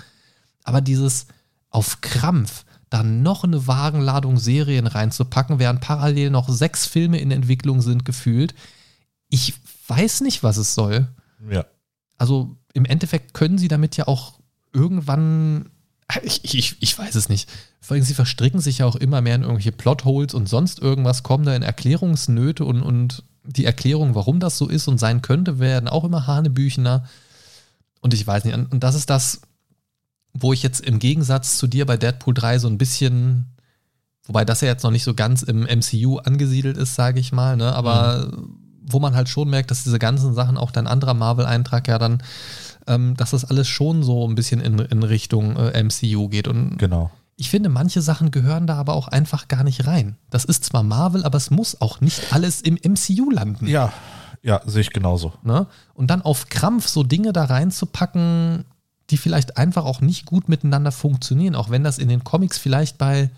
Aber 0.64 0.80
dieses 0.80 1.26
auf 1.70 2.00
Krampf 2.00 2.64
da 2.90 3.02
noch 3.02 3.44
eine 3.44 3.66
Wagenladung 3.66 4.38
Serien 4.38 4.86
reinzupacken, 4.86 5.58
während 5.58 5.80
parallel 5.80 6.30
noch 6.30 6.48
sechs 6.48 6.86
Filme 6.86 7.18
in 7.20 7.30
Entwicklung 7.30 7.80
sind, 7.82 8.04
gefühlt. 8.04 8.54
Ich 9.28 9.54
weiß 9.88 10.22
nicht, 10.22 10.42
was 10.42 10.56
es 10.56 10.74
soll. 10.74 11.08
Ja. 11.50 11.66
Also 12.16 12.56
im 12.72 12.84
Endeffekt 12.84 13.34
können 13.34 13.58
sie 13.58 13.68
damit 13.68 13.96
ja 13.96 14.08
auch 14.08 14.40
irgendwann. 14.72 15.70
Ich, 16.22 16.54
ich, 16.54 16.76
ich 16.80 16.98
weiß 16.98 17.14
es 17.16 17.28
nicht. 17.28 17.50
Vor 17.80 17.94
allem, 17.94 18.04
sie 18.04 18.14
verstricken 18.14 18.60
sich 18.60 18.78
ja 18.78 18.86
auch 18.86 18.96
immer 18.96 19.20
mehr 19.20 19.34
in 19.34 19.42
irgendwelche 19.42 19.72
Plotholes 19.72 20.32
und 20.32 20.48
sonst 20.48 20.78
irgendwas, 20.78 21.22
kommen 21.22 21.44
da 21.44 21.54
in 21.54 21.62
Erklärungsnöte 21.62 22.64
und, 22.64 22.82
und 22.82 23.24
die 23.44 23.64
Erklärung, 23.66 24.14
warum 24.14 24.40
das 24.40 24.56
so 24.56 24.68
ist 24.68 24.88
und 24.88 24.98
sein 24.98 25.22
könnte, 25.22 25.58
werden 25.58 25.88
auch 25.88 26.04
immer 26.04 26.26
Hanebüchener. 26.26 27.04
Und 28.00 28.14
ich 28.14 28.26
weiß 28.26 28.44
nicht, 28.44 28.54
und 28.54 28.82
das 28.82 28.94
ist 28.94 29.10
das, 29.10 29.42
wo 30.40 30.52
ich 30.52 30.62
jetzt 30.62 30.80
im 30.80 30.98
Gegensatz 30.98 31.58
zu 31.58 31.66
dir 31.66 31.86
bei 31.86 31.96
Deadpool 31.96 32.34
3 32.34 32.58
so 32.58 32.68
ein 32.68 32.78
bisschen, 32.78 33.56
wobei 34.26 34.44
das 34.44 34.60
ja 34.60 34.68
jetzt 34.68 34.82
noch 34.82 34.90
nicht 34.90 35.04
so 35.04 35.14
ganz 35.14 35.42
im 35.42 35.62
MCU 35.62 36.18
angesiedelt 36.18 36.76
ist, 36.76 36.94
sage 36.94 37.20
ich 37.20 37.32
mal, 37.32 37.56
ne? 37.56 37.74
aber 37.74 38.26
mhm. 38.26 38.56
wo 38.82 39.00
man 39.00 39.14
halt 39.14 39.28
schon 39.28 39.50
merkt, 39.50 39.70
dass 39.70 39.84
diese 39.84 39.98
ganzen 39.98 40.34
Sachen, 40.34 40.58
auch 40.58 40.70
dein 40.70 40.86
anderer 40.86 41.14
Marvel-Eintrag 41.14 41.88
ja 41.88 41.98
dann, 41.98 42.22
ähm, 42.86 43.16
dass 43.16 43.30
das 43.30 43.44
alles 43.44 43.68
schon 43.68 44.02
so 44.02 44.26
ein 44.26 44.34
bisschen 44.34 44.60
in, 44.60 44.78
in 44.78 45.02
Richtung 45.02 45.56
äh, 45.56 45.82
MCU 45.82 46.28
geht. 46.28 46.48
Und 46.48 46.78
genau. 46.78 47.10
Ich 47.36 47.50
finde, 47.50 47.68
manche 47.68 48.02
Sachen 48.02 48.30
gehören 48.30 48.66
da 48.66 48.76
aber 48.76 48.94
auch 48.94 49.08
einfach 49.08 49.46
gar 49.46 49.62
nicht 49.62 49.86
rein. 49.86 50.16
Das 50.30 50.44
ist 50.44 50.64
zwar 50.64 50.82
Marvel, 50.82 51.24
aber 51.24 51.36
es 51.36 51.50
muss 51.50 51.80
auch 51.80 52.00
nicht 52.00 52.32
alles 52.32 52.62
im 52.62 52.74
MCU 52.74 53.30
landen. 53.30 53.66
Ja, 53.66 53.92
ja, 54.42 54.60
sehe 54.66 54.80
ich 54.80 54.90
genauso. 54.90 55.32
Ne? 55.42 55.66
Und 55.94 56.10
dann 56.10 56.22
auf 56.22 56.48
Krampf 56.48 56.88
so 56.88 57.02
Dinge 57.02 57.32
da 57.32 57.44
reinzupacken, 57.44 58.64
die 59.10 59.16
vielleicht 59.16 59.56
einfach 59.56 59.84
auch 59.84 60.00
nicht 60.00 60.26
gut 60.26 60.48
miteinander 60.48 60.92
funktionieren, 60.92 61.54
auch 61.54 61.70
wenn 61.70 61.84
das 61.84 61.98
in 61.98 62.08
den 62.08 62.24
Comics 62.24 62.58
vielleicht 62.58 62.98
bei 62.98 63.30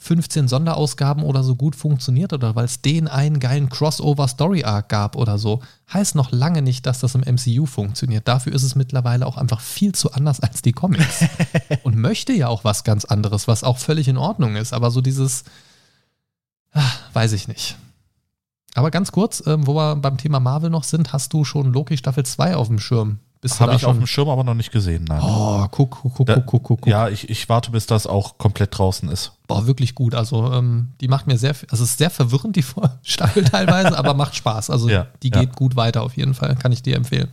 15 0.00 0.46
Sonderausgaben 0.46 1.24
oder 1.24 1.42
so 1.42 1.56
gut 1.56 1.74
funktioniert 1.74 2.32
oder 2.32 2.54
weil 2.54 2.64
es 2.64 2.82
den 2.82 3.08
einen 3.08 3.40
geilen 3.40 3.68
Crossover-Story-Arc 3.68 4.88
gab 4.88 5.16
oder 5.16 5.38
so, 5.38 5.60
heißt 5.92 6.14
noch 6.14 6.30
lange 6.30 6.62
nicht, 6.62 6.86
dass 6.86 7.00
das 7.00 7.16
im 7.16 7.22
MCU 7.22 7.66
funktioniert. 7.66 8.28
Dafür 8.28 8.52
ist 8.52 8.62
es 8.62 8.76
mittlerweile 8.76 9.26
auch 9.26 9.36
einfach 9.36 9.60
viel 9.60 9.92
zu 9.92 10.12
anders 10.12 10.38
als 10.38 10.62
die 10.62 10.72
Comics. 10.72 11.24
Und 11.82 11.96
möchte 11.96 12.32
ja 12.32 12.46
auch 12.46 12.62
was 12.62 12.84
ganz 12.84 13.04
anderes, 13.06 13.48
was 13.48 13.64
auch 13.64 13.76
völlig 13.76 14.06
in 14.06 14.18
Ordnung 14.18 14.54
ist. 14.54 14.72
Aber 14.72 14.92
so 14.92 15.00
dieses, 15.00 15.42
ach, 16.70 17.00
weiß 17.12 17.32
ich 17.32 17.48
nicht. 17.48 17.76
Aber 18.74 18.92
ganz 18.92 19.10
kurz, 19.10 19.42
ähm, 19.46 19.66
wo 19.66 19.74
wir 19.74 19.96
beim 19.96 20.16
Thema 20.16 20.38
Marvel 20.38 20.70
noch 20.70 20.84
sind, 20.84 21.12
hast 21.12 21.32
du 21.32 21.44
schon 21.44 21.72
Loki 21.72 21.96
Staffel 21.96 22.24
2 22.24 22.54
auf 22.54 22.68
dem 22.68 22.78
Schirm? 22.78 23.18
Habe 23.60 23.74
ich 23.74 23.84
auf 23.84 23.96
dem 23.96 24.06
Schirm 24.06 24.28
aber 24.28 24.42
noch 24.42 24.54
nicht 24.54 24.72
gesehen, 24.72 25.04
nein. 25.04 25.20
Oh, 25.22 25.66
guck, 25.70 26.02
guck, 26.02 26.14
guck, 26.14 26.26
da, 26.26 26.40
guck, 26.40 26.64
guck, 26.64 26.86
Ja, 26.86 27.08
ich, 27.08 27.30
ich 27.30 27.48
warte, 27.48 27.70
bis 27.70 27.86
das 27.86 28.06
auch 28.06 28.36
komplett 28.38 28.76
draußen 28.76 29.08
ist. 29.08 29.32
Boah, 29.46 29.66
wirklich 29.66 29.94
gut. 29.94 30.14
Also, 30.14 30.52
ähm, 30.52 30.88
die 31.00 31.08
macht 31.08 31.26
mir 31.26 31.38
sehr, 31.38 31.54
also 31.70 31.84
es 31.84 31.90
ist 31.90 31.98
sehr 31.98 32.10
verwirrend, 32.10 32.56
die 32.56 32.64
Staffel 33.02 33.44
teilweise, 33.44 33.96
aber 33.96 34.14
macht 34.14 34.34
Spaß. 34.34 34.70
Also, 34.70 34.88
ja, 34.88 35.06
die 35.22 35.30
geht 35.30 35.50
ja. 35.50 35.54
gut 35.54 35.76
weiter 35.76 36.02
auf 36.02 36.16
jeden 36.16 36.34
Fall. 36.34 36.56
Kann 36.56 36.72
ich 36.72 36.82
dir 36.82 36.96
empfehlen. 36.96 37.30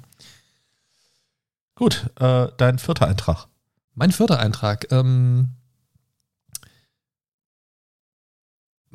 Gut, 1.76 2.10
äh, 2.20 2.48
dein 2.58 2.80
vierter 2.80 3.08
Eintrag. 3.08 3.48
Mein 3.96 4.12
vierter 4.12 4.40
Eintrag. 4.40 4.92
Ähm, 4.92 5.50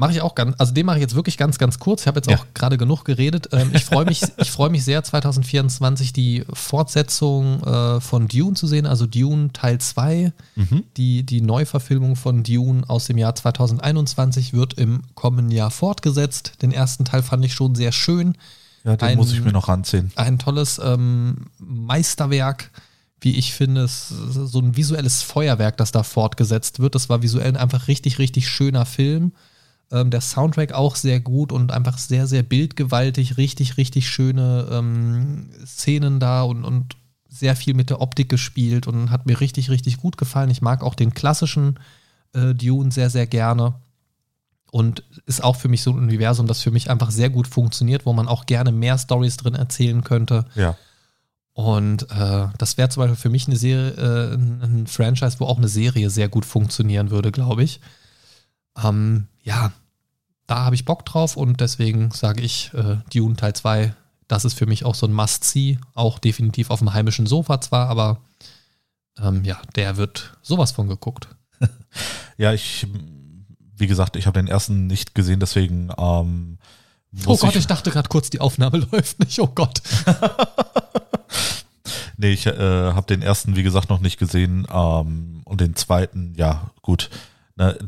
Mache 0.01 0.13
ich 0.13 0.23
auch 0.23 0.35
ganz, 0.35 0.55
also 0.57 0.73
den 0.73 0.87
mache 0.87 0.97
ich 0.97 1.03
jetzt 1.03 1.15
wirklich 1.15 1.37
ganz, 1.37 1.59
ganz 1.59 1.79
kurz. 1.79 2.01
Ich 2.01 2.07
habe 2.07 2.21
jetzt 2.21 2.31
ja. 2.31 2.39
auch 2.39 2.47
gerade 2.55 2.79
genug 2.79 3.05
geredet. 3.05 3.51
Ähm, 3.53 3.71
ich 3.75 3.85
freue 3.85 4.07
mich, 4.07 4.23
ich 4.39 4.51
freue 4.51 4.71
mich 4.71 4.83
sehr, 4.83 5.05
2024 5.05 6.15
die 6.15 6.43
Fortsetzung 6.51 7.63
äh, 7.63 8.01
von 8.01 8.27
Dune 8.27 8.55
zu 8.55 8.67
sehen, 8.67 8.87
also 8.87 9.05
Dune 9.07 9.53
Teil 9.53 9.79
2. 9.79 10.33
Mhm. 10.57 10.85
Die, 10.97 11.23
die 11.25 11.43
Neuverfilmung 11.43 12.17
von 12.17 12.43
Dune 12.45 12.83
aus 12.89 13.09
dem 13.09 13.19
Jahr 13.19 13.35
2021 13.35 14.55
wird 14.55 14.73
im 14.79 15.03
kommenden 15.17 15.51
Jahr 15.55 15.71
fortgesetzt. 15.71 16.55
Den 16.63 16.73
ersten 16.73 17.05
Teil 17.05 17.23
fand 17.23 17.45
ich 17.45 17.53
schon 17.53 17.75
sehr 17.75 17.93
schön. 17.93 18.39
Ja, 18.85 18.97
den 18.97 19.07
ein, 19.07 19.17
muss 19.19 19.35
ich 19.35 19.45
mir 19.45 19.53
noch 19.53 19.69
ranziehen. 19.69 20.13
Ein 20.17 20.39
tolles 20.39 20.81
ähm, 20.83 21.49
Meisterwerk 21.59 22.71
wie 23.23 23.37
ich 23.37 23.53
finde, 23.53 23.87
so 23.87 24.61
ein 24.61 24.79
visuelles 24.79 25.21
Feuerwerk, 25.21 25.77
das 25.77 25.93
da 25.93 26.03
fortgesetzt 26.03 26.79
wird. 26.79 26.95
Das 26.95 27.11
war 27.11 27.21
visuell 27.21 27.55
einfach 27.55 27.87
richtig, 27.87 28.19
richtig 28.19 28.49
schöner 28.49 28.87
Film. 28.87 29.33
Ähm, 29.93 30.11
der 30.11 30.21
Soundtrack 30.21 30.73
auch 30.73 30.95
sehr 30.95 31.21
gut 31.21 31.53
und 31.53 31.73
einfach 31.73 31.99
sehr, 31.99 32.27
sehr 32.27 32.43
bildgewaltig, 32.43 33.37
richtig, 33.37 33.77
richtig 33.77 34.09
schöne 34.09 34.69
ähm, 34.71 35.51
Szenen 35.67 36.21
da 36.21 36.43
und, 36.43 36.65
und 36.65 36.97
sehr 37.29 37.57
viel 37.57 37.75
mit 37.75 37.91
der 37.91 38.01
Optik 38.01 38.29
gespielt 38.29 38.87
und 38.87 39.11
hat 39.11 39.27
mir 39.27 39.41
richtig, 39.41 39.71
richtig 39.71 39.99
gut 39.99 40.17
gefallen. 40.17 40.51
Ich 40.51 40.63
mag 40.63 40.83
auch 40.83 40.95
den 40.95 41.15
klassischen 41.15 41.79
äh, 42.35 42.55
Dune 42.55 42.93
sehr, 42.93 43.11
sehr 43.11 43.27
gerne. 43.27 43.75
Und 44.73 45.03
ist 45.27 45.43
auch 45.43 45.57
für 45.57 45.69
mich 45.69 45.83
so 45.83 45.91
ein 45.91 45.99
Universum, 45.99 46.47
das 46.47 46.61
für 46.61 46.71
mich 46.71 46.91
einfach 46.91 47.11
sehr 47.11 47.29
gut 47.29 47.49
funktioniert, 47.49 48.07
wo 48.07 48.13
man 48.13 48.29
auch 48.29 48.47
gerne 48.47 48.71
mehr 48.71 48.99
Stories 48.99 49.37
drin 49.37 49.55
erzählen 49.55 50.05
könnte. 50.05 50.45
Ja. 50.55 50.77
Und 51.53 52.05
äh, 52.11 52.47
das 52.57 52.79
wäre 52.79 52.89
zum 52.89 53.03
Beispiel 53.03 53.17
für 53.17 53.31
mich 53.31 53.49
eine 53.49 53.57
Serie, 53.57 53.91
äh, 53.91 54.35
ein 54.37 54.87
Franchise, 54.87 55.41
wo 55.41 55.47
auch 55.47 55.59
eine 55.59 55.69
Serie 55.69 56.09
sehr 56.11 56.29
gut 56.29 56.45
funktionieren 56.45 57.11
würde, 57.11 57.33
glaube 57.33 57.65
ich. 57.65 57.81
Ähm, 58.83 59.27
ja, 59.43 59.73
da 60.51 60.65
habe 60.65 60.75
ich 60.75 60.85
Bock 60.85 61.07
drauf 61.07 61.37
und 61.37 61.61
deswegen 61.61 62.11
sage 62.11 62.43
ich, 62.43 62.73
äh, 62.75 62.97
Dune 63.15 63.37
Teil 63.37 63.55
2, 63.55 63.95
das 64.27 64.45
ist 64.45 64.55
für 64.55 64.67
mich 64.67 64.85
auch 64.85 64.97
so 64.97 65.07
ein 65.07 65.13
Must-See, 65.13 65.79
auch 65.95 66.19
definitiv 66.19 66.71
auf 66.71 66.81
dem 66.81 66.93
heimischen 66.93 67.27
Sofa 67.27 67.61
zwar, 67.61 67.89
aber 67.89 68.21
ähm, 69.21 69.45
ja, 69.45 69.61
der 69.77 69.97
wird 69.97 70.37
sowas 70.43 70.73
von 70.73 70.89
geguckt. 70.89 71.29
ja, 72.37 72.53
ich, 72.53 72.85
wie 73.77 73.87
gesagt, 73.87 74.17
ich 74.17 74.27
habe 74.27 74.41
den 74.41 74.49
ersten 74.49 74.89
nicht 74.89 75.15
gesehen, 75.15 75.39
deswegen. 75.39 75.91
Ähm, 75.97 76.59
oh 77.27 77.37
Gott, 77.37 77.51
ich, 77.51 77.61
ich 77.61 77.67
dachte 77.69 77.93
gerade 77.93 78.09
kurz, 78.09 78.31
die 78.31 78.41
Aufnahme 78.41 78.79
läuft 78.93 79.21
nicht. 79.21 79.39
Oh 79.39 79.53
Gott. 79.55 79.81
nee, 82.17 82.33
ich 82.33 82.47
äh, 82.47 82.93
habe 82.93 83.07
den 83.07 83.23
ersten, 83.23 83.55
wie 83.55 83.63
gesagt, 83.63 83.89
noch 83.89 84.01
nicht 84.01 84.19
gesehen. 84.19 84.67
Ähm, 84.73 85.43
und 85.45 85.61
den 85.61 85.77
zweiten, 85.77 86.35
ja, 86.37 86.73
gut. 86.83 87.09
Ne, 87.55 87.79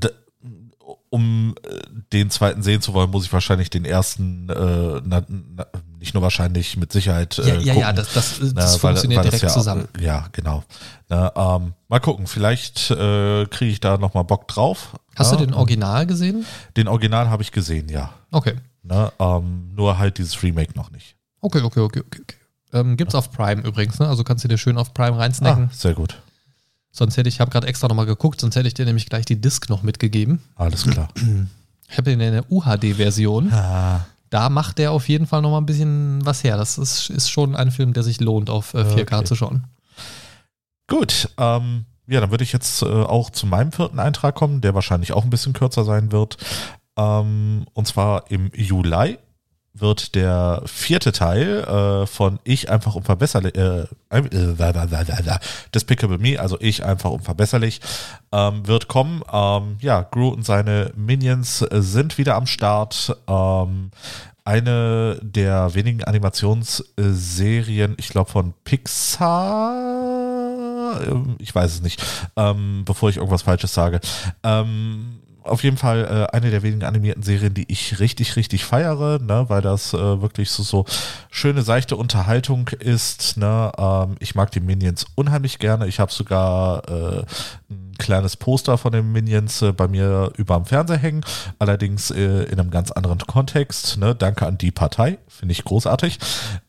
um 1.13 1.55
äh, 1.63 1.81
den 2.13 2.31
zweiten 2.31 2.63
sehen 2.63 2.81
zu 2.81 2.95
wollen, 2.95 3.11
muss 3.11 3.27
ich 3.27 3.33
wahrscheinlich 3.35 3.69
den 3.69 3.85
ersten, 3.85 4.49
äh, 4.49 5.03
na, 5.05 5.23
na, 5.29 5.67
nicht 5.99 6.15
nur 6.15 6.23
wahrscheinlich, 6.23 6.79
mit 6.79 6.91
Sicherheit. 6.91 7.39
Äh, 7.39 7.59
ja, 7.59 7.61
ja, 7.61 7.75
ja, 7.75 7.93
das, 7.93 8.15
das, 8.15 8.39
das 8.41 8.53
na, 8.55 8.67
funktioniert 8.67 9.19
weil, 9.19 9.25
weil 9.25 9.31
direkt 9.31 9.43
ja, 9.43 9.49
zusammen. 9.51 9.89
Ja, 10.01 10.27
genau. 10.33 10.65
Na, 11.11 11.57
ähm, 11.57 11.75
mal 11.89 12.01
gucken, 12.01 12.27
vielleicht 12.27 12.91
äh, 12.91 13.45
kriege 13.47 13.73
ich 13.73 13.81
da 13.81 13.99
nochmal 13.99 14.25
Bock 14.25 14.49
drauf. 14.49 14.95
Hast 15.15 15.33
du 15.33 15.37
den 15.37 15.53
Original 15.53 16.07
gesehen? 16.07 16.47
Den 16.79 16.89
Original 16.89 17.29
habe 17.29 17.43
ich 17.43 17.53
gesehen, 17.53 17.91
ja. 17.91 18.15
Okay. 18.31 18.55
Ähm, 18.89 19.75
nur 19.75 19.99
halt 19.99 20.17
dieses 20.17 20.43
Remake 20.43 20.73
noch 20.75 20.91
nicht. 20.91 21.17
Okay, 21.43 21.61
okay, 21.61 21.81
okay, 21.81 22.01
okay. 22.01 22.21
okay. 22.23 22.37
Ähm, 22.73 22.97
gibt's 22.97 23.15
auf 23.15 23.31
Prime 23.31 23.61
übrigens, 23.61 23.99
ne? 23.99 24.09
Also 24.09 24.25
kannst 24.25 24.45
du 24.45 24.49
dir 24.49 24.57
schön 24.57 24.79
auf 24.79 24.95
Prime 24.95 25.19
reinsnacken. 25.19 25.69
Ah, 25.71 25.75
sehr 25.75 25.93
gut. 25.93 26.17
Sonst 26.93 27.17
hätte 27.17 27.29
ich, 27.29 27.37
ich 27.37 27.41
habe 27.41 27.51
gerade 27.51 27.67
extra 27.67 27.89
nochmal 27.89 28.07
geguckt, 28.07 28.41
sonst 28.41 28.55
hätte 28.55 28.69
ich 28.69 28.75
dir 28.75 28.85
nämlich 28.85 29.07
gleich 29.07 29.25
die 29.25 29.41
Disc 29.41 29.69
noch 29.71 29.83
mitgegeben. 29.83 30.43
Alles 30.55 30.87
klar. 30.87 31.09
Ich 31.89 31.99
habe 31.99 32.11
den 32.11 32.21
in 32.21 32.33
der 32.33 32.51
UHD-Version. 32.51 33.53
Ah. 33.53 34.07
Da 34.31 34.49
macht 34.49 34.79
der 34.79 34.93
auf 34.93 35.09
jeden 35.09 35.27
Fall 35.27 35.43
nochmal 35.43 35.61
ein 35.61 35.67
bisschen 35.67 36.25
was 36.25 36.43
her. 36.43 36.57
Das 36.57 36.79
ist, 36.79 37.11
ist 37.11 37.31
schon 37.31 37.55
ein 37.55 37.71
Film, 37.71 37.93
der 37.93 38.03
sich 38.03 38.21
lohnt, 38.21 38.49
auf 38.49 38.75
4K 38.75 39.01
okay. 39.01 39.25
zu 39.25 39.35
schauen. 39.35 39.65
Gut, 40.87 41.29
ähm, 41.39 41.85
ja, 42.07 42.21
dann 42.21 42.31
würde 42.31 42.45
ich 42.45 42.53
jetzt 42.53 42.83
äh, 42.83 42.87
auch 42.87 43.31
zu 43.31 43.47
meinem 43.47 43.73
vierten 43.73 43.99
Eintrag 43.99 44.35
kommen, 44.35 44.61
der 44.61 44.75
wahrscheinlich 44.75 45.13
auch 45.13 45.25
ein 45.25 45.31
bisschen 45.31 45.53
kürzer 45.53 45.85
sein 45.85 46.13
wird. 46.13 46.37
Ähm, 46.97 47.67
und 47.73 47.87
zwar 47.87 48.31
im 48.31 48.51
Juli 48.55 49.19
wird 49.75 50.15
der 50.15 50.63
vierte 50.67 51.13
Teil 51.13 51.61
äh, 51.65 52.07
von 52.07 52.39
Ich 52.45 52.71
einfach 52.71 52.95
unverbesserlich, 52.95 53.57
äh, 53.57 53.87
äh, 54.11 55.39
Despicable 55.75 56.19
Me, 56.19 56.39
also 56.39 56.59
Ich 56.61 56.85
einfach 56.85 57.11
unverbesserlich, 57.11 57.81
ähm, 58.33 58.67
wird 58.67 58.89
kommen. 58.89 59.23
Ähm, 59.33 59.77
ja, 59.81 60.03
Gru 60.03 60.29
und 60.29 60.45
seine 60.45 60.93
Minions 60.95 61.65
sind 61.71 62.19
wieder 62.19 62.37
am 62.37 62.47
Start. 62.47 63.17
Ähm, 63.27 63.91
eine 64.45 65.21
der 65.23 65.75
wenigen 65.75 66.03
Animationsserien, 66.03 67.95
ich 67.97 68.09
glaube 68.09 68.31
von 68.31 68.55
Pixar, 68.65 69.71
ähm, 71.07 71.37
ich 71.39 71.55
weiß 71.55 71.75
es 71.75 71.83
nicht, 71.83 72.05
ähm, 72.37 72.83
bevor 72.85 73.09
ich 73.09 73.19
irgendwas 73.19 73.43
Falsches 73.43 73.73
sage. 73.73 74.01
Ähm, 74.43 75.22
auf 75.45 75.63
jeden 75.63 75.77
Fall 75.77 76.29
äh, 76.33 76.37
eine 76.37 76.51
der 76.51 76.63
wenigen 76.63 76.85
animierten 76.85 77.23
Serien, 77.23 77.55
die 77.55 77.71
ich 77.71 78.01
richtig, 78.01 78.37
richtig 78.37 78.65
feiere, 78.65 79.19
ne, 79.19 79.45
weil 79.49 79.63
das 79.63 79.95
äh, 79.95 80.23
wirklich 80.23 80.51
so, 80.51 80.63
so 80.63 80.85
schöne, 81.31 81.63
seichte 81.63 81.97
Unterhaltung 81.97 82.69
ist. 82.79 83.37
Ne? 83.37 83.73
Ähm, 83.77 84.17
ich 84.21 84.35
mag 84.35 84.51
die 84.51 84.61
Minions 84.61 85.07
unheimlich 85.15 85.59
gerne. 85.59 85.87
Ich 85.87 86.01
habe 86.01 86.13
sogar 86.13 86.89
äh, 86.89 87.25
ein 87.93 87.99
kleines 87.99 88.37
Poster 88.37 88.79
von 88.79 88.93
den 88.93 89.13
Minions 89.13 89.63
äh, 89.63 89.73
bei 89.73 89.89
mir 89.89 90.33
über 90.37 90.57
dem 90.57 90.65
Fernseher 90.65 90.99
hängen, 90.99 91.25
allerdings 91.59 92.11
äh, 92.11 92.45
in 92.45 92.59
einem 92.59 92.71
ganz 92.71 92.91
anderen 92.91 93.19
Kontext. 93.19 93.99
Ne? 93.99 94.15
Danke 94.15 94.47
an 94.47 94.59
die 94.59 94.71
Partei, 94.71 95.19
finde 95.29 95.53
ich 95.53 95.65
großartig. 95.65 96.19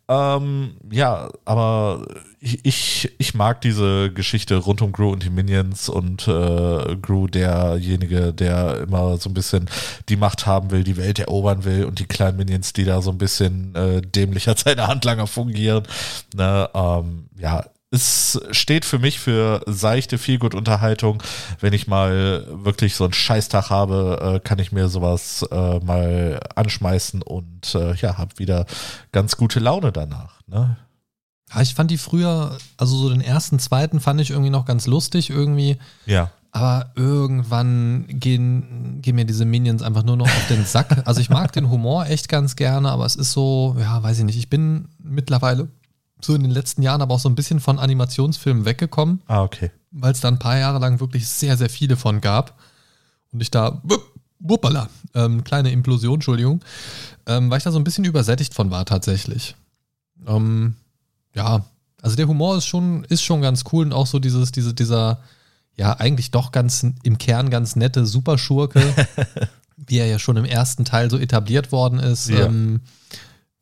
Ähm, 0.10 0.76
ja, 0.92 1.30
aber 1.46 2.06
ich, 2.42 2.66
ich, 2.66 3.16
ich 3.20 3.34
mag 3.34 3.62
diese 3.62 4.12
Geschichte 4.12 4.58
rund 4.58 4.82
um 4.82 4.92
Gru 4.92 5.12
und 5.12 5.24
die 5.24 5.30
Minions 5.30 5.88
und 5.88 6.28
äh, 6.28 6.98
Gru 6.98 7.28
derjenige, 7.28 8.34
der 8.34 8.82
immer 8.82 9.18
so 9.18 9.30
ein 9.30 9.34
bisschen 9.34 9.70
die 10.10 10.18
Macht 10.18 10.46
haben 10.46 10.72
will, 10.72 10.84
die 10.84 10.98
Welt 10.98 11.20
erobern 11.20 11.64
will 11.64 11.86
und 11.86 12.00
die 12.00 12.06
kleinen 12.06 12.38
Minions, 12.38 12.74
die 12.74 12.84
da 12.84 13.02
so 13.02 13.12
ein 13.12 13.18
bisschen 13.18 13.74
äh, 13.76 14.02
dämlich 14.02 14.50
als 14.50 14.62
seine 14.66 14.88
Handlanger 14.88 15.28
fungieren. 15.28 15.84
Ne, 16.36 16.70
ähm, 16.74 17.30
ja, 17.38 17.64
es 17.94 18.42
steht 18.50 18.86
für 18.86 18.98
mich 18.98 19.20
für 19.20 19.62
seichte 19.68 20.18
Feelgood-Unterhaltung. 20.18 21.22
Wenn 21.60 21.74
ich 21.74 21.88
mal 21.88 22.48
wirklich 22.50 22.96
so 22.96 23.04
einen 23.04 23.14
Scheißtag 23.14 23.70
habe, 23.70 24.36
äh, 24.36 24.40
kann 24.40 24.58
ich 24.58 24.72
mir 24.72 24.90
sowas 24.90 25.46
äh, 25.52 25.80
mal 25.80 26.40
anschmeißen 26.56 27.22
und 27.22 27.76
äh, 27.76 27.94
ja, 27.96 28.18
hab 28.18 28.40
wieder 28.40 28.66
ganz 29.12 29.38
gute 29.38 29.60
Laune 29.60 29.92
danach. 29.92 30.42
Ne? 30.48 30.76
Ja, 31.54 31.62
ich 31.62 31.76
fand 31.76 31.92
die 31.92 32.00
früher, 32.00 32.58
also 32.78 32.96
so 32.98 33.10
den 33.10 33.22
ersten, 33.22 33.60
zweiten 33.60 34.00
fand 34.00 34.20
ich 34.20 34.32
irgendwie 34.32 34.50
noch 34.50 34.66
ganz 34.66 34.88
lustig 34.88 35.30
irgendwie. 35.30 35.78
Ja. 36.08 36.32
Aber 36.52 36.92
irgendwann 36.96 38.06
gehen, 38.08 39.02
gehen 39.04 39.16
mir 39.16 39.26
diese 39.26 39.46
Minions 39.46 39.84
einfach 39.84 40.04
nur 40.04 40.18
noch 40.18 40.28
auf 40.28 40.48
den 40.50 40.66
Sack. 40.66 41.04
Also 41.06 41.22
ich 41.22 41.30
mag 41.30 41.52
den 41.52 41.70
Humor 41.70 42.08
echt 42.08 42.28
ganz 42.28 42.56
gerne, 42.56 42.90
aber 42.90 43.06
es 43.06 43.16
ist 43.16 43.34
so, 43.34 43.76
ja, 43.80 44.02
weiß 44.02 44.20
ich 44.20 44.26
nicht. 44.26 44.38
Ich 44.38 44.50
bin 44.50 44.88
mittlerweile 44.98 45.68
so 46.26 46.36
in 46.36 46.42
den 46.42 46.52
letzten 46.52 46.82
Jahren 46.82 47.02
aber 47.02 47.16
auch 47.16 47.20
so 47.20 47.30
ein 47.30 47.36
bisschen 47.36 47.60
von 47.60 47.80
Animationsfilmen 47.80 48.66
weggekommen. 48.66 49.22
Ah, 49.28 49.44
okay. 49.44 49.72
Weil 49.92 50.12
es 50.12 50.22
da 50.22 50.28
ein 50.28 50.40
paar 50.40 50.58
Jahre 50.58 50.80
lang 50.80 51.00
wirklich 51.00 51.28
sehr, 51.28 51.58
sehr 51.58 51.70
viele 51.70 51.98
von 51.98 52.22
gab. 52.22 52.60
Und 53.32 53.42
ich 53.42 53.52
da, 53.52 53.82
wuppala, 54.40 54.90
ähm, 55.16 55.44
kleine 55.44 55.72
Implosion, 55.72 56.16
Entschuldigung, 56.16 56.62
ähm, 57.26 57.50
weil 57.50 57.58
ich 57.58 57.64
da 57.64 57.72
so 57.72 57.80
ein 57.80 57.84
bisschen 57.84 58.06
übersättigt 58.06 58.54
von 58.54 58.70
war 58.70 58.86
tatsächlich. 58.86 59.56
Ähm, 60.28 60.76
ja, 61.34 61.66
also 62.02 62.16
der 62.16 62.28
Humor 62.28 62.58
ist 62.58 62.66
schon, 62.66 63.06
ist 63.06 63.24
schon 63.24 63.42
ganz 63.42 63.64
cool 63.72 63.86
und 63.86 63.94
auch 63.94 64.08
so 64.08 64.20
dieses, 64.20 64.52
diese, 64.52 64.74
dieser, 64.74 65.22
ja, 65.76 65.94
eigentlich 65.94 66.32
doch 66.32 66.52
ganz 66.52 66.86
im 67.04 67.18
Kern 67.18 67.50
ganz 67.50 67.76
nette 67.76 68.06
Superschurke, 68.06 68.82
wie 69.78 69.98
er 69.98 70.08
ja 70.08 70.20
schon 70.20 70.38
im 70.38 70.46
ersten 70.46 70.86
Teil 70.86 71.10
so 71.10 71.18
etabliert 71.18 71.72
worden 71.72 72.00
ist, 72.00 72.30
ja. 72.30 72.46
ähm, 72.46 72.82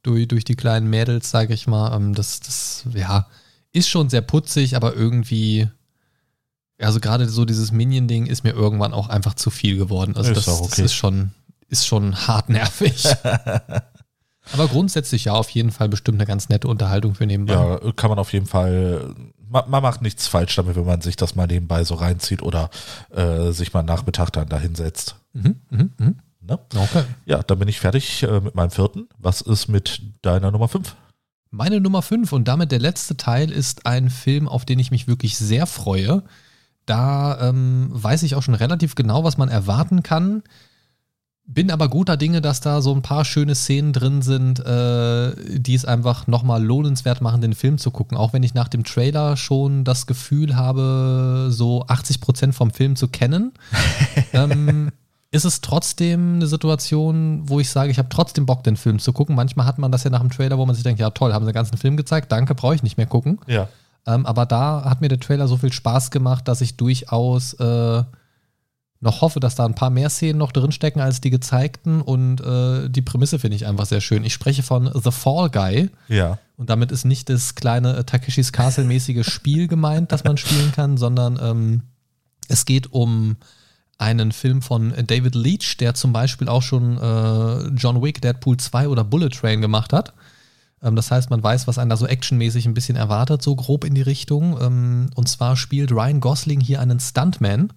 durch, 0.04 0.28
durch 0.28 0.44
die 0.44 0.56
kleinen 0.56 0.90
Mädels, 0.90 1.30
sage 1.30 1.54
ich 1.54 1.68
mal. 1.68 1.96
Ähm, 1.96 2.14
das, 2.14 2.40
das, 2.40 2.86
ja, 2.94 3.28
ist 3.74 3.90
schon 3.90 4.10
sehr 4.10 4.22
putzig, 4.22 4.76
aber 4.76 4.96
irgendwie, 4.96 5.70
also 6.80 7.00
gerade 7.00 7.30
so 7.30 7.46
dieses 7.46 7.72
Minion-Ding 7.72 8.26
ist 8.26 8.44
mir 8.44 8.52
irgendwann 8.52 8.94
auch 8.94 9.10
einfach 9.10 9.34
zu 9.34 9.50
viel 9.50 9.78
geworden. 9.78 10.16
Also 10.16 10.32
ist 10.32 10.48
das, 10.48 10.62
okay. 10.62 10.70
das 10.70 10.80
ist 10.80 10.94
schon, 10.94 11.32
ist 11.68 11.88
schon 11.88 12.28
hart 12.28 12.50
nervig. 12.50 13.06
Aber 14.54 14.68
grundsätzlich 14.68 15.26
ja, 15.26 15.34
auf 15.34 15.50
jeden 15.52 15.72
Fall 15.72 15.88
bestimmt 15.88 16.18
eine 16.18 16.26
ganz 16.26 16.50
nette 16.50 16.68
Unterhaltung 16.68 17.16
für 17.16 17.26
nebenbei. 17.26 17.54
Ja, 17.54 17.92
kann 17.94 18.10
man 18.10 18.20
auf 18.20 18.34
jeden 18.34 18.48
Fall. 18.48 19.16
Man, 19.48 19.70
macht 19.70 20.02
nichts 20.02 20.28
falsch 20.28 20.56
damit, 20.56 20.76
wenn 20.76 20.86
man 20.86 21.02
sich 21.02 21.16
das 21.16 21.36
mal 21.36 21.46
nebenbei 21.48 21.84
so 21.84 21.96
reinzieht 21.96 22.42
oder 22.42 22.70
äh, 23.14 23.52
sich 23.52 23.74
mal 23.74 23.84
Nachmittag 23.84 24.32
dann 24.32 24.50
da 24.50 24.58
hinsetzt. 24.58 25.16
Mhm, 25.34 25.58
mh, 25.70 25.90
mh. 25.98 26.14
Ne? 26.42 26.60
Okay. 26.76 27.04
Ja, 27.26 27.44
dann 27.44 27.60
bin 27.60 27.68
ich 27.68 27.80
fertig 27.80 28.24
äh, 28.24 28.40
mit 28.40 28.56
meinem 28.56 28.72
vierten. 28.72 29.08
Was 29.18 29.42
ist 29.42 29.68
mit 29.68 30.02
deiner 30.22 30.52
Nummer 30.52 30.68
fünf? 30.68 30.96
Meine 31.52 31.82
Nummer 31.82 32.02
fünf 32.02 32.32
und 32.32 32.48
damit 32.48 32.72
der 32.72 32.80
letzte 32.80 33.18
Teil 33.18 33.52
ist 33.52 33.86
ein 33.86 34.10
Film, 34.10 34.48
auf 34.48 34.66
den 34.66 34.80
ich 34.80 34.90
mich 34.90 35.08
wirklich 35.08 35.38
sehr 35.38 35.68
freue. 35.68 36.24
Da 36.86 37.50
ähm, 37.50 37.90
weiß 37.92 38.24
ich 38.24 38.36
auch 38.36 38.42
schon 38.42 38.56
relativ 38.56 38.96
genau, 38.96 39.24
was 39.24 39.38
man 39.38 39.50
erwarten 39.50 40.02
kann. 40.02 40.44
Bin 41.46 41.70
aber 41.70 41.90
guter 41.90 42.16
Dinge, 42.16 42.40
dass 42.40 42.62
da 42.62 42.82
so 42.82 42.94
ein 42.96 43.02
paar 43.02 43.26
schöne 43.26 43.56
Szenen 43.56 43.92
drin 43.92 44.22
sind, 44.22 44.60
äh, 44.60 45.34
die 45.60 45.76
es 45.76 45.84
einfach 45.84 46.26
nochmal 46.28 46.64
lohnenswert 46.64 47.20
machen, 47.20 47.42
den 47.42 47.54
Film 47.54 47.78
zu 47.78 47.92
gucken. 47.92 48.18
Auch 48.18 48.32
wenn 48.32 48.44
ich 48.44 48.54
nach 48.54 48.70
dem 48.70 48.86
Trailer 48.86 49.36
schon 49.36 49.84
das 49.84 50.08
Gefühl 50.08 50.56
habe, 50.56 51.48
so 51.50 51.86
80 51.88 52.22
Prozent 52.22 52.56
vom 52.56 52.72
Film 52.72 52.96
zu 52.96 53.10
kennen, 53.10 53.52
ähm, 54.34 54.92
ist 55.32 55.46
es 55.46 55.62
trotzdem 55.62 56.36
eine 56.36 56.48
Situation, 56.48 57.48
wo 57.48 57.62
ich 57.62 57.70
sage, 57.70 57.90
ich 57.90 57.98
habe 57.98 58.10
trotzdem 58.10 58.46
Bock, 58.46 58.64
den 58.66 58.76
Film 58.76 59.00
zu 59.00 59.14
gucken. 59.14 59.34
Manchmal 59.34 59.66
hat 59.66 59.78
man 59.78 59.92
das 59.92 60.04
ja 60.04 60.10
nach 60.10 60.20
dem 60.20 60.30
Trailer, 60.30 60.58
wo 60.58 60.66
man 60.66 60.76
sich 60.76 60.84
denkt, 60.84 61.00
ja 61.00 61.10
toll, 61.10 61.34
haben 61.34 61.46
sie 61.46 61.52
den 61.52 61.56
ganzen 61.56 61.78
Film 61.78 61.96
gezeigt, 61.96 62.32
danke, 62.32 62.54
brauche 62.54 62.76
ich 62.76 62.84
nicht 62.84 62.98
mehr 62.98 63.06
gucken. 63.06 63.40
Ja. 63.48 63.70
Ähm, 64.06 64.26
aber 64.26 64.46
da 64.46 64.84
hat 64.84 65.00
mir 65.00 65.08
der 65.08 65.20
Trailer 65.20 65.48
so 65.48 65.56
viel 65.56 65.72
Spaß 65.72 66.12
gemacht, 66.12 66.50
dass 66.50 66.60
ich 66.60 66.76
durchaus 66.76 67.54
äh, 67.54 68.04
noch 69.00 69.22
hoffe, 69.22 69.40
dass 69.40 69.56
da 69.56 69.66
ein 69.66 69.74
paar 69.74 69.90
mehr 69.90 70.10
Szenen 70.10 70.38
noch 70.38 70.52
drinstecken 70.52 71.02
als 71.02 71.22
die 71.22 71.30
gezeigten 71.30 72.02
und 72.02 72.42
äh, 72.42 72.90
die 72.90 73.02
Prämisse 73.02 73.40
finde 73.40 73.56
ich 73.56 73.66
einfach 73.66 73.86
sehr 73.86 74.02
schön. 74.02 74.26
Ich 74.26 74.34
spreche 74.34 74.64
von 74.64 74.92
The 74.94 75.12
Fall 75.12 75.50
Guy. 75.50 75.90
Ja. 76.08 76.40
Und 76.58 76.70
damit 76.70 76.92
ist 76.92 77.06
nicht 77.06 77.30
das 77.30 77.56
kleine 77.56 77.96
äh, 77.96 78.04
Takeshis 78.04 78.52
Castle-mäßige 78.52 79.28
Spiel 79.28 79.68
gemeint, 79.68 80.12
das 80.12 80.26
man 80.26 80.38
spielen 80.38 80.72
kann, 80.74 80.98
sondern 80.98 81.40
ähm, 81.42 81.82
es 82.50 82.66
geht 82.66 82.92
um 82.92 83.38
einen 84.02 84.32
Film 84.32 84.62
von 84.62 84.94
David 85.08 85.36
Leach, 85.36 85.78
der 85.78 85.94
zum 85.94 86.12
Beispiel 86.12 86.50
auch 86.50 86.64
schon 86.64 86.98
äh, 86.98 87.68
John 87.76 88.02
Wick, 88.02 88.22
Deadpool 88.22 88.58
2 88.58 88.88
oder 88.88 89.04
Bullet 89.04 89.30
Train 89.30 89.62
gemacht 89.62 89.94
hat. 89.94 90.14
Ähm, 90.84 90.96
das 90.96 91.12
heißt, 91.12 91.30
man 91.30 91.44
weiß, 91.44 91.68
was 91.68 91.78
einen 91.78 91.90
da 91.90 91.98
so 91.98 92.08
actionmäßig 92.08 92.66
ein 92.66 92.74
bisschen 92.74 92.96
erwartet, 92.96 93.42
so 93.42 93.56
grob 93.56 93.86
in 93.86 93.94
die 93.94 94.02
Richtung. 94.02 94.60
Ähm, 94.62 95.10
und 95.16 95.30
zwar 95.30 95.56
spielt 95.56 95.92
Ryan 95.92 96.20
Gosling 96.20 96.60
hier 96.60 96.82
einen 96.82 97.00
Stuntman 97.00 97.72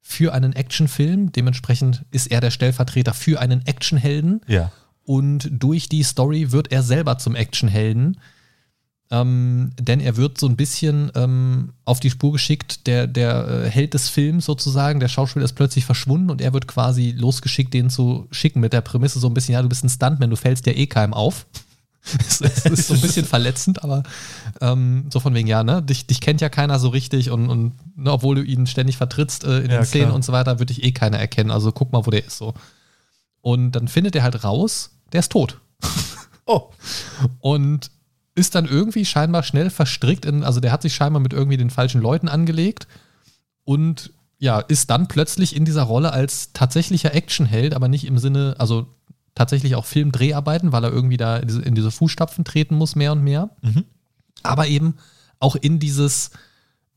für 0.00 0.32
einen 0.32 0.52
Actionfilm. 0.52 1.32
Dementsprechend 1.32 2.04
ist 2.10 2.28
er 2.28 2.40
der 2.40 2.50
Stellvertreter 2.50 3.14
für 3.14 3.40
einen 3.40 3.66
Actionhelden. 3.66 4.40
Ja. 4.46 4.72
Und 5.04 5.48
durch 5.50 5.88
die 5.88 6.04
Story 6.04 6.52
wird 6.52 6.70
er 6.70 6.82
selber 6.82 7.18
zum 7.18 7.34
Actionhelden. 7.34 8.18
Ähm, 9.12 9.72
denn 9.78 10.00
er 10.00 10.16
wird 10.16 10.38
so 10.38 10.46
ein 10.46 10.56
bisschen 10.56 11.12
ähm, 11.14 11.74
auf 11.84 12.00
die 12.00 12.08
Spur 12.08 12.32
geschickt, 12.32 12.86
der, 12.86 13.06
der 13.06 13.46
äh, 13.46 13.70
Held 13.70 13.92
des 13.92 14.08
Films 14.08 14.46
sozusagen, 14.46 15.00
der 15.00 15.08
Schauspieler 15.08 15.44
ist 15.44 15.52
plötzlich 15.52 15.84
verschwunden 15.84 16.30
und 16.30 16.40
er 16.40 16.54
wird 16.54 16.66
quasi 16.66 17.10
losgeschickt, 17.14 17.74
den 17.74 17.90
zu 17.90 18.26
schicken 18.30 18.60
mit 18.60 18.72
der 18.72 18.80
Prämisse 18.80 19.18
so 19.18 19.26
ein 19.26 19.34
bisschen, 19.34 19.52
ja, 19.52 19.60
du 19.60 19.68
bist 19.68 19.84
ein 19.84 19.90
Stuntman, 19.90 20.30
du 20.30 20.36
fällst 20.36 20.64
ja 20.66 20.72
eh 20.72 20.86
keinem 20.86 21.12
auf. 21.12 21.46
Es 22.18 22.40
ist 22.40 22.88
so 22.88 22.94
ein 22.94 23.00
bisschen 23.00 23.26
verletzend, 23.26 23.84
aber 23.84 24.02
ähm, 24.60 25.04
so 25.12 25.20
von 25.20 25.34
wegen, 25.34 25.46
ja, 25.46 25.62
ne, 25.62 25.82
dich, 25.82 26.06
dich 26.06 26.20
kennt 26.20 26.40
ja 26.40 26.48
keiner 26.48 26.80
so 26.80 26.88
richtig 26.88 27.30
und, 27.30 27.48
und 27.48 27.74
ne, 27.96 28.10
obwohl 28.10 28.34
du 28.34 28.42
ihn 28.42 28.66
ständig 28.66 28.96
vertrittst 28.96 29.44
äh, 29.44 29.60
in 29.60 29.70
ja, 29.70 29.76
den 29.76 29.84
Szenen 29.84 30.06
klar. 30.06 30.14
und 30.16 30.24
so 30.24 30.32
weiter, 30.32 30.58
würde 30.58 30.74
dich 30.74 30.82
eh 30.82 30.90
keiner 30.90 31.18
erkennen. 31.18 31.52
Also 31.52 31.70
guck 31.70 31.92
mal, 31.92 32.04
wo 32.04 32.10
der 32.10 32.26
ist 32.26 32.38
so. 32.38 32.54
Und 33.40 33.72
dann 33.72 33.86
findet 33.86 34.16
er 34.16 34.24
halt 34.24 34.42
raus, 34.42 34.90
der 35.12 35.20
ist 35.20 35.30
tot. 35.30 35.60
Oh. 36.44 36.70
Und 37.38 37.91
ist 38.34 38.54
dann 38.54 38.66
irgendwie 38.66 39.04
scheinbar 39.04 39.42
schnell 39.42 39.70
verstrickt 39.70 40.24
in, 40.24 40.42
also 40.42 40.60
der 40.60 40.72
hat 40.72 40.82
sich 40.82 40.94
scheinbar 40.94 41.20
mit 41.20 41.32
irgendwie 41.32 41.56
den 41.56 41.70
falschen 41.70 42.00
Leuten 42.00 42.28
angelegt 42.28 42.86
und 43.64 44.12
ja, 44.38 44.58
ist 44.58 44.90
dann 44.90 45.06
plötzlich 45.06 45.54
in 45.54 45.64
dieser 45.64 45.84
Rolle 45.84 46.12
als 46.12 46.52
tatsächlicher 46.52 47.14
Actionheld, 47.14 47.74
aber 47.74 47.88
nicht 47.88 48.04
im 48.04 48.18
Sinne, 48.18 48.56
also 48.58 48.88
tatsächlich 49.34 49.76
auch 49.76 49.84
Filmdreharbeiten, 49.84 50.72
weil 50.72 50.84
er 50.84 50.92
irgendwie 50.92 51.16
da 51.16 51.36
in 51.36 51.48
diese, 51.48 51.62
in 51.62 51.74
diese 51.74 51.90
Fußstapfen 51.90 52.44
treten 52.44 52.74
muss, 52.74 52.96
mehr 52.96 53.12
und 53.12 53.22
mehr. 53.22 53.50
Mhm. 53.62 53.84
Aber 54.42 54.66
eben 54.66 54.96
auch 55.38 55.54
in 55.54 55.78
dieses 55.78 56.30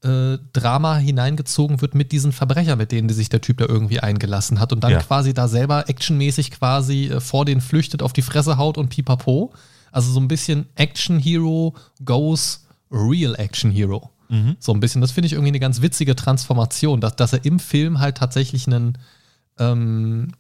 äh, 0.04 0.38
Drama 0.54 0.98
hineingezogen 0.98 1.82
wird 1.82 1.96
mit 1.96 2.12
diesen 2.12 2.32
Verbrechern, 2.32 2.78
mit 2.78 2.92
denen 2.92 3.10
sich 3.10 3.30
der 3.30 3.42
Typ 3.42 3.58
da 3.58 3.66
irgendwie 3.66 4.00
eingelassen 4.00 4.60
hat 4.60 4.74
und 4.74 4.84
dann 4.84 4.92
ja. 4.92 5.00
quasi 5.00 5.34
da 5.34 5.48
selber 5.48 5.90
actionmäßig 5.90 6.52
quasi 6.52 7.08
äh, 7.08 7.20
vor 7.20 7.46
denen 7.46 7.62
flüchtet, 7.62 8.02
auf 8.02 8.14
die 8.14 8.22
Fresse 8.22 8.58
haut 8.58 8.78
und 8.78 8.90
pipapo. 8.90 9.54
Also 9.96 10.12
so 10.12 10.20
ein 10.20 10.28
bisschen 10.28 10.68
Action 10.76 11.20
Hero 11.20 11.74
goes 12.04 12.66
Real 12.92 13.34
Action 13.36 13.72
Hero. 13.72 14.12
Mhm. 14.28 14.58
So 14.60 14.74
ein 14.74 14.82
bisschen. 14.82 15.00
Das 15.00 15.12
finde 15.12 15.28
ich 15.28 15.32
irgendwie 15.32 15.52
eine 15.52 15.62
ganz 15.62 15.82
witzige 15.82 16.18
Transformation, 16.18 17.00
dass, 17.00 17.16
dass 17.16 17.32
er 17.32 17.46
im 17.46 17.60
Film 17.60 18.00
halt 18.00 18.18
tatsächlich 18.18 18.68
einen 18.68 18.98
ähm, 19.58 20.34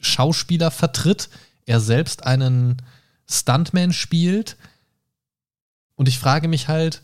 Schauspieler 0.00 0.72
vertritt, 0.72 1.28
er 1.64 1.78
selbst 1.78 2.26
einen 2.26 2.82
Stuntman 3.30 3.92
spielt. 3.92 4.56
Und 5.94 6.08
ich 6.08 6.18
frage 6.18 6.48
mich 6.48 6.66
halt, 6.66 7.02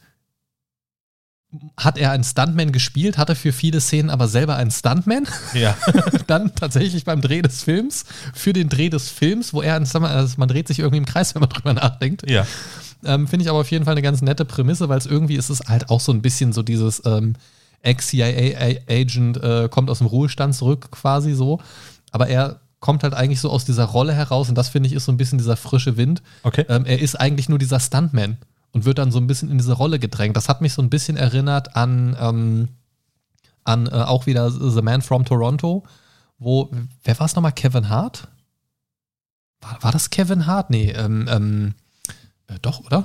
hat 1.76 1.98
er 1.98 2.12
einen 2.12 2.22
Stuntman 2.22 2.70
gespielt, 2.70 3.18
hat 3.18 3.28
er 3.28 3.36
für 3.36 3.52
viele 3.52 3.80
Szenen 3.80 4.10
aber 4.10 4.28
selber 4.28 4.56
einen 4.56 4.70
Stuntman. 4.70 5.26
Ja. 5.52 5.76
Dann 6.26 6.54
tatsächlich 6.54 7.04
beim 7.04 7.20
Dreh 7.20 7.42
des 7.42 7.64
Films, 7.64 8.04
für 8.34 8.52
den 8.52 8.68
Dreh 8.68 8.88
des 8.88 9.08
Films, 9.08 9.52
wo 9.52 9.60
er, 9.60 9.74
also 9.74 10.34
man 10.36 10.48
dreht 10.48 10.68
sich 10.68 10.78
irgendwie 10.78 10.98
im 10.98 11.06
Kreis, 11.06 11.34
wenn 11.34 11.40
man 11.40 11.48
drüber 11.48 11.74
nachdenkt. 11.74 12.28
Ja. 12.30 12.46
Ähm, 13.04 13.26
Finde 13.26 13.44
ich 13.44 13.50
aber 13.50 13.60
auf 13.60 13.70
jeden 13.70 13.84
Fall 13.84 13.92
eine 13.92 14.02
ganz 14.02 14.22
nette 14.22 14.44
Prämisse, 14.44 14.88
weil 14.88 14.98
es 14.98 15.06
irgendwie 15.06 15.36
ist 15.36 15.48
es 15.48 15.60
halt 15.66 15.90
auch 15.90 16.00
so 16.00 16.12
ein 16.12 16.22
bisschen 16.22 16.52
so 16.52 16.62
dieses 16.62 17.02
ähm, 17.04 17.34
Ex-CIA-Agent 17.82 19.42
äh, 19.42 19.68
kommt 19.70 19.90
aus 19.90 19.98
dem 19.98 20.06
Ruhestand 20.06 20.54
zurück, 20.54 20.90
quasi 20.90 21.32
so. 21.32 21.60
Aber 22.12 22.28
er 22.28 22.60
kommt 22.78 23.02
halt 23.02 23.14
eigentlich 23.14 23.40
so 23.40 23.50
aus 23.50 23.64
dieser 23.64 23.84
Rolle 23.84 24.12
heraus 24.12 24.48
und 24.48 24.56
das 24.56 24.68
finde 24.68 24.88
ich 24.88 24.94
ist 24.94 25.06
so 25.06 25.12
ein 25.12 25.16
bisschen 25.16 25.38
dieser 25.38 25.56
frische 25.56 25.96
Wind. 25.96 26.22
Okay. 26.42 26.64
Ähm, 26.68 26.84
er 26.84 27.00
ist 27.00 27.18
eigentlich 27.18 27.48
nur 27.48 27.58
dieser 27.58 27.80
Stuntman 27.80 28.38
und 28.72 28.84
wird 28.84 28.98
dann 28.98 29.10
so 29.10 29.18
ein 29.18 29.26
bisschen 29.26 29.50
in 29.50 29.58
diese 29.58 29.72
Rolle 29.72 29.98
gedrängt. 29.98 30.36
Das 30.36 30.48
hat 30.48 30.60
mich 30.60 30.72
so 30.72 30.82
ein 30.82 30.90
bisschen 30.90 31.16
erinnert 31.16 31.76
an, 31.76 32.16
ähm, 32.20 32.68
an 33.64 33.86
äh, 33.86 33.90
auch 33.90 34.26
wieder 34.26 34.50
The 34.50 34.82
Man 34.82 35.02
from 35.02 35.24
Toronto, 35.24 35.84
wo, 36.38 36.70
wer 37.04 37.18
war 37.18 37.26
es 37.26 37.34
nochmal? 37.34 37.52
Kevin 37.52 37.88
Hart? 37.88 38.28
War, 39.60 39.82
war, 39.82 39.92
das 39.92 40.10
Kevin 40.10 40.46
Hart? 40.46 40.70
Nee, 40.70 40.90
ähm, 40.90 41.26
ähm, 41.28 41.74
äh, 42.46 42.58
doch, 42.62 42.80
oder? 42.80 43.04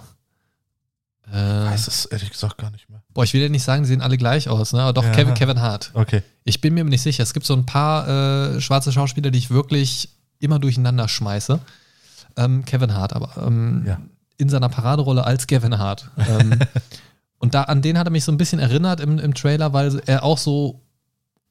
Äh, 1.28 1.34
weiß 1.34 1.88
es 1.88 2.06
ehrlich 2.06 2.30
gesagt 2.30 2.58
gar 2.58 2.72
nicht 2.72 2.88
mehr. 2.88 3.02
Boah, 3.14 3.24
ich 3.24 3.34
will 3.34 3.42
ja 3.42 3.50
nicht 3.50 3.64
sagen, 3.64 3.84
die 3.84 3.90
sehen 3.90 4.02
alle 4.02 4.18
gleich 4.18 4.48
aus, 4.48 4.72
ne? 4.72 4.84
Aber 4.84 4.94
doch, 4.94 5.04
ja. 5.04 5.12
Kevin, 5.12 5.34
Kevin 5.34 5.60
Hart. 5.60 5.92
Okay. 5.94 6.22
Ich 6.44 6.62
bin 6.62 6.76
mir 6.76 6.84
nicht 6.86 7.02
sicher. 7.02 7.24
Es 7.24 7.34
gibt 7.34 7.46
so 7.46 7.56
ein 7.56 7.66
paar 7.66 8.08
äh, 8.56 8.62
schwarze 8.62 8.92
Schauspieler, 8.92 9.32
die 9.32 9.40
ich 9.40 9.50
wirklich 9.50 10.10
immer 10.40 10.60
durcheinander 10.60 11.08
schmeiße. 11.08 11.60
Ähm, 12.38 12.64
Kevin 12.64 12.94
Hart, 12.94 13.14
aber 13.14 13.32
ähm, 13.46 13.84
ja 13.86 14.00
in 14.38 14.50
seiner 14.50 14.70
Paraderolle 14.70 15.26
als 15.26 15.48
Gavin 15.48 15.78
Hart. 15.78 16.10
Ähm, 16.28 16.60
und 17.40 17.54
da, 17.54 17.64
an 17.64 17.82
den 17.82 17.98
hat 17.98 18.08
er 18.08 18.12
mich 18.12 18.24
so 18.24 18.32
ein 18.32 18.38
bisschen 18.38 18.60
erinnert 18.60 19.00
im, 19.00 19.20
im 19.20 19.34
Trailer, 19.34 19.74
weil 19.74 20.02
er 20.06 20.24
auch 20.24 20.38
so 20.38 20.82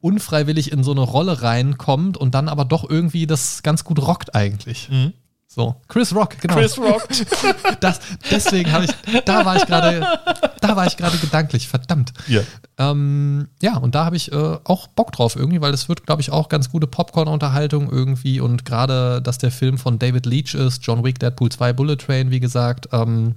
unfreiwillig 0.01 0.71
in 0.71 0.85
so 0.85 0.91
eine 0.91 1.01
Rolle 1.01 1.41
reinkommt 1.41 2.19
und 2.19 2.35
dann 2.35 2.49
aber 2.49 2.67
doch 2.67 2.89
irgendwie 2.89 3.27
das 3.27 3.63
ganz 3.63 3.85
gut 3.85 3.99
rockt 4.01 4.35
eigentlich. 4.35 4.91
Mhm. 4.91 5.15
So, 5.47 5.77
Chris 5.87 6.15
Rock, 6.15 6.41
genau. 6.41 6.55
Chris 6.55 6.77
Rock. 6.79 7.07
das, 7.81 8.01
deswegen 8.31 8.73
habe 8.73 8.87
ich, 8.87 8.91
da 9.25 9.45
war 9.45 9.57
ich 9.57 9.67
gerade, 9.67 10.05
da 10.61 10.75
war 10.75 10.87
ich 10.87 10.97
gerade 10.97 11.17
gedanklich, 11.19 11.69
verdammt. 11.69 12.13
Ja. 12.27 12.41
Ähm, 12.77 13.49
ja, 13.63 13.77
und 13.77 13.95
da 13.95 14.05
habe 14.05 14.17
ich 14.17 14.33
äh, 14.33 14.59
auch 14.65 14.89
Bock 14.89 15.13
drauf 15.13 15.37
irgendwie, 15.37 15.61
weil 15.61 15.73
es 15.73 15.89
wird, 15.89 16.07
glaube 16.07 16.23
ich, 16.23 16.33
auch 16.33 16.49
ganz 16.49 16.71
gute 16.71 16.89
Popcorn-Unterhaltung 16.89 17.89
irgendwie 17.91 18.41
und 18.41 18.65
gerade, 18.65 19.23
dass 19.23 19.39
der 19.39 19.53
Film 19.53 19.79
von 19.79 20.01
David 20.01 20.27
Leach 20.27 20.55
ist, 20.55 20.85
John 20.85 21.05
Wick, 21.05 21.21
Deadpool 21.21 21.53
2, 21.53 21.73
Bullet 21.73 21.97
Train, 21.97 22.31
wie 22.33 22.41
gesagt, 22.41 22.89
ähm, 22.91 23.37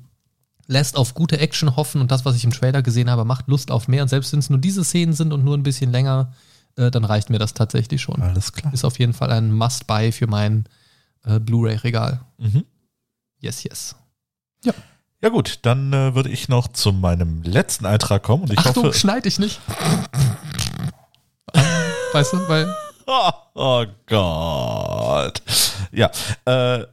lässt 0.67 0.97
auf 0.97 1.13
gute 1.13 1.39
Action 1.39 1.75
hoffen 1.75 2.01
und 2.01 2.11
das, 2.11 2.25
was 2.25 2.35
ich 2.35 2.43
im 2.43 2.51
Trailer 2.51 2.81
gesehen 2.81 3.09
habe, 3.09 3.25
macht 3.25 3.47
Lust 3.47 3.71
auf 3.71 3.87
mehr. 3.87 4.03
Und 4.03 4.09
selbst 4.09 4.33
wenn 4.33 4.39
es 4.39 4.49
nur 4.49 4.59
diese 4.59 4.83
Szenen 4.83 5.13
sind 5.13 5.33
und 5.33 5.43
nur 5.43 5.55
ein 5.55 5.63
bisschen 5.63 5.91
länger, 5.91 6.33
äh, 6.77 6.91
dann 6.91 7.05
reicht 7.05 7.29
mir 7.29 7.39
das 7.39 7.53
tatsächlich 7.53 8.01
schon. 8.01 8.21
Alles 8.21 8.53
klar. 8.53 8.73
Ist 8.73 8.85
auf 8.85 8.99
jeden 8.99 9.13
Fall 9.13 9.31
ein 9.31 9.51
Must-Buy 9.51 10.11
für 10.11 10.27
mein 10.27 10.65
äh, 11.27 11.39
Blu-ray-Regal. 11.39 12.21
Mhm. 12.37 12.65
Yes, 13.39 13.63
yes. 13.63 13.95
Ja. 14.63 14.73
Ja 15.21 15.29
gut, 15.29 15.59
dann 15.63 15.91
äh, 15.93 16.13
würde 16.13 16.29
ich 16.29 16.47
noch 16.47 16.67
zu 16.67 16.93
meinem 16.93 17.41
letzten 17.41 17.87
Eintrag 17.87 18.21
kommen 18.21 18.43
und 18.43 18.53
ich 18.53 18.59
Achtung, 18.59 18.85
hoffe. 18.85 18.97
schneid 18.97 19.25
dich 19.25 19.39
nicht. 19.39 19.59
weißt 22.13 22.33
du, 22.33 22.47
weil. 22.47 22.71
Oh, 23.07 23.29
oh 23.55 23.85
Gott. 24.05 25.41
Ja, 25.91 26.11
äh, 26.45 26.85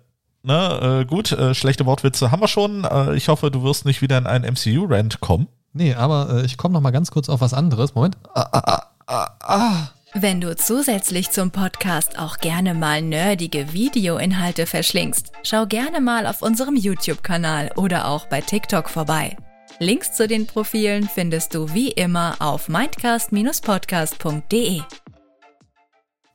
ne, 0.42 1.00
äh, 1.02 1.04
gut, 1.04 1.32
äh, 1.32 1.54
schlechte 1.54 1.84
Wortwitze 1.84 2.30
haben 2.30 2.40
wir 2.40 2.48
schon. 2.48 2.84
Äh, 2.84 3.14
ich 3.14 3.28
hoffe, 3.28 3.50
du 3.50 3.62
wirst 3.62 3.84
nicht 3.84 4.00
wieder 4.00 4.16
in 4.16 4.26
einen 4.26 4.54
MCU-Rant 4.54 5.20
kommen. 5.20 5.48
Nee, 5.74 5.94
aber 5.94 6.30
äh, 6.30 6.46
ich 6.46 6.56
komme 6.56 6.72
noch 6.72 6.80
mal 6.80 6.92
ganz 6.92 7.10
kurz 7.10 7.28
auf 7.28 7.40
was 7.42 7.52
anderes. 7.52 7.94
Moment. 7.94 8.16
Ah, 8.32 8.48
ah, 8.52 8.82
ah, 9.06 9.28
ah. 9.42 9.88
Wenn 10.16 10.40
du 10.40 10.54
zusätzlich 10.54 11.32
zum 11.32 11.50
Podcast 11.50 12.20
auch 12.20 12.38
gerne 12.38 12.72
mal 12.72 13.02
nerdige 13.02 13.72
Videoinhalte 13.72 14.64
verschlingst, 14.64 15.32
schau 15.42 15.66
gerne 15.66 16.00
mal 16.00 16.28
auf 16.28 16.40
unserem 16.40 16.76
YouTube-Kanal 16.76 17.72
oder 17.74 18.06
auch 18.06 18.26
bei 18.26 18.40
TikTok 18.40 18.88
vorbei. 18.88 19.36
Links 19.80 20.12
zu 20.12 20.28
den 20.28 20.46
Profilen 20.46 21.08
findest 21.08 21.52
du 21.52 21.74
wie 21.74 21.90
immer 21.90 22.36
auf 22.38 22.68
mindcast-podcast.de. 22.68 24.82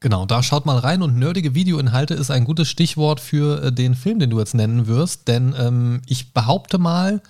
Genau, 0.01 0.25
da 0.25 0.43
schaut 0.43 0.65
mal 0.65 0.79
rein 0.79 1.01
und 1.01 1.17
nerdige 1.17 1.55
Videoinhalte 1.55 2.15
ist 2.15 2.31
ein 2.31 2.43
gutes 2.43 2.67
Stichwort 2.67 3.21
für 3.21 3.63
äh, 3.63 3.71
den 3.71 3.95
Film, 3.95 4.19
den 4.19 4.29
du 4.29 4.39
jetzt 4.39 4.55
nennen 4.55 4.87
wirst, 4.87 5.29
denn 5.29 5.55
ähm, 5.57 6.01
ich 6.05 6.33
behaupte 6.33 6.79
mal, 6.79 7.21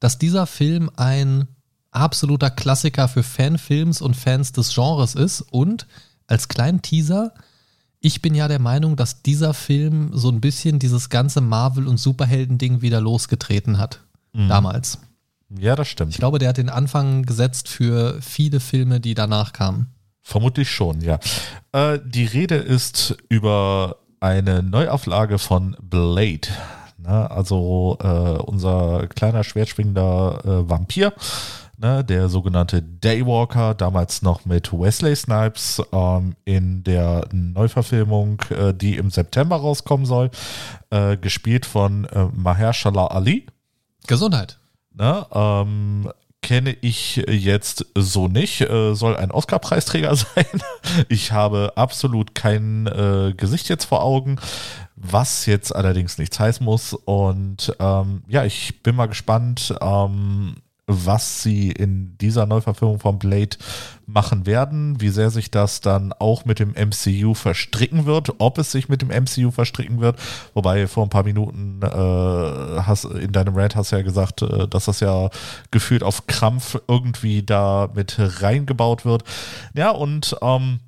dass 0.00 0.18
dieser 0.18 0.46
Film 0.46 0.90
ein 0.96 1.48
absoluter 1.94 2.50
Klassiker 2.50 3.08
für 3.08 3.22
Fanfilms 3.22 4.00
und 4.00 4.14
Fans 4.14 4.52
des 4.52 4.74
Genres 4.74 5.14
ist. 5.14 5.42
Und 5.42 5.86
als 6.26 6.48
kleinen 6.48 6.82
Teaser, 6.82 7.32
ich 8.00 8.20
bin 8.20 8.34
ja 8.34 8.48
der 8.48 8.58
Meinung, 8.58 8.96
dass 8.96 9.22
dieser 9.22 9.54
Film 9.54 10.10
so 10.12 10.28
ein 10.28 10.40
bisschen 10.40 10.78
dieses 10.78 11.08
ganze 11.08 11.40
Marvel- 11.40 11.88
und 11.88 11.98
Superhelden-Ding 11.98 12.82
wieder 12.82 13.00
losgetreten 13.00 13.78
hat. 13.78 14.00
Mhm. 14.32 14.48
Damals. 14.48 14.98
Ja, 15.58 15.76
das 15.76 15.88
stimmt. 15.88 16.12
Ich 16.12 16.18
glaube, 16.18 16.38
der 16.38 16.50
hat 16.50 16.56
den 16.56 16.68
Anfang 16.68 17.22
gesetzt 17.22 17.68
für 17.68 18.20
viele 18.20 18.60
Filme, 18.60 19.00
die 19.00 19.14
danach 19.14 19.52
kamen. 19.52 19.88
Vermutlich 20.22 20.70
schon, 20.70 21.00
ja. 21.00 21.18
Äh, 21.72 21.98
die 22.04 22.24
Rede 22.24 22.56
ist 22.56 23.16
über 23.28 23.98
eine 24.20 24.62
Neuauflage 24.62 25.38
von 25.38 25.76
Blade. 25.82 26.48
Ne? 26.98 27.30
Also 27.30 27.98
äh, 28.00 28.06
unser 28.06 29.06
kleiner 29.08 29.44
schwertschwingender 29.44 30.40
äh, 30.44 30.68
Vampir 30.70 31.12
ne, 31.78 32.04
der 32.04 32.28
sogenannte 32.28 32.82
Daywalker, 32.82 33.74
damals 33.74 34.22
noch 34.22 34.44
mit 34.44 34.72
Wesley 34.72 35.14
Snipes 35.14 35.82
ähm, 35.92 36.34
in 36.44 36.84
der 36.84 37.28
Neuverfilmung, 37.32 38.40
äh, 38.50 38.72
die 38.74 38.96
im 38.96 39.10
September 39.10 39.56
rauskommen 39.56 40.06
soll, 40.06 40.30
äh, 40.90 41.16
gespielt 41.16 41.66
von 41.66 42.04
äh, 42.06 42.26
Mahershala 42.32 43.06
Ali. 43.06 43.46
Gesundheit. 44.06 44.58
Ne, 44.92 45.26
ähm, 45.32 46.10
kenne 46.44 46.76
ich 46.82 47.16
jetzt 47.26 47.86
so 47.96 48.28
nicht, 48.28 48.60
äh, 48.60 48.94
soll 48.94 49.16
ein 49.16 49.30
Oscar-Preisträger 49.30 50.14
sein. 50.16 50.44
Ich 51.08 51.32
habe 51.32 51.72
absolut 51.74 52.34
kein 52.34 52.86
äh, 52.86 53.32
Gesicht 53.34 53.70
jetzt 53.70 53.86
vor 53.86 54.04
Augen, 54.04 54.36
was 54.94 55.46
jetzt 55.46 55.74
allerdings 55.74 56.18
nichts 56.18 56.38
heißen 56.38 56.64
muss. 56.64 56.92
Und 56.92 57.74
ähm, 57.80 58.22
ja, 58.28 58.44
ich 58.44 58.82
bin 58.82 58.94
mal 58.94 59.06
gespannt, 59.06 59.74
ähm, 59.80 60.56
was 60.86 61.42
sie 61.42 61.70
in 61.70 62.16
dieser 62.18 62.46
Neuverfilmung 62.46 62.98
von 62.98 63.18
Blade 63.18 63.56
machen 64.06 64.44
werden, 64.44 65.00
wie 65.00 65.08
sehr 65.08 65.30
sich 65.30 65.50
das 65.50 65.80
dann 65.80 66.12
auch 66.12 66.44
mit 66.44 66.58
dem 66.58 66.72
MCU 66.72 67.32
verstricken 67.32 68.04
wird, 68.04 68.34
ob 68.38 68.58
es 68.58 68.70
sich 68.70 68.88
mit 68.88 69.00
dem 69.00 69.08
MCU 69.08 69.50
verstricken 69.50 70.00
wird. 70.00 70.18
Wobei 70.52 70.86
vor 70.86 71.04
ein 71.04 71.10
paar 71.10 71.24
Minuten 71.24 71.80
äh, 71.82 71.88
hast, 71.88 73.04
in 73.04 73.32
deinem 73.32 73.56
Rant 73.56 73.76
hast 73.76 73.92
du 73.92 73.96
ja 73.96 74.02
gesagt, 74.02 74.42
äh, 74.42 74.68
dass 74.68 74.84
das 74.84 75.00
ja 75.00 75.30
gefühlt 75.70 76.02
auf 76.02 76.26
Krampf 76.26 76.78
irgendwie 76.86 77.42
da 77.42 77.88
mit 77.94 78.16
reingebaut 78.18 79.06
wird. 79.06 79.24
Ja, 79.74 79.90
und 79.90 80.36
ähm, 80.42 80.80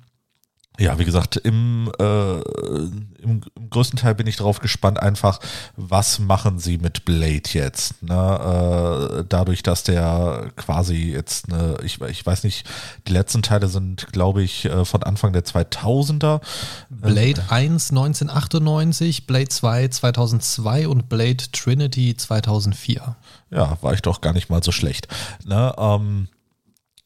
ja, 0.79 0.99
wie 0.99 1.05
gesagt, 1.05 1.37
im, 1.37 1.91
äh, 1.99 2.39
im, 2.39 3.41
im, 3.55 3.69
größten 3.69 3.97
Teil 3.97 4.15
bin 4.15 4.27
ich 4.27 4.37
darauf 4.37 4.59
gespannt, 4.59 4.99
einfach, 4.99 5.39
was 5.75 6.19
machen 6.19 6.59
sie 6.59 6.77
mit 6.77 7.03
Blade 7.03 7.49
jetzt? 7.51 8.01
Ne? 8.03 9.19
Äh, 9.19 9.25
dadurch, 9.27 9.63
dass 9.63 9.83
der 9.83 10.51
quasi 10.55 11.11
jetzt, 11.11 11.47
ne, 11.47 11.77
ich, 11.83 11.99
ich 12.01 12.25
weiß 12.25 12.43
nicht, 12.43 12.67
die 13.07 13.13
letzten 13.13 13.41
Teile 13.41 13.67
sind, 13.67 14.11
glaube 14.11 14.43
ich, 14.43 14.65
äh, 14.65 14.85
von 14.85 15.03
Anfang 15.03 15.33
der 15.33 15.43
2000er. 15.43 16.41
Blade 16.89 17.41
1 17.49 17.89
1998, 17.89 19.25
Blade 19.25 19.49
2 19.49 19.87
2002 19.87 20.87
und 20.87 21.09
Blade 21.09 21.43
Trinity 21.51 22.15
2004. 22.15 23.15
Ja, 23.49 23.77
war 23.81 23.93
ich 23.93 24.01
doch 24.01 24.21
gar 24.21 24.33
nicht 24.33 24.49
mal 24.49 24.61
so 24.61 24.71
schlecht. 24.71 25.07
Ne? 25.45 25.73
Ähm, 25.77 26.27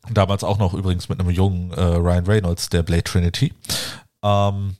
Damals 0.09 0.43
auch 0.43 0.57
noch 0.57 0.73
übrigens 0.73 1.09
mit 1.09 1.19
einem 1.19 1.29
jungen 1.29 1.71
äh, 1.71 1.81
Ryan 1.81 2.25
Reynolds, 2.25 2.69
der 2.69 2.83
Blade 2.83 3.03
Trinity. 3.03 3.53
Ähm, 4.23 4.75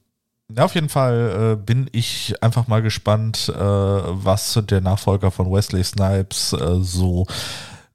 ja, 0.55 0.65
auf 0.65 0.75
jeden 0.75 0.89
Fall 0.89 1.53
äh, 1.53 1.63
bin 1.63 1.89
ich 1.91 2.41
einfach 2.41 2.67
mal 2.67 2.81
gespannt, 2.81 3.49
äh, 3.49 3.59
was 3.59 4.59
der 4.69 4.81
Nachfolger 4.81 5.31
von 5.31 5.51
Wesley 5.51 5.83
Snipes 5.83 6.53
äh, 6.53 6.81
so 6.81 7.25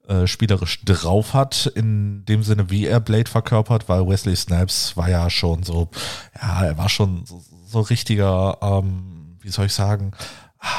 äh, 0.07 0.25
spielerisch 0.25 0.83
drauf 0.85 1.33
hat, 1.33 1.65
in 1.75 2.23
dem 2.25 2.41
Sinne, 2.41 2.69
wie 2.69 2.85
er 2.85 2.99
Blade 2.99 3.29
verkörpert, 3.29 3.89
weil 3.89 4.07
Wesley 4.07 4.35
Snipes 4.35 4.95
war 4.95 5.09
ja 5.09 5.29
schon 5.29 5.63
so, 5.63 5.89
ja, 6.41 6.63
er 6.63 6.77
war 6.77 6.89
schon 6.89 7.25
so, 7.25 7.43
so 7.67 7.81
richtiger, 7.81 8.57
ähm, 8.61 9.37
wie 9.41 9.49
soll 9.49 9.65
ich 9.65 9.73
sagen, 9.73 10.13
ah, 10.59 10.71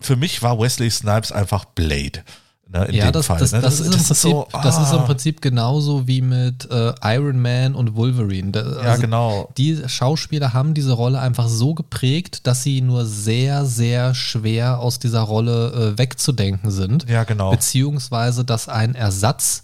für 0.00 0.16
mich 0.16 0.42
war 0.42 0.58
Wesley 0.58 0.90
Snipes 0.90 1.32
einfach 1.32 1.64
Blade. 1.64 2.24
Ne, 2.70 2.86
ja, 2.94 3.10
das, 3.10 3.26
Fall, 3.26 3.38
das, 3.38 3.52
ne? 3.52 3.62
das, 3.62 3.78
das, 3.78 3.86
ist 3.86 4.06
Prinzip, 4.08 4.16
so, 4.16 4.46
ah. 4.52 4.62
das, 4.62 4.78
ist 4.78 4.92
im 4.92 5.04
Prinzip, 5.04 5.40
genauso 5.40 6.06
wie 6.06 6.20
mit 6.20 6.70
äh, 6.70 6.92
Iron 7.02 7.40
Man 7.40 7.74
und 7.74 7.96
Wolverine. 7.96 8.50
Da, 8.52 8.60
also 8.60 8.80
ja, 8.82 8.96
genau. 8.96 9.50
Die 9.56 9.82
Schauspieler 9.86 10.52
haben 10.52 10.74
diese 10.74 10.92
Rolle 10.92 11.18
einfach 11.18 11.48
so 11.48 11.72
geprägt, 11.72 12.46
dass 12.46 12.62
sie 12.62 12.82
nur 12.82 13.06
sehr, 13.06 13.64
sehr 13.64 14.14
schwer 14.14 14.80
aus 14.80 14.98
dieser 14.98 15.22
Rolle 15.22 15.94
äh, 15.94 15.98
wegzudenken 15.98 16.70
sind. 16.70 17.08
Ja, 17.08 17.24
genau. 17.24 17.52
Beziehungsweise, 17.52 18.44
dass 18.44 18.68
ein 18.68 18.94
Ersatz 18.94 19.62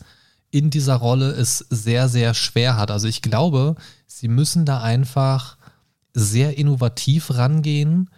in 0.51 0.71
dieser 0.71 0.95
Rolle 0.95 1.31
es 1.31 1.59
sehr, 1.59 2.09
sehr 2.09 2.33
schwer 2.33 2.79
hat. 2.79 2.91
Also 2.91 3.07
ich 3.07 3.21
glaube, 3.21 3.75
sie 4.07 4.29
müssen 4.29 4.65
da 4.65 4.81
einfach 4.81 5.59
sehr 6.15 6.57
innovativ 6.57 7.35
rangehen 7.35 8.09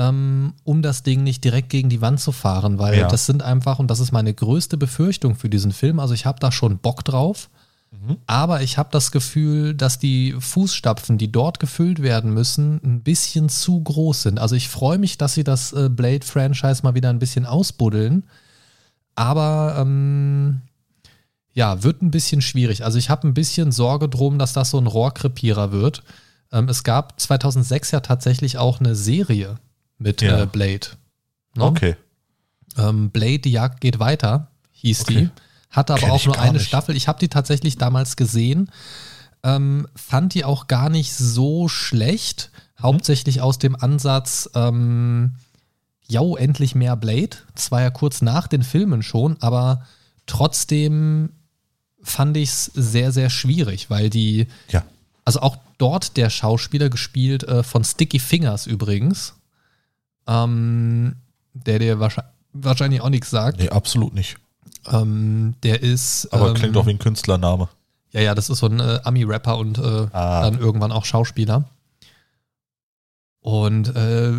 ähm, 0.00 0.54
um 0.64 0.80
das 0.80 1.02
Ding 1.02 1.22
nicht 1.22 1.44
direkt 1.44 1.68
gegen 1.68 1.90
die 1.90 2.00
Wand 2.00 2.20
zu 2.20 2.32
fahren, 2.32 2.78
weil 2.78 2.98
ja. 2.98 3.08
das 3.08 3.26
sind 3.26 3.42
einfach, 3.42 3.78
und 3.78 3.90
das 3.90 4.00
ist 4.00 4.12
meine 4.12 4.32
größte 4.32 4.78
Befürchtung 4.78 5.34
für 5.34 5.50
diesen 5.50 5.72
Film, 5.72 6.00
also 6.00 6.14
ich 6.14 6.24
habe 6.24 6.40
da 6.40 6.50
schon 6.50 6.78
Bock 6.78 7.04
drauf, 7.04 7.50
mhm. 7.90 8.16
aber 8.26 8.62
ich 8.62 8.78
habe 8.78 8.88
das 8.92 9.12
Gefühl, 9.12 9.74
dass 9.74 9.98
die 9.98 10.34
Fußstapfen, 10.38 11.18
die 11.18 11.30
dort 11.30 11.60
gefüllt 11.60 12.00
werden 12.00 12.32
müssen, 12.32 12.80
ein 12.82 13.02
bisschen 13.02 13.50
zu 13.50 13.82
groß 13.82 14.22
sind. 14.22 14.38
Also 14.38 14.56
ich 14.56 14.68
freue 14.68 14.96
mich, 14.96 15.18
dass 15.18 15.34
sie 15.34 15.44
das 15.44 15.74
äh, 15.74 15.90
Blade-Franchise 15.90 16.82
mal 16.82 16.94
wieder 16.94 17.10
ein 17.10 17.18
bisschen 17.18 17.44
ausbuddeln, 17.44 18.24
aber 19.16 19.76
ähm, 19.78 20.62
ja, 21.52 21.82
wird 21.82 22.00
ein 22.00 22.10
bisschen 22.10 22.40
schwierig. 22.40 22.84
Also 22.84 22.96
ich 22.96 23.10
habe 23.10 23.28
ein 23.28 23.34
bisschen 23.34 23.70
Sorge 23.70 24.08
drum, 24.08 24.38
dass 24.38 24.54
das 24.54 24.70
so 24.70 24.78
ein 24.78 24.86
Rohrkrepierer 24.86 25.72
wird. 25.72 26.02
Ähm, 26.52 26.70
es 26.70 26.84
gab 26.84 27.20
2006 27.20 27.90
ja 27.90 28.00
tatsächlich 28.00 28.56
auch 28.56 28.80
eine 28.80 28.94
Serie 28.94 29.58
mit 30.00 30.22
ja. 30.22 30.42
äh, 30.42 30.46
Blade. 30.46 30.88
Ne? 31.54 31.64
Okay. 31.64 31.96
Ähm, 32.76 33.10
Blade, 33.10 33.38
die 33.40 33.52
Jagd 33.52 33.80
geht 33.80 33.98
weiter, 33.98 34.50
hieß 34.72 35.02
okay. 35.02 35.14
die. 35.14 35.30
Hatte 35.70 35.92
aber 35.92 36.02
Kenn 36.02 36.10
auch 36.10 36.26
nur 36.26 36.38
eine 36.38 36.54
nicht. 36.54 36.66
Staffel. 36.66 36.96
Ich 36.96 37.06
habe 37.06 37.20
die 37.20 37.28
tatsächlich 37.28 37.78
damals 37.78 38.16
gesehen. 38.16 38.70
Ähm, 39.42 39.86
fand 39.94 40.34
die 40.34 40.44
auch 40.44 40.66
gar 40.66 40.90
nicht 40.90 41.14
so 41.14 41.68
schlecht. 41.68 42.50
Mhm. 42.52 42.82
Hauptsächlich 42.82 43.40
aus 43.40 43.58
dem 43.58 43.76
Ansatz, 43.76 44.50
ähm, 44.54 45.36
jau, 46.08 46.36
endlich 46.36 46.74
mehr 46.74 46.96
Blade. 46.96 47.36
Das 47.54 47.70
war 47.70 47.82
ja 47.82 47.90
kurz 47.90 48.20
nach 48.20 48.48
den 48.48 48.62
Filmen 48.62 49.02
schon, 49.02 49.36
aber 49.40 49.86
trotzdem 50.26 51.30
fand 52.02 52.36
ich 52.36 52.48
es 52.48 52.64
sehr, 52.74 53.12
sehr 53.12 53.30
schwierig, 53.30 53.90
weil 53.90 54.10
die, 54.10 54.48
ja. 54.70 54.82
also 55.24 55.40
auch 55.40 55.56
dort 55.78 56.16
der 56.16 56.30
Schauspieler 56.30 56.88
gespielt 56.88 57.44
äh, 57.44 57.62
von 57.62 57.84
Sticky 57.84 58.18
Fingers 58.18 58.66
übrigens. 58.66 59.34
Ähm, 60.30 61.16
der 61.52 61.78
dir 61.80 61.98
wahrscheinlich, 61.98 62.32
wahrscheinlich 62.52 63.00
auch 63.00 63.08
nichts 63.10 63.30
sagt. 63.30 63.58
Nee, 63.58 63.68
absolut 63.70 64.14
nicht. 64.14 64.36
Ähm, 64.86 65.54
der 65.64 65.82
ist. 65.82 66.28
Aber 66.32 66.48
ähm, 66.48 66.54
klingt 66.54 66.76
auch 66.76 66.86
wie 66.86 66.90
ein 66.90 66.98
Künstlername. 66.98 67.68
Ja, 68.12 68.20
ja, 68.20 68.34
das 68.34 68.48
ist 68.50 68.58
so 68.58 68.66
ein 68.66 68.80
äh, 68.80 69.00
Ami-Rapper 69.04 69.58
und 69.58 69.78
äh, 69.78 70.06
Ah. 70.12 70.42
dann 70.42 70.58
irgendwann 70.58 70.92
auch 70.92 71.04
Schauspieler. 71.04 71.64
Und 73.40 73.94
äh, 73.96 74.32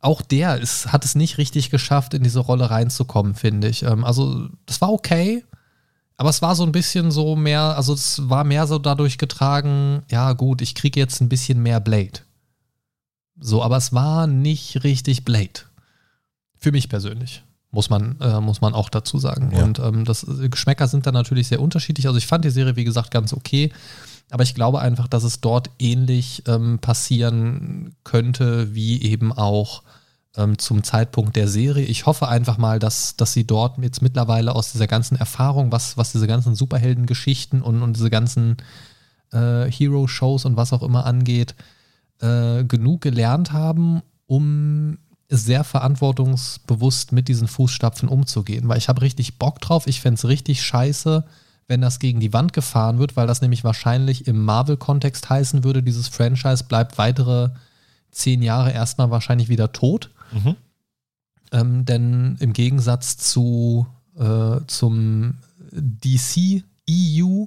auch 0.00 0.22
der 0.22 0.58
ist, 0.58 0.92
hat 0.92 1.04
es 1.04 1.14
nicht 1.14 1.38
richtig 1.38 1.70
geschafft, 1.70 2.14
in 2.14 2.22
diese 2.22 2.40
Rolle 2.40 2.70
reinzukommen, 2.70 3.34
finde 3.34 3.68
ich. 3.68 3.82
Ähm, 3.82 4.04
also, 4.04 4.48
das 4.66 4.80
war 4.80 4.92
okay, 4.92 5.44
aber 6.16 6.30
es 6.30 6.42
war 6.42 6.54
so 6.54 6.64
ein 6.64 6.72
bisschen 6.72 7.10
so 7.10 7.36
mehr, 7.36 7.76
also 7.76 7.94
es 7.94 8.28
war 8.28 8.44
mehr 8.44 8.66
so 8.66 8.78
dadurch 8.78 9.18
getragen, 9.18 10.02
ja 10.10 10.32
gut, 10.34 10.60
ich 10.62 10.74
kriege 10.74 11.00
jetzt 11.00 11.20
ein 11.20 11.28
bisschen 11.28 11.62
mehr 11.62 11.80
Blade. 11.80 12.20
So, 13.40 13.62
aber 13.62 13.76
es 13.76 13.92
war 13.92 14.26
nicht 14.26 14.84
richtig 14.84 15.24
Blade. 15.24 15.60
Für 16.58 16.72
mich 16.72 16.88
persönlich. 16.88 17.42
Muss 17.72 17.88
man, 17.88 18.20
äh, 18.20 18.40
muss 18.40 18.60
man 18.60 18.74
auch 18.74 18.88
dazu 18.88 19.18
sagen. 19.18 19.52
Ja. 19.52 19.62
Und 19.62 19.78
ähm, 19.78 20.04
das 20.04 20.24
äh, 20.24 20.48
Geschmäcker 20.48 20.88
sind 20.88 21.06
dann 21.06 21.14
natürlich 21.14 21.48
sehr 21.48 21.62
unterschiedlich. 21.62 22.06
Also 22.06 22.18
ich 22.18 22.26
fand 22.26 22.44
die 22.44 22.50
Serie, 22.50 22.76
wie 22.76 22.84
gesagt, 22.84 23.10
ganz 23.12 23.32
okay. 23.32 23.72
Aber 24.30 24.42
ich 24.42 24.54
glaube 24.54 24.80
einfach, 24.80 25.08
dass 25.08 25.22
es 25.24 25.40
dort 25.40 25.70
ähnlich 25.78 26.42
ähm, 26.46 26.80
passieren 26.80 27.94
könnte, 28.04 28.74
wie 28.74 29.02
eben 29.02 29.32
auch 29.32 29.82
ähm, 30.36 30.58
zum 30.58 30.82
Zeitpunkt 30.82 31.36
der 31.36 31.48
Serie. 31.48 31.84
Ich 31.84 32.06
hoffe 32.06 32.28
einfach 32.28 32.58
mal, 32.58 32.78
dass, 32.78 33.16
dass 33.16 33.32
sie 33.32 33.46
dort 33.46 33.78
jetzt 33.78 34.02
mittlerweile 34.02 34.54
aus 34.54 34.72
dieser 34.72 34.86
ganzen 34.86 35.16
Erfahrung, 35.16 35.72
was, 35.72 35.96
was 35.96 36.12
diese 36.12 36.26
ganzen 36.26 36.54
Superheldengeschichten 36.54 37.62
und, 37.62 37.82
und 37.82 37.96
diese 37.96 38.10
ganzen 38.10 38.56
äh, 39.32 39.70
Hero-Shows 39.70 40.44
und 40.44 40.56
was 40.56 40.72
auch 40.72 40.82
immer 40.82 41.06
angeht, 41.06 41.54
äh, 42.20 42.64
genug 42.64 43.00
gelernt 43.00 43.52
haben, 43.52 44.02
um 44.26 44.98
sehr 45.28 45.64
verantwortungsbewusst 45.64 47.12
mit 47.12 47.28
diesen 47.28 47.48
Fußstapfen 47.48 48.08
umzugehen. 48.08 48.68
Weil 48.68 48.78
ich 48.78 48.88
habe 48.88 49.02
richtig 49.02 49.38
Bock 49.38 49.60
drauf. 49.60 49.86
Ich 49.86 50.00
fände 50.00 50.16
es 50.16 50.26
richtig 50.26 50.62
scheiße, 50.62 51.24
wenn 51.68 51.80
das 51.80 52.00
gegen 52.00 52.18
die 52.18 52.32
Wand 52.32 52.52
gefahren 52.52 52.98
wird, 52.98 53.16
weil 53.16 53.28
das 53.28 53.40
nämlich 53.40 53.62
wahrscheinlich 53.62 54.26
im 54.26 54.44
Marvel-Kontext 54.44 55.30
heißen 55.30 55.62
würde, 55.62 55.84
dieses 55.84 56.08
Franchise 56.08 56.64
bleibt 56.64 56.98
weitere 56.98 57.50
zehn 58.10 58.42
Jahre 58.42 58.72
erstmal 58.72 59.10
wahrscheinlich 59.10 59.48
wieder 59.48 59.72
tot. 59.72 60.10
Mhm. 60.32 60.56
Ähm, 61.52 61.84
denn 61.84 62.36
im 62.40 62.52
Gegensatz 62.52 63.18
zu 63.18 63.86
äh, 64.18 64.60
zum 64.66 65.34
DC 65.70 66.64
EU 66.88 67.44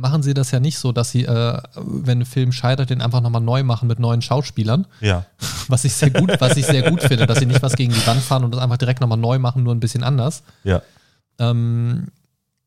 machen 0.00 0.22
sie 0.22 0.34
das 0.34 0.50
ja 0.50 0.60
nicht 0.60 0.78
so, 0.78 0.92
dass 0.92 1.10
sie, 1.10 1.24
äh, 1.24 1.58
wenn 1.76 2.20
ein 2.20 2.26
Film 2.26 2.52
scheitert, 2.52 2.90
den 2.90 3.02
einfach 3.02 3.20
nochmal 3.20 3.40
neu 3.40 3.62
machen 3.62 3.86
mit 3.88 3.98
neuen 3.98 4.22
Schauspielern. 4.22 4.86
Ja. 5.00 5.26
Was 5.68 5.84
ich 5.84 5.92
sehr 5.92 6.10
gut, 6.10 6.32
was 6.40 6.56
ich 6.56 6.66
sehr 6.66 6.90
gut 6.90 7.00
finde, 7.00 7.28
dass 7.28 7.38
sie 7.38 7.46
nicht 7.46 7.62
was 7.62 7.76
gegen 7.76 7.92
die 7.92 8.04
Wand 8.04 8.20
fahren 8.20 8.42
und 8.42 8.52
das 8.52 8.60
einfach 8.60 8.76
direkt 8.76 9.00
nochmal 9.00 9.18
neu 9.18 9.38
machen, 9.38 9.62
nur 9.62 9.72
ein 9.72 9.78
bisschen 9.78 10.02
anders. 10.02 10.42
Ja. 10.64 10.82
Ähm, 11.38 12.08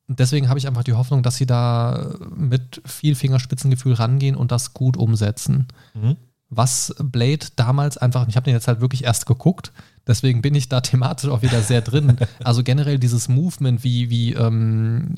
deswegen 0.08 0.48
habe 0.48 0.58
ich 0.58 0.68
einfach 0.68 0.86
die 0.86 0.94
Hoffnung, 0.94 1.22
dass 1.22 1.36
sie 1.36 1.46
da 1.46 2.16
mit 2.34 2.82
viel 2.86 3.16
Fingerspitzengefühl 3.16 3.92
rangehen 3.92 4.38
und 4.38 4.54
das 4.54 4.74
gut 4.74 4.96
umsetzen. 4.96 5.68
Mhm. 5.94 6.16
Was 6.50 6.96
Blade 6.98 7.48
damals 7.58 7.98
einfach, 7.98 8.26
ich 8.30 8.38
habe 8.38 8.46
den 8.46 8.54
jetzt 8.54 8.70
halt 8.70 8.80
wirklich 8.80 9.04
erst 9.04 9.26
geguckt, 9.26 9.74
deswegen 10.08 10.42
bin 10.42 10.56
ich 10.56 10.70
da 10.70 10.80
thematisch 10.80 11.30
auch 11.30 11.42
wieder 11.42 11.62
sehr 11.62 11.82
drin. 11.82 12.16
Also 12.44 12.64
generell 12.64 13.00
dieses 13.00 13.28
Movement, 13.28 13.84
wie, 13.84 14.10
wie 14.10 14.32
ähm, 14.32 15.16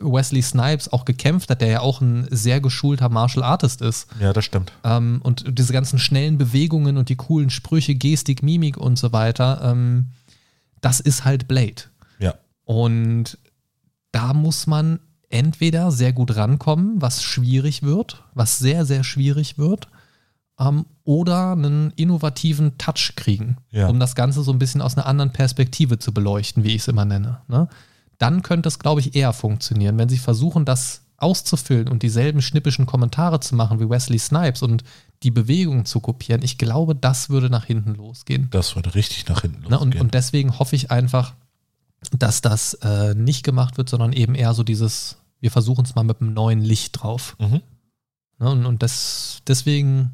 Wesley 0.00 0.42
Snipes 0.42 0.92
auch 0.92 1.04
gekämpft 1.04 1.50
hat, 1.50 1.60
der 1.60 1.68
ja 1.68 1.80
auch 1.80 2.00
ein 2.00 2.26
sehr 2.30 2.60
geschulter 2.60 3.08
Martial 3.08 3.44
Artist 3.44 3.80
ist. 3.82 4.06
Ja, 4.20 4.32
das 4.32 4.44
stimmt. 4.44 4.72
Ähm, 4.84 5.20
und 5.22 5.44
diese 5.58 5.72
ganzen 5.72 5.98
schnellen 5.98 6.38
Bewegungen 6.38 6.96
und 6.96 7.08
die 7.08 7.16
coolen 7.16 7.50
Sprüche, 7.50 7.94
Gestik, 7.94 8.42
Mimik 8.42 8.76
und 8.76 8.98
so 8.98 9.12
weiter, 9.12 9.60
ähm, 9.64 10.06
das 10.80 11.00
ist 11.00 11.24
halt 11.24 11.48
Blade. 11.48 11.82
Ja. 12.18 12.34
Und 12.64 13.38
da 14.12 14.32
muss 14.32 14.66
man 14.66 15.00
entweder 15.30 15.90
sehr 15.90 16.12
gut 16.12 16.34
rankommen, 16.36 17.02
was 17.02 17.22
schwierig 17.22 17.82
wird, 17.82 18.24
was 18.34 18.58
sehr, 18.58 18.86
sehr 18.86 19.04
schwierig 19.04 19.58
wird, 19.58 19.88
ähm, 20.58 20.86
oder 21.04 21.52
einen 21.52 21.92
innovativen 21.96 22.78
Touch 22.78 23.12
kriegen, 23.16 23.56
Ja. 23.70 23.88
um 23.88 24.00
das 24.00 24.14
Ganze 24.14 24.42
so 24.42 24.52
ein 24.52 24.58
bisschen 24.58 24.80
aus 24.80 24.96
einer 24.96 25.06
anderen 25.06 25.32
Perspektive 25.32 25.98
zu 25.98 26.12
beleuchten, 26.12 26.64
wie 26.64 26.74
ich 26.74 26.82
es 26.82 26.88
immer 26.88 27.04
nenne. 27.04 27.38
Ne? 27.48 27.68
Dann 28.18 28.42
könnte 28.42 28.68
es, 28.68 28.78
glaube 28.78 29.00
ich, 29.00 29.14
eher 29.14 29.32
funktionieren, 29.32 29.98
wenn 29.98 30.08
sie 30.08 30.18
versuchen, 30.18 30.64
das 30.64 31.02
auszufüllen 31.18 31.88
und 31.88 32.02
dieselben 32.02 32.40
schnippischen 32.40 32.86
Kommentare 32.86 33.40
zu 33.40 33.56
machen 33.56 33.80
wie 33.80 33.90
Wesley 33.90 34.18
Snipes 34.18 34.62
und 34.62 34.84
die 35.24 35.32
Bewegungen 35.32 35.84
zu 35.84 35.98
kopieren. 36.00 36.42
Ich 36.42 36.58
glaube, 36.58 36.94
das 36.94 37.28
würde 37.28 37.50
nach 37.50 37.64
hinten 37.64 37.94
losgehen. 37.94 38.48
Das 38.50 38.76
würde 38.76 38.94
richtig 38.94 39.28
nach 39.28 39.42
hinten 39.42 39.62
Ne? 39.62 39.78
Und, 39.78 39.88
losgehen. 39.88 40.00
und 40.00 40.14
deswegen 40.14 40.58
hoffe 40.58 40.76
ich 40.76 40.92
einfach, 40.92 41.34
dass 42.16 42.40
das 42.40 42.74
äh, 42.74 43.14
nicht 43.14 43.42
gemacht 43.42 43.78
wird, 43.78 43.88
sondern 43.88 44.12
eben 44.12 44.36
eher 44.36 44.54
so 44.54 44.62
dieses, 44.62 45.16
wir 45.40 45.50
versuchen 45.50 45.84
es 45.84 45.96
mal 45.96 46.04
mit 46.04 46.20
einem 46.20 46.34
neuen 46.34 46.60
Licht 46.60 47.02
drauf. 47.02 47.36
Mhm. 47.40 47.62
Ne? 48.38 48.50
Und, 48.50 48.66
und 48.66 48.82
das, 48.84 49.42
deswegen, 49.48 50.12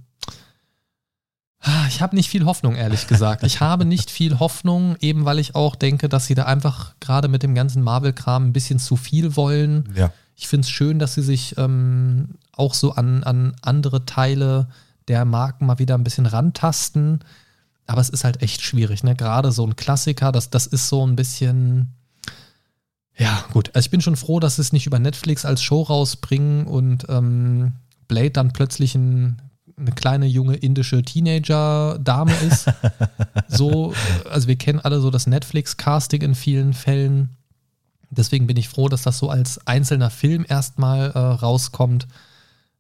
ich 1.88 2.02
habe 2.02 2.14
nicht 2.14 2.28
viel 2.28 2.44
Hoffnung, 2.44 2.74
ehrlich 2.76 3.06
gesagt. 3.06 3.42
Ich 3.44 3.60
habe 3.60 3.84
nicht 3.84 4.10
viel 4.10 4.38
Hoffnung, 4.38 4.96
eben 5.00 5.24
weil 5.24 5.38
ich 5.38 5.54
auch 5.54 5.76
denke, 5.76 6.08
dass 6.08 6.26
sie 6.26 6.34
da 6.34 6.44
einfach 6.44 6.94
gerade 7.00 7.28
mit 7.28 7.42
dem 7.42 7.54
ganzen 7.54 7.82
Marvel-Kram 7.82 8.46
ein 8.46 8.52
bisschen 8.52 8.78
zu 8.78 8.96
viel 8.96 9.36
wollen. 9.36 9.88
Ja. 9.94 10.12
Ich 10.36 10.48
finde 10.48 10.64
es 10.64 10.70
schön, 10.70 10.98
dass 10.98 11.14
sie 11.14 11.22
sich 11.22 11.56
ähm, 11.56 12.30
auch 12.52 12.74
so 12.74 12.92
an, 12.92 13.22
an 13.24 13.54
andere 13.62 14.04
Teile 14.04 14.68
der 15.08 15.24
Marken 15.24 15.66
mal 15.66 15.78
wieder 15.78 15.94
ein 15.94 16.04
bisschen 16.04 16.26
rantasten. 16.26 17.20
Aber 17.86 18.00
es 18.00 18.08
ist 18.08 18.24
halt 18.24 18.42
echt 18.42 18.62
schwierig, 18.62 19.02
ne? 19.02 19.14
Gerade 19.14 19.52
so 19.52 19.66
ein 19.66 19.76
Klassiker, 19.76 20.32
das, 20.32 20.50
das 20.50 20.66
ist 20.66 20.88
so 20.88 21.06
ein 21.06 21.16
bisschen. 21.16 21.94
Ja, 23.16 23.44
gut. 23.52 23.70
Also 23.74 23.86
ich 23.86 23.90
bin 23.90 24.00
schon 24.00 24.16
froh, 24.16 24.40
dass 24.40 24.56
sie 24.56 24.62
es 24.62 24.72
nicht 24.72 24.86
über 24.86 24.98
Netflix 24.98 25.44
als 25.44 25.62
Show 25.62 25.82
rausbringen 25.82 26.66
und 26.66 27.06
ähm, 27.08 27.74
Blade 28.08 28.30
dann 28.30 28.52
plötzlich 28.52 28.94
ein, 28.94 29.40
eine 29.76 29.92
kleine 29.92 30.26
junge 30.26 30.55
indische 30.56 31.02
Teenager-Dame 31.02 32.32
ist. 32.48 32.66
so, 33.48 33.92
also 34.30 34.48
wir 34.48 34.56
kennen 34.56 34.80
alle 34.80 35.01
so 35.01 35.10
das 35.10 35.26
Netflix-Casting 35.26 36.22
in 36.22 36.34
vielen 36.34 36.72
Fällen. 36.74 37.30
Deswegen 38.10 38.46
bin 38.46 38.56
ich 38.56 38.68
froh, 38.68 38.88
dass 38.88 39.02
das 39.02 39.18
so 39.18 39.30
als 39.30 39.66
einzelner 39.66 40.10
Film 40.10 40.44
erstmal 40.48 41.10
äh, 41.10 41.18
rauskommt. 41.18 42.06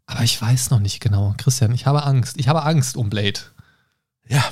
Aber 0.06 0.22
ich 0.22 0.40
weiß 0.40 0.70
noch 0.70 0.80
nicht 0.80 1.00
genau. 1.00 1.34
Christian, 1.38 1.72
ich 1.72 1.86
habe 1.86 2.04
Angst. 2.04 2.38
Ich 2.38 2.48
habe 2.48 2.62
Angst 2.62 2.96
um 2.96 3.10
Blade. 3.10 3.40
Ja. 4.28 4.44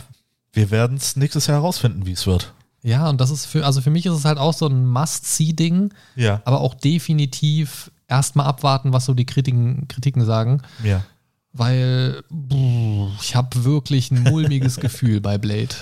Wir 0.52 0.70
werden 0.70 0.96
es 0.96 1.16
nächstes 1.16 1.46
Jahr 1.46 1.58
herausfinden, 1.58 2.04
wie 2.06 2.12
es 2.12 2.26
wird. 2.26 2.52
Ja, 2.82 3.08
und 3.08 3.20
das 3.20 3.30
ist 3.30 3.46
für, 3.46 3.64
also 3.64 3.80
für 3.80 3.90
mich 3.90 4.04
ist 4.06 4.12
es 4.14 4.24
halt 4.24 4.38
auch 4.38 4.52
so 4.52 4.66
ein 4.66 4.86
Must-See-Ding, 4.86 5.94
Ja. 6.16 6.42
aber 6.44 6.60
auch 6.60 6.74
definitiv 6.74 7.90
erstmal 8.08 8.46
abwarten, 8.46 8.92
was 8.92 9.04
so 9.04 9.14
die 9.14 9.24
Kritiken, 9.24 9.86
Kritiken 9.88 10.24
sagen, 10.24 10.60
Ja. 10.82 11.02
Weil 11.52 12.22
buh, 12.28 13.10
ich 13.20 13.34
habe 13.34 13.64
wirklich 13.64 14.10
ein 14.10 14.22
mulmiges 14.22 14.76
Gefühl 14.80 15.20
bei 15.20 15.38
Blade. 15.38 15.74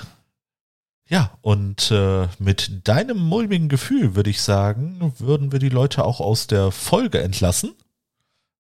Ja, 1.06 1.32
und 1.40 1.90
äh, 1.90 2.28
mit 2.38 2.86
deinem 2.86 3.18
mulmigen 3.18 3.68
Gefühl 3.68 4.14
würde 4.14 4.30
ich 4.30 4.42
sagen, 4.42 5.12
würden 5.18 5.50
wir 5.50 5.58
die 5.58 5.68
Leute 5.68 6.04
auch 6.04 6.20
aus 6.20 6.46
der 6.46 6.70
Folge 6.70 7.20
entlassen. 7.20 7.72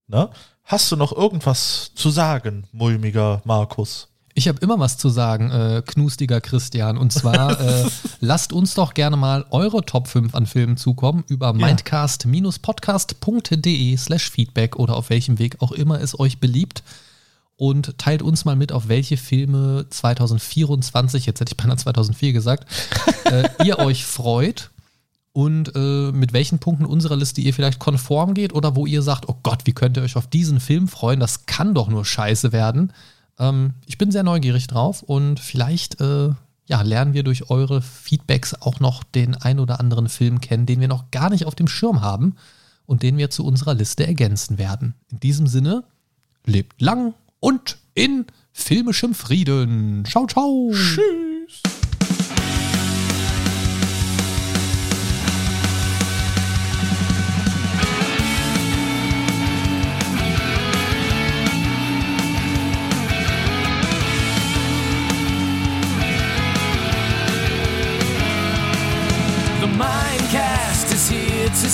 Na? 0.08 0.30
Hast 0.64 0.90
du 0.90 0.96
noch 0.96 1.12
irgendwas 1.12 1.92
zu 1.94 2.10
sagen, 2.10 2.64
mulmiger 2.72 3.40
Markus? 3.44 4.09
Ich 4.40 4.48
habe 4.48 4.58
immer 4.60 4.78
was 4.78 4.96
zu 4.96 5.10
sagen, 5.10 5.50
äh, 5.50 5.82
knustiger 5.84 6.40
Christian. 6.40 6.96
Und 6.96 7.12
zwar 7.12 7.60
äh, 7.60 7.84
lasst 8.20 8.54
uns 8.54 8.72
doch 8.72 8.94
gerne 8.94 9.18
mal 9.18 9.44
eure 9.50 9.84
Top 9.84 10.08
5 10.08 10.34
an 10.34 10.46
Filmen 10.46 10.78
zukommen 10.78 11.24
über 11.28 11.52
mindcast-podcast.de 11.52 13.98
slash 13.98 14.30
Feedback 14.30 14.76
oder 14.76 14.96
auf 14.96 15.10
welchem 15.10 15.38
Weg 15.38 15.60
auch 15.60 15.72
immer 15.72 16.00
es 16.00 16.18
euch 16.18 16.40
beliebt. 16.40 16.82
Und 17.56 17.98
teilt 17.98 18.22
uns 18.22 18.46
mal 18.46 18.56
mit, 18.56 18.72
auf 18.72 18.88
welche 18.88 19.18
Filme 19.18 19.84
2024, 19.90 21.26
jetzt 21.26 21.40
hätte 21.40 21.52
ich 21.52 21.58
beinahe 21.58 21.76
2004 21.76 22.32
gesagt, 22.32 22.66
äh, 23.26 23.46
ihr 23.66 23.78
euch 23.78 24.06
freut 24.06 24.70
und 25.34 25.76
äh, 25.76 26.12
mit 26.12 26.32
welchen 26.32 26.60
Punkten 26.60 26.86
unserer 26.86 27.16
Liste 27.16 27.42
ihr 27.42 27.52
vielleicht 27.52 27.78
konform 27.78 28.32
geht 28.32 28.54
oder 28.54 28.74
wo 28.74 28.86
ihr 28.86 29.02
sagt, 29.02 29.28
oh 29.28 29.36
Gott, 29.42 29.66
wie 29.66 29.74
könnt 29.74 29.98
ihr 29.98 30.02
euch 30.02 30.16
auf 30.16 30.28
diesen 30.28 30.60
Film 30.60 30.88
freuen? 30.88 31.20
Das 31.20 31.44
kann 31.44 31.74
doch 31.74 31.88
nur 31.88 32.06
scheiße 32.06 32.52
werden. 32.52 32.94
Ähm, 33.40 33.74
ich 33.86 33.98
bin 33.98 34.12
sehr 34.12 34.22
neugierig 34.22 34.68
drauf 34.68 35.02
und 35.02 35.40
vielleicht 35.40 36.00
äh, 36.00 36.30
ja, 36.66 36.82
lernen 36.82 37.14
wir 37.14 37.24
durch 37.24 37.50
eure 37.50 37.82
Feedbacks 37.82 38.54
auch 38.54 38.78
noch 38.78 39.02
den 39.02 39.34
ein 39.34 39.58
oder 39.58 39.80
anderen 39.80 40.08
Film 40.08 40.40
kennen, 40.40 40.66
den 40.66 40.80
wir 40.80 40.86
noch 40.86 41.10
gar 41.10 41.30
nicht 41.30 41.46
auf 41.46 41.56
dem 41.56 41.66
Schirm 41.66 42.00
haben 42.00 42.36
und 42.86 43.02
den 43.02 43.18
wir 43.18 43.30
zu 43.30 43.44
unserer 43.44 43.74
Liste 43.74 44.06
ergänzen 44.06 44.56
werden. 44.56 44.94
In 45.10 45.18
diesem 45.18 45.48
Sinne, 45.48 45.82
lebt 46.46 46.80
lang 46.80 47.14
und 47.40 47.78
in 47.94 48.26
filmischem 48.52 49.14
Frieden. 49.14 50.04
Ciao, 50.04 50.26
ciao. 50.26 50.70
Tschüss. 50.72 51.39